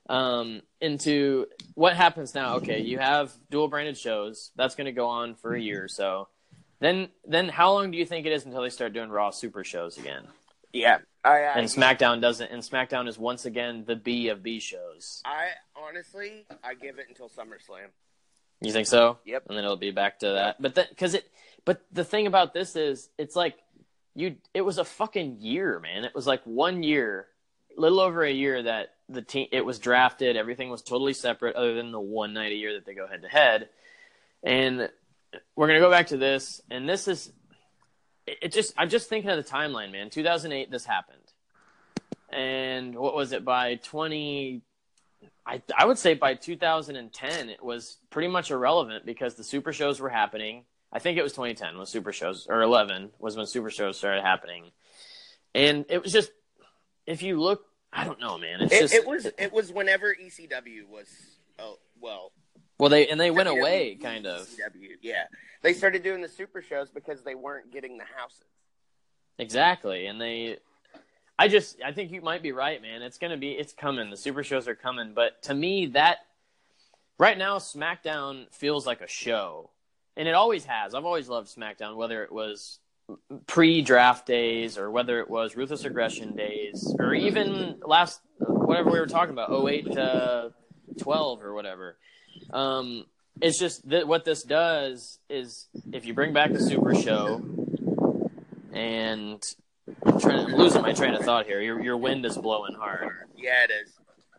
um, 0.10 0.62
into 0.82 1.48
what 1.76 1.96
happens 1.96 2.34
now. 2.34 2.56
Okay, 2.56 2.82
you 2.82 2.98
have 3.00 3.32
dual 3.50 3.68
branded 3.68 3.98
shows 3.98 4.52
that's 4.56 4.76
going 4.76 4.86
to 4.86 4.92
go 4.92 5.08
on 5.08 5.36
for 5.36 5.54
a 5.54 5.62
year 5.62 5.84
or 5.84 5.88
so. 5.88 6.28
Then 6.80 7.10
then 7.26 7.50
how 7.50 7.74
long 7.74 7.92
do 7.92 7.98
you 7.98 8.06
think 8.06 8.26
it 8.26 8.32
is 8.32 8.46
until 8.46 8.62
they 8.62 8.70
start 8.70 8.94
doing 8.94 9.10
Raw 9.10 9.32
Super 9.32 9.64
shows 9.64 9.98
again? 9.98 10.28
Yeah, 10.74 11.00
I, 11.24 11.44
I 11.44 11.58
and 11.58 11.68
SmackDown 11.68 12.22
doesn't. 12.22 12.52
And 12.52 12.62
SmackDown 12.62 13.08
is 13.08 13.18
once 13.18 13.46
again 13.46 13.84
the 13.86 13.96
B 13.96 14.30
of 14.30 14.44
B 14.44 14.60
shows. 14.60 15.22
I 15.26 15.50
honestly 15.76 16.46
I 16.64 16.74
give 16.76 17.00
it 17.00 17.06
until 17.10 17.30
SummerSlam. 17.30 17.88
You 18.62 18.72
think 18.72 18.88
so? 18.88 19.20
Yep. 19.26 19.46
And 19.48 19.58
then 19.58 19.64
it'll 19.64 19.78
be 19.78 19.92
back 19.92 20.20
to 20.20 20.28
that. 20.28 20.62
But 20.62 20.76
that 20.76 20.90
because 20.90 21.14
it. 21.14 21.30
But 21.66 21.82
the 21.92 22.04
thing 22.04 22.28
about 22.28 22.54
this 22.54 22.76
is, 22.76 23.10
it's 23.18 23.36
like 23.36 23.56
you. 24.16 24.38
It 24.54 24.62
was 24.62 24.78
a 24.78 24.86
fucking 24.86 25.38
year, 25.42 25.80
man. 25.80 26.06
It 26.06 26.16
was 26.16 26.26
like 26.26 26.42
one 26.44 26.82
year, 26.82 27.28
little 27.76 28.00
over 28.00 28.24
a 28.24 28.32
year 28.32 28.64
that 28.64 28.96
the 29.10 29.22
team. 29.22 29.48
It 29.52 29.66
was 29.66 29.80
drafted. 29.80 30.38
Everything 30.38 30.70
was 30.70 30.82
totally 30.82 31.14
separate, 31.14 31.56
other 31.56 31.76
than 31.76 31.92
the 31.92 32.00
one 32.00 32.34
night 32.34 32.52
a 32.52 32.56
year 32.56 32.74
that 32.74 32.86
they 32.86 32.96
go 32.96 33.08
head 33.08 33.22
to 33.22 33.28
head. 33.28 33.70
And 34.44 34.90
we're 35.56 35.68
gonna 35.68 35.80
go 35.80 35.92
back 35.92 36.08
to 36.08 36.18
this, 36.18 36.62
and 36.72 36.90
this 36.90 37.08
is. 37.08 37.32
It 38.26 38.40
it 38.42 38.52
just. 38.54 38.74
I'm 38.76 38.90
just 38.90 39.08
thinking 39.08 39.30
of 39.30 39.38
the 39.38 39.50
timeline, 39.50 39.92
man. 39.92 40.10
2008, 40.10 40.72
this 40.72 40.86
happened, 40.86 41.20
and 42.32 42.96
what 42.96 43.14
was 43.14 43.34
it 43.34 43.46
by 43.46 43.76
20? 43.76 44.64
I, 45.48 45.62
I 45.76 45.86
would 45.86 45.98
say 45.98 46.14
by 46.14 46.34
2010 46.34 47.50
it 47.50 47.64
was 47.64 47.98
pretty 48.10 48.28
much 48.28 48.52
irrelevant 48.52 49.06
because 49.06 49.36
the 49.36 49.44
super 49.46 49.72
shows 49.72 50.00
were 50.00 50.10
happening. 50.10 50.66
I 50.92 51.00
think 51.00 51.18
it 51.18 51.24
was 51.24 51.32
2010 51.32 51.78
when 51.78 51.86
super 51.86 52.12
shows 52.12 52.48
or 52.50 52.62
11 52.62 53.12
was 53.18 53.38
when 53.38 53.46
super 53.46 53.70
shows 53.70 53.98
started 53.98 54.24
happening, 54.24 54.72
and 55.56 55.86
it 55.90 56.04
was 56.04 56.12
just 56.12 56.32
if 57.06 57.22
you 57.24 57.40
look, 57.40 57.64
I 57.94 58.04
don't 58.04 58.20
know, 58.20 58.38
man. 58.38 58.62
It's 58.62 58.74
It, 58.74 58.80
just 58.82 58.94
it 58.94 59.08
was 59.08 59.26
it 59.26 59.54
was 59.54 59.72
whenever 59.72 60.14
ECW 60.14 60.88
was 60.90 61.08
oh 61.60 61.78
well 62.00 62.34
well 62.78 62.90
they 62.90 63.08
and 63.08 63.20
they 63.20 63.32
went 63.32 63.50
WWE, 63.50 63.60
away 63.60 63.96
kind 63.96 64.28
of 64.28 64.48
ECW 64.48 64.98
yeah 65.02 65.24
they 65.62 65.74
started 65.74 66.04
doing 66.04 66.22
the 66.22 66.28
super 66.28 66.62
shows 66.62 66.90
because 66.90 67.24
they 67.24 67.36
weren't 67.36 67.72
getting 67.72 67.98
the 67.98 68.06
houses. 68.18 68.44
exactly, 69.38 70.08
and 70.08 70.20
they. 70.20 70.58
I 71.40 71.48
just 71.48 71.78
I 71.86 71.92
think 71.92 72.12
you 72.12 72.22
might 72.22 72.42
be 72.42 72.52
right, 72.52 72.82
man. 72.82 73.02
It's 73.02 73.18
gonna 73.18 73.38
be 73.38 73.52
it's 73.52 73.74
coming. 73.74 74.10
The 74.10 74.18
super 74.18 74.44
shows 74.44 74.68
are 74.68 74.76
coming, 74.76 75.14
but 75.14 75.42
to 75.44 75.54
me 75.54 75.88
that 75.88 76.20
right 77.20 77.38
now 77.38 77.58
SmackDown 77.58 78.52
feels 78.54 78.88
like 78.88 79.02
a 79.02 79.08
show, 79.08 79.70
and 80.16 80.28
it 80.28 80.34
always 80.34 80.66
has. 80.66 80.96
I've 80.96 81.06
always 81.06 81.30
loved 81.30 81.48
SmackDown, 81.48 81.96
whether 81.96 82.24
it 82.24 82.32
was 82.32 82.80
pre-draft 83.46 84.26
days 84.26 84.78
or 84.78 84.92
whether 84.92 85.20
it 85.20 85.30
was 85.30 85.56
ruthless 85.56 85.86
aggression 85.86 86.36
days 86.36 86.94
or 87.00 87.14
even 87.14 87.80
last 87.86 88.20
whatever 88.40 88.92
we 88.92 89.00
were 89.00 89.08
talking 89.08 89.32
about 89.32 89.50
08 89.50 89.94
to 89.94 90.54
12 91.00 91.42
or 91.42 91.54
whatever 91.54 91.98
um, 92.52 93.06
it's 93.42 93.60
just 93.60 93.88
that 93.88 94.08
what 94.08 94.26
this 94.26 94.44
does 94.44 95.20
is 95.30 95.68
if 95.94 96.06
you 96.06 96.14
bring 96.14 96.34
back 96.34 96.52
the 96.52 96.60
super 96.60 96.94
show 96.96 97.42
and 98.74 99.42
I'm 100.06 100.20
trying 100.20 100.46
I'm 100.46 100.54
losing 100.56 100.82
my 100.82 100.94
train 100.94 101.14
of 101.14 101.24
thought 101.24 101.46
here 101.46 101.62
your 101.62 101.82
your 101.82 101.98
wind 101.98 102.26
is 102.26 102.38
blowing 102.38 102.76
hard 102.76 103.10
Yeah, 103.38 103.64
it 103.64 103.72
is. 103.72 103.94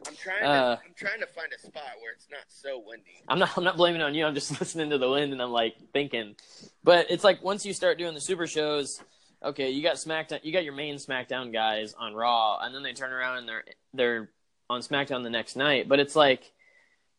I'm 0.07 0.14
trying 0.14 0.40
to 0.40 0.46
Uh, 0.46 0.76
I'm 0.84 0.94
trying 0.94 1.20
to 1.20 1.26
find 1.26 1.53
a 1.53 1.59
spot 1.59 1.82
where 2.01 2.12
it's 2.12 2.28
not 2.30 2.44
so 2.49 2.82
windy. 2.86 3.22
I'm 3.28 3.38
not 3.38 3.57
I'm 3.57 3.64
not 3.64 3.76
blaming 3.76 4.01
it 4.01 4.05
on 4.05 4.14
you. 4.14 4.24
I'm 4.26 4.34
just 4.34 4.51
listening 4.61 4.90
to 4.90 4.99
the 4.99 5.11
wind 5.11 5.32
and 5.32 5.42
I'm 5.42 5.51
like 5.51 5.76
thinking. 5.92 6.36
But 6.84 7.11
it's 7.11 7.24
like 7.24 7.42
once 7.42 7.66
you 7.66 7.72
start 7.72 7.99
doing 7.99 8.14
the 8.14 8.20
super 8.20 8.46
shows, 8.46 9.03
okay, 9.42 9.70
you 9.70 9.82
got 9.82 9.96
SmackDown, 9.96 10.40
you 10.44 10.53
got 10.53 10.64
your 10.64 10.74
main 10.74 10.96
SmackDown 10.96 11.53
guys 11.53 11.94
on 11.99 12.14
Raw, 12.14 12.59
and 12.61 12.74
then 12.74 12.82
they 12.82 12.92
turn 12.92 13.12
around 13.12 13.38
and 13.38 13.49
they're 13.49 13.64
they're 13.94 14.30
on 14.70 14.80
SmackDown 14.82 15.22
the 15.22 15.30
next 15.30 15.57
night. 15.57 15.88
But 15.88 15.99
it's 15.99 16.14
like 16.14 16.53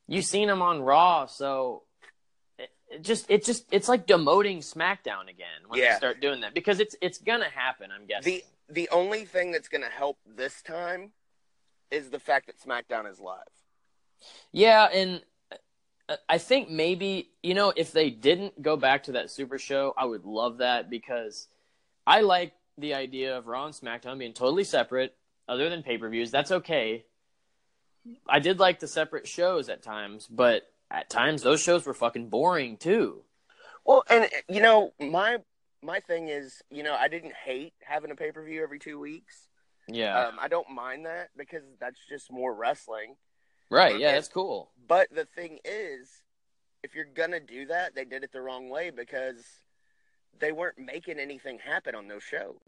you've 0.08 0.26
seen 0.26 0.48
them 0.48 0.62
on 0.62 0.82
Raw, 0.82 1.26
so 1.26 1.84
just 3.02 3.30
it 3.30 3.46
just 3.46 3.66
it's 3.72 3.88
like 3.88 4.08
demoting 4.08 4.60
SmackDown 4.60 5.30
again 5.30 5.68
when 5.68 5.80
they 5.80 5.96
start 5.96 6.22
doing 6.22 6.42
that 6.42 6.54
because 6.54 6.80
it's 6.80 6.96
it's 7.02 7.18
gonna 7.20 7.50
happen. 7.50 7.90
I'm 7.92 8.06
guessing. 8.06 8.34
The 8.34 8.44
the 8.70 8.90
only 8.92 9.26
thing 9.26 9.52
that's 9.52 9.68
going 9.68 9.84
to 9.84 9.90
help 9.90 10.18
this 10.26 10.62
time 10.62 11.12
is 11.92 12.10
the 12.10 12.20
fact 12.20 12.48
that 12.48 12.60
SmackDown 12.60 13.10
is 13.10 13.20
live. 13.20 13.40
Yeah, 14.52 14.86
and 14.86 15.22
uh, 16.08 16.16
I 16.28 16.38
think 16.38 16.70
maybe 16.70 17.30
you 17.42 17.54
know 17.54 17.74
if 17.76 17.92
they 17.92 18.10
didn't 18.10 18.62
go 18.62 18.78
back 18.78 19.04
to 19.04 19.14
that 19.14 19.32
Super 19.32 19.58
Show, 19.58 19.94
I 19.98 20.06
would 20.06 20.26
love 20.26 20.58
that 20.58 20.90
because 20.90 21.48
I 22.06 22.22
like 22.22 22.54
the 22.78 22.94
idea 22.94 23.38
of 23.38 23.48
Raw 23.48 23.66
and 23.66 23.74
SmackDown 23.74 24.20
being 24.20 24.34
totally 24.34 24.64
separate, 24.64 25.16
other 25.48 25.70
than 25.70 25.84
pay 25.84 25.98
per 25.98 26.10
views. 26.10 26.32
That's 26.32 26.52
okay. 26.52 27.06
I 28.28 28.40
did 28.40 28.60
like 28.60 28.80
the 28.80 28.88
separate 28.88 29.28
shows 29.28 29.70
at 29.70 29.84
times, 29.84 30.28
but 30.28 30.64
at 30.92 31.10
times 31.10 31.42
those 31.42 31.62
shows 31.62 31.86
were 31.86 31.94
fucking 31.94 32.30
boring 32.30 32.78
too. 32.78 33.24
Well, 33.86 34.04
and 34.10 34.30
you 34.48 34.62
know, 34.62 34.94
my 35.00 35.38
my 35.82 36.00
thing 36.02 36.28
is, 36.30 36.62
you 36.70 36.84
know, 36.84 36.94
I 36.96 37.08
didn't 37.08 37.34
hate 37.34 37.74
having 37.82 38.12
a 38.12 38.16
pay 38.16 38.32
per 38.32 38.44
view 38.44 38.62
every 38.64 38.80
two 38.80 39.00
weeks. 39.00 39.48
Yeah, 39.88 40.28
Um, 40.28 40.38
I 40.40 40.48
don't 40.50 40.70
mind 40.70 41.06
that 41.08 41.30
because 41.36 41.64
that's 41.80 42.00
just 42.08 42.32
more 42.32 42.54
wrestling. 42.54 43.16
right. 43.72 43.98
Yeah, 44.00 44.12
that's 44.12 44.28
cool. 44.28 44.72
But 44.88 45.08
the 45.12 45.26
thing 45.26 45.60
is, 45.66 46.10
if 46.84 46.94
you're 46.96 47.06
gonna 47.06 47.40
do 47.40 47.66
that, 47.68 47.96
they 47.96 48.06
did 48.06 48.24
it 48.24 48.32
the 48.32 48.42
wrong 48.42 48.70
way 48.70 48.92
because 48.92 49.44
they 50.40 50.52
weren't 50.52 50.78
making 50.78 51.18
anything 51.20 51.60
happen 51.60 51.96
on 51.96 52.08
those 52.08 52.24
shows. 52.24 52.60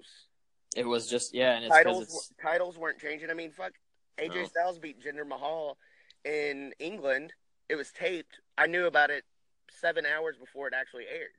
It 0.76 0.88
was 0.88 1.08
just 1.10 1.34
yeah, 1.34 1.58
and 1.58 1.70
titles 1.72 2.32
titles 2.42 2.78
weren't 2.78 3.00
changing. 3.00 3.30
I 3.30 3.34
mean, 3.34 3.52
fuck, 3.52 3.74
AJ 4.18 4.36
No. 4.36 4.46
Styles 4.46 4.80
beat 4.80 5.00
Jinder 5.02 5.28
Mahal 5.28 5.78
in 6.26 6.74
England. 6.80 7.34
It 7.72 7.76
was 7.78 7.90
taped. 7.94 8.42
I 8.58 8.68
knew 8.68 8.86
about 8.86 9.12
it 9.12 9.24
seven 9.80 10.06
hours 10.06 10.36
before 10.38 10.68
it 10.68 10.74
actually 10.74 11.06
aired. 11.08 11.32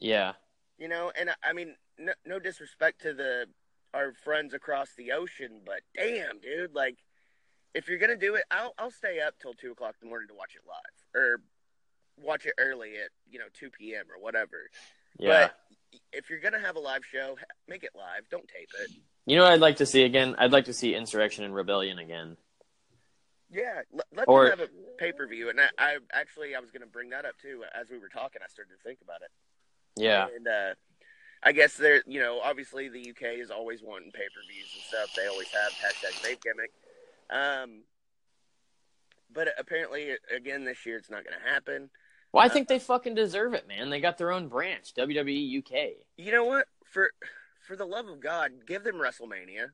yeah, 0.00 0.32
You 0.78 0.88
know, 0.88 1.12
and 1.14 1.28
I- 1.30 1.36
I 1.42 1.52
mean, 1.52 1.76
no, 1.98 2.14
no 2.24 2.38
disrespect 2.38 3.02
to 3.02 3.12
the 3.12 3.46
our 3.92 4.14
friends 4.14 4.54
across 4.54 4.94
the 4.94 5.12
ocean, 5.12 5.60
but 5.66 5.82
damn, 5.94 6.38
dude, 6.38 6.74
like 6.74 6.96
if 7.74 7.88
you're 7.88 7.98
gonna 7.98 8.16
do 8.16 8.36
it, 8.36 8.44
I'll 8.50 8.72
I'll 8.78 8.90
stay 8.90 9.20
up 9.20 9.34
till 9.38 9.52
two 9.52 9.72
o'clock 9.72 9.96
in 10.00 10.06
the 10.06 10.08
morning 10.08 10.28
to 10.28 10.34
watch 10.34 10.54
it 10.54 10.62
live 10.66 11.22
or 11.22 11.42
watch 12.16 12.46
it 12.46 12.54
early 12.56 12.96
at 12.96 13.10
you 13.28 13.38
know 13.38 13.46
two 13.52 13.68
p.m. 13.70 14.06
or 14.10 14.18
whatever. 14.22 14.70
yeah. 15.18 15.48
But 15.48 15.56
if 16.12 16.30
you're 16.30 16.38
gonna 16.40 16.60
have 16.60 16.76
a 16.76 16.80
live 16.80 17.04
show, 17.04 17.36
make 17.68 17.82
it 17.84 17.90
live. 17.94 18.28
Don't 18.30 18.48
tape 18.48 18.70
it. 18.84 18.90
you 19.26 19.36
know 19.36 19.42
what 19.42 19.52
I'd 19.52 19.60
like 19.60 19.76
to 19.76 19.86
see 19.86 20.04
again? 20.04 20.36
I'd 20.38 20.52
like 20.52 20.66
to 20.66 20.72
see 20.72 20.94
Insurrection 20.94 21.44
and 21.44 21.54
Rebellion 21.54 21.98
again. 21.98 22.36
Yeah, 23.52 23.82
let, 23.92 24.06
let 24.14 24.28
Or- 24.28 24.48
them 24.48 24.58
have 24.58 24.68
a 24.68 24.96
pay 24.98 25.12
per 25.12 25.26
view. 25.26 25.50
And 25.50 25.60
I, 25.60 25.68
I 25.78 25.96
actually 26.12 26.54
I 26.54 26.60
was 26.60 26.70
gonna 26.70 26.86
bring 26.86 27.10
that 27.10 27.24
up 27.24 27.36
too 27.40 27.64
as 27.78 27.90
we 27.90 27.98
were 27.98 28.08
talking. 28.08 28.42
I 28.44 28.48
started 28.48 28.72
to 28.76 28.82
think 28.82 29.00
about 29.02 29.22
it. 29.22 29.30
Yeah, 29.96 30.28
And 30.34 30.46
uh, 30.46 30.74
I 31.42 31.52
guess 31.52 31.76
there, 31.76 32.02
you 32.06 32.20
know, 32.20 32.40
obviously 32.42 32.88
the 32.88 33.10
UK 33.10 33.38
is 33.38 33.50
always 33.50 33.82
wanting 33.82 34.12
pay 34.12 34.28
per 34.32 34.40
views 34.48 34.68
and 34.74 34.84
stuff. 34.84 35.14
They 35.16 35.26
always 35.26 35.48
have 35.48 35.72
hashtag 35.72 36.12
vape 36.24 36.42
gimmick. 36.42 36.70
Um, 37.28 37.82
but 39.32 39.48
apparently, 39.58 40.12
again, 40.34 40.64
this 40.64 40.84
year 40.86 40.96
it's 40.96 41.10
not 41.10 41.24
going 41.24 41.36
to 41.38 41.48
happen. 41.50 41.90
Well, 42.32 42.44
I 42.44 42.48
think 42.48 42.68
they 42.68 42.78
fucking 42.78 43.14
deserve 43.14 43.54
it, 43.54 43.66
man. 43.66 43.90
They 43.90 44.00
got 44.00 44.16
their 44.18 44.30
own 44.32 44.48
branch, 44.48 44.94
WWE 44.94 45.58
UK. 45.58 45.90
You 46.16 46.30
know 46.32 46.44
what? 46.44 46.66
For 46.84 47.10
for 47.66 47.74
the 47.76 47.84
love 47.84 48.06
of 48.08 48.20
God, 48.20 48.52
give 48.66 48.84
them 48.84 48.96
WrestleMania 48.96 49.66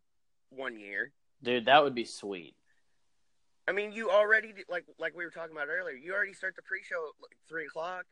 one 0.51 0.79
year. 0.79 1.13
Dude, 1.43 1.67
that 1.67 1.83
would 1.85 1.95
be 1.95 2.05
sweet. 2.05 2.55
I 3.69 3.73
mean, 3.73 3.93
you 3.93 4.11
already 4.11 4.53
like 4.69 4.85
like 4.99 5.17
we 5.17 5.25
were 5.25 5.31
talking 5.31 5.55
about 5.55 5.69
earlier. 5.69 5.97
You 5.97 6.15
already 6.15 6.35
start 6.35 6.55
the 6.57 6.63
pre-show 6.63 6.97
at 6.97 7.23
like 7.23 7.37
three 7.49 7.67
o'clock. 7.67 8.05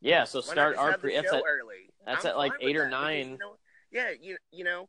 Yeah, 0.00 0.24
so 0.24 0.40
Why 0.40 0.52
start 0.52 0.76
our 0.76 0.98
pre. 0.98 1.14
That's 1.14 1.30
show 1.30 1.36
at, 1.36 1.44
early. 1.48 1.90
that's 2.04 2.24
I'm 2.24 2.30
at, 2.32 2.36
like, 2.36 2.52
eight 2.60 2.76
or 2.76 2.84
that 2.84 2.90
nine. 2.90 3.30
You 3.30 3.38
know, 3.38 3.56
yeah, 3.92 4.10
you 4.20 4.36
you 4.50 4.64
know, 4.64 4.88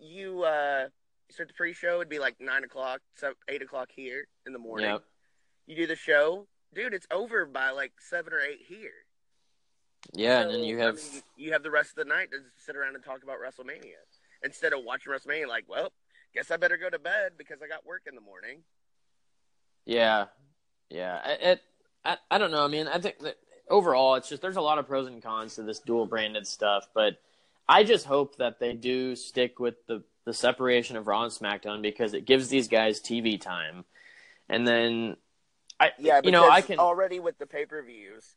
you 0.00 0.42
uh 0.42 0.88
start 1.30 1.48
the 1.48 1.54
pre-show, 1.54 1.96
it'd 1.96 2.08
be 2.08 2.18
like 2.18 2.36
nine 2.40 2.64
o'clock, 2.64 3.00
so 3.14 3.34
eight 3.48 3.62
o'clock 3.62 3.90
here 3.94 4.26
in 4.46 4.52
the 4.52 4.58
morning. 4.58 4.90
Yep. 4.90 5.04
You 5.68 5.76
do 5.76 5.86
the 5.86 5.94
show, 5.94 6.48
dude. 6.74 6.92
It's 6.92 7.06
over 7.12 7.46
by 7.46 7.70
like 7.70 7.92
seven 8.00 8.32
or 8.32 8.40
eight 8.40 8.62
here. 8.66 8.90
Yeah, 10.12 10.40
and 10.40 10.50
then 10.50 10.64
you 10.64 10.80
I 10.80 10.86
have 10.86 10.96
mean, 10.96 11.22
you 11.36 11.52
have 11.52 11.62
the 11.62 11.70
rest 11.70 11.90
of 11.90 11.96
the 11.96 12.04
night 12.04 12.32
to 12.32 12.38
sit 12.56 12.74
around 12.74 12.96
and 12.96 13.04
talk 13.04 13.22
about 13.22 13.36
WrestleMania 13.38 14.02
instead 14.42 14.72
of 14.72 14.80
watching 14.82 15.12
WrestleMania. 15.12 15.46
Like, 15.46 15.66
well, 15.68 15.92
guess 16.34 16.50
I 16.50 16.56
better 16.56 16.76
go 16.76 16.90
to 16.90 16.98
bed 16.98 17.32
because 17.38 17.58
I 17.62 17.68
got 17.68 17.86
work 17.86 18.02
in 18.08 18.16
the 18.16 18.20
morning. 18.20 18.62
Yeah, 19.84 20.26
yeah. 20.88 21.20
I- 21.24 21.30
It, 21.50 21.62
I, 22.04 22.16
I 22.30 22.38
don't 22.38 22.50
know. 22.50 22.64
I 22.64 22.68
mean, 22.68 22.88
I 22.88 22.98
think 22.98 23.18
that 23.20 23.36
overall, 23.68 24.14
it's 24.14 24.28
just 24.28 24.40
there's 24.42 24.56
a 24.56 24.60
lot 24.62 24.78
of 24.78 24.86
pros 24.86 25.06
and 25.06 25.22
cons 25.22 25.56
to 25.56 25.62
this 25.62 25.78
dual 25.80 26.06
branded 26.06 26.46
stuff, 26.46 26.88
but 26.94 27.20
I 27.68 27.84
just 27.84 28.06
hope 28.06 28.36
that 28.36 28.58
they 28.58 28.72
do 28.72 29.14
stick 29.16 29.58
with 29.58 29.74
the 29.86 30.02
the 30.26 30.34
separation 30.34 30.96
of 30.96 31.06
Raw 31.06 31.24
and 31.24 31.32
SmackDown 31.32 31.80
because 31.82 32.12
it 32.14 32.24
gives 32.26 32.48
these 32.48 32.68
guys 32.68 33.00
TV 33.00 33.40
time, 33.40 33.84
and 34.48 34.66
then 34.66 35.16
I, 35.78 35.92
Yeah, 35.98 36.20
you 36.22 36.30
know, 36.30 36.48
I 36.48 36.60
can. 36.60 36.78
already 36.78 37.20
with 37.20 37.38
the 37.38 37.46
pay 37.46 37.64
per 37.66 37.82
views, 37.82 38.36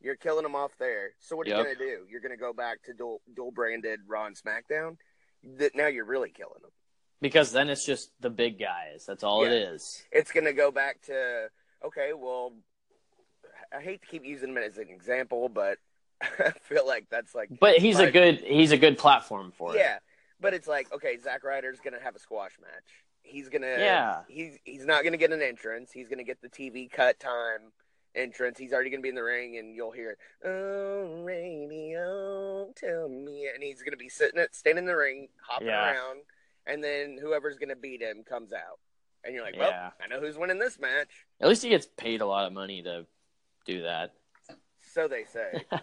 you're 0.00 0.14
killing 0.16 0.44
them 0.44 0.54
off 0.54 0.72
there. 0.78 1.10
So 1.20 1.34
what 1.36 1.46
are 1.46 1.50
Yep. 1.50 1.58
you 1.58 1.64
gonna 1.64 1.76
do? 1.78 2.06
You're 2.08 2.20
gonna 2.20 2.36
go 2.36 2.52
back 2.52 2.82
to 2.84 2.94
dual 2.94 3.20
dual 3.34 3.50
branded 3.52 4.00
Raw 4.06 4.26
and 4.26 4.36
SmackDown. 4.36 4.96
That 5.58 5.74
now 5.74 5.86
you're 5.88 6.04
really 6.04 6.30
killing 6.30 6.62
them. 6.62 6.70
Because 7.20 7.52
then 7.52 7.68
it's 7.68 7.84
just 7.84 8.10
the 8.20 8.30
big 8.30 8.58
guys. 8.58 9.04
That's 9.06 9.24
all 9.24 9.44
it 9.44 9.50
Yeah. 9.50 9.72
is. 9.72 10.02
It's 10.12 10.32
gonna 10.32 10.52
go 10.52 10.70
back 10.70 11.00
to 11.02 11.48
okay. 11.84 12.12
Well, 12.14 12.52
I 13.76 13.80
hate 13.80 14.02
to 14.02 14.06
keep 14.06 14.24
using 14.24 14.50
him 14.50 14.58
as 14.58 14.78
an 14.78 14.88
example, 14.88 15.48
but 15.48 15.78
I 16.22 16.50
feel 16.62 16.86
like 16.86 17.08
that's 17.10 17.34
like. 17.34 17.48
But 17.60 17.78
he's 17.78 17.98
a 17.98 18.10
good 18.10 18.40
he's 18.40 18.72
a 18.72 18.78
good 18.78 18.98
platform 18.98 19.52
for 19.56 19.74
it. 19.74 19.78
Yeah, 19.78 19.98
but 20.40 20.54
it's 20.54 20.68
like 20.68 20.92
okay, 20.92 21.18
Zack 21.18 21.44
Ryder's 21.44 21.80
gonna 21.80 22.00
have 22.02 22.16
a 22.16 22.20
squash 22.20 22.52
match. 22.60 23.04
He's 23.22 23.48
gonna 23.48 23.66
Yeah. 23.66 24.22
He's 24.28 24.58
he's 24.64 24.84
not 24.86 25.02
gonna 25.04 25.16
get 25.16 25.32
an 25.32 25.42
entrance. 25.42 25.90
He's 25.92 26.08
gonna 26.08 26.24
get 26.24 26.40
the 26.42 26.48
TV 26.48 26.90
cut 26.90 27.18
time 27.18 27.72
entrance. 28.14 28.58
He's 28.58 28.72
already 28.72 28.90
gonna 28.90 29.02
be 29.02 29.08
in 29.08 29.14
the 29.14 29.24
ring, 29.24 29.56
and 29.56 29.74
you'll 29.74 29.90
hear 29.92 30.16
"Oh 30.44 31.22
radio, 31.24 32.70
tell 32.76 33.08
me," 33.08 33.48
and 33.52 33.62
he's 33.62 33.82
gonna 33.82 33.96
be 33.96 34.08
sitting 34.08 34.38
at 34.40 34.54
standing 34.54 34.84
in 34.84 34.86
the 34.86 34.96
ring, 34.96 35.28
hopping 35.42 35.68
Yeah. 35.68 35.92
around, 35.92 36.20
and 36.66 36.82
then 36.82 37.18
whoever's 37.20 37.56
gonna 37.56 37.76
beat 37.76 38.00
him 38.00 38.24
comes 38.28 38.52
out, 38.52 38.78
and 39.24 39.34
you're 39.34 39.44
like, 39.44 39.56
well, 39.58 39.70
Yeah. 39.70 39.90
I 40.02 40.08
know 40.08 40.20
who's 40.20 40.36
winning 40.36 40.58
this 40.58 40.78
match. 40.78 41.26
At 41.40 41.48
least 41.48 41.62
he 41.62 41.68
gets 41.68 41.86
paid 41.96 42.20
a 42.20 42.26
lot 42.26 42.46
of 42.46 42.52
money 42.52 42.82
to 42.82 43.06
do 43.66 43.82
that. 43.82 44.14
So 44.92 45.08
they 45.08 45.24
say. 45.24 45.64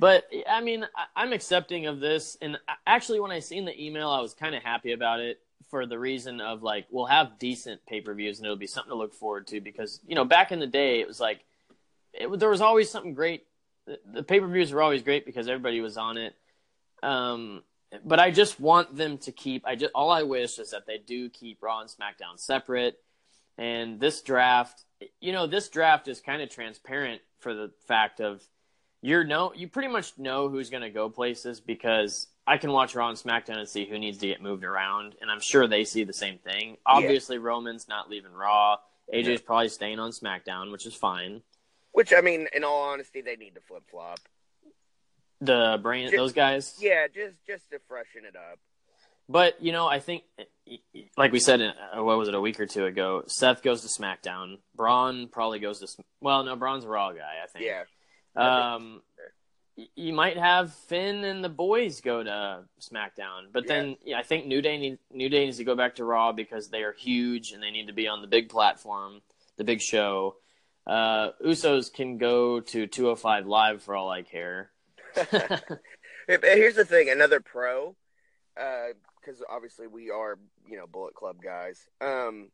But 0.00 0.24
I 0.48 0.62
mean, 0.62 0.86
I'm 1.14 1.34
accepting 1.34 1.86
of 1.86 2.00
this, 2.00 2.38
and 2.40 2.58
actually, 2.86 3.20
when 3.20 3.30
I 3.30 3.40
seen 3.40 3.66
the 3.66 3.84
email, 3.84 4.08
I 4.08 4.22
was 4.22 4.32
kind 4.32 4.54
of 4.54 4.62
happy 4.62 4.92
about 4.92 5.20
it 5.20 5.40
for 5.68 5.84
the 5.84 5.98
reason 5.98 6.40
of 6.40 6.62
like 6.62 6.86
we'll 6.90 7.04
have 7.04 7.38
decent 7.38 7.84
pay 7.86 8.00
per 8.00 8.14
views, 8.14 8.38
and 8.38 8.46
it'll 8.46 8.56
be 8.56 8.66
something 8.66 8.90
to 8.90 8.96
look 8.96 9.12
forward 9.12 9.46
to 9.48 9.60
because 9.60 10.00
you 10.06 10.14
know 10.14 10.24
back 10.24 10.52
in 10.52 10.58
the 10.58 10.66
day 10.66 11.00
it 11.00 11.06
was 11.06 11.20
like 11.20 11.44
it, 12.14 12.40
there 12.40 12.48
was 12.48 12.62
always 12.62 12.90
something 12.90 13.12
great. 13.12 13.44
The, 13.86 14.00
the 14.10 14.22
pay 14.22 14.40
per 14.40 14.48
views 14.48 14.72
were 14.72 14.80
always 14.80 15.02
great 15.02 15.26
because 15.26 15.48
everybody 15.48 15.82
was 15.82 15.98
on 15.98 16.16
it. 16.16 16.34
Um, 17.02 17.62
but 18.04 18.20
I 18.20 18.30
just 18.30 18.60
want 18.60 18.96
them 18.96 19.18
to 19.18 19.32
keep. 19.32 19.66
I 19.66 19.74
just 19.74 19.92
all 19.94 20.10
I 20.10 20.22
wish 20.22 20.58
is 20.58 20.70
that 20.70 20.86
they 20.86 20.98
do 20.98 21.28
keep 21.28 21.62
Raw 21.62 21.80
and 21.80 21.90
SmackDown 21.90 22.38
separate. 22.38 22.98
And 23.58 24.00
this 24.00 24.22
draft, 24.22 24.84
you 25.20 25.32
know, 25.32 25.46
this 25.46 25.68
draft 25.68 26.08
is 26.08 26.20
kind 26.20 26.40
of 26.40 26.48
transparent 26.48 27.20
for 27.40 27.52
the 27.52 27.70
fact 27.86 28.20
of 28.20 28.42
you're 29.02 29.24
no, 29.24 29.52
you 29.54 29.68
pretty 29.68 29.88
much 29.88 30.18
know 30.18 30.48
who's 30.48 30.70
going 30.70 30.82
to 30.82 30.90
go 30.90 31.08
places 31.08 31.60
because 31.60 32.26
I 32.46 32.58
can 32.58 32.72
watch 32.72 32.94
Raw 32.94 33.08
and 33.08 33.18
SmackDown 33.18 33.58
and 33.58 33.68
see 33.68 33.86
who 33.86 33.98
needs 33.98 34.18
to 34.18 34.26
get 34.26 34.42
moved 34.42 34.64
around, 34.64 35.14
and 35.20 35.30
I'm 35.30 35.40
sure 35.40 35.66
they 35.66 35.84
see 35.84 36.04
the 36.04 36.12
same 36.12 36.38
thing. 36.38 36.76
Obviously, 36.84 37.38
Roman's 37.38 37.88
not 37.88 38.10
leaving 38.10 38.32
Raw. 38.32 38.78
AJ's 39.12 39.40
probably 39.40 39.68
staying 39.68 39.98
on 39.98 40.10
SmackDown, 40.10 40.70
which 40.70 40.86
is 40.86 40.94
fine. 40.94 41.42
Which 41.92 42.12
I 42.12 42.20
mean, 42.20 42.46
in 42.54 42.64
all 42.64 42.82
honesty, 42.82 43.20
they 43.20 43.36
need 43.36 43.54
to 43.54 43.60
flip 43.60 43.82
flop. 43.90 44.20
The 45.40 45.78
brain, 45.82 46.10
Ju- 46.10 46.16
those 46.16 46.32
guys. 46.32 46.76
Yeah, 46.80 47.06
just 47.08 47.34
just 47.46 47.70
to 47.70 47.78
freshen 47.88 48.24
it 48.26 48.36
up. 48.36 48.58
But 49.28 49.62
you 49.62 49.72
know, 49.72 49.86
I 49.86 50.00
think, 50.00 50.24
like 51.16 51.32
we 51.32 51.38
said, 51.38 51.60
uh, 51.62 52.02
what 52.02 52.18
was 52.18 52.28
it 52.28 52.34
a 52.34 52.40
week 52.40 52.58
or 52.58 52.66
two 52.66 52.84
ago? 52.84 53.22
Seth 53.26 53.62
goes 53.62 53.82
to 53.82 53.88
SmackDown. 53.88 54.58
Braun 54.74 55.28
probably 55.28 55.60
goes 55.60 55.78
to. 55.80 56.04
Well, 56.20 56.42
no, 56.44 56.56
Braun's 56.56 56.84
a 56.84 56.88
Raw 56.88 57.12
guy. 57.12 57.36
I 57.42 57.46
think. 57.46 57.64
Yeah. 57.64 57.84
Um, 58.36 59.02
you 59.94 60.12
might 60.12 60.36
have 60.36 60.74
Finn 60.74 61.24
and 61.24 61.42
the 61.42 61.48
boys 61.48 62.00
go 62.00 62.22
to 62.22 62.64
SmackDown, 62.80 63.52
but 63.52 63.66
then 63.66 63.96
yeah, 64.04 64.18
I 64.18 64.22
think 64.22 64.46
New 64.46 64.60
Day 64.60 64.78
need, 64.78 64.98
New 65.10 65.28
Day 65.28 65.44
needs 65.46 65.56
to 65.58 65.64
go 65.64 65.74
back 65.74 65.96
to 65.96 66.04
Raw 66.04 66.32
because 66.32 66.68
they 66.68 66.82
are 66.82 66.92
huge 66.92 67.52
and 67.52 67.62
they 67.62 67.70
need 67.70 67.86
to 67.86 67.92
be 67.92 68.08
on 68.08 68.20
the 68.20 68.28
big 68.28 68.48
platform, 68.48 69.20
the 69.56 69.64
big 69.64 69.80
show. 69.80 70.36
Uh, 70.86 71.30
Usos 71.44 71.92
can 71.92 72.18
go 72.18 72.60
to 72.60 72.86
205 72.86 73.46
Live 73.46 73.82
for 73.82 73.94
all 73.94 74.10
I 74.10 74.22
care. 74.22 74.70
Here's 76.28 76.76
the 76.76 76.84
thing: 76.84 77.10
another 77.10 77.40
pro, 77.40 77.96
because 78.54 79.42
obviously 79.48 79.86
we 79.86 80.10
are, 80.10 80.38
you 80.68 80.76
know, 80.76 80.86
Bullet 80.86 81.14
Club 81.14 81.36
guys. 81.42 81.88
Um, 82.00 82.50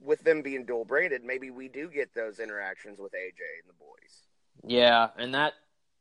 with 0.00 0.24
them 0.24 0.42
being 0.42 0.64
dual 0.64 0.84
branded, 0.84 1.22
maybe 1.24 1.50
we 1.50 1.68
do 1.68 1.88
get 1.88 2.12
those 2.14 2.40
interactions 2.40 2.98
with 2.98 3.12
AJ 3.12 3.40
and 3.62 3.68
the 3.68 3.78
boys. 3.78 4.26
Yeah, 4.64 5.08
and 5.16 5.34
that 5.34 5.52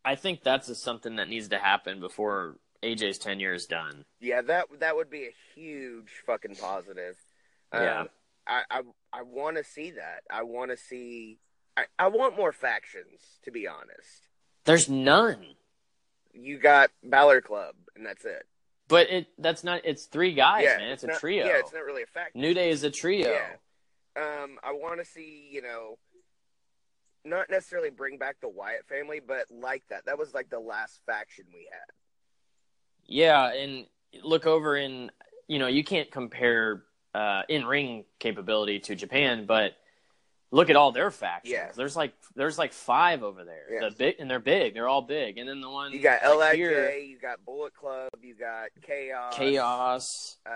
I 0.03 0.15
think 0.15 0.43
that's 0.43 0.67
just 0.67 0.84
something 0.84 1.17
that 1.17 1.30
needs 1.30 1.49
to 1.49 1.57
happen 1.57 1.99
before 1.99 2.57
AJ's 2.84 3.19
tenure 3.19 3.53
is 3.53 3.65
done. 3.65 4.05
Yeah, 4.19 4.41
that 4.41 4.67
that 4.80 4.95
would 4.95 5.09
be 5.09 5.26
a 5.26 5.34
huge 5.55 6.09
fucking 6.26 6.55
positive. 6.55 7.15
Um, 7.72 7.84
Yeah. 7.84 8.03
I 8.47 8.63
I, 8.69 8.82
I 9.13 9.22
want 9.22 9.57
to 9.57 9.63
see 9.63 9.91
that. 9.91 10.24
I 10.30 10.43
want 10.43 10.72
to 10.72 10.78
see. 10.78 11.38
I, 11.78 11.86
I 11.97 12.07
want 12.07 12.36
more 12.36 12.51
factions, 12.51 13.22
to 13.43 13.51
be 13.51 13.67
honest. 13.67 14.28
There's 14.65 14.89
none, 14.89 15.55
You 16.34 16.58
got 16.60 16.90
Balor 17.04 17.42
Club, 17.42 17.76
and 17.96 18.06
that's 18.06 18.26
it. 18.26 18.46
but 18.88 19.10
it 19.10 19.28
that's 19.38 19.64
not. 19.64 19.82
It's 19.84 20.06
three 20.06 20.34
guys, 20.34 20.64
yeah, 20.66 20.78
man. 20.78 20.92
It's, 20.92 21.04
a 21.04 21.08
not- 21.08 21.20
trio. 21.20 21.46
Yeah, 21.46 21.58
it's 21.60 21.74
not 21.74 21.84
really 21.84 22.04
a 22.04 22.08
faction. 22.08 22.42
New 22.42 22.54
Day 22.54 22.70
is 22.70 22.84
a 22.84 22.92
trio. 22.92 23.32
Yeah. 23.32 23.54
Um, 24.16 24.58
I 24.62 24.74
want 24.74 25.00
to 25.00 25.06
see, 25.06 25.48
you 25.52 25.62
know, 25.62 25.98
not 27.24 27.50
necessarily 27.50 27.90
bring 27.90 28.18
back 28.18 28.38
the 28.42 28.50
Wyatt 28.50 28.86
family, 28.88 29.22
but 29.26 29.46
like 29.50 29.84
that. 29.90 30.06
That 30.06 30.18
was 30.18 30.34
like 30.34 30.50
the 30.50 30.60
last 30.60 31.00
faction 31.06 31.46
we 31.54 31.68
had. 31.72 31.86
Yeah, 33.06 33.54
and 33.54 33.86
look 34.24 34.46
over 34.46 34.76
in 34.76 35.12
you 35.48 35.60
know 35.60 35.68
you 35.68 35.84
can't 35.84 36.12
compare 36.12 36.84
uh, 37.14 37.44
in 37.50 37.66
ring 37.66 38.06
capability 38.20 38.80
to 38.80 38.96
Japan, 38.96 39.46
but 39.46 39.74
look 40.52 40.70
at 40.70 40.76
all 40.76 40.91
their 40.91 41.12
factions. 41.12 41.54
Yeah. 41.54 41.72
There's 41.76 41.95
like 41.95 42.14
there's 42.36 42.58
like 42.58 42.74
five 42.74 43.24
over 43.24 43.43
there. 43.43 43.64
Yeah. 43.72 43.89
The 43.89 43.95
big 43.95 44.16
and 44.20 44.30
they're 44.30 44.39
big. 44.39 44.74
They're 44.74 44.88
all 44.88 45.02
big. 45.02 45.38
And 45.38 45.47
then 45.49 45.62
the 45.62 45.70
one 45.70 45.91
You 45.91 45.99
got 45.99 46.24
like 46.24 46.54
LIJ, 46.54 46.56
here, 46.56 46.89
you 46.91 47.18
got 47.20 47.43
Bullet 47.45 47.74
Club, 47.74 48.10
you 48.22 48.36
got 48.36 48.70
Chaos. 48.82 49.34
Chaos. 49.36 50.38
Uh, 50.45 50.52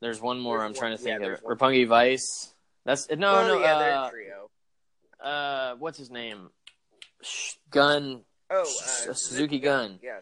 There's 0.00 0.20
one 0.20 0.40
more. 0.40 0.58
There's 0.58 0.68
I'm 0.70 0.74
trying 0.74 0.90
one- 0.92 0.98
to 0.98 1.04
think 1.04 1.20
yeah, 1.20 1.26
of 1.26 1.32
it. 1.34 1.44
one. 1.44 1.56
Roppongi 1.56 1.86
Vice. 1.86 2.54
That's 2.84 3.08
no 3.10 3.32
well, 3.32 3.48
no. 3.48 3.60
yeah, 3.60 3.76
uh, 4.02 4.10
trio. 4.10 4.50
uh, 5.22 5.74
what's 5.78 5.98
his 5.98 6.10
name? 6.10 6.50
Sh- 7.22 7.54
Gun. 7.70 8.22
Oh, 8.50 8.62
uh, 8.62 9.12
Suzuki 9.14 9.60
Gun. 9.60 10.00
Yeah, 10.02 10.18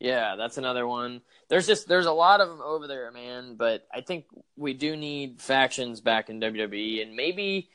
Yeah, 0.00 0.36
that's 0.36 0.56
another 0.56 0.86
one. 0.86 1.20
There's 1.48 1.66
just 1.66 1.88
there's 1.88 2.06
a 2.06 2.12
lot 2.12 2.40
of 2.40 2.48
them 2.48 2.60
over 2.62 2.86
there, 2.86 3.10
man. 3.10 3.56
But 3.56 3.86
I 3.92 4.02
think 4.02 4.26
we 4.56 4.74
do 4.74 4.96
need 4.96 5.40
factions 5.40 6.00
back 6.00 6.28
in 6.28 6.40
WWE, 6.40 7.02
and 7.02 7.16
maybe 7.16 7.70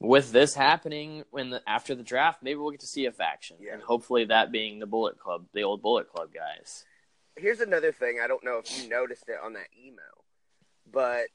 with 0.00 0.30
this 0.30 0.54
happening 0.54 1.24
when 1.30 1.50
the 1.50 1.62
after 1.66 1.94
the 1.94 2.02
draft, 2.02 2.42
maybe 2.42 2.56
we'll 2.56 2.70
get 2.70 2.80
to 2.80 2.86
see 2.86 3.06
a 3.06 3.12
faction, 3.12 3.56
Yeah. 3.60 3.74
and 3.74 3.82
hopefully 3.82 4.26
that 4.26 4.52
being 4.52 4.78
the 4.78 4.86
Bullet 4.86 5.18
Club, 5.18 5.46
the 5.52 5.64
old 5.64 5.82
Bullet 5.82 6.08
Club 6.08 6.32
guys. 6.32 6.84
here's 7.36 7.60
another 7.60 7.92
thing. 7.92 8.18
I 8.22 8.26
don't 8.26 8.44
know 8.44 8.58
if 8.58 8.82
you 8.82 8.88
noticed 8.88 9.28
it 9.28 9.38
on 9.42 9.52
that 9.54 9.68
email, 9.80 10.24
but 10.90 11.28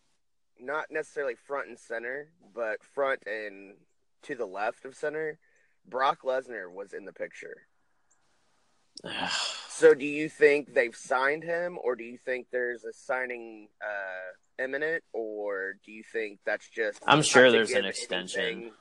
not 0.59 0.91
necessarily 0.91 1.35
front 1.35 1.69
and 1.69 1.79
center, 1.79 2.29
but 2.53 2.83
front 2.83 3.23
and 3.25 3.75
to 4.23 4.35
the 4.35 4.45
left 4.45 4.85
of 4.85 4.95
center. 4.95 5.39
Brock 5.85 6.21
Lesnar 6.23 6.71
was 6.71 6.93
in 6.93 7.05
the 7.05 7.13
picture. 7.13 7.67
So, 9.75 9.93
do 9.93 10.05
you 10.05 10.29
think 10.29 10.73
they've 10.73 10.95
signed 10.95 11.43
him, 11.43 11.77
or 11.81 11.95
do 11.95 12.03
you 12.03 12.17
think 12.17 12.47
there's 12.51 12.83
a 12.83 12.93
signing 12.93 13.69
uh, 13.81 14.63
imminent, 14.63 15.03
or 15.13 15.73
do 15.83 15.91
you 15.91 16.03
think 16.03 16.39
that's 16.45 16.69
just? 16.69 17.01
I'm 17.07 17.23
sure 17.23 17.51
there's 17.51 17.71
an 17.71 17.85
extension. 17.85 18.41
anything- 18.43 18.71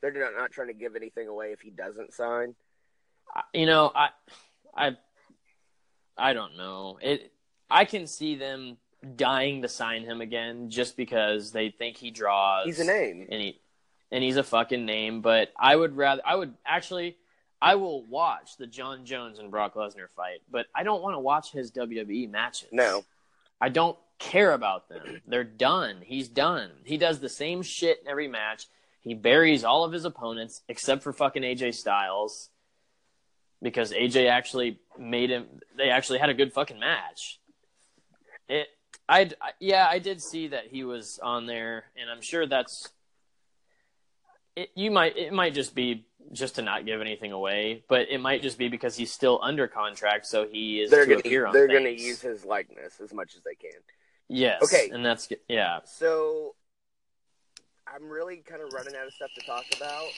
They're 0.00 0.12
not, 0.12 0.34
not 0.36 0.50
trying 0.52 0.68
to 0.68 0.74
give 0.74 0.94
anything 0.94 1.26
away 1.28 1.52
if 1.52 1.60
he 1.60 1.70
doesn't 1.70 2.14
sign. 2.14 2.54
you 3.52 3.66
know, 3.66 3.90
I, 3.94 4.10
I, 4.76 4.96
I 6.16 6.32
don't 6.34 6.56
know. 6.56 6.98
It. 7.02 7.32
I 7.68 7.84
can 7.84 8.06
see 8.06 8.36
them 8.36 8.78
dying 9.16 9.62
to 9.62 9.68
sign 9.68 10.04
him 10.04 10.20
again 10.20 10.70
just 10.70 10.96
because 10.96 11.52
they 11.52 11.70
think 11.70 11.96
he 11.96 12.10
draws. 12.10 12.66
He's 12.66 12.80
a 12.80 12.84
name. 12.84 13.26
and 13.30 13.40
he 13.42 13.60
and 14.10 14.22
he's 14.24 14.36
a 14.36 14.42
fucking 14.44 14.86
name. 14.86 15.20
But 15.20 15.52
I 15.58 15.74
would 15.74 15.96
rather 15.96 16.22
I 16.24 16.36
would 16.36 16.54
actually 16.64 17.16
I 17.60 17.74
will 17.74 18.04
watch 18.04 18.56
the 18.56 18.66
Jon 18.66 19.04
Jones 19.04 19.38
and 19.38 19.50
Brock 19.50 19.74
Lesnar 19.74 20.08
fight, 20.16 20.42
but 20.50 20.66
I 20.74 20.84
don't 20.84 21.02
want 21.02 21.14
to 21.14 21.20
watch 21.20 21.50
his 21.50 21.72
WWE 21.72 22.30
matches. 22.30 22.68
No. 22.70 23.04
I 23.60 23.68
don't 23.68 23.98
care 24.18 24.52
about 24.52 24.88
them. 24.88 25.20
They're 25.26 25.44
done. 25.44 25.98
He's 26.02 26.28
done. 26.28 26.70
He 26.84 26.96
does 26.96 27.18
the 27.18 27.28
same 27.28 27.62
shit 27.62 28.00
in 28.02 28.08
every 28.08 28.28
match. 28.28 28.66
He 29.00 29.14
buries 29.14 29.64
all 29.64 29.84
of 29.84 29.92
his 29.92 30.04
opponents 30.04 30.62
except 30.68 31.02
for 31.02 31.12
fucking 31.12 31.42
AJ 31.42 31.74
Styles 31.74 32.50
because 33.62 33.92
AJ 33.92 34.28
actually 34.28 34.78
made 34.98 35.30
him. 35.30 35.46
They 35.76 35.90
actually 35.90 36.18
had 36.18 36.30
a 36.30 36.34
good 36.34 36.52
fucking 36.52 36.78
match. 36.78 37.40
It. 38.48 38.68
I 39.08 39.30
yeah, 39.58 39.86
I 39.90 40.00
did 40.00 40.20
see 40.20 40.48
that 40.48 40.66
he 40.66 40.84
was 40.84 41.18
on 41.22 41.46
there, 41.46 41.84
and 41.98 42.10
I'm 42.10 42.20
sure 42.20 42.46
that's. 42.46 42.88
It, 44.54 44.70
you 44.74 44.90
might 44.90 45.16
it 45.16 45.32
might 45.32 45.54
just 45.54 45.74
be 45.74 46.04
just 46.32 46.56
to 46.56 46.62
not 46.62 46.84
give 46.86 47.00
anything 47.00 47.32
away, 47.32 47.84
but 47.88 48.08
it 48.10 48.18
might 48.18 48.42
just 48.42 48.58
be 48.58 48.68
because 48.68 48.96
he's 48.96 49.12
still 49.12 49.38
under 49.42 49.66
contract, 49.66 50.26
so 50.26 50.46
he 50.46 50.80
is 50.80 50.90
They're 50.90 51.06
to 51.06 51.22
gonna 51.22 51.52
they're 51.52 51.68
gonna 51.68 51.88
use 51.88 52.20
his 52.20 52.44
likeness 52.44 53.00
as 53.00 53.12
much 53.12 53.34
as 53.34 53.42
they 53.42 53.54
can. 53.54 53.80
Yes. 54.28 54.62
Okay. 54.62 54.90
And 54.92 55.04
that's 55.04 55.28
yeah. 55.48 55.80
So 55.84 56.54
I'm 57.86 58.08
really 58.08 58.38
kind 58.38 58.62
of 58.62 58.72
running 58.72 58.94
out 58.94 59.06
of 59.06 59.12
stuff 59.14 59.30
to 59.38 59.46
talk 59.46 59.64
about, 59.76 60.08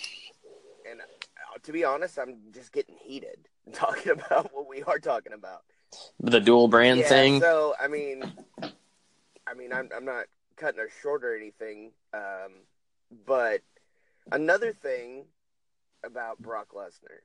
and 0.91 1.01
uh, 1.01 1.59
to 1.63 1.73
be 1.73 1.85
honest, 1.85 2.19
I'm 2.19 2.37
just 2.53 2.73
getting 2.73 2.97
heated 2.97 3.49
talking 3.73 4.13
about 4.13 4.55
what 4.55 4.69
we 4.69 4.83
are 4.83 4.99
talking 4.99 5.33
about. 5.33 5.63
The 6.21 6.41
dual 6.41 6.69
brand 6.69 7.01
yeah, 7.01 7.09
thing. 7.09 7.41
So 7.41 7.75
I 7.81 7.89
mean, 7.89 8.25
I 8.63 9.55
mean, 9.57 9.73
I'm 9.73 9.89
I'm 9.95 10.05
not 10.05 10.25
cutting 10.57 10.81
her 10.81 10.91
short 11.03 11.25
or 11.25 11.37
anything, 11.37 11.93
um, 12.13 12.63
but 13.27 13.63
another 14.33 14.73
thing 14.73 15.25
about 16.05 16.39
Brock 16.39 16.69
Lesnar. 16.75 17.21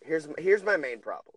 Here's 0.00 0.28
here's 0.38 0.62
my 0.64 0.76
main 0.76 1.00
problem. 1.00 1.34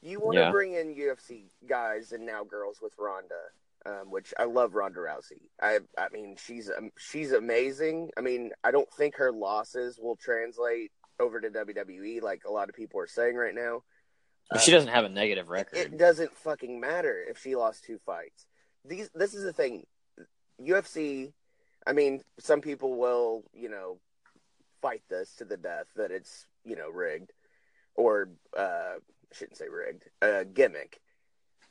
You 0.00 0.20
want 0.20 0.36
to 0.36 0.40
Yeah. 0.42 0.50
bring 0.50 0.74
in 0.74 0.94
UFC 0.94 1.50
guys 1.66 2.12
and 2.12 2.24
now 2.26 2.44
girls 2.44 2.80
with 2.80 2.92
Ronda, 2.98 3.40
um, 3.86 4.10
which 4.10 4.32
I 4.38 4.44
love 4.44 4.74
Ronda 4.74 5.00
Rousey. 5.00 5.48
I 5.60 5.80
I 5.98 6.08
mean 6.12 6.36
she's 6.36 6.70
um, 6.70 6.90
she's 6.96 7.32
amazing. 7.32 8.10
I 8.16 8.20
mean 8.20 8.50
I 8.62 8.70
don't 8.70 8.90
think 8.92 9.16
her 9.16 9.32
losses 9.32 9.98
will 10.00 10.16
translate 10.16 10.92
over 11.20 11.40
to 11.40 11.50
WWE 11.50 12.22
like 12.22 12.42
a 12.46 12.50
lot 12.52 12.68
of 12.68 12.74
people 12.74 13.00
are 13.00 13.06
saying 13.06 13.36
right 13.36 13.54
now. 13.54 13.82
But 14.50 14.60
she 14.60 14.70
doesn't 14.70 14.90
have 14.90 15.04
a 15.04 15.08
negative 15.08 15.48
record. 15.48 15.78
It 15.78 15.96
doesn't 15.96 16.36
fucking 16.36 16.78
matter 16.78 17.24
if 17.28 17.38
she 17.40 17.56
lost 17.56 17.84
two 17.84 17.98
fights. 18.04 18.46
These 18.84 19.10
this 19.14 19.34
is 19.34 19.44
the 19.44 19.52
thing. 19.52 19.86
UFC 20.60 21.32
I 21.84 21.92
mean, 21.92 22.22
some 22.38 22.60
people 22.60 22.94
will, 22.96 23.42
you 23.52 23.68
know, 23.68 23.98
fight 24.82 25.02
this 25.08 25.34
to 25.36 25.44
the 25.46 25.56
death 25.56 25.86
that 25.96 26.10
it's, 26.10 26.46
you 26.64 26.76
know, 26.76 26.90
rigged 26.90 27.32
or 27.94 28.28
uh 28.56 28.96
I 28.98 29.34
shouldn't 29.34 29.56
say 29.56 29.68
rigged, 29.68 30.04
uh 30.20 30.44
gimmick. 30.52 31.00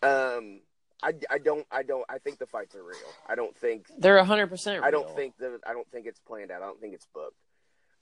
Um 0.01 0.62
I, 1.03 1.14
I 1.30 1.38
don't 1.39 1.66
I 1.72 1.84
don't 1.84 2.05
I 2.09 2.18
think 2.20 2.39
the 2.39 2.45
fights 2.47 2.76
are 2.76 2.84
real. 2.84 2.97
I 3.28 3.36
don't 3.36 3.55
think 3.57 3.88
They're 3.97 4.24
hundred 4.24 4.47
percent. 4.47 4.84
I 4.84 4.91
don't 4.91 5.09
think 5.16 5.38
that 5.39 5.59
I 5.66 5.74
don't 5.74 5.89
think 5.91 6.05
it's 6.07 6.20
planned 6.20 6.51
out. 6.51 6.62
I 6.62 6.66
don't 6.66 6.80
think 6.80 6.93
it's 6.93 7.07
booked. 7.14 7.38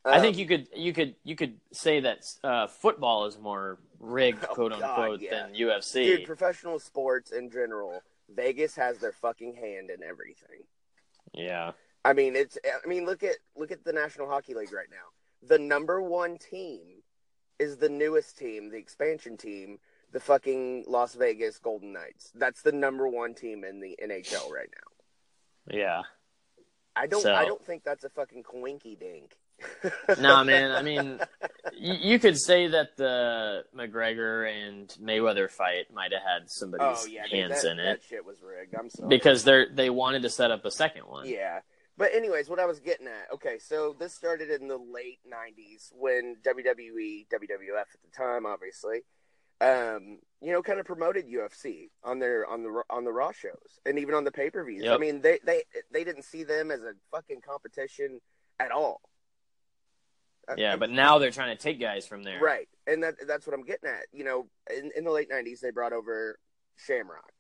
I 0.06 0.22
think 0.22 0.36
Um, 0.36 0.40
you 0.40 0.46
could 0.48 0.68
you 0.76 0.94
could 0.94 1.16
you 1.24 1.36
could 1.36 1.60
say 1.74 2.00
that 2.02 2.20
uh, 2.44 2.68
football 2.68 3.26
is 3.26 3.38
more 3.38 3.80
rigged, 4.00 4.46
Oh, 4.50 4.54
quote 4.54 4.72
God, 4.72 4.82
unquote, 4.84 5.22
yeah. 5.22 5.48
than 5.48 5.56
UFC. 5.56 6.06
Dude, 6.06 6.26
professional 6.26 6.80
sports 6.80 7.32
in 7.32 7.50
general, 7.50 8.02
Vegas 8.34 8.76
has 8.76 9.00
their 9.00 9.12
fucking 9.12 9.56
hand 9.56 9.90
in 9.90 10.02
everything. 10.04 10.62
yeah. 11.34 11.72
I 12.06 12.14
mean, 12.14 12.36
it's. 12.36 12.58
I 12.66 12.88
mean, 12.88 13.06
look 13.06 13.24
at 13.24 13.36
look 13.56 13.72
at 13.72 13.84
the 13.84 13.94
National 13.94 14.28
Hockey 14.28 14.54
League 14.54 14.74
right 14.74 14.88
now. 14.90 15.48
The 15.48 15.60
number 15.60 16.02
one 16.02 16.38
team 16.38 17.04
is 17.60 17.78
the 17.78 17.90
newest 17.90 18.38
team, 18.38 18.70
the 18.70 18.78
expansion 18.78 19.38
team, 19.38 19.80
the 20.12 20.20
fucking 20.20 20.86
Las 20.88 21.16
Vegas 21.16 21.60
Golden 21.60 21.92
Knights. 21.94 22.32
That's 22.36 22.62
the 22.62 22.72
number 22.72 23.08
one 23.08 23.34
team 23.34 23.64
in 23.64 23.80
the 23.82 23.98
NHL 24.02 24.50
right 24.52 24.70
now. 24.74 25.76
Yeah. 25.76 26.02
I 26.96 27.08
don't. 27.08 27.22
So- 27.22 27.34
I 27.34 27.46
don't 27.46 27.64
think 27.66 27.84
that's 27.84 28.04
a 28.04 28.10
fucking 28.10 28.44
coinky 28.44 28.98
dink. 29.00 29.38
Nah, 30.20 30.44
man. 30.46 30.72
I 30.72 30.82
mean, 30.82 31.20
you, 31.78 31.94
you 31.94 32.20
could 32.20 32.38
say 32.40 32.68
that 32.68 32.96
the 32.98 33.64
McGregor 33.76 34.50
and 34.50 34.88
Mayweather 35.02 35.50
fight 35.50 35.94
might 35.94 36.12
have 36.14 36.22
had 36.22 36.50
somebody's 36.50 37.04
oh 37.04 37.08
yeah, 37.08 37.24
dude, 37.24 37.32
hands 37.34 37.62
that, 37.64 37.72
in 37.72 37.78
that 37.78 37.96
it 37.96 38.04
shit 38.08 38.26
was 38.26 38.38
rigged. 38.42 38.74
I'm 38.74 38.90
sorry. 38.90 39.10
because 39.10 39.44
they're 39.44 39.68
they 39.70 39.90
wanted 39.90 40.22
to 40.24 40.30
set 40.30 40.52
up 40.52 40.64
a 40.66 40.72
second 40.72 41.04
one. 41.04 41.28
Yeah. 41.28 41.60
But 42.00 42.16
anyways, 42.16 42.50
what 42.50 42.60
I 42.60 42.66
was 42.66 42.80
getting 42.80 43.08
at, 43.08 43.28
okay, 43.34 43.60
so 43.60 43.94
this 44.00 44.16
started 44.16 44.50
in 44.50 44.70
the 44.70 44.78
late 44.78 45.20
'90s 45.28 45.92
when 45.92 46.38
WWE, 46.48 47.28
WWF 47.28 47.82
at 47.82 48.02
the 48.02 48.12
time, 48.16 48.46
obviously, 48.46 49.02
um, 49.60 50.20
you 50.42 50.54
know, 50.54 50.64
kind 50.64 50.80
of 50.80 50.86
promoted 50.86 51.28
UFC 51.28 51.90
on 52.02 52.20
their 52.20 52.48
on 52.48 52.64
the 52.64 52.84
on 52.90 53.04
the 53.04 53.12
Raw 53.12 53.34
shows 53.34 53.82
and 53.86 54.00
even 54.00 54.16
on 54.16 54.24
the 54.24 54.32
pay 54.32 54.50
per 54.50 54.64
views. 54.64 54.88
I 54.88 54.98
mean, 54.98 55.20
they 55.20 55.40
they 55.46 55.64
they 55.92 56.06
didn't 56.06 56.24
see 56.24 56.46
them 56.46 56.72
as 56.72 56.80
a 56.84 56.94
fucking 57.12 57.42
competition 57.42 58.22
at 58.62 58.72
all. 58.72 59.02
Uh, 60.48 60.56
Yeah, 60.58 60.78
but 60.78 60.92
now 60.92 61.18
they're 61.18 61.32
trying 61.32 61.56
to 61.56 61.62
take 61.62 61.82
guys 61.82 62.08
from 62.08 62.24
there. 62.24 62.40
right, 62.40 62.70
and 62.88 63.04
that 63.04 63.16
that's 63.28 63.46
what 63.46 63.54
I'm 63.54 63.66
getting 63.66 63.90
at. 63.90 64.06
You 64.14 64.24
know, 64.24 64.48
in, 64.74 64.92
in 64.96 65.04
the 65.04 65.12
late 65.12 65.30
'90s, 65.30 65.60
they 65.60 65.72
brought 65.72 65.92
over 65.92 66.40
Shamrock. 66.78 67.34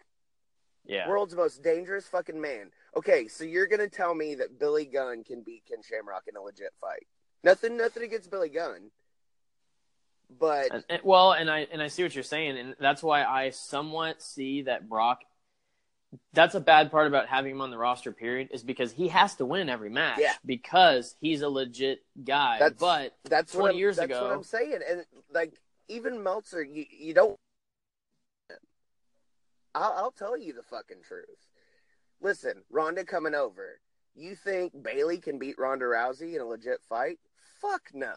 Yeah. 0.86 1.07
World's 1.07 1.36
most 1.36 1.64
dangerous 1.64 2.07
fucking 2.07 2.41
man. 2.41 2.72
Okay, 2.98 3.28
so 3.28 3.44
you're 3.44 3.68
gonna 3.68 3.88
tell 3.90 4.14
me 4.16 4.36
that 4.36 4.60
Billy 4.60 4.86
Gunn 4.86 5.24
can 5.24 5.42
beat 5.44 5.64
Ken 5.68 5.80
Shamrock 5.88 6.24
in 6.28 6.36
a 6.36 6.42
legit 6.42 6.74
fight? 6.82 7.08
Nothing, 7.44 7.78
nothing 7.78 8.04
against 8.04 8.30
Billy 8.32 8.50
Gunn, 8.50 8.92
but 10.40 10.72
And, 10.74 10.84
and- 10.90 11.02
well, 11.04 11.32
and 11.32 11.50
I 11.50 11.68
and 11.72 11.82
I 11.82 11.88
see 11.88 12.04
what 12.04 12.14
you're 12.16 12.24
saying, 12.24 12.58
and 12.58 12.76
that's 12.80 13.02
why 13.04 13.24
I 13.24 13.52
somewhat 13.52 14.22
see 14.22 14.64
that 14.64 14.90
Brock. 14.90 15.22
That's 16.34 16.56
a 16.56 16.60
bad 16.60 16.90
part 16.90 17.06
about 17.06 17.28
having 17.28 17.52
him 17.52 17.62
on 17.62 17.70
the 17.70 17.78
roster. 17.78 18.12
Period, 18.12 18.50
is 18.52 18.64
because 18.64 18.92
he 18.92 19.10
has 19.10 19.36
to 19.36 19.46
win 19.46 19.70
every 19.70 19.92
match. 19.92 20.18
Yeah. 20.20 20.34
Because 20.44 21.16
he's 21.22 21.44
a 21.44 21.50
legit 21.50 22.04
guy. 22.24 22.58
That's- 22.58 22.80
but 22.80 23.16
that's 23.30 23.54
what 23.54 23.62
20 23.62 23.76
I'm, 23.76 23.80
years 23.80 23.96
that's 23.98 24.06
ago- 24.12 24.24
what 24.24 24.32
I'm 24.34 24.44
saying. 24.44 24.80
And 24.90 25.06
like 25.32 25.54
even 25.88 26.24
Meltzer, 26.24 26.64
you 26.64 26.86
you 26.90 27.14
don't. 27.14 27.36
I'll, 29.76 29.94
I'll 29.98 30.12
tell 30.12 30.36
you 30.36 30.54
the 30.54 30.64
fucking 30.64 31.04
truth. 31.08 31.26
Listen, 32.22 32.64
Ronda 32.70 33.04
coming 33.06 33.36
over. 33.36 33.80
You 34.16 34.36
think 34.36 34.74
Bayley 34.84 35.18
can 35.18 35.40
beat 35.40 35.58
Ronda 35.58 35.86
Rousey 35.86 36.36
in 36.36 36.42
a 36.42 36.46
legit 36.46 36.82
fight? 36.90 37.20
Fuck 37.62 37.90
no. 37.94 38.14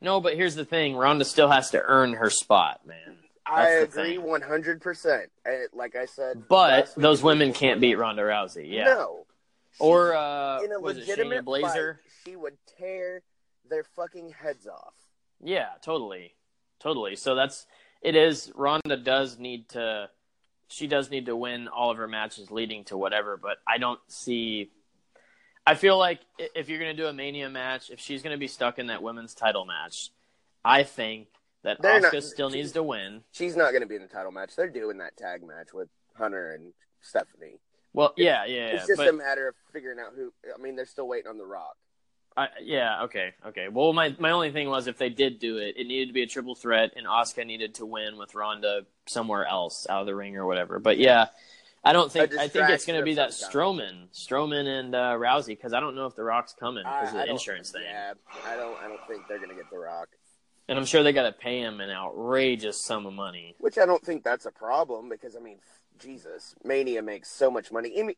no, 0.00 0.20
but 0.20 0.34
here's 0.34 0.54
the 0.54 0.64
thing: 0.64 0.96
Ronda 0.96 1.24
still 1.24 1.48
has 1.50 1.70
to 1.70 1.82
earn 1.82 2.14
her 2.14 2.30
spot, 2.30 2.80
man. 2.86 3.16
I 3.46 3.64
That's 3.80 3.94
the 3.94 4.00
agree 4.02 4.18
one 4.18 4.42
hundred 4.42 4.80
percent. 4.80 5.30
Like 5.72 5.96
I 5.96 6.04
said, 6.06 6.48
But 6.48 6.92
those 6.96 7.22
women 7.22 7.52
can't 7.52 7.80
beat 7.80 7.96
Ronda 7.96 8.22
Rousey. 8.22 8.70
Yeah. 8.70 8.84
No. 8.84 9.26
Or 9.80 10.14
uh, 10.14 10.60
in 10.62 10.72
a 10.72 10.80
was 10.80 10.96
it 10.96 11.00
legitimate 11.00 11.44
Shayna 11.44 11.62
Baszler? 11.62 11.94
fight, 11.94 12.02
she 12.24 12.36
would 12.36 12.56
tear 12.78 13.22
their 13.70 13.84
fucking 13.84 14.30
heads 14.30 14.66
off. 14.66 14.94
Yeah, 15.42 15.68
totally, 15.82 16.34
totally. 16.80 17.14
So 17.16 17.34
that's 17.34 17.66
it. 18.02 18.16
Is 18.16 18.50
Ronda 18.56 18.96
does 18.96 19.38
need 19.38 19.68
to, 19.70 20.10
she 20.68 20.86
does 20.86 21.10
need 21.10 21.26
to 21.26 21.36
win 21.36 21.68
all 21.68 21.90
of 21.90 21.96
her 21.96 22.08
matches 22.08 22.50
leading 22.50 22.84
to 22.84 22.96
whatever. 22.96 23.36
But 23.36 23.58
I 23.66 23.78
don't 23.78 24.00
see. 24.08 24.70
I 25.66 25.74
feel 25.74 25.98
like 25.98 26.20
if 26.38 26.68
you're 26.68 26.78
gonna 26.78 26.94
do 26.94 27.06
a 27.06 27.12
Mania 27.12 27.50
match, 27.50 27.90
if 27.90 28.00
she's 28.00 28.22
gonna 28.22 28.38
be 28.38 28.48
stuck 28.48 28.78
in 28.78 28.86
that 28.86 29.02
women's 29.02 29.34
title 29.34 29.64
match, 29.64 30.10
I 30.64 30.82
think 30.82 31.28
that 31.62 31.82
They're 31.82 32.00
Asuka 32.00 32.12
not- 32.14 32.22
still 32.22 32.50
needs 32.50 32.72
to 32.72 32.82
win. 32.82 33.22
She's 33.32 33.56
not 33.56 33.70
going 33.72 33.82
to 33.82 33.86
be 33.88 33.96
in 33.96 34.02
the 34.02 34.08
title 34.08 34.30
match. 34.30 34.54
They're 34.54 34.68
doing 34.68 34.98
that 34.98 35.16
tag 35.16 35.42
match 35.46 35.72
with 35.74 35.88
Hunter 36.16 36.52
and 36.52 36.72
Stephanie. 37.00 37.58
Well, 37.92 38.14
yeah, 38.16 38.44
yeah, 38.44 38.54
yeah. 38.54 38.66
it's 38.76 38.86
just 38.86 38.98
but 38.98 39.08
a 39.08 39.12
matter 39.12 39.48
of 39.48 39.54
figuring 39.72 39.98
out 39.98 40.12
who. 40.14 40.32
I 40.54 40.62
mean, 40.62 40.76
they're 40.76 40.86
still 40.86 41.08
waiting 41.08 41.28
on 41.28 41.36
The 41.38 41.44
Rock. 41.46 41.76
I, 42.38 42.48
yeah, 42.62 43.02
okay, 43.04 43.32
okay. 43.48 43.68
Well, 43.68 43.92
my 43.92 44.14
my 44.18 44.30
only 44.30 44.52
thing 44.52 44.68
was 44.68 44.86
if 44.86 44.96
they 44.96 45.08
did 45.08 45.38
do 45.40 45.56
it, 45.56 45.74
it 45.76 45.86
needed 45.86 46.06
to 46.06 46.12
be 46.12 46.22
a 46.22 46.26
triple 46.26 46.54
threat, 46.54 46.92
and 46.96 47.06
Asuka 47.06 47.44
needed 47.44 47.74
to 47.76 47.86
win 47.86 48.16
with 48.16 48.34
Ronda 48.34 48.82
somewhere 49.06 49.44
else 49.44 49.86
out 49.90 50.00
of 50.02 50.06
the 50.06 50.14
ring 50.14 50.36
or 50.36 50.46
whatever. 50.46 50.78
But 50.78 50.98
yeah, 50.98 51.26
I 51.84 51.92
don't 51.92 52.12
think 52.12 52.34
I 52.34 52.48
think 52.48 52.70
it's 52.70 52.86
going 52.86 52.98
to 52.98 53.04
be 53.04 53.14
that 53.14 53.30
Strowman, 53.30 54.08
Strowman 54.12 54.66
and 54.66 54.94
uh, 54.94 55.14
Rousey 55.18 55.48
because 55.48 55.72
I 55.72 55.80
don't 55.80 55.96
know 55.96 56.06
if 56.06 56.14
the 56.14 56.22
Rock's 56.22 56.52
coming 56.52 56.84
because 56.84 57.14
of 57.14 57.20
the 57.20 57.30
insurance 57.30 57.70
thing, 57.70 57.82
Yeah, 57.84 58.14
I 58.46 58.56
don't. 58.56 58.76
I 58.82 58.88
don't 58.88 59.00
think 59.08 59.26
they're 59.28 59.38
going 59.38 59.50
to 59.50 59.56
get 59.56 59.70
The 59.70 59.78
Rock. 59.78 60.08
and 60.68 60.78
I'm 60.78 60.84
sure 60.84 61.02
they 61.02 61.12
got 61.12 61.24
to 61.24 61.32
pay 61.32 61.60
him 61.60 61.80
an 61.80 61.90
outrageous 61.90 62.80
sum 62.80 63.06
of 63.06 63.14
money. 63.14 63.56
Which 63.58 63.78
I 63.78 63.86
don't 63.86 64.04
think 64.04 64.22
that's 64.22 64.46
a 64.46 64.52
problem 64.52 65.08
because 65.08 65.34
I 65.34 65.40
mean, 65.40 65.58
Jesus, 65.98 66.54
Mania 66.64 67.02
makes 67.02 67.28
so 67.30 67.50
much 67.50 67.70
money. 67.72 68.14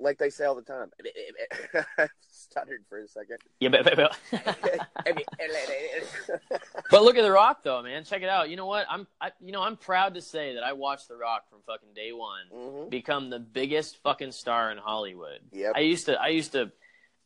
Like 0.00 0.18
they 0.18 0.30
say 0.30 0.44
all 0.44 0.54
the 0.54 0.62
time. 0.62 0.90
Stuttered 2.30 2.84
for 2.88 2.98
a 3.00 3.08
second. 3.08 3.38
Yeah, 3.60 3.70
but, 3.70 3.84
but, 3.84 3.96
but, 4.30 4.88
but 6.90 7.02
look 7.02 7.16
at 7.16 7.22
the 7.22 7.32
Rock 7.32 7.62
though, 7.62 7.82
man. 7.82 8.04
Check 8.04 8.22
it 8.22 8.28
out. 8.28 8.50
You 8.50 8.56
know 8.56 8.66
what? 8.66 8.86
I'm 8.88 9.06
I, 9.20 9.32
you 9.40 9.52
know 9.52 9.62
I'm 9.62 9.76
proud 9.76 10.14
to 10.14 10.22
say 10.22 10.54
that 10.54 10.62
I 10.62 10.72
watched 10.72 11.08
the 11.08 11.16
Rock 11.16 11.48
from 11.50 11.58
fucking 11.66 11.94
day 11.94 12.12
one 12.12 12.46
Mhm. 12.54 12.90
become 12.90 13.30
the 13.30 13.38
biggest 13.38 13.96
fucking 14.02 14.32
star 14.32 14.70
in 14.70 14.78
Hollywood. 14.78 15.40
Yep. 15.52 15.72
I 15.76 15.80
used 15.80 16.06
to 16.06 16.20
I 16.20 16.28
used 16.28 16.52
to 16.52 16.70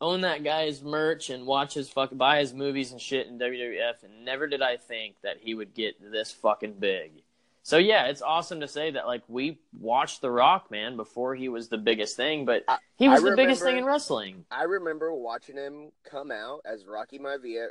own 0.00 0.22
that 0.22 0.42
guy's 0.42 0.82
merch 0.82 1.28
and 1.28 1.44
watch 1.46 1.74
his 1.74 1.90
fucking 1.90 2.16
buy 2.16 2.38
his 2.40 2.54
movies 2.54 2.90
and 2.92 3.00
shit 3.00 3.26
in 3.26 3.38
WWF, 3.38 4.02
and 4.02 4.24
never 4.24 4.46
did 4.46 4.62
I 4.62 4.78
think 4.78 5.16
that 5.22 5.36
he 5.40 5.52
would 5.54 5.74
get 5.74 5.96
this 6.00 6.32
fucking 6.32 6.74
big. 6.78 7.22
So 7.62 7.76
yeah, 7.76 8.06
it's 8.06 8.22
awesome 8.22 8.60
to 8.60 8.68
say 8.68 8.92
that 8.92 9.06
like 9.06 9.22
we 9.28 9.58
watched 9.78 10.22
The 10.22 10.30
Rock 10.30 10.70
man 10.70 10.96
before 10.96 11.34
he 11.34 11.48
was 11.48 11.68
the 11.68 11.78
biggest 11.78 12.16
thing, 12.16 12.44
but 12.44 12.64
I- 12.68 12.78
he 12.96 13.08
was 13.08 13.22
I 13.24 13.30
the 13.30 13.36
biggest 13.36 13.62
thing 13.62 13.76
in 13.78 13.84
wrestling. 13.84 14.44
I 14.50 14.64
remember 14.64 15.12
watching 15.14 15.56
him 15.56 15.92
come 16.04 16.30
out 16.30 16.62
as 16.64 16.86
Rocky 16.86 17.18
Maivia 17.18 17.68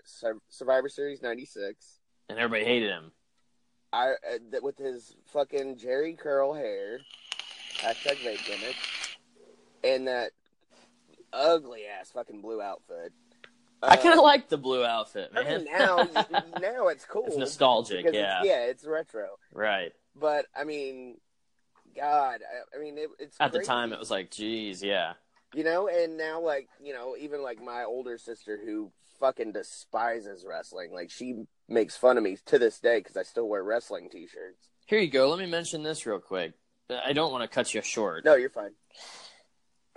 Survivor 0.49 0.89
Series 0.89 1.21
'96. 1.21 1.99
And 2.29 2.37
everybody 2.37 2.65
hated 2.65 2.91
him. 2.91 3.11
I 3.91 4.11
uh, 4.11 4.37
th- 4.51 4.61
with 4.61 4.77
his 4.77 5.15
fucking 5.33 5.77
Jheri 5.77 6.15
curl 6.17 6.53
hair, 6.53 6.99
hashtag 7.77 8.17
vape 8.17 8.45
gimmick, 8.45 8.75
and 9.83 10.07
that 10.07 10.31
ugly 11.33 11.85
ass 11.87 12.11
fucking 12.11 12.41
blue 12.41 12.61
outfit. 12.61 13.11
I 13.81 13.95
Uh, 13.95 14.01
kind 14.01 14.17
of 14.17 14.23
like 14.23 14.49
the 14.49 14.57
blue 14.57 14.83
outfit, 14.83 15.31
I 15.35 15.43
man. 15.43 15.63
mean, 15.63 15.73
now 15.73 15.97
now 16.61 16.87
it's 16.89 17.05
cool. 17.05 17.25
It's 17.27 17.37
nostalgic, 17.37 18.05
yeah. 18.11 18.39
It's, 18.39 18.47
yeah, 18.47 18.65
it's 18.65 18.85
retro. 18.85 19.27
right. 19.53 19.91
But 20.15 20.45
I 20.55 20.63
mean, 20.65 21.17
God, 21.95 22.41
I, 22.41 22.77
I 22.77 22.81
mean, 22.81 22.97
it, 22.97 23.09
it's 23.19 23.37
At 23.39 23.51
the 23.53 23.59
time, 23.63 23.93
it 23.93 23.99
was 23.99 24.11
like, 24.11 24.31
geez, 24.31 24.83
yeah. 24.83 25.13
you 25.53 25.63
know, 25.63 25.87
and 25.87 26.17
now 26.17 26.41
like 26.41 26.67
you 26.83 26.93
know, 26.93 27.15
even 27.17 27.41
like 27.41 27.61
my 27.61 27.83
older 27.83 28.17
sister 28.17 28.59
who 28.63 28.91
fucking 29.19 29.53
despises 29.53 30.45
wrestling, 30.47 30.91
like 30.93 31.09
she 31.11 31.43
makes 31.67 31.95
fun 31.95 32.17
of 32.17 32.23
me 32.23 32.37
to 32.47 32.59
this 32.59 32.79
day 32.79 32.99
because 32.99 33.15
I 33.15 33.23
still 33.23 33.47
wear 33.47 33.63
wrestling 33.63 34.09
T-shirts. 34.09 34.67
Here 34.87 34.99
you 34.99 35.09
go. 35.09 35.29
Let 35.29 35.39
me 35.39 35.45
mention 35.45 35.83
this 35.83 36.05
real 36.05 36.19
quick. 36.19 36.53
I 36.89 37.13
don't 37.13 37.31
want 37.31 37.43
to 37.43 37.47
cut 37.53 37.73
you 37.73 37.81
short. 37.81 38.25
No, 38.25 38.35
you're 38.35 38.49
fine. 38.49 38.71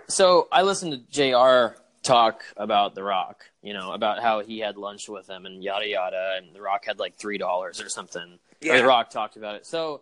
So 0.07 0.47
I 0.51 0.61
listened 0.63 0.91
to 0.93 0.99
Jr. 1.09 1.75
talk 2.03 2.43
about 2.57 2.95
The 2.95 3.03
Rock. 3.03 3.45
You 3.61 3.73
know 3.73 3.93
about 3.93 4.21
how 4.21 4.41
he 4.41 4.59
had 4.59 4.77
lunch 4.77 5.09
with 5.09 5.29
him 5.29 5.45
and 5.45 5.63
yada 5.63 5.87
yada, 5.87 6.35
and 6.37 6.53
The 6.55 6.61
Rock 6.61 6.85
had 6.85 6.99
like 6.99 7.15
three 7.17 7.37
dollars 7.37 7.81
or 7.81 7.89
something. 7.89 8.21
Or 8.23 8.37
Yeah. 8.61 8.77
The 8.77 8.85
Rock 8.85 9.09
talked 9.09 9.37
about 9.37 9.55
it. 9.55 9.65
So 9.65 10.01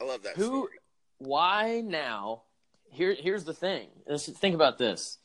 I 0.00 0.04
love 0.04 0.22
that. 0.22 0.36
who? 0.36 0.46
story. 0.46 0.78
Why 1.18 1.80
now? 1.84 2.42
Here, 2.90 3.14
here's 3.14 3.44
the 3.44 3.54
thing. 3.54 3.88
Let's 4.06 4.28
think 4.28 4.54
about 4.54 4.76
this. 4.76 5.18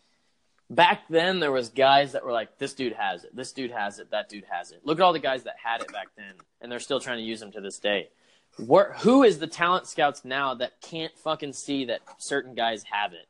Back 0.70 1.08
then, 1.10 1.40
there 1.40 1.52
was 1.52 1.70
guys 1.70 2.14
that 2.14 2.24
were 2.26 2.32
like, 2.32 2.58
"This 2.58 2.74
dude 2.74 2.94
has 2.94 3.24
it. 3.24 3.36
This 3.36 3.52
dude 3.52 3.72
has 3.72 4.00
it. 4.00 4.12
That 4.12 4.30
dude 4.30 4.46
has 4.50 4.72
it." 4.72 4.82
Look 4.86 5.00
at 5.00 5.04
all 5.04 5.14
the 5.14 5.20
guys 5.20 5.44
that 5.44 5.56
had 5.62 5.82
it 5.82 5.92
back 5.92 6.08
then, 6.16 6.34
and 6.62 6.72
they're 6.72 6.80
still 6.80 7.00
trying 7.00 7.18
to 7.18 7.24
use 7.24 7.40
them 7.40 7.52
to 7.54 7.62
this 7.62 7.80
day. 7.80 8.10
Where, 8.58 8.94
who 9.00 9.24
is 9.24 9.40
the 9.40 9.48
talent 9.48 9.88
scouts 9.88 10.26
now 10.26 10.54
that 10.56 10.82
can't 10.82 11.18
fucking 11.18 11.54
see 11.54 11.86
that 11.86 12.02
certain 12.18 12.54
guys 12.56 12.84
have 12.92 13.14
it? 13.14 13.28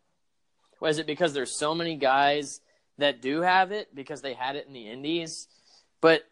Was 0.80 1.00
it 1.00 1.08
because 1.08 1.34
there's 1.34 1.58
so 1.58 1.74
many 1.76 1.96
guys 1.96 2.62
that 2.98 3.22
do 3.22 3.42
have 3.42 3.72
it 3.72 3.94
because 3.94 4.22
they 4.22 4.34
had 4.34 4.56
it 4.56 4.68
in 4.68 4.74
the 4.74 4.90
Indies? 4.90 5.48
But 6.02 6.24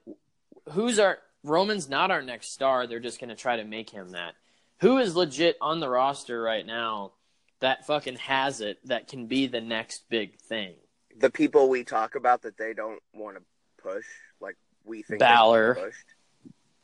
who's 0.71 0.99
our 0.99 1.19
Roman's 1.43 1.87
not 1.87 2.09
our 2.09 2.21
next 2.23 2.53
star. 2.53 2.87
They're 2.87 2.99
just 2.99 3.19
going 3.19 3.29
to 3.29 3.35
try 3.35 3.57
to 3.57 3.63
make 3.63 3.89
him 3.89 4.11
that. 4.11 4.33
Who 4.81 4.97
is 4.97 5.15
legit 5.15 5.57
on 5.61 5.79
the 5.79 5.87
roster 5.87 6.41
right 6.41 6.65
now 6.65 7.11
that 7.59 7.85
fucking 7.85 8.17
has 8.17 8.61
it 8.61 8.79
that 8.87 9.07
can 9.07 9.27
be 9.27 9.47
the 9.47 9.61
next 9.61 10.09
big 10.09 10.39
thing? 10.39 10.73
the 11.17 11.29
people 11.29 11.69
we 11.69 11.83
talk 11.83 12.15
about 12.15 12.41
that 12.43 12.57
they 12.57 12.73
don't 12.73 12.99
want 13.13 13.37
to 13.37 13.43
push, 13.81 14.05
like 14.39 14.57
we 14.83 15.01
think 15.01 15.19
Balor. 15.19 15.75
pushed. 15.75 16.05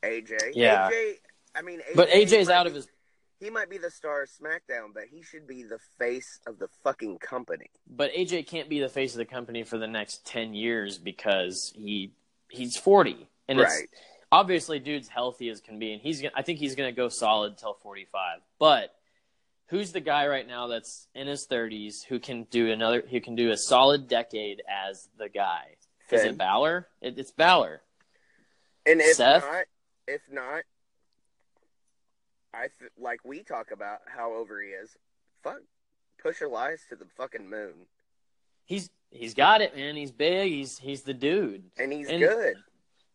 AJ. 0.04 0.52
Yeah. 0.54 0.90
AJ. 0.90 1.14
I 1.56 1.62
mean, 1.62 1.80
AJ 1.80 1.96
But 1.96 2.10
AJ's 2.10 2.50
out 2.50 2.68
of 2.68 2.74
his 2.74 2.88
He 3.42 3.50
might 3.50 3.70
be 3.70 3.78
the 3.78 3.92
star 3.92 4.22
of 4.22 4.30
SmackDown, 4.30 4.94
but 4.94 5.04
he 5.12 5.24
should 5.24 5.48
be 5.48 5.64
the 5.64 5.80
face 5.98 6.40
of 6.48 6.60
the 6.60 6.68
fucking 6.84 7.18
company. 7.18 7.72
but 7.88 8.14
AJ 8.14 8.48
can't 8.48 8.70
be 8.70 8.80
the 8.80 8.88
face 8.88 9.14
of 9.14 9.18
the 9.18 9.26
company 9.26 9.64
for 9.64 9.78
the 9.78 9.88
next 9.88 10.26
10 10.28 10.54
years 10.54 10.98
because 10.98 11.74
he 11.76 12.14
he's 12.50 12.78
40 12.78 13.28
and 13.48 13.60
it's 13.60 13.84
obviously 14.32 14.80
dude's 14.80 15.08
healthy 15.08 15.50
as 15.50 15.60
can 15.60 15.80
be 15.80 15.94
and 15.94 16.02
he's 16.02 16.22
gonna, 16.22 16.34
I 16.36 16.42
think 16.44 16.60
he's 16.60 16.76
going 16.76 16.94
to 16.94 16.96
go 16.96 17.10
solid 17.10 17.58
till 17.58 17.74
45 17.74 18.40
but 18.60 18.94
who's 19.68 19.94
the 19.94 20.02
guy 20.02 20.28
right 20.28 20.46
now 20.48 20.68
that's 20.68 21.08
in 21.16 21.28
his 21.28 21.48
30s 21.48 22.04
who 22.04 22.20
can 22.20 22.44
do 22.52 22.70
another 22.72 23.04
who 23.10 23.22
can 23.22 23.36
do 23.36 23.52
a 23.52 23.58
solid 23.58 24.08
decade 24.08 24.62
as 24.70 25.08
the 25.18 25.30
guy? 25.30 25.76
Is 26.12 26.26
it 26.26 26.38
Balor? 26.38 26.88
It, 27.02 27.18
it's 27.18 27.32
Balor. 27.32 27.82
And 28.86 29.00
if 29.00 29.16
Seth? 29.16 29.44
not, 29.44 29.64
if 30.10 30.22
not, 30.30 30.64
I 32.54 32.68
th- 32.80 32.92
like 33.00 33.20
we 33.24 33.44
talk 33.44 33.72
about 33.72 34.00
how 34.06 34.34
over 34.34 34.62
he 34.62 34.70
is. 34.70 34.96
Fuck, 35.44 35.60
push 36.22 36.42
Elias 36.42 36.82
to 36.90 36.96
the 36.96 37.06
fucking 37.18 37.50
moon, 37.50 37.74
he's 38.66 38.90
he's 39.10 39.34
got 39.34 39.62
it 39.62 39.76
man 39.76 39.96
he's 39.96 40.12
big 40.12 40.52
he's 40.52 40.78
he's 40.78 41.02
the 41.04 41.14
dude 41.14 41.64
and 41.78 41.92
he's 41.92 42.08
And- 42.08 42.22
good. 42.22 42.56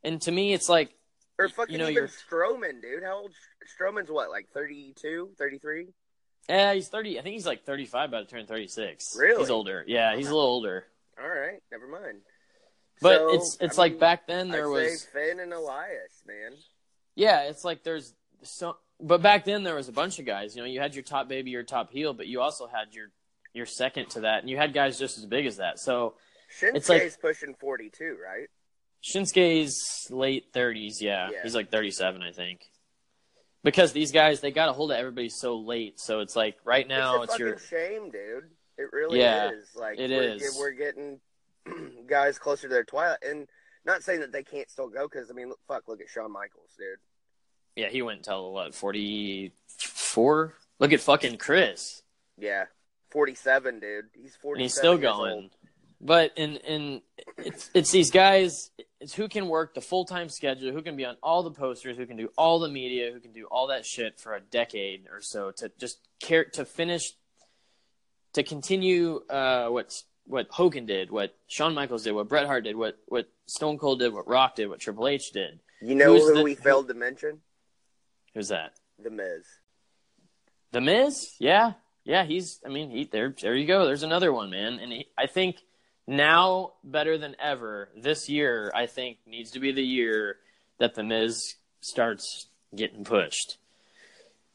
and 0.04 0.20
to 0.22 0.30
me 0.32 0.52
it's 0.52 0.68
like 0.68 0.90
Or 1.38 1.48
fucking 1.48 1.72
you 1.72 1.78
know, 1.78 1.84
even 1.84 1.94
you're- 1.94 2.08
Strowman, 2.08 2.82
dude. 2.82 3.02
How 3.04 3.18
old? 3.20 3.32
Strowman's 3.80 4.10
what, 4.10 4.28
like 4.30 4.48
32, 4.52 5.30
33? 5.38 5.88
yeah 6.48 6.74
he's 6.74 6.88
30 6.88 7.18
I 7.18 7.22
think 7.22 7.32
he's 7.34 7.46
like 7.46 7.64
35 7.64 8.08
about 8.10 8.28
to 8.28 8.34
turn 8.34 8.46
36 8.46 9.16
Really? 9.18 9.40
he's 9.40 9.50
older 9.50 9.84
yeah 9.86 10.16
he's 10.16 10.26
a 10.28 10.34
little 10.34 10.48
older 10.50 10.84
All 11.20 11.28
right, 11.28 11.60
never 11.72 11.86
mind. 11.88 12.18
But 13.00 13.18
So, 13.18 13.34
it's 13.34 13.58
it's 13.60 13.78
I 13.78 13.82
like 13.82 13.92
mean, 13.92 14.00
back 14.00 14.26
then 14.26 14.48
there 14.48 14.66
I'd 14.66 14.72
was 14.72 15.02
say 15.02 15.08
Finn 15.12 15.40
and 15.40 15.52
Elias, 15.52 16.22
man. 16.26 16.52
yeah, 17.14 17.42
it's 17.44 17.64
like 17.64 17.82
there's 17.84 18.14
so 18.42 18.76
but 19.00 19.22
back 19.22 19.44
then 19.44 19.62
there 19.62 19.74
was 19.74 19.88
a 19.88 19.92
bunch 19.92 20.18
of 20.18 20.24
guys, 20.26 20.56
you 20.56 20.62
know, 20.62 20.68
you 20.68 20.80
had 20.80 20.94
your 20.94 21.04
top 21.04 21.28
baby, 21.28 21.50
your 21.50 21.62
top 21.62 21.90
heel, 21.90 22.14
but 22.14 22.26
you 22.26 22.40
also 22.40 22.66
had 22.66 22.94
your 22.94 23.08
your 23.52 23.66
second 23.66 24.10
to 24.10 24.20
that 24.20 24.40
and 24.40 24.50
you 24.50 24.56
had 24.56 24.72
guys 24.72 24.98
just 24.98 25.18
as 25.18 25.26
big 25.26 25.46
as 25.46 25.56
that. 25.58 25.78
So 25.78 26.14
Shinsuke's 26.60 26.76
It's 26.76 26.88
like- 26.88 27.20
pushing 27.20 27.54
42, 27.54 28.16
right? 28.22 28.48
Shinsuke's 29.02 30.10
late 30.10 30.52
30s, 30.52 31.00
yeah. 31.00 31.30
Yeah. 31.30 31.42
He's 31.42 31.54
like 31.54 31.70
37, 31.70 32.22
I 32.22 32.32
think. 32.32 32.60
Because 33.62 33.92
these 33.92 34.12
guys 34.12 34.40
they 34.40 34.50
got 34.50 34.68
a 34.68 34.72
hold 34.72 34.90
of 34.92 34.96
everybody 34.96 35.28
so 35.28 35.56
late, 35.58 35.98
so 35.98 36.20
it's 36.20 36.36
like 36.36 36.56
right 36.64 36.86
now 36.86 37.22
it's, 37.22 37.32
it's, 37.32 37.40
your 37.40 37.58
shame, 37.58 38.10
dude. 38.10 38.50
It 38.78 38.92
really 38.92 39.20
Yeah, 39.20 39.50
is. 39.50 39.74
Like 39.74 39.98
it 39.98 40.10
we're, 40.10 40.34
is. 40.34 40.56
We're 40.58 40.70
getting 40.72 41.20
guys 42.06 42.38
closer 42.38 42.68
to 42.68 42.74
their 42.74 42.84
twilight, 42.84 43.18
and 43.22 43.48
not 43.84 44.02
saying 44.02 44.20
that 44.20 44.32
they 44.32 44.42
can't 44.44 44.70
still 44.70 44.88
go 44.88 45.08
because 45.08 45.30
I 45.30 45.34
mean, 45.34 45.48
look, 45.48 45.58
fuck, 45.66 45.88
look 45.88 46.00
at 46.00 46.08
Shawn 46.08 46.30
Michaels, 46.32 46.70
dude. 46.78 46.98
Yeah, 47.76 47.88
he 47.88 48.02
went 48.02 48.18
until 48.18 48.52
what, 48.52 48.74
44? 48.74 50.54
Look 50.78 50.92
at 50.92 51.00
fucking 51.00 51.38
Chris. 51.38 52.02
Yeah, 52.38 52.64
47, 53.10 53.80
dude. 53.80 54.04
He's 54.14 54.36
forty. 54.36 54.62
he's 54.62 54.74
still 54.74 54.98
going. 54.98 55.32
old. 55.32 55.50
But 56.00 56.32
and 56.36 56.58
and 56.68 57.00
it's 57.38 57.70
it's 57.72 57.90
these 57.90 58.10
guys. 58.10 58.70
It's 59.00 59.14
who 59.14 59.28
can 59.28 59.48
work 59.48 59.74
the 59.74 59.80
full 59.80 60.04
time 60.04 60.28
schedule, 60.28 60.72
who 60.72 60.82
can 60.82 60.96
be 60.96 61.06
on 61.06 61.16
all 61.22 61.42
the 61.42 61.50
posters, 61.50 61.96
who 61.96 62.04
can 62.04 62.18
do 62.18 62.28
all 62.36 62.58
the 62.58 62.68
media, 62.68 63.10
who 63.12 63.20
can 63.20 63.32
do 63.32 63.46
all 63.46 63.68
that 63.68 63.86
shit 63.86 64.20
for 64.20 64.34
a 64.34 64.40
decade 64.40 65.06
or 65.10 65.22
so 65.22 65.50
to 65.52 65.70
just 65.78 65.98
care 66.20 66.44
to 66.44 66.66
finish, 66.66 67.12
to 68.34 68.42
continue 68.42 69.22
uh, 69.30 69.68
what 69.68 69.94
what 70.26 70.48
Hogan 70.50 70.84
did, 70.84 71.10
what 71.10 71.34
Shawn 71.46 71.72
Michaels 71.74 72.04
did, 72.04 72.12
what 72.12 72.28
Bret 72.28 72.44
Hart 72.46 72.64
did, 72.64 72.76
what 72.76 72.98
what 73.06 73.30
Stone 73.46 73.78
Cold 73.78 74.00
did, 74.00 74.12
what 74.12 74.28
Rock 74.28 74.56
did, 74.56 74.68
what 74.68 74.80
Triple 74.80 75.08
H 75.08 75.30
did. 75.32 75.60
You 75.80 75.94
know 75.94 76.12
Who's 76.12 76.28
who 76.28 76.34
the- 76.34 76.42
we 76.42 76.54
failed 76.54 76.88
to 76.88 76.94
mention? 76.94 77.40
Who's 78.36 78.48
that? 78.48 78.74
The 79.02 79.08
Miz. 79.08 79.46
The 80.70 80.82
Miz, 80.82 81.30
yeah, 81.38 81.72
yeah, 82.04 82.26
he's. 82.26 82.60
I 82.66 82.68
mean, 82.68 82.90
he 82.90 83.04
there. 83.04 83.34
There 83.40 83.54
you 83.54 83.66
go. 83.66 83.86
There's 83.86 84.02
another 84.02 84.30
one, 84.30 84.50
man. 84.50 84.74
And 84.74 84.92
he, 84.92 85.06
I 85.16 85.26
think 85.26 85.56
now 86.06 86.74
better 86.84 87.16
than 87.16 87.34
ever, 87.40 87.88
this 87.96 88.28
year 88.28 88.70
I 88.74 88.86
think 88.86 89.16
needs 89.26 89.52
to 89.52 89.58
be 89.58 89.72
the 89.72 89.82
year 89.82 90.36
that 90.78 90.94
the 90.94 91.02
Miz 91.02 91.54
starts 91.80 92.48
getting 92.74 93.04
pushed. 93.04 93.56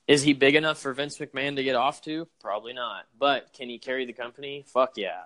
Is 0.08 0.22
he 0.22 0.34
big 0.34 0.54
enough 0.54 0.78
for 0.78 0.94
Vince 0.94 1.18
McMahon 1.18 1.56
to 1.56 1.64
get 1.64 1.76
off 1.76 2.04
to? 2.04 2.28
Probably 2.40 2.74
not. 2.74 3.06
But 3.18 3.52
can 3.52 3.68
he 3.68 3.80
carry 3.80 4.06
the 4.06 4.14
company? 4.14 4.64
Fuck 4.72 4.92
yeah. 4.98 5.24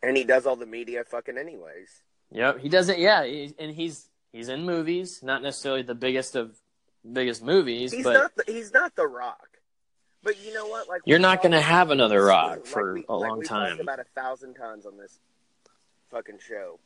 And 0.00 0.16
he 0.16 0.22
does 0.22 0.46
all 0.46 0.54
the 0.54 0.64
media 0.64 1.02
fucking 1.02 1.36
anyways. 1.36 1.88
Yep, 2.30 2.60
he 2.60 2.68
does 2.68 2.88
it. 2.88 3.00
Yeah, 3.00 3.24
he, 3.24 3.52
and 3.58 3.74
he's 3.74 4.08
he's 4.32 4.48
in 4.48 4.64
movies, 4.64 5.24
not 5.24 5.42
necessarily 5.42 5.82
the 5.82 5.96
biggest 5.96 6.36
of 6.36 6.56
biggest 7.10 7.42
movies, 7.42 7.92
He's 7.92 8.04
but 8.04 8.12
not 8.14 8.34
the, 8.36 8.44
he's 8.52 8.72
not 8.72 8.94
the 8.96 9.06
Rock. 9.06 9.46
But 10.22 10.42
you 10.44 10.52
know 10.52 10.66
what? 10.66 10.88
Like 10.88 11.02
you're 11.06 11.18
not 11.18 11.40
going 11.42 11.52
to 11.52 11.60
have 11.60 11.90
another 11.90 12.22
Rock 12.24 12.50
like 12.58 12.66
for 12.66 12.94
we- 12.94 13.04
a 13.08 13.16
like 13.16 13.30
long 13.30 13.42
time. 13.42 13.80
about 13.80 14.00
a 14.00 14.04
thousand 14.14 14.54
times 14.54 14.84
on 14.86 14.96
this 14.98 15.18
fucking 16.10 16.38
show. 16.46 16.78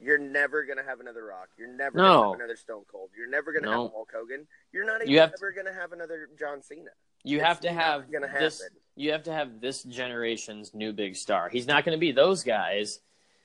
You're 0.00 0.18
never 0.18 0.62
gonna 0.64 0.84
have 0.84 1.00
another 1.00 1.24
Rock. 1.24 1.48
You're 1.58 1.66
never 1.72 1.98
No. 1.98 2.02
gonna 2.04 2.26
have 2.26 2.34
another 2.40 2.56
Stone 2.56 2.84
Cold. 2.86 3.10
You're 3.18 3.28
never 3.28 3.52
gonna 3.52 3.66
No. 3.66 3.82
have 3.84 3.90
Hulk 3.92 4.12
Hogan. 4.14 4.46
You're 4.72 4.86
not 4.86 5.00
even 5.02 5.10
You 5.12 5.18
have- 5.18 5.32
ever 5.36 5.50
gonna 5.50 5.72
have 5.72 5.92
another 5.92 6.28
John 6.38 6.62
Cena. 6.62 6.90
You 7.24 7.38
It's 7.38 7.46
have 7.46 7.58
to 7.60 7.72
have 7.72 8.08
gonna 8.12 8.30
this. 8.38 8.62
You 8.94 9.10
have 9.10 9.24
to 9.24 9.32
have 9.32 9.60
this 9.60 9.82
generation's 9.82 10.72
new 10.72 10.92
big 10.92 11.16
star. 11.16 11.48
He's 11.48 11.66
not 11.66 11.84
going 11.84 11.96
to 11.96 12.00
be 12.00 12.12
those 12.12 12.44
guys. 12.44 13.00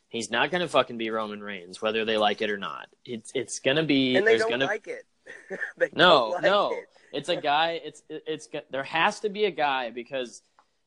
He's 0.10 0.30
not 0.30 0.52
going 0.52 0.62
to 0.62 0.68
fucking 0.68 0.98
be 1.00 1.10
Roman 1.10 1.42
Reigns, 1.44 1.82
whether 1.82 2.06
they 2.06 2.18
like 2.18 2.42
it 2.44 2.52
or 2.52 2.58
not. 2.58 2.88
It's 3.04 3.32
it's 3.34 3.58
going 3.60 3.78
to 3.78 3.84
be. 3.84 4.16
And 4.16 4.26
they 4.28 4.38
don't 4.38 4.60
to 4.60 4.66
like 4.68 4.88
it. 4.88 5.06
no 5.94 6.30
like 6.30 6.44
no. 6.44 6.72
it. 6.72 6.90
It's 7.12 7.30
a 7.30 7.36
guy. 7.36 7.82
It's 7.84 8.04
it's 8.10 8.50
there 8.72 8.84
has 8.84 9.20
to 9.22 9.30
be 9.30 9.46
a 9.46 9.52
guy 9.52 9.92
because 9.92 10.42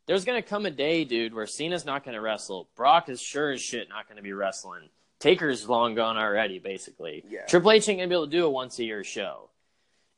there's 0.07 0.24
gonna 0.24 0.43
come 0.43 0.66
a 0.66 0.70
day, 0.70 1.05
dude, 1.05 1.34
where 1.34 1.47
Cena's 1.47 1.84
not 1.84 2.05
gonna 2.05 2.20
wrestle. 2.20 2.68
Brock 2.76 3.09
is 3.09 3.20
sure 3.20 3.53
as 3.53 3.61
shit 3.61 3.89
not 3.89 4.09
gonna 4.09 4.22
be 4.22 4.32
wrestling. 4.32 4.89
Taker's 5.18 5.68
long 5.68 5.95
gone 5.95 6.18
already, 6.18 6.59
basically. 6.59 7.24
Yeah. 7.28 7.47
Triple 7.47 7.72
H 7.72 7.89
ain't 7.89 7.99
gonna 7.99 8.09
be 8.09 8.14
able 8.14 8.26
to 8.26 8.30
do 8.30 8.45
a 8.45 8.51
once 8.51 8.78
a 8.78 8.84
year 8.84 9.05
show. 9.05 9.51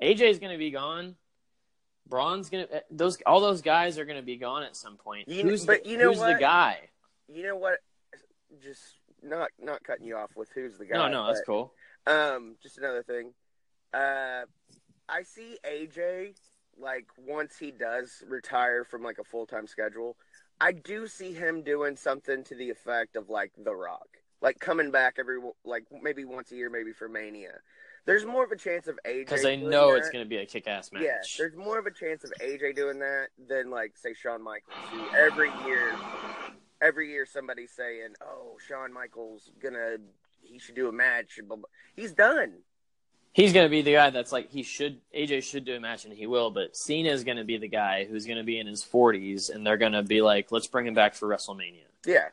AJ's 0.03 0.39
gonna 0.39 0.59
be 0.59 0.71
gone. 0.71 1.17
Braun's 2.09 2.49
gonna 2.49 2.67
eh, 2.71 2.81
those 2.91 3.19
all 3.27 3.41
those 3.41 3.63
guys 3.63 3.99
are 3.99 4.05
gonna 4.05 4.23
be 4.23 4.37
gone 4.37 4.63
at 4.63 4.77
some 4.77 4.97
point. 4.97 5.29
You- 5.29 5.43
who's 5.43 5.67
but 5.67 5.85
the, 5.85 5.91
you 5.91 5.99
know 5.99 6.09
who's 6.09 6.21
the 6.21 6.37
guy? 6.41 6.89
You 7.29 7.43
know 7.43 7.57
what? 7.57 7.79
Just 8.63 8.83
not 9.23 9.51
not 9.61 9.83
cutting 9.85 10.07
you 10.07 10.17
off 10.17 10.31
with 10.37 10.49
who's 10.55 10.79
the 10.79 10.87
guy. 10.87 10.97
No, 10.97 11.09
no, 11.09 11.27
that's 11.27 11.41
but, 11.41 11.47
cool. 11.47 11.75
Um, 12.07 12.57
just 12.63 12.79
another 12.79 13.03
thing. 13.03 13.33
Uh, 13.93 14.43
I 15.09 15.23
see 15.23 15.59
AJ 15.65 16.35
like 16.81 17.07
once 17.19 17.57
he 17.59 17.71
does 17.71 18.23
retire 18.29 18.85
from 18.85 19.03
like 19.03 19.19
a 19.19 19.25
full 19.25 19.47
time 19.47 19.67
schedule, 19.67 20.17
I 20.61 20.73
do 20.73 21.07
see 21.07 21.33
him 21.33 21.63
doing 21.63 21.97
something 21.97 22.45
to 22.45 22.55
the 22.55 22.71
effect 22.71 23.17
of 23.17 23.29
like 23.31 23.53
The 23.63 23.75
Rock, 23.75 24.09
like 24.41 24.59
coming 24.59 24.91
back 24.91 25.17
every 25.19 25.39
like 25.65 25.85
maybe 26.03 26.25
once 26.25 26.53
a 26.53 26.57
year, 26.57 26.71
maybe 26.71 26.93
for 26.93 27.09
Mania. 27.09 27.55
There's 28.07 28.25
more 28.25 28.43
of 28.43 28.53
a 28.53 28.57
chance 28.57 28.87
of 28.87 28.99
AJ 29.07 29.19
Because 29.19 29.43
they 29.43 29.57
know 29.57 29.93
that. 29.93 29.99
it's 29.99 30.11
gonna 30.11 30.25
be 30.25 30.39
a 30.39 30.47
kick 30.47 30.67
ass 30.67 30.91
match. 30.93 31.03
Yes, 31.03 31.35
there's 31.37 31.55
more 31.57 31.79
of 31.79 31.87
a 31.87 31.91
chance 31.91 32.25
of 32.25 32.33
AJ 32.41 32.75
doing 32.75 32.99
that 33.01 33.29
than 33.49 33.71
like 33.71 33.97
say 33.97 34.15
Shawn 34.15 34.43
Michaels, 34.43 34.75
who 34.91 35.17
every 35.17 35.51
year, 35.67 35.95
every 36.81 37.11
year 37.11 37.27
somebody's 37.27 37.73
saying, 37.73 38.15
"Oh, 38.23 38.57
Shawn 38.67 38.93
Michaels 38.93 39.51
gonna 39.61 39.97
he 40.41 40.59
should 40.59 40.75
do 40.75 40.89
a 40.89 40.93
match." 40.93 41.39
and 41.39 41.49
blah, 41.49 41.59
blah. 41.59 41.67
He's 41.97 42.13
done. 42.13 42.61
He's 43.33 43.53
gonna 43.53 43.69
be 43.69 43.83
the 43.83 43.93
guy 43.93 44.11
that's 44.11 44.33
like 44.33 44.51
he 44.51 44.63
should 44.63 45.01
AJ 45.15 45.45
should 45.45 45.65
do 45.65 45.77
a 45.77 45.81
match 45.81 46.05
and 46.05 46.13
he 46.13 46.27
will, 46.27 46.51
but 46.51 46.77
Cena 46.77 47.11
is 47.11 47.23
gonna 47.25 47.45
be 47.45 47.57
the 47.59 47.69
guy 47.69 48.05
who's 48.05 48.27
gonna 48.27 48.43
be 48.45 48.59
in 48.59 48.67
his 48.67 48.83
forties 48.83 49.49
and 49.51 49.65
they're 49.67 49.77
gonna 49.77 50.03
be 50.03 50.21
like, 50.23 50.51
let's 50.51 50.67
bring 50.67 50.87
him 50.87 50.95
back 50.95 51.15
for 51.15 51.29
WrestleMania. 51.29 51.85
Yeah, 52.07 52.29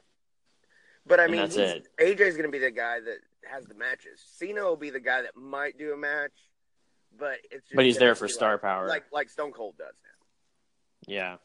but 1.06 1.20
I 1.20 1.24
And 1.24 1.32
mean, 1.34 1.42
that's 1.42 1.56
he's, 1.56 1.70
it. 1.70 1.88
AJ's 2.00 2.38
gonna 2.38 2.50
be 2.50 2.60
the 2.60 2.72
guy 2.72 3.00
that 3.02 3.18
has 3.52 3.66
the 3.66 3.76
matches. 3.76 4.20
Cena 4.38 4.64
will 4.64 4.78
be 4.78 4.90
the 4.90 5.00
guy 5.00 5.22
that 5.22 5.36
might 5.36 5.78
do 5.78 5.94
a 5.94 5.98
match, 5.98 6.32
but 7.20 7.38
it's 7.52 7.66
just 7.66 7.76
But 7.76 7.86
he's 7.86 7.98
there 7.98 8.16
for 8.16 8.28
star 8.28 8.54
like, 8.54 8.62
power. 8.62 8.88
like 8.88 9.04
like 9.12 9.30
Stone 9.30 9.52
Cold 9.52 9.78
does 9.78 9.94
now. 10.04 10.26
Yeah. 11.14 11.36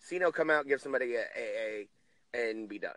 Cena 0.00 0.24
will 0.26 0.32
come 0.32 0.48
out, 0.48 0.66
give 0.66 0.80
somebody 0.80 1.14
a 1.16 1.20
AA, 1.20 1.84
and 2.32 2.68
be 2.68 2.78
done. 2.78 2.92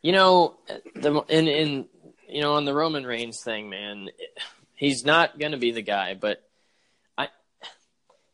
You 0.00 0.12
know, 0.12 0.56
the 0.94 1.22
in 1.28 1.48
in 1.48 1.88
you 2.28 2.40
know 2.40 2.54
on 2.54 2.64
the 2.64 2.74
Roman 2.74 3.06
Reigns 3.06 3.42
thing, 3.42 3.68
man, 3.70 4.08
he's 4.74 5.04
not 5.04 5.38
gonna 5.38 5.58
be 5.58 5.70
the 5.70 5.82
guy. 5.82 6.14
But 6.14 6.42
I, 7.16 7.28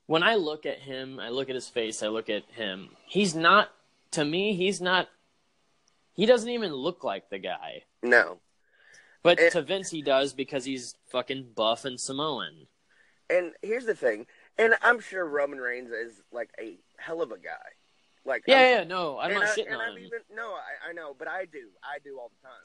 when 0.07 0.22
I 0.22 0.34
look 0.36 0.66
at 0.66 0.78
him, 0.78 1.20
I 1.20 1.28
look 1.30 1.49
at 1.49 1.55
his 1.55 1.68
face, 1.68 2.03
I 2.03 2.09
look 2.09 2.28
at 2.30 2.45
him. 2.53 2.90
He's 3.07 3.34
not 3.34 3.70
to 4.12 4.24
me. 4.24 4.55
He's 4.55 4.80
not. 4.80 5.09
He 6.14 6.26
doesn't 6.26 6.49
even 6.51 6.72
look 6.72 7.03
like 7.03 7.28
the 7.30 7.38
guy. 7.38 7.82
No, 8.03 8.38
But 9.22 9.40
It- 9.40 9.53
to 9.53 9.62
Vince, 9.62 9.90
he 9.90 10.03
does 10.03 10.32
because 10.32 10.64
he's 10.64 10.95
fucking 11.09 11.53
buff 11.57 11.84
and 11.84 11.99
Samoan. 12.01 12.66
And 13.30 13.53
here's 13.62 13.86
the 13.86 13.95
thing, 13.97 14.26
and 14.59 14.74
I'm 14.82 15.01
sure 15.01 15.24
Roman 15.26 15.59
Reigns 15.59 15.90
is 15.90 16.22
like 16.30 16.51
a 16.61 16.78
hell 16.99 17.22
of 17.22 17.32
a 17.32 17.38
guy. 17.38 17.51
Like 18.26 18.45
Yeah, 18.47 18.59
I'm- 18.59 18.70
yeah, 18.78 18.84
no, 18.84 19.18
I'm 19.18 19.32
not 19.34 19.45
I, 19.45 19.47
shitting 19.57 19.74
on 19.74 19.80
I'm 19.80 19.97
him. 19.97 20.05
Even, 20.05 20.20
no, 20.34 20.53
I, 20.53 20.90
I 20.90 20.92
know, 20.92 21.14
but 21.18 21.26
I 21.26 21.47
do, 21.47 21.70
I 21.82 21.99
do 22.05 22.18
all 22.18 22.30
the 22.40 22.47
time. 22.47 22.64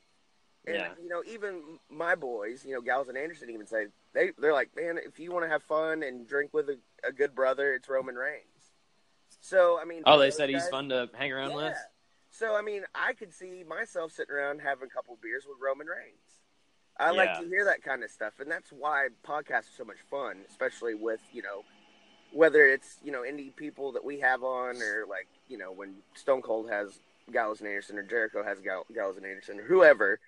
And 0.69 0.77
Yeah. 0.77 0.91
you 1.01 1.09
know, 1.09 1.23
even 1.27 1.79
my 1.89 2.15
boys, 2.15 2.63
you 2.65 2.73
know, 2.73 2.81
Gallows 2.81 3.09
and 3.09 3.17
Anderson 3.17 3.49
even 3.49 3.65
say 3.67 3.87
they 4.13 4.31
they're 4.37 4.53
like, 4.53 4.69
man, 4.75 4.99
if 5.03 5.19
you 5.19 5.31
want 5.31 5.45
to 5.45 5.49
have 5.49 5.63
fun 5.63 6.03
and 6.03 6.27
drink 6.27 6.53
with 6.53 6.69
a, 6.69 6.77
a 7.03 7.11
good 7.11 7.33
brother, 7.35 7.73
it's 7.73 7.89
Roman 7.89 8.15
Reigns. 8.15 8.43
So 9.41 9.79
I 9.81 9.85
mean, 9.85 10.03
Oh, 10.05 10.17
they 10.19 10.31
said 10.31 10.49
he's 10.49 10.67
fun 10.67 10.89
to 10.89 11.09
hang 11.13 11.31
around 11.31 11.51
yeah. 11.51 11.55
with. 11.55 11.77
So 12.31 12.55
I 12.55 12.61
mean, 12.61 12.83
I 12.93 13.13
could 13.13 13.33
see 13.33 13.63
myself 13.67 14.11
sitting 14.11 14.33
around 14.33 14.59
having 14.61 14.87
a 14.87 14.93
couple 14.93 15.17
beers 15.21 15.45
with 15.47 15.57
Roman 15.61 15.87
Reigns. 15.87 16.15
I 16.99 17.11
like 17.11 17.39
to 17.39 17.47
hear 17.47 17.63
that 17.65 17.81
kind 17.81 18.03
of 18.03 18.11
stuff, 18.11 18.33
and 18.41 18.51
that's 18.51 18.71
why 18.73 19.07
podcasts 19.25 19.69
are 19.71 19.77
so 19.77 19.85
much 19.85 19.99
fun, 20.11 20.37
especially 20.49 20.95
with 20.95 21.21
you 21.31 21.41
know 21.41 21.63
whether 22.31 22.67
it's 22.67 22.97
you 23.03 23.11
know 23.11 23.21
indie 23.21 23.55
people 23.55 23.93
that 23.93 24.03
we 24.03 24.19
have 24.19 24.43
on, 24.43 24.75
or 24.81 25.05
like 25.09 25.27
you 25.47 25.57
know 25.57 25.71
when 25.71 25.95
Stone 26.15 26.41
Cold 26.41 26.69
has 26.69 26.99
Gallows 27.31 27.59
and 27.61 27.69
Anderson, 27.69 27.97
or 27.97 28.03
Jericho 28.03 28.43
has 28.43 28.59
Gall- 28.59 28.85
Gallows 28.93 29.15
and 29.17 29.25
Anderson, 29.25 29.59
or 29.61 29.63
whoever. 29.63 30.19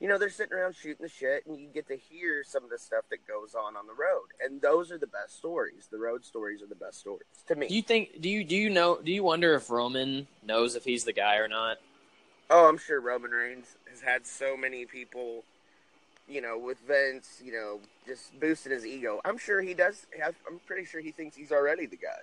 You 0.00 0.08
know, 0.08 0.16
they're 0.16 0.30
sitting 0.30 0.56
around 0.56 0.74
shooting 0.74 1.02
the 1.02 1.10
shit, 1.10 1.44
and 1.46 1.58
you 1.58 1.68
get 1.68 1.86
to 1.88 1.96
hear 1.96 2.42
some 2.42 2.64
of 2.64 2.70
the 2.70 2.78
stuff 2.78 3.04
that 3.10 3.26
goes 3.28 3.54
on 3.54 3.76
on 3.76 3.86
the 3.86 3.92
road, 3.92 4.28
and 4.42 4.60
those 4.62 4.90
are 4.90 4.96
the 4.96 5.06
best 5.06 5.36
stories. 5.36 5.88
The 5.92 5.98
road 5.98 6.24
stories 6.24 6.62
are 6.62 6.66
the 6.66 6.74
best 6.74 7.00
stories 7.00 7.26
to 7.48 7.54
me. 7.54 7.68
Do 7.68 7.74
you 7.74 7.82
think? 7.82 8.22
Do 8.22 8.30
you 8.30 8.42
do 8.42 8.56
you 8.56 8.70
know? 8.70 8.98
Do 9.04 9.12
you 9.12 9.22
wonder 9.22 9.54
if 9.54 9.68
Roman 9.68 10.26
knows 10.42 10.74
if 10.74 10.84
he's 10.84 11.04
the 11.04 11.12
guy 11.12 11.36
or 11.36 11.48
not? 11.48 11.76
Oh, 12.48 12.66
I'm 12.66 12.78
sure 12.78 12.98
Roman 12.98 13.30
Reigns 13.30 13.76
has 13.90 14.00
had 14.00 14.26
so 14.26 14.56
many 14.56 14.86
people, 14.86 15.44
you 16.26 16.40
know, 16.40 16.58
with 16.58 16.78
Vince, 16.80 17.42
you 17.44 17.52
know, 17.52 17.80
just 18.06 18.38
boosting 18.40 18.72
his 18.72 18.86
ego. 18.86 19.20
I'm 19.24 19.36
sure 19.36 19.60
he 19.60 19.74
does. 19.74 20.06
Have, 20.18 20.34
I'm 20.48 20.60
pretty 20.66 20.86
sure 20.86 21.02
he 21.02 21.12
thinks 21.12 21.36
he's 21.36 21.52
already 21.52 21.84
the 21.84 21.96
guy. 21.96 22.22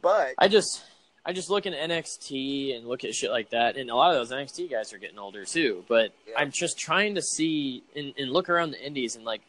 But 0.00 0.34
I 0.38 0.48
just 0.48 0.84
I 1.24 1.32
just 1.32 1.50
look 1.50 1.66
at 1.66 1.72
NXT 1.74 2.76
and 2.76 2.86
look 2.86 3.04
at 3.04 3.14
shit 3.14 3.30
like 3.30 3.50
that, 3.50 3.76
and 3.76 3.90
a 3.90 3.94
lot 3.94 4.14
of 4.14 4.16
those 4.16 4.34
NXT 4.36 4.70
guys 4.70 4.92
are 4.92 4.98
getting 4.98 5.18
older 5.18 5.44
too. 5.44 5.84
But 5.88 6.12
Yeah. 6.26 6.34
I'm 6.38 6.50
just 6.50 6.78
trying 6.78 7.14
to 7.16 7.22
see 7.22 7.82
and, 7.94 8.14
and 8.18 8.30
look 8.30 8.48
around 8.48 8.70
the 8.70 8.84
indies 8.84 9.16
and 9.16 9.24
like 9.24 9.42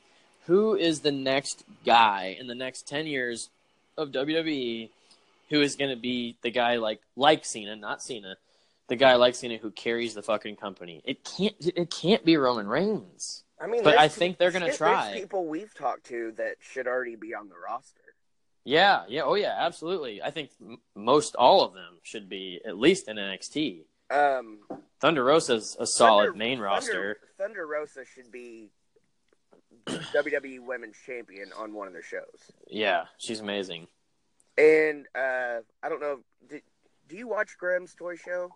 who 0.46 0.76
is 0.76 1.02
the 1.02 1.12
next 1.12 1.64
guy 1.86 2.36
in 2.40 2.48
the 2.48 2.56
next 2.56 2.88
ten 2.88 3.08
years 3.08 3.50
of 3.98 4.10
WWE 4.12 4.90
who 5.50 5.62
is 5.62 5.76
going 5.76 5.90
to 5.90 6.00
be 6.00 6.36
the 6.42 6.52
guy 6.52 6.76
like 6.78 7.02
like 7.16 7.46
Cena, 7.46 7.76
not 7.76 8.02
Cena, 8.02 8.36
the 8.88 8.96
guy 8.96 9.16
like 9.16 9.36
Cena 9.36 9.58
who 9.58 9.72
carries 9.72 10.14
the 10.14 10.22
fucking 10.22 10.56
company. 10.58 11.02
It 11.06 11.24
can't 11.24 11.56
it 11.60 11.90
can't 11.92 12.26
be 12.26 12.38
Roman 12.38 12.68
Reigns. 12.68 13.44
I 13.62 13.68
mean, 13.68 13.84
But 13.84 13.98
I 13.98 14.08
think 14.08 14.38
they're 14.38 14.52
gonna 14.52 14.68
shit, 14.68 14.78
try. 14.78 15.12
There's 15.12 15.22
people 15.22 15.46
we've 15.46 15.74
talked 15.74 16.06
to 16.08 16.34
that 16.38 16.56
should 16.62 16.88
already 16.88 17.16
be 17.16 17.34
on 17.34 17.50
the 17.50 17.56
roster. 17.58 18.00
Yeah, 18.66 19.04
yeah, 19.08 19.22
oh 19.24 19.36
yeah, 19.36 19.56
absolutely. 19.58 20.22
I 20.22 20.32
think 20.32 20.52
m- 20.62 20.78
most 20.96 21.36
all 21.36 21.64
of 21.64 21.74
them 21.74 22.00
should 22.04 22.30
be 22.30 22.60
at 22.66 22.78
least 22.78 23.08
in 23.08 23.18
NXT. 23.18 23.86
Um, 24.12 24.60
Thunder 25.00 25.24
Rosa's 25.24 25.76
a 25.80 25.86
solid 25.88 26.26
Thunder- 26.28 26.38
main 26.38 26.58
Thunder- 26.58 26.64
roster. 26.64 27.18
Thunder 27.38 27.66
Rosa 27.66 28.04
should 28.06 28.32
be 28.32 28.70
WWE 29.88 30.60
Women's 30.60 30.98
Champion 31.06 31.52
on 31.58 31.74
one 31.74 31.88
of 31.88 31.94
their 31.94 32.04
shows. 32.04 32.52
Yeah, 32.68 33.06
she's 33.18 33.40
amazing. 33.40 33.88
And 34.58 35.06
uh, 35.16 35.60
I 35.82 35.90
don't 35.90 36.02
know, 36.02 36.20
did, 36.50 36.62
do 37.08 37.16
you 37.16 37.28
watch 37.28 37.58
Grimm's 37.58 37.96
Toy 37.96 38.16
Show? 38.18 38.50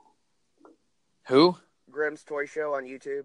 Who? 1.28 1.56
Grimm's 1.89 2.24
Toy 2.24 2.45
Show 2.45 2.74
on 2.76 2.84
YouTube? 2.84 3.24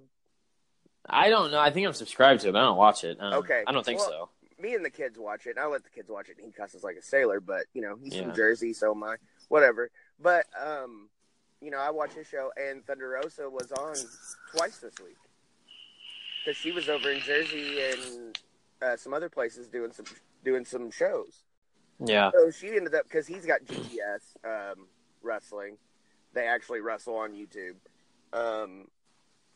I 1.11 1.29
don't 1.31 1.51
know. 1.51 1.59
I 1.59 1.71
think 1.71 1.87
I'm 1.87 1.93
subscribed 1.93 2.43
to 2.43 2.49
it, 2.49 2.53
but 2.53 2.59
I 2.61 2.63
don't 2.67 2.77
watch 2.77 3.03
it. 3.05 3.17
Um, 3.21 3.35
Okay. 3.35 3.65
I 3.67 3.73
don't 3.73 3.85
think 3.85 3.99
Well, 4.01 4.09
so. 4.09 4.29
Me 4.61 4.75
and 4.75 4.85
the 4.85 4.91
kids 4.91 5.17
watch 5.19 5.47
it, 5.47 5.51
and 5.51 5.61
I 5.61 5.67
let 5.67 5.85
the 5.85 5.91
kids 5.91 6.09
watch 6.11 6.29
it, 6.29 6.37
and 6.39 6.47
he 6.47 6.53
cusses 6.53 6.83
like 6.83 6.97
a 6.97 7.03
sailor, 7.03 7.41
but, 7.41 7.67
you 7.75 7.83
know, 7.83 7.97
he's 8.03 8.15
Yeah. 8.17 8.25
from 8.25 8.35
Jersey, 8.35 8.73
so 8.73 8.91
am 8.93 9.05
I. 9.05 9.17
Whatever. 9.49 9.91
But, 10.19 10.47
um, 10.59 11.09
you 11.61 11.71
know, 11.71 11.79
I 11.79 11.91
watch 11.91 12.13
his 12.13 12.27
show, 12.27 12.53
and 12.57 12.85
Thunder 12.85 13.09
Rosa 13.09 13.49
was 13.49 13.71
on 13.73 13.95
twice 14.53 14.79
this 14.79 14.99
week. 15.01 15.17
Because 16.45 16.57
she 16.57 16.73
was 16.73 16.89
over 16.89 17.11
in 17.11 17.21
Jersey 17.21 17.83
and 17.83 18.39
uh, 18.81 18.97
some 18.97 19.13
other 19.13 19.29
places 19.29 19.69
doing 19.69 19.93
some 19.93 20.07
doing 20.45 20.65
some 20.65 20.91
shows. 20.91 21.43
Yeah. 21.99 22.31
So 22.31 22.51
she 22.51 22.69
ended 22.69 22.95
up 22.95 23.05
because 23.05 23.27
he's 23.27 23.45
got 23.45 23.65
GTS 23.65 24.37
um, 24.45 24.87
wrestling. 25.21 25.77
They 26.33 26.47
actually 26.47 26.81
wrestle 26.81 27.17
on 27.17 27.33
YouTube, 27.33 27.75
um, 28.33 28.89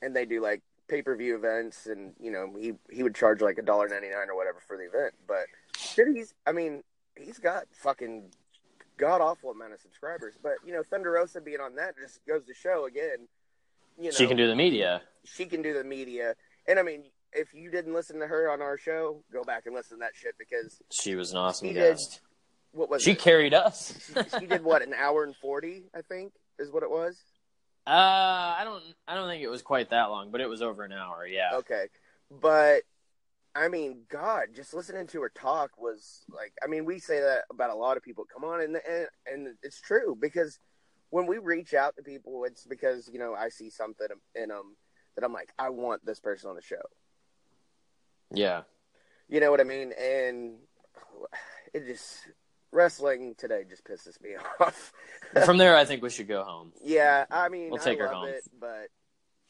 and 0.02 0.14
they 0.14 0.26
do 0.26 0.40
like 0.42 0.60
pay 0.92 1.00
per 1.02 1.16
view 1.16 1.34
events, 1.34 1.86
and 1.86 2.12
you 2.20 2.30
know 2.30 2.52
he 2.58 2.74
he 2.90 3.02
would 3.02 3.14
charge 3.14 3.40
like 3.40 3.56
a 3.58 3.62
dollar 3.62 3.88
ninety 3.88 4.10
nine 4.10 4.28
or 4.28 4.36
whatever 4.36 4.58
for 4.66 4.76
the 4.76 4.84
event. 4.84 5.14
But 5.26 5.46
he's 6.14 6.34
I 6.46 6.52
mean 6.52 6.82
he's 7.16 7.38
got 7.38 7.64
fucking 7.72 8.24
god 8.98 9.20
awful 9.22 9.50
amount 9.50 9.72
of 9.72 9.80
subscribers. 9.80 10.34
But 10.42 10.54
you 10.66 10.72
know 10.74 10.82
Thunder 10.82 11.12
Rosa 11.12 11.40
being 11.40 11.60
on 11.60 11.76
that 11.76 11.94
just 11.96 12.20
goes 12.26 12.44
to 12.46 12.54
show 12.54 12.84
again. 12.86 13.26
You 13.98 14.04
know, 14.06 14.10
She 14.10 14.26
can 14.26 14.36
do 14.36 14.46
the 14.46 14.56
media. 14.56 15.02
she 15.24 15.46
can 15.46 15.62
do 15.62 15.72
the 15.74 15.84
media, 15.84 16.34
and 16.68 16.78
I 16.78 16.82
mean 16.82 17.04
if 17.34 17.54
you 17.54 17.70
didn't 17.70 17.94
listen 17.94 18.20
to 18.20 18.26
her 18.26 18.50
on 18.50 18.60
our 18.60 18.76
show, 18.76 19.22
go 19.32 19.42
back 19.42 19.64
and 19.64 19.74
listen 19.74 19.96
to 19.96 20.00
that 20.00 20.12
shit 20.14 20.34
because 20.38 20.78
She 20.90 21.14
was 21.14 21.30
an 21.32 21.38
awesome 21.38 21.68
She 21.68 21.72
did. 21.74 21.98
what 22.72 22.90
was 22.90 23.02
She 23.02 23.12
it? 23.12 23.18
carried 23.18 23.54
us. 23.54 23.94
she, 24.06 24.38
she 24.40 24.46
did 24.46 24.62
what 24.62 24.82
an 24.82 24.92
hour 24.92 25.24
and 25.24 25.34
forty, 25.36 25.84
I 25.96 26.02
think, 26.02 26.32
is 26.58 26.70
what 26.70 26.82
it 26.82 26.90
was. 26.90 27.16
Uh, 27.86 27.90
I 28.58 28.62
don't. 28.64 28.82
I 29.08 29.14
don't 29.14 29.28
think 29.28 29.42
it 29.42 29.50
was 29.50 29.62
quite 29.62 29.90
that 29.90 30.04
long, 30.10 30.30
but 30.30 30.40
it 30.40 30.48
was 30.48 30.62
over 30.62 30.84
an 30.84 30.92
hour. 30.92 31.26
Yeah. 31.26 31.50
Okay, 31.54 31.86
but 32.30 32.82
I 33.54 33.68
mean, 33.68 34.02
God, 34.08 34.48
just 34.54 34.72
listening 34.72 35.06
to 35.08 35.20
her 35.22 35.32
talk 35.34 35.72
was 35.76 36.24
like, 36.28 36.52
I 36.62 36.68
mean, 36.68 36.84
we 36.84 36.98
say 36.98 37.20
that 37.20 37.42
about 37.50 37.70
a 37.70 37.74
lot 37.74 37.96
of 37.96 38.02
people. 38.02 38.24
Come 38.32 38.44
on, 38.44 38.60
and 38.60 38.76
and, 38.88 39.06
and 39.26 39.54
it's 39.62 39.80
true 39.80 40.16
because 40.20 40.60
when 41.10 41.26
we 41.26 41.38
reach 41.38 41.74
out 41.74 41.96
to 41.96 42.02
people, 42.02 42.44
it's 42.44 42.64
because 42.64 43.10
you 43.12 43.18
know 43.18 43.34
I 43.34 43.48
see 43.48 43.68
something 43.68 44.06
in 44.34 44.48
them 44.48 44.76
that 45.16 45.24
I'm 45.24 45.32
like, 45.32 45.52
I 45.58 45.70
want 45.70 46.04
this 46.06 46.20
person 46.20 46.50
on 46.50 46.56
the 46.56 46.62
show. 46.62 46.82
Yeah. 48.32 48.62
You 49.28 49.40
know 49.40 49.50
what 49.50 49.60
I 49.60 49.64
mean? 49.64 49.92
And 49.92 50.54
it 51.74 51.86
just 51.86 52.20
wrestling 52.72 53.34
today 53.38 53.64
just 53.68 53.84
pisses 53.84 54.20
me 54.20 54.30
off. 54.60 54.92
From 55.44 55.58
there, 55.58 55.76
I 55.76 55.84
think 55.84 56.02
we 56.02 56.10
should 56.10 56.28
go 56.28 56.42
home. 56.42 56.72
yeah, 56.82 57.24
I 57.30 57.48
mean, 57.48 57.70
We'll 57.70 57.78
take 57.78 57.98
I 58.00 58.02
her 58.02 58.08
home. 58.08 58.28
it, 58.28 58.42
but 58.58 58.88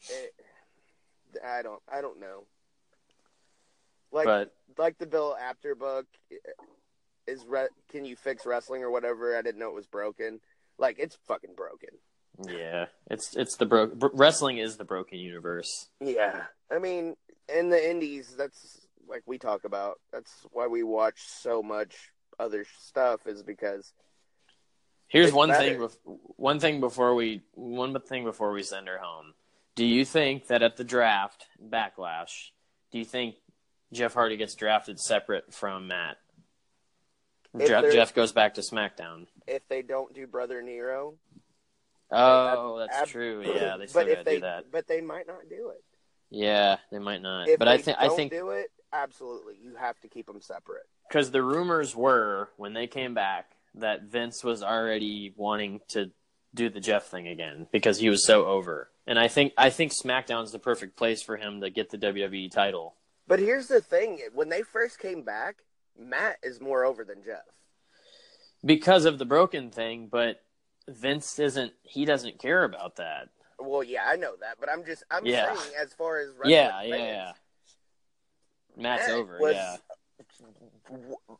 it, 0.09 0.33
I 1.45 1.61
don't, 1.61 1.81
I 1.91 2.01
don't 2.01 2.19
know. 2.19 2.45
Like, 4.11 4.25
But 4.25 4.53
like 4.77 4.97
the 4.99 5.07
Bill 5.07 5.35
Apter 5.39 5.73
book 5.75 6.05
is 7.25 7.43
re- 7.47 7.67
can 7.91 8.05
you 8.05 8.15
fix 8.15 8.45
wrestling 8.45 8.83
or 8.83 8.91
whatever? 8.91 9.35
I 9.35 9.41
didn't 9.41 9.59
know 9.59 9.69
it 9.69 9.75
was 9.75 9.87
broken. 9.87 10.39
Like 10.77 10.97
it's 10.99 11.17
fucking 11.27 11.55
broken. 11.55 11.89
yeah, 12.47 12.85
it's 13.09 13.35
it's 13.35 13.57
the 13.57 13.65
bro. 13.65 13.87
br- 13.87 14.07
Wrestling 14.13 14.57
is 14.59 14.77
the 14.77 14.83
broken 14.85 15.17
universe. 15.19 15.87
Yeah, 15.99 16.43
I 16.71 16.79
mean, 16.79 17.15
in 17.53 17.69
the 17.69 17.89
indies, 17.91 18.35
that's 18.37 18.87
like 19.07 19.23
we 19.25 19.37
talk 19.39 19.65
about. 19.65 19.99
That's 20.11 20.31
why 20.51 20.67
we 20.67 20.83
watch 20.83 21.19
so 21.19 21.61
much 21.63 21.95
other 22.39 22.65
stuff 22.79 23.25
is 23.27 23.43
because 23.43 23.91
Here's 25.07 25.31
one 25.31 25.49
better. 25.49 25.87
thing. 25.89 26.17
One 26.37 26.59
thing 26.59 26.79
before 26.79 27.13
we 27.15 27.41
one 27.53 27.99
thing 28.01 28.23
before 28.23 28.51
we 28.51 28.63
send 28.63 28.87
her 28.87 28.97
home. 28.97 29.33
Do 29.75 29.85
you 29.85 30.05
think 30.05 30.47
that 30.47 30.61
at 30.63 30.77
the 30.77 30.83
draft 30.83 31.45
backlash, 31.63 32.49
do 32.91 32.99
you 32.99 33.05
think 33.05 33.35
Jeff 33.91 34.13
Hardy 34.13 34.37
gets 34.37 34.55
drafted 34.55 34.99
separate 34.99 35.53
from 35.53 35.87
Matt? 35.87 36.17
Jeff, 37.59 37.91
Jeff 37.91 38.15
goes 38.15 38.31
back 38.31 38.55
to 38.55 38.61
SmackDown. 38.61 39.27
if 39.47 39.67
they 39.67 39.83
don't 39.83 40.13
do 40.13 40.25
Brother 40.25 40.61
Nero, 40.63 41.15
Oh, 42.11 42.77
that's 42.79 42.97
ab- 42.97 43.07
true. 43.07 43.41
Yeah, 43.55 43.77
they 43.77 43.87
still 43.87 44.05
gotta 44.05 44.23
they 44.23 44.35
do 44.35 44.41
that. 44.41 44.71
but 44.71 44.87
they 44.87 45.01
might 45.01 45.27
not 45.27 45.49
do 45.49 45.69
it. 45.69 45.83
Yeah, 46.31 46.77
they 46.91 46.99
might 46.99 47.21
not. 47.21 47.47
If 47.47 47.59
but 47.59 47.67
I 47.67 47.77
think 47.77 47.97
I 47.99 48.09
think 48.09 48.31
do 48.31 48.49
it, 48.51 48.71
absolutely, 48.91 49.55
you 49.61 49.75
have 49.75 49.99
to 50.01 50.07
keep 50.07 50.25
them 50.25 50.41
separate. 50.41 50.87
Because 51.13 51.29
the 51.29 51.43
rumors 51.43 51.95
were 51.95 52.49
when 52.57 52.73
they 52.73 52.87
came 52.87 53.13
back 53.13 53.51
that 53.75 54.01
Vince 54.03 54.43
was 54.43 54.63
already 54.63 55.31
wanting 55.37 55.79
to 55.89 56.09
do 56.55 56.69
the 56.69 56.79
Jeff 56.79 57.05
thing 57.05 57.27
again 57.27 57.67
because 57.71 57.99
he 57.99 58.09
was 58.09 58.25
so 58.25 58.47
over. 58.47 58.89
And 59.05 59.19
I 59.19 59.27
think 59.27 59.53
I 59.55 59.69
think 59.69 59.91
SmackDown's 59.91 60.51
the 60.51 60.57
perfect 60.57 60.95
place 60.97 61.21
for 61.21 61.37
him 61.37 61.61
to 61.61 61.69
get 61.69 61.91
the 61.91 61.99
WWE 61.99 62.49
title. 62.49 62.95
But 63.27 63.37
here's 63.39 63.67
the 63.67 63.79
thing: 63.79 64.21
when 64.33 64.49
they 64.49 64.63
first 64.63 64.97
came 64.97 65.21
back, 65.21 65.57
Matt 65.99 66.37
is 66.41 66.59
more 66.59 66.83
over 66.83 67.03
than 67.03 67.23
Jeff. 67.23 67.43
because 68.65 69.05
of 69.05 69.19
the 69.19 69.25
broken 69.25 69.69
thing, 69.69 70.07
but 70.11 70.41
Vince 70.87 71.37
isn't 71.37 71.73
he 71.83 72.05
doesn't 72.05 72.39
care 72.39 72.63
about 72.63 72.95
that. 72.95 73.29
Well, 73.59 73.83
yeah, 73.83 74.05
I 74.07 74.15
know 74.15 74.33
that, 74.41 74.57
but 74.59 74.67
I'm 74.67 74.83
just 74.83 75.03
I'm 75.11 75.25
Yeah. 75.27 75.53
saying 75.55 75.73
as 75.79 75.93
far 75.93 76.19
as 76.19 76.29
Yeah, 76.43 76.81
yeah, 76.81 76.95
yeah. 76.95 77.31
Matt's 78.75 79.07
Matt 79.07 79.15
over, 79.17 79.37
was 79.39 79.53
yeah. 79.53 79.77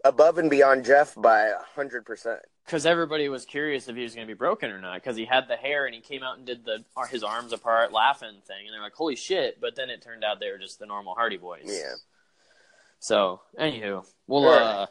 Above 0.03 0.37
and 0.37 0.49
beyond 0.49 0.85
Jeff 0.85 1.15
by 1.15 1.51
hundred 1.75 2.05
percent. 2.05 2.39
Because 2.65 2.85
everybody 2.85 3.27
was 3.29 3.45
curious 3.45 3.87
if 3.87 3.95
he 3.95 4.03
was 4.03 4.15
going 4.15 4.27
to 4.27 4.33
be 4.33 4.37
broken 4.37 4.71
or 4.71 4.79
not. 4.79 4.95
Because 4.95 5.17
he 5.17 5.25
had 5.25 5.47
the 5.47 5.55
hair 5.55 5.85
and 5.85 5.93
he 5.93 6.01
came 6.01 6.23
out 6.23 6.37
and 6.37 6.45
did 6.45 6.65
the 6.65 6.83
his 7.09 7.23
arms 7.23 7.53
apart 7.53 7.91
laughing 7.91 8.41
thing, 8.47 8.65
and 8.65 8.73
they're 8.73 8.81
like, 8.81 8.93
"Holy 8.93 9.15
shit!" 9.15 9.59
But 9.59 9.75
then 9.75 9.89
it 9.89 10.01
turned 10.01 10.23
out 10.23 10.39
they 10.39 10.51
were 10.51 10.57
just 10.57 10.79
the 10.79 10.85
normal 10.85 11.15
Hardy 11.15 11.37
Boys. 11.37 11.63
Yeah. 11.65 11.95
So, 12.99 13.41
anywho, 13.59 14.05
we'll 14.27 14.45
right. 14.45 14.61
uh, 14.61 14.85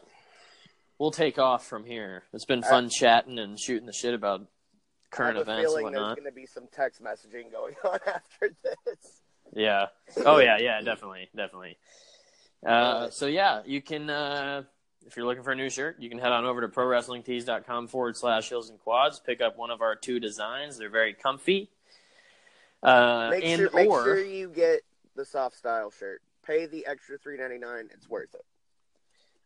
we'll 0.99 1.11
take 1.11 1.39
off 1.39 1.65
from 1.65 1.83
here. 1.83 2.23
It's 2.31 2.45
been 2.45 2.61
fun 2.61 2.89
chatting 2.89 3.39
and 3.39 3.59
shooting 3.59 3.87
the 3.87 3.93
shit 3.93 4.13
about 4.13 4.45
current 5.09 5.37
I 5.37 5.39
have 5.39 5.47
a 5.47 5.51
events 5.51 5.73
and 5.73 5.79
feeling 5.79 5.93
there's 5.93 6.15
going 6.15 6.25
to 6.25 6.31
be 6.31 6.45
some 6.45 6.67
text 6.71 7.01
messaging 7.01 7.51
going 7.51 7.75
on 7.83 7.99
after 8.07 8.55
this. 8.63 9.21
Yeah. 9.55 9.87
Oh 10.25 10.39
yeah, 10.39 10.57
yeah, 10.59 10.81
definitely, 10.81 11.29
definitely. 11.35 11.77
Uh, 12.65 13.09
so 13.09 13.25
yeah, 13.27 13.61
you 13.65 13.81
can 13.81 14.09
uh, 14.09 14.63
if 15.05 15.17
you're 15.17 15.25
looking 15.25 15.43
for 15.43 15.51
a 15.51 15.55
new 15.55 15.69
shirt, 15.69 15.97
you 15.99 16.09
can 16.09 16.17
head 16.19 16.31
on 16.31 16.45
over 16.45 16.61
to 16.61 16.67
prowrestlingtees.com 16.69 17.87
forward 17.87 18.15
slash 18.15 18.49
heels 18.49 18.69
and 18.69 18.79
quads. 18.79 19.19
Pick 19.19 19.41
up 19.41 19.57
one 19.57 19.69
of 19.71 19.81
our 19.81 19.95
two 19.95 20.19
designs. 20.19 20.77
They're 20.77 20.89
very 20.89 21.13
comfy. 21.13 21.69
Uh, 22.81 23.29
Make 23.31 23.45
and 23.45 23.59
sure 23.59 23.69
make 23.73 23.89
or 23.89 24.03
sure 24.03 24.23
you 24.23 24.49
get 24.49 24.81
the 25.15 25.25
soft 25.25 25.55
style 25.55 25.91
shirt. 25.91 26.21
Pay 26.45 26.65
the 26.65 26.85
extra 26.85 27.17
three 27.17 27.37
ninety 27.37 27.57
nine. 27.57 27.89
It's 27.93 28.09
worth 28.09 28.33
it. 28.33 28.45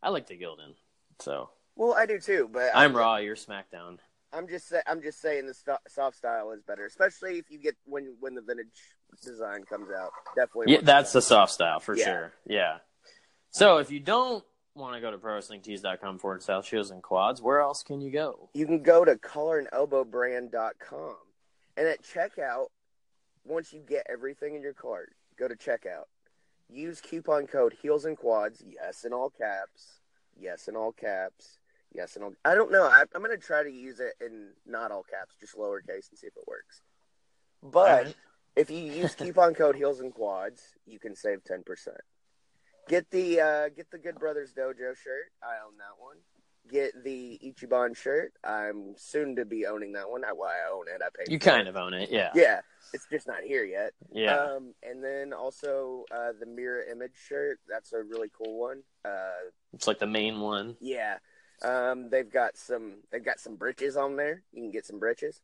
I 0.02 0.10
like 0.10 0.28
the 0.28 0.38
Gildan. 0.38 0.74
So 1.20 1.50
Well, 1.76 1.94
I 1.94 2.06
do 2.06 2.20
too, 2.20 2.50
but 2.52 2.72
I'm 2.74 2.96
Raw. 2.96 3.18
You're 3.18 3.36
SmackDown. 3.36 3.98
I'm 4.34 4.48
just 4.48 4.68
sa- 4.70 4.82
I'm 4.88 5.02
just 5.02 5.22
saying 5.22 5.46
the 5.48 5.78
soft 5.88 6.18
style 6.18 6.52
is 6.52 6.62
better, 6.64 6.86
especially 6.86 7.38
if 7.38 7.50
you 7.50 7.60
get 7.60 7.76
when 7.86 8.16
when 8.20 8.34
the 8.36 8.42
vintage 8.42 8.68
design 9.24 9.64
comes 9.64 9.90
out. 9.92 10.12
Definitely. 10.36 10.74
Yeah, 10.74 10.80
that's 10.84 11.14
the 11.14 11.22
soft 11.22 11.52
style 11.52 11.80
for 11.80 11.96
Yeah. 11.96 12.06
sure. 12.06 12.34
Yeah. 12.46 12.78
So 13.58 13.80
if 13.80 13.90
you 13.90 14.00
don't 14.00 14.46
want 14.76 14.94
to 14.94 15.02
go 15.02 15.10
to 15.10 15.18
prowrestlingtees.com 15.18 16.20
forward 16.20 16.44
slash 16.44 16.70
heels 16.70 16.92
and 16.92 17.02
quads, 17.02 17.42
where 17.42 17.60
else 17.60 17.82
can 17.82 18.02
you 18.02 18.12
go? 18.12 18.50
you 18.54 18.68
can 18.68 18.84
go 18.84 19.04
to 19.04 19.16
collarandelbowbrand.com 19.16 21.16
and 21.76 21.88
at 21.88 22.04
checkout 22.04 22.68
once 23.44 23.74
you 23.74 23.80
get 23.80 24.06
everything 24.08 24.54
in 24.54 24.62
your 24.62 24.76
cart 24.76 25.16
go 25.40 25.48
to 25.48 25.56
checkout. 25.56 26.04
Use 26.70 27.02
coupon 27.02 27.48
code 27.48 27.74
heels 27.82 28.06
and 28.06 28.16
quads 28.16 28.62
yes 28.64 29.06
in 29.06 29.12
all 29.12 29.32
caps 29.32 30.02
yes 30.40 30.68
in 30.68 30.76
all 30.76 30.92
caps 30.92 31.58
yes 31.92 32.16
in 32.16 32.22
all 32.22 32.36
i 32.46 32.54
don't 32.54 32.72
know. 32.72 32.84
I, 32.84 33.06
i'm 33.16 33.24
going 33.24 33.36
to 33.36 33.44
try 33.44 33.64
to 33.64 33.72
use 33.72 34.00
it 34.00 34.14
in 34.24 34.50
not 34.68 34.92
all 34.92 35.02
caps 35.02 35.34
just 35.40 35.58
lowercase 35.58 36.12
and 36.12 36.20
see 36.20 36.28
if 36.28 36.38
it 36.38 36.48
works. 36.48 36.84
But 37.64 37.90
Alright. 37.90 38.16
if 38.56 38.70
you 38.70 38.78
use 38.78 39.16
coupon 39.16 39.56
code 39.56 39.76
heels 39.76 40.00
and 40.00 40.14
quads 40.14 40.62
you 40.86 41.00
can 41.00 41.16
save 41.16 41.44
10% 41.44 41.64
get 42.88 43.10
the 43.12 43.40
uh, 43.40 43.70
get 43.70 43.90
the 43.92 43.98
good 43.98 44.16
brothers 44.20 44.54
dojo 44.54 44.96
shirt 44.96 45.32
i 45.44 45.56
own 45.66 45.78
that 45.78 45.98
one 46.00 46.18
get 46.68 47.04
the 47.04 47.40
Ichiban 47.44 47.96
shirt. 47.96 48.34
I'm 48.44 48.94
soon 48.98 49.36
to 49.38 49.46
be 49.46 49.66
owning 49.66 49.94
that 49.94 50.10
one. 50.10 50.24
I, 50.24 50.34
well, 50.34 50.50
I 50.50 50.72
own 50.74 50.86
it. 50.88 51.02
I 51.02 51.08
paid. 51.18 51.32
You 51.32 51.40
kind 51.40 51.68
it. 51.68 51.70
of 51.70 51.76
own 51.76 51.94
it, 51.94 52.10
yeah. 52.12 52.30
Yeah, 52.36 52.62
it's 52.94 53.08
just 53.10 53.28
not 53.28 53.42
here 53.44 53.64
yet. 53.64 53.94
Yeah. 54.12 54.36
Um, 54.36 54.74
and 54.84 55.04
then 55.04 55.34
also 55.34 56.06
uh, 56.12 56.34
the 56.40 56.46
mirror 56.46 56.84
image 56.84 57.16
shirt. 57.16 57.60
That's 57.68 57.94
a 57.94 58.04
really 58.04 58.30
cool 58.38 58.60
one. 58.60 58.84
Uh, 59.06 59.50
It's 59.74 59.88
like 59.88 60.00
the 60.00 60.08
main 60.08 60.40
one. 60.40 60.76
yeah. 60.80 61.18
Um, 61.64 62.10
they've 62.12 62.32
got 62.32 62.56
some. 62.56 62.98
They've 63.12 63.26
got 63.26 63.40
some 63.40 63.56
britches 63.56 63.98
on 63.98 64.16
there. 64.16 64.44
You 64.52 64.62
can 64.62 64.70
get 64.70 64.86
some 64.86 65.00
britches. 65.00 65.42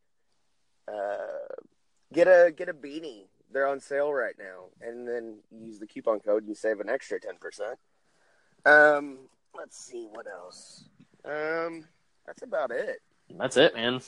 Uh, 0.88 1.48
get 2.14 2.28
a 2.28 2.54
get 2.56 2.70
a 2.70 2.74
beanie. 2.74 3.26
They're 3.54 3.68
on 3.68 3.80
sale 3.80 4.12
right 4.12 4.36
now, 4.38 4.66
and 4.82 5.08
then 5.08 5.38
use 5.52 5.80
the 5.80 5.88
coupon 5.88 6.20
code. 6.20 6.44
And 6.44 6.50
you 6.50 6.56
save 6.56 6.80
an 6.80 6.90
extra 6.90 7.20
ten 7.20 7.36
percent. 7.40 7.78
Um, 8.66 9.20
let's 9.56 9.78
see 9.78 10.08
what 10.12 10.26
else. 10.28 10.86
Um, 11.26 11.86
that's 12.26 12.42
about 12.42 12.72
it. 12.72 12.98
That's 13.38 13.58
it, 13.58 13.76
man. 13.76 14.02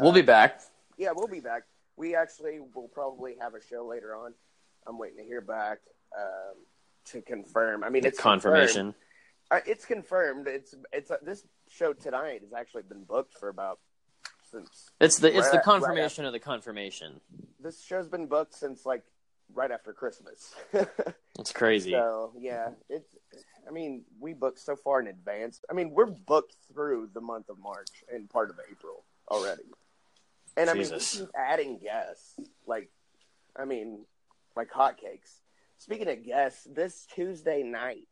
we'll 0.00 0.12
be 0.12 0.22
back. 0.22 0.60
Yeah, 0.96 1.10
we'll 1.14 1.28
be 1.28 1.40
back. 1.40 1.62
We 1.96 2.14
actually 2.16 2.60
will 2.74 2.88
probably 2.88 3.36
have 3.40 3.54
a 3.54 3.60
show 3.60 3.86
later 3.86 4.14
on. 4.14 4.34
I'm 4.86 4.98
waiting 4.98 5.18
to 5.18 5.24
hear 5.24 5.40
back 5.40 5.78
um, 6.16 6.54
to 7.06 7.22
confirm. 7.22 7.84
I 7.84 7.88
mean, 7.90 8.04
it's 8.04 8.18
Confirmation. 8.18 8.92
confirmed. 8.92 8.94
Uh, 9.50 9.60
it's 9.66 9.84
confirmed. 9.84 10.46
It's 10.48 10.74
it's 10.92 11.10
uh, 11.10 11.16
this 11.22 11.44
show 11.68 11.92
tonight 11.92 12.40
has 12.42 12.52
actually 12.52 12.82
been 12.82 13.04
booked 13.04 13.34
for 13.38 13.48
about 13.48 13.78
since 14.54 14.90
It's 15.00 15.18
the 15.18 15.28
it's 15.28 15.36
the 15.36 15.40
Right- 15.40 15.52
right 15.56 15.64
confirmation 15.64 16.24
of 16.24 16.32
the 16.32 16.40
confirmation. 16.40 17.20
this 17.60 17.82
show's 17.82 18.08
been 18.08 18.26
booked 18.26 18.54
since 18.54 18.84
like 18.86 19.02
right 19.52 19.70
after 19.70 19.92
Christmas. 19.92 20.54
It's 21.38 21.52
crazy. 21.52 21.90
so 21.90 22.32
yeah, 22.38 22.70
it's 22.88 23.16
I 23.66 23.70
mean, 23.72 24.04
we 24.20 24.34
booked 24.34 24.60
so 24.60 24.76
far 24.76 25.00
in 25.00 25.08
advance. 25.08 25.60
I 25.68 25.72
mean, 25.74 25.90
we're 25.90 26.06
booked 26.06 26.54
through 26.72 27.10
the 27.12 27.20
month 27.20 27.48
of 27.48 27.58
March 27.58 27.90
and 28.12 28.28
part 28.30 28.50
of 28.50 28.60
April 28.70 29.04
already. 29.28 29.64
And 30.56 30.70
I 30.70 30.74
mean, 30.74 30.88
we 30.92 30.98
keep 31.00 31.28
adding 31.34 31.78
guests. 31.78 32.38
Like, 32.66 32.88
I 33.56 33.64
mean, 33.64 34.04
like 34.54 34.70
hotcakes. 34.70 35.40
Speaking 35.78 36.08
of 36.08 36.22
guests, 36.24 36.68
this 36.70 37.04
Tuesday 37.14 37.62
night, 37.64 38.06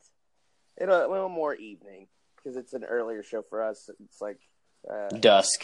it'll 0.81 1.06
a 1.06 1.06
little 1.06 1.28
more 1.28 1.55
evening 1.55 2.09
because 2.36 2.56
it's 2.56 2.73
an 2.73 2.82
earlier 2.85 3.23
show 3.23 3.43
for 3.43 3.62
us. 3.62 3.89
It's 4.05 4.20
like, 4.20 4.40
uh, 4.90 5.10
Dusk, 5.10 5.62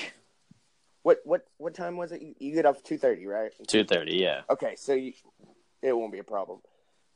what 1.08 1.20
what 1.24 1.46
what 1.56 1.74
time 1.74 1.96
was 1.96 2.12
it? 2.12 2.20
You, 2.20 2.34
you 2.38 2.54
get 2.54 2.66
off 2.66 2.82
two 2.82 2.98
thirty, 2.98 3.24
right? 3.26 3.50
two 3.66 3.82
thirty. 3.82 4.16
Yeah. 4.16 4.42
Okay, 4.50 4.74
so 4.76 4.92
you, 4.92 5.14
it 5.80 5.96
won't 5.96 6.12
be 6.12 6.18
a 6.18 6.24
problem. 6.24 6.58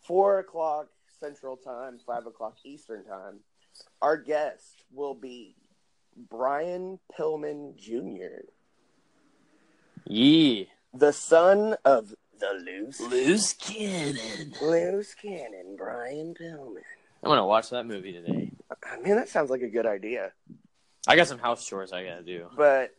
Four 0.01 0.39
o'clock 0.39 0.87
Central 1.21 1.59
Time, 1.59 1.99
five 2.07 2.25
o'clock 2.25 2.57
Eastern 2.65 3.05
Time. 3.05 3.41
Our 4.01 4.17
guest 4.17 4.85
will 4.95 5.13
be 5.15 5.57
Brian 6.31 7.01
Pillman 7.19 7.77
Jr., 7.77 8.47
Yee. 10.07 10.69
the 10.95 11.13
son 11.13 11.77
of 11.85 12.15
the 12.41 12.65
loose 12.65 12.99
Loose 12.99 13.53
cannon. 13.53 14.55
loose 14.63 15.13
cannon, 15.15 15.77
Brian 15.77 16.33
Pillman. 16.35 16.81
I'm 17.23 17.29
gonna 17.31 17.47
watch 17.47 17.69
that 17.71 17.85
movie 17.85 18.13
today. 18.13 18.53
I 18.91 18.99
mean, 19.01 19.17
that 19.17 19.29
sounds 19.29 19.51
like 19.51 19.61
a 19.63 19.69
good 19.69 19.87
idea, 19.87 20.33
I 21.07 21.15
got 21.17 21.29
some 21.29 21.39
house 21.39 21.67
chores 21.67 21.93
I 21.93 22.05
gotta 22.05 22.23
do. 22.23 22.47
but 22.57 22.95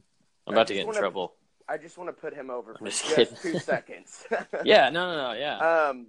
I'm 0.48 0.54
about 0.54 0.68
to 0.68 0.74
get 0.74 0.82
in 0.82 0.88
wanna- 0.88 1.00
trouble. 1.00 1.34
I 1.68 1.78
just 1.78 1.98
want 1.98 2.10
to 2.10 2.14
put 2.14 2.34
him 2.34 2.50
over 2.50 2.74
for 2.76 2.86
just 2.86 3.16
just, 3.16 3.42
two 3.42 3.58
seconds. 3.60 4.26
Yeah, 4.66 4.90
no, 4.90 5.16
no, 5.16 5.32
no, 5.32 5.40
yeah. 5.40 5.58
Um, 5.60 6.08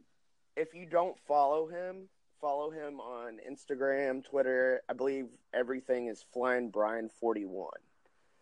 if 0.56 0.74
you 0.74 0.84
don't 0.84 1.16
follow 1.28 1.68
him, 1.68 2.08
follow 2.40 2.70
him 2.70 2.98
on 3.00 3.38
Instagram, 3.48 4.24
Twitter. 4.24 4.82
I 4.88 4.94
believe 4.94 5.26
everything 5.54 6.08
is 6.08 6.24
Flying 6.32 6.70
Brian 6.70 7.08
forty 7.08 7.44
one. 7.44 7.70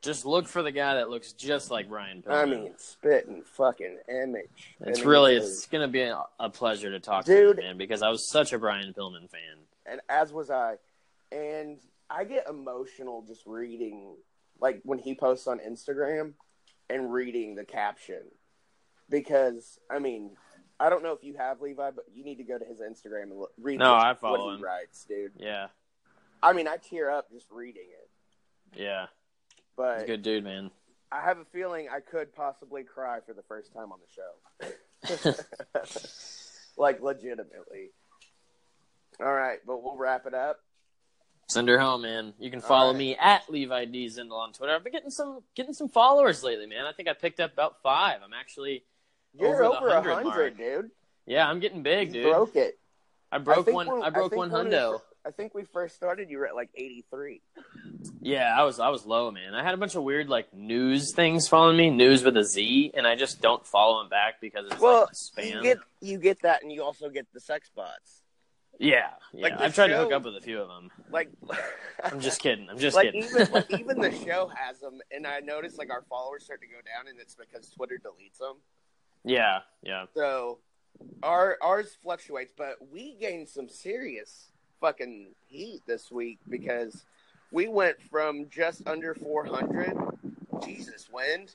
Just 0.00 0.24
look 0.24 0.48
for 0.48 0.62
the 0.62 0.72
guy 0.72 0.94
that 0.96 1.10
looks 1.10 1.32
just 1.34 1.70
like 1.70 1.88
Brian 1.88 2.22
Pillman. 2.22 2.32
I 2.34 2.44
mean, 2.46 2.72
spitting 2.78 3.42
fucking 3.44 3.98
image. 4.08 4.74
it's 4.80 5.02
really 5.04 5.36
it's- 5.36 5.66
gonna 5.66 5.88
be 5.88 6.00
a, 6.00 6.22
a 6.40 6.48
pleasure 6.48 6.90
to 6.90 6.98
talk 6.98 7.26
Dude. 7.26 7.56
to 7.58 7.62
him, 7.62 7.68
man, 7.68 7.78
because 7.78 8.00
I 8.02 8.08
was 8.08 8.26
such 8.28 8.52
a 8.54 8.58
Brian 8.58 8.94
Pillman 8.94 9.30
fan. 9.30 9.58
and 9.86 10.00
as 10.08 10.32
was 10.32 10.50
I. 10.50 10.76
And 11.30 11.78
I 12.10 12.24
get 12.24 12.48
emotional 12.48 13.22
just 13.22 13.42
reading, 13.46 14.16
like 14.62 14.80
when 14.84 15.00
he 15.00 15.14
posts 15.14 15.48
on 15.48 15.58
Instagram 15.58 16.34
and 16.88 17.12
reading 17.12 17.56
the 17.56 17.64
caption, 17.64 18.22
because 19.10 19.78
I 19.90 19.98
mean, 19.98 20.36
I 20.78 20.88
don't 20.88 21.02
know 21.02 21.12
if 21.12 21.24
you 21.24 21.34
have 21.36 21.60
Levi, 21.60 21.90
but 21.90 22.04
you 22.14 22.24
need 22.24 22.36
to 22.36 22.44
go 22.44 22.56
to 22.56 22.64
his 22.64 22.80
Instagram 22.80 23.24
and 23.24 23.40
look, 23.40 23.52
read. 23.60 23.80
No, 23.80 23.92
what, 23.92 24.06
I 24.06 24.14
follow 24.14 24.46
what 24.46 24.50
he 24.52 24.56
him. 24.56 24.64
writes, 24.64 25.04
dude. 25.04 25.32
Yeah, 25.36 25.66
I 26.42 26.52
mean, 26.52 26.68
I 26.68 26.76
tear 26.76 27.10
up 27.10 27.30
just 27.30 27.46
reading 27.50 27.88
it, 27.90 28.80
yeah, 28.80 29.06
he's 29.56 29.64
but 29.76 30.02
a 30.04 30.06
good 30.06 30.22
dude, 30.22 30.44
man. 30.44 30.70
I 31.10 31.20
have 31.20 31.38
a 31.38 31.44
feeling 31.52 31.88
I 31.94 32.00
could 32.00 32.32
possibly 32.32 32.84
cry 32.84 33.18
for 33.26 33.34
the 33.34 33.42
first 33.42 33.74
time 33.74 33.90
on 33.92 33.98
the 34.00 35.26
show. 35.26 35.34
like 36.78 37.02
legitimately. 37.02 37.90
All 39.20 39.34
right, 39.34 39.58
but 39.66 39.82
we'll 39.82 39.96
wrap 39.96 40.24
it 40.26 40.34
up. 40.34 40.60
Send 41.52 41.68
her 41.68 41.78
home, 41.78 42.02
man. 42.02 42.32
You 42.38 42.50
can 42.50 42.60
follow 42.62 42.90
right. 42.92 42.98
me 42.98 43.16
at 43.16 43.50
Levi 43.50 43.84
D 43.84 44.06
Zindel 44.06 44.32
on 44.32 44.52
Twitter. 44.52 44.74
I've 44.74 44.82
been 44.82 44.92
getting 44.92 45.10
some 45.10 45.40
getting 45.54 45.74
some 45.74 45.88
followers 45.88 46.42
lately, 46.42 46.66
man. 46.66 46.86
I 46.86 46.92
think 46.92 47.08
I 47.08 47.12
picked 47.12 47.40
up 47.40 47.52
about 47.52 47.82
five. 47.82 48.20
I'm 48.24 48.32
actually 48.32 48.84
You're 49.38 49.62
Over 49.62 49.88
a 49.88 49.94
100 50.00 50.12
hundred, 50.24 50.56
dude. 50.56 50.90
yeah, 51.26 51.46
I'm 51.48 51.60
getting 51.60 51.82
big, 51.82 52.14
You 52.14 52.22
dude. 52.22 52.32
broke 52.32 52.56
it. 52.56 52.78
I 53.30 53.38
broke 53.38 53.66
think 53.66 53.76
one. 53.76 54.02
I 54.02 54.10
broke 54.10 54.30
think 54.30 54.38
one 54.38 54.50
hundo. 54.50 55.00
I 55.24 55.30
think 55.30 55.54
we 55.54 55.62
first 55.64 55.94
started. 55.94 56.30
You 56.30 56.38
were 56.38 56.46
at 56.46 56.54
like 56.54 56.70
eighty 56.74 57.04
three. 57.10 57.42
Yeah, 58.20 58.54
I 58.58 58.64
was 58.64 58.80
I 58.80 58.88
was 58.88 59.04
low, 59.06 59.30
man. 59.30 59.54
I 59.54 59.62
had 59.62 59.74
a 59.74 59.76
bunch 59.76 59.94
of 59.94 60.02
weird 60.02 60.28
like 60.28 60.52
news 60.54 61.12
things 61.14 61.48
following 61.48 61.76
me, 61.76 61.90
news 61.90 62.24
with 62.24 62.36
a 62.36 62.44
Z, 62.44 62.92
and 62.94 63.06
I 63.06 63.14
just 63.14 63.40
don't 63.42 63.64
follow 63.66 64.00
them 64.00 64.08
back 64.08 64.40
because 64.40 64.66
it's 64.70 64.80
Well, 64.80 65.08
like 65.36 65.46
you 65.46 65.54
spam. 65.56 65.62
get 65.62 65.78
you 66.00 66.18
get 66.18 66.42
that, 66.42 66.62
and 66.62 66.72
you 66.72 66.82
also 66.82 67.08
get 67.10 67.26
the 67.32 67.40
sex 67.40 67.70
bots. 67.74 68.21
Yeah, 68.78 69.10
yeah. 69.32 69.42
like 69.42 69.60
I've 69.60 69.74
tried 69.74 69.88
to 69.88 69.96
hook 69.96 70.12
up 70.12 70.24
with 70.24 70.36
a 70.36 70.40
few 70.40 70.60
of 70.60 70.68
them. 70.68 70.90
Like, 71.10 71.30
I'm 72.04 72.20
just 72.20 72.40
kidding. 72.40 72.68
I'm 72.68 72.78
just 72.78 72.96
like 72.96 73.06
kidding. 73.12 73.24
even 73.24 73.52
like 73.52 73.70
even 73.80 74.00
the 74.00 74.12
show 74.12 74.50
has 74.54 74.80
them, 74.80 75.00
and 75.10 75.26
I 75.26 75.40
noticed 75.40 75.78
like 75.78 75.90
our 75.90 76.02
followers 76.08 76.44
start 76.44 76.60
to 76.60 76.66
go 76.66 76.74
down, 76.74 77.08
and 77.08 77.20
it's 77.20 77.34
because 77.34 77.70
Twitter 77.70 78.00
deletes 78.02 78.38
them. 78.38 78.56
yeah, 79.24 79.60
yeah. 79.82 80.06
So 80.14 80.58
our 81.22 81.58
ours 81.62 81.96
fluctuates, 82.02 82.52
but 82.56 82.76
we 82.92 83.14
gained 83.20 83.48
some 83.48 83.68
serious 83.68 84.48
fucking 84.80 85.28
heat 85.46 85.80
this 85.86 86.10
week 86.10 86.38
because 86.48 87.04
we 87.52 87.68
went 87.68 88.00
from 88.10 88.48
just 88.50 88.86
under 88.86 89.14
400. 89.14 89.96
Jesus, 90.64 91.08
wind. 91.12 91.54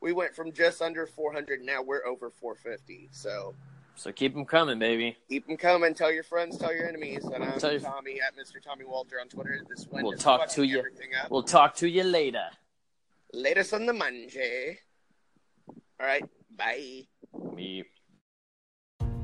We 0.00 0.12
went 0.12 0.34
from 0.34 0.52
just 0.52 0.82
under 0.82 1.06
400. 1.06 1.62
Now 1.62 1.82
we're 1.82 2.04
over 2.06 2.30
450. 2.30 3.08
So 3.10 3.54
So 3.96 4.12
keep 4.12 4.34
them 4.34 4.44
coming, 4.44 4.78
baby. 4.78 5.16
keep 5.28 5.46
them 5.46 5.56
coming. 5.56 5.94
Tell 5.94 6.10
your 6.12 6.24
friends. 6.24 6.58
Tell 6.58 6.74
your 6.74 6.86
enemies. 6.88 7.24
And 7.24 7.44
I'm 7.44 7.58
Tell 7.58 7.70
your- 7.72 7.80
Tommy 7.80 8.20
at 8.20 8.36
Mr. 8.36 8.60
Tommy 8.62 8.84
Walter 8.84 9.20
on 9.20 9.28
Twitter. 9.28 9.60
This 9.68 9.86
wind 9.86 10.06
We'll 10.06 10.16
talk 10.18 10.48
to 10.50 10.64
you. 10.64 10.80
up. 10.80 11.30
We'll 11.30 11.42
talk 11.44 11.76
to 11.76 11.88
you 11.88 12.02
later. 12.02 12.46
Latest 13.32 13.72
on 13.72 13.86
the 13.86 13.92
Monday. 13.92 14.80
All 15.68 16.06
right. 16.06 16.24
Bye. 16.56 17.02
Me. 17.54 17.84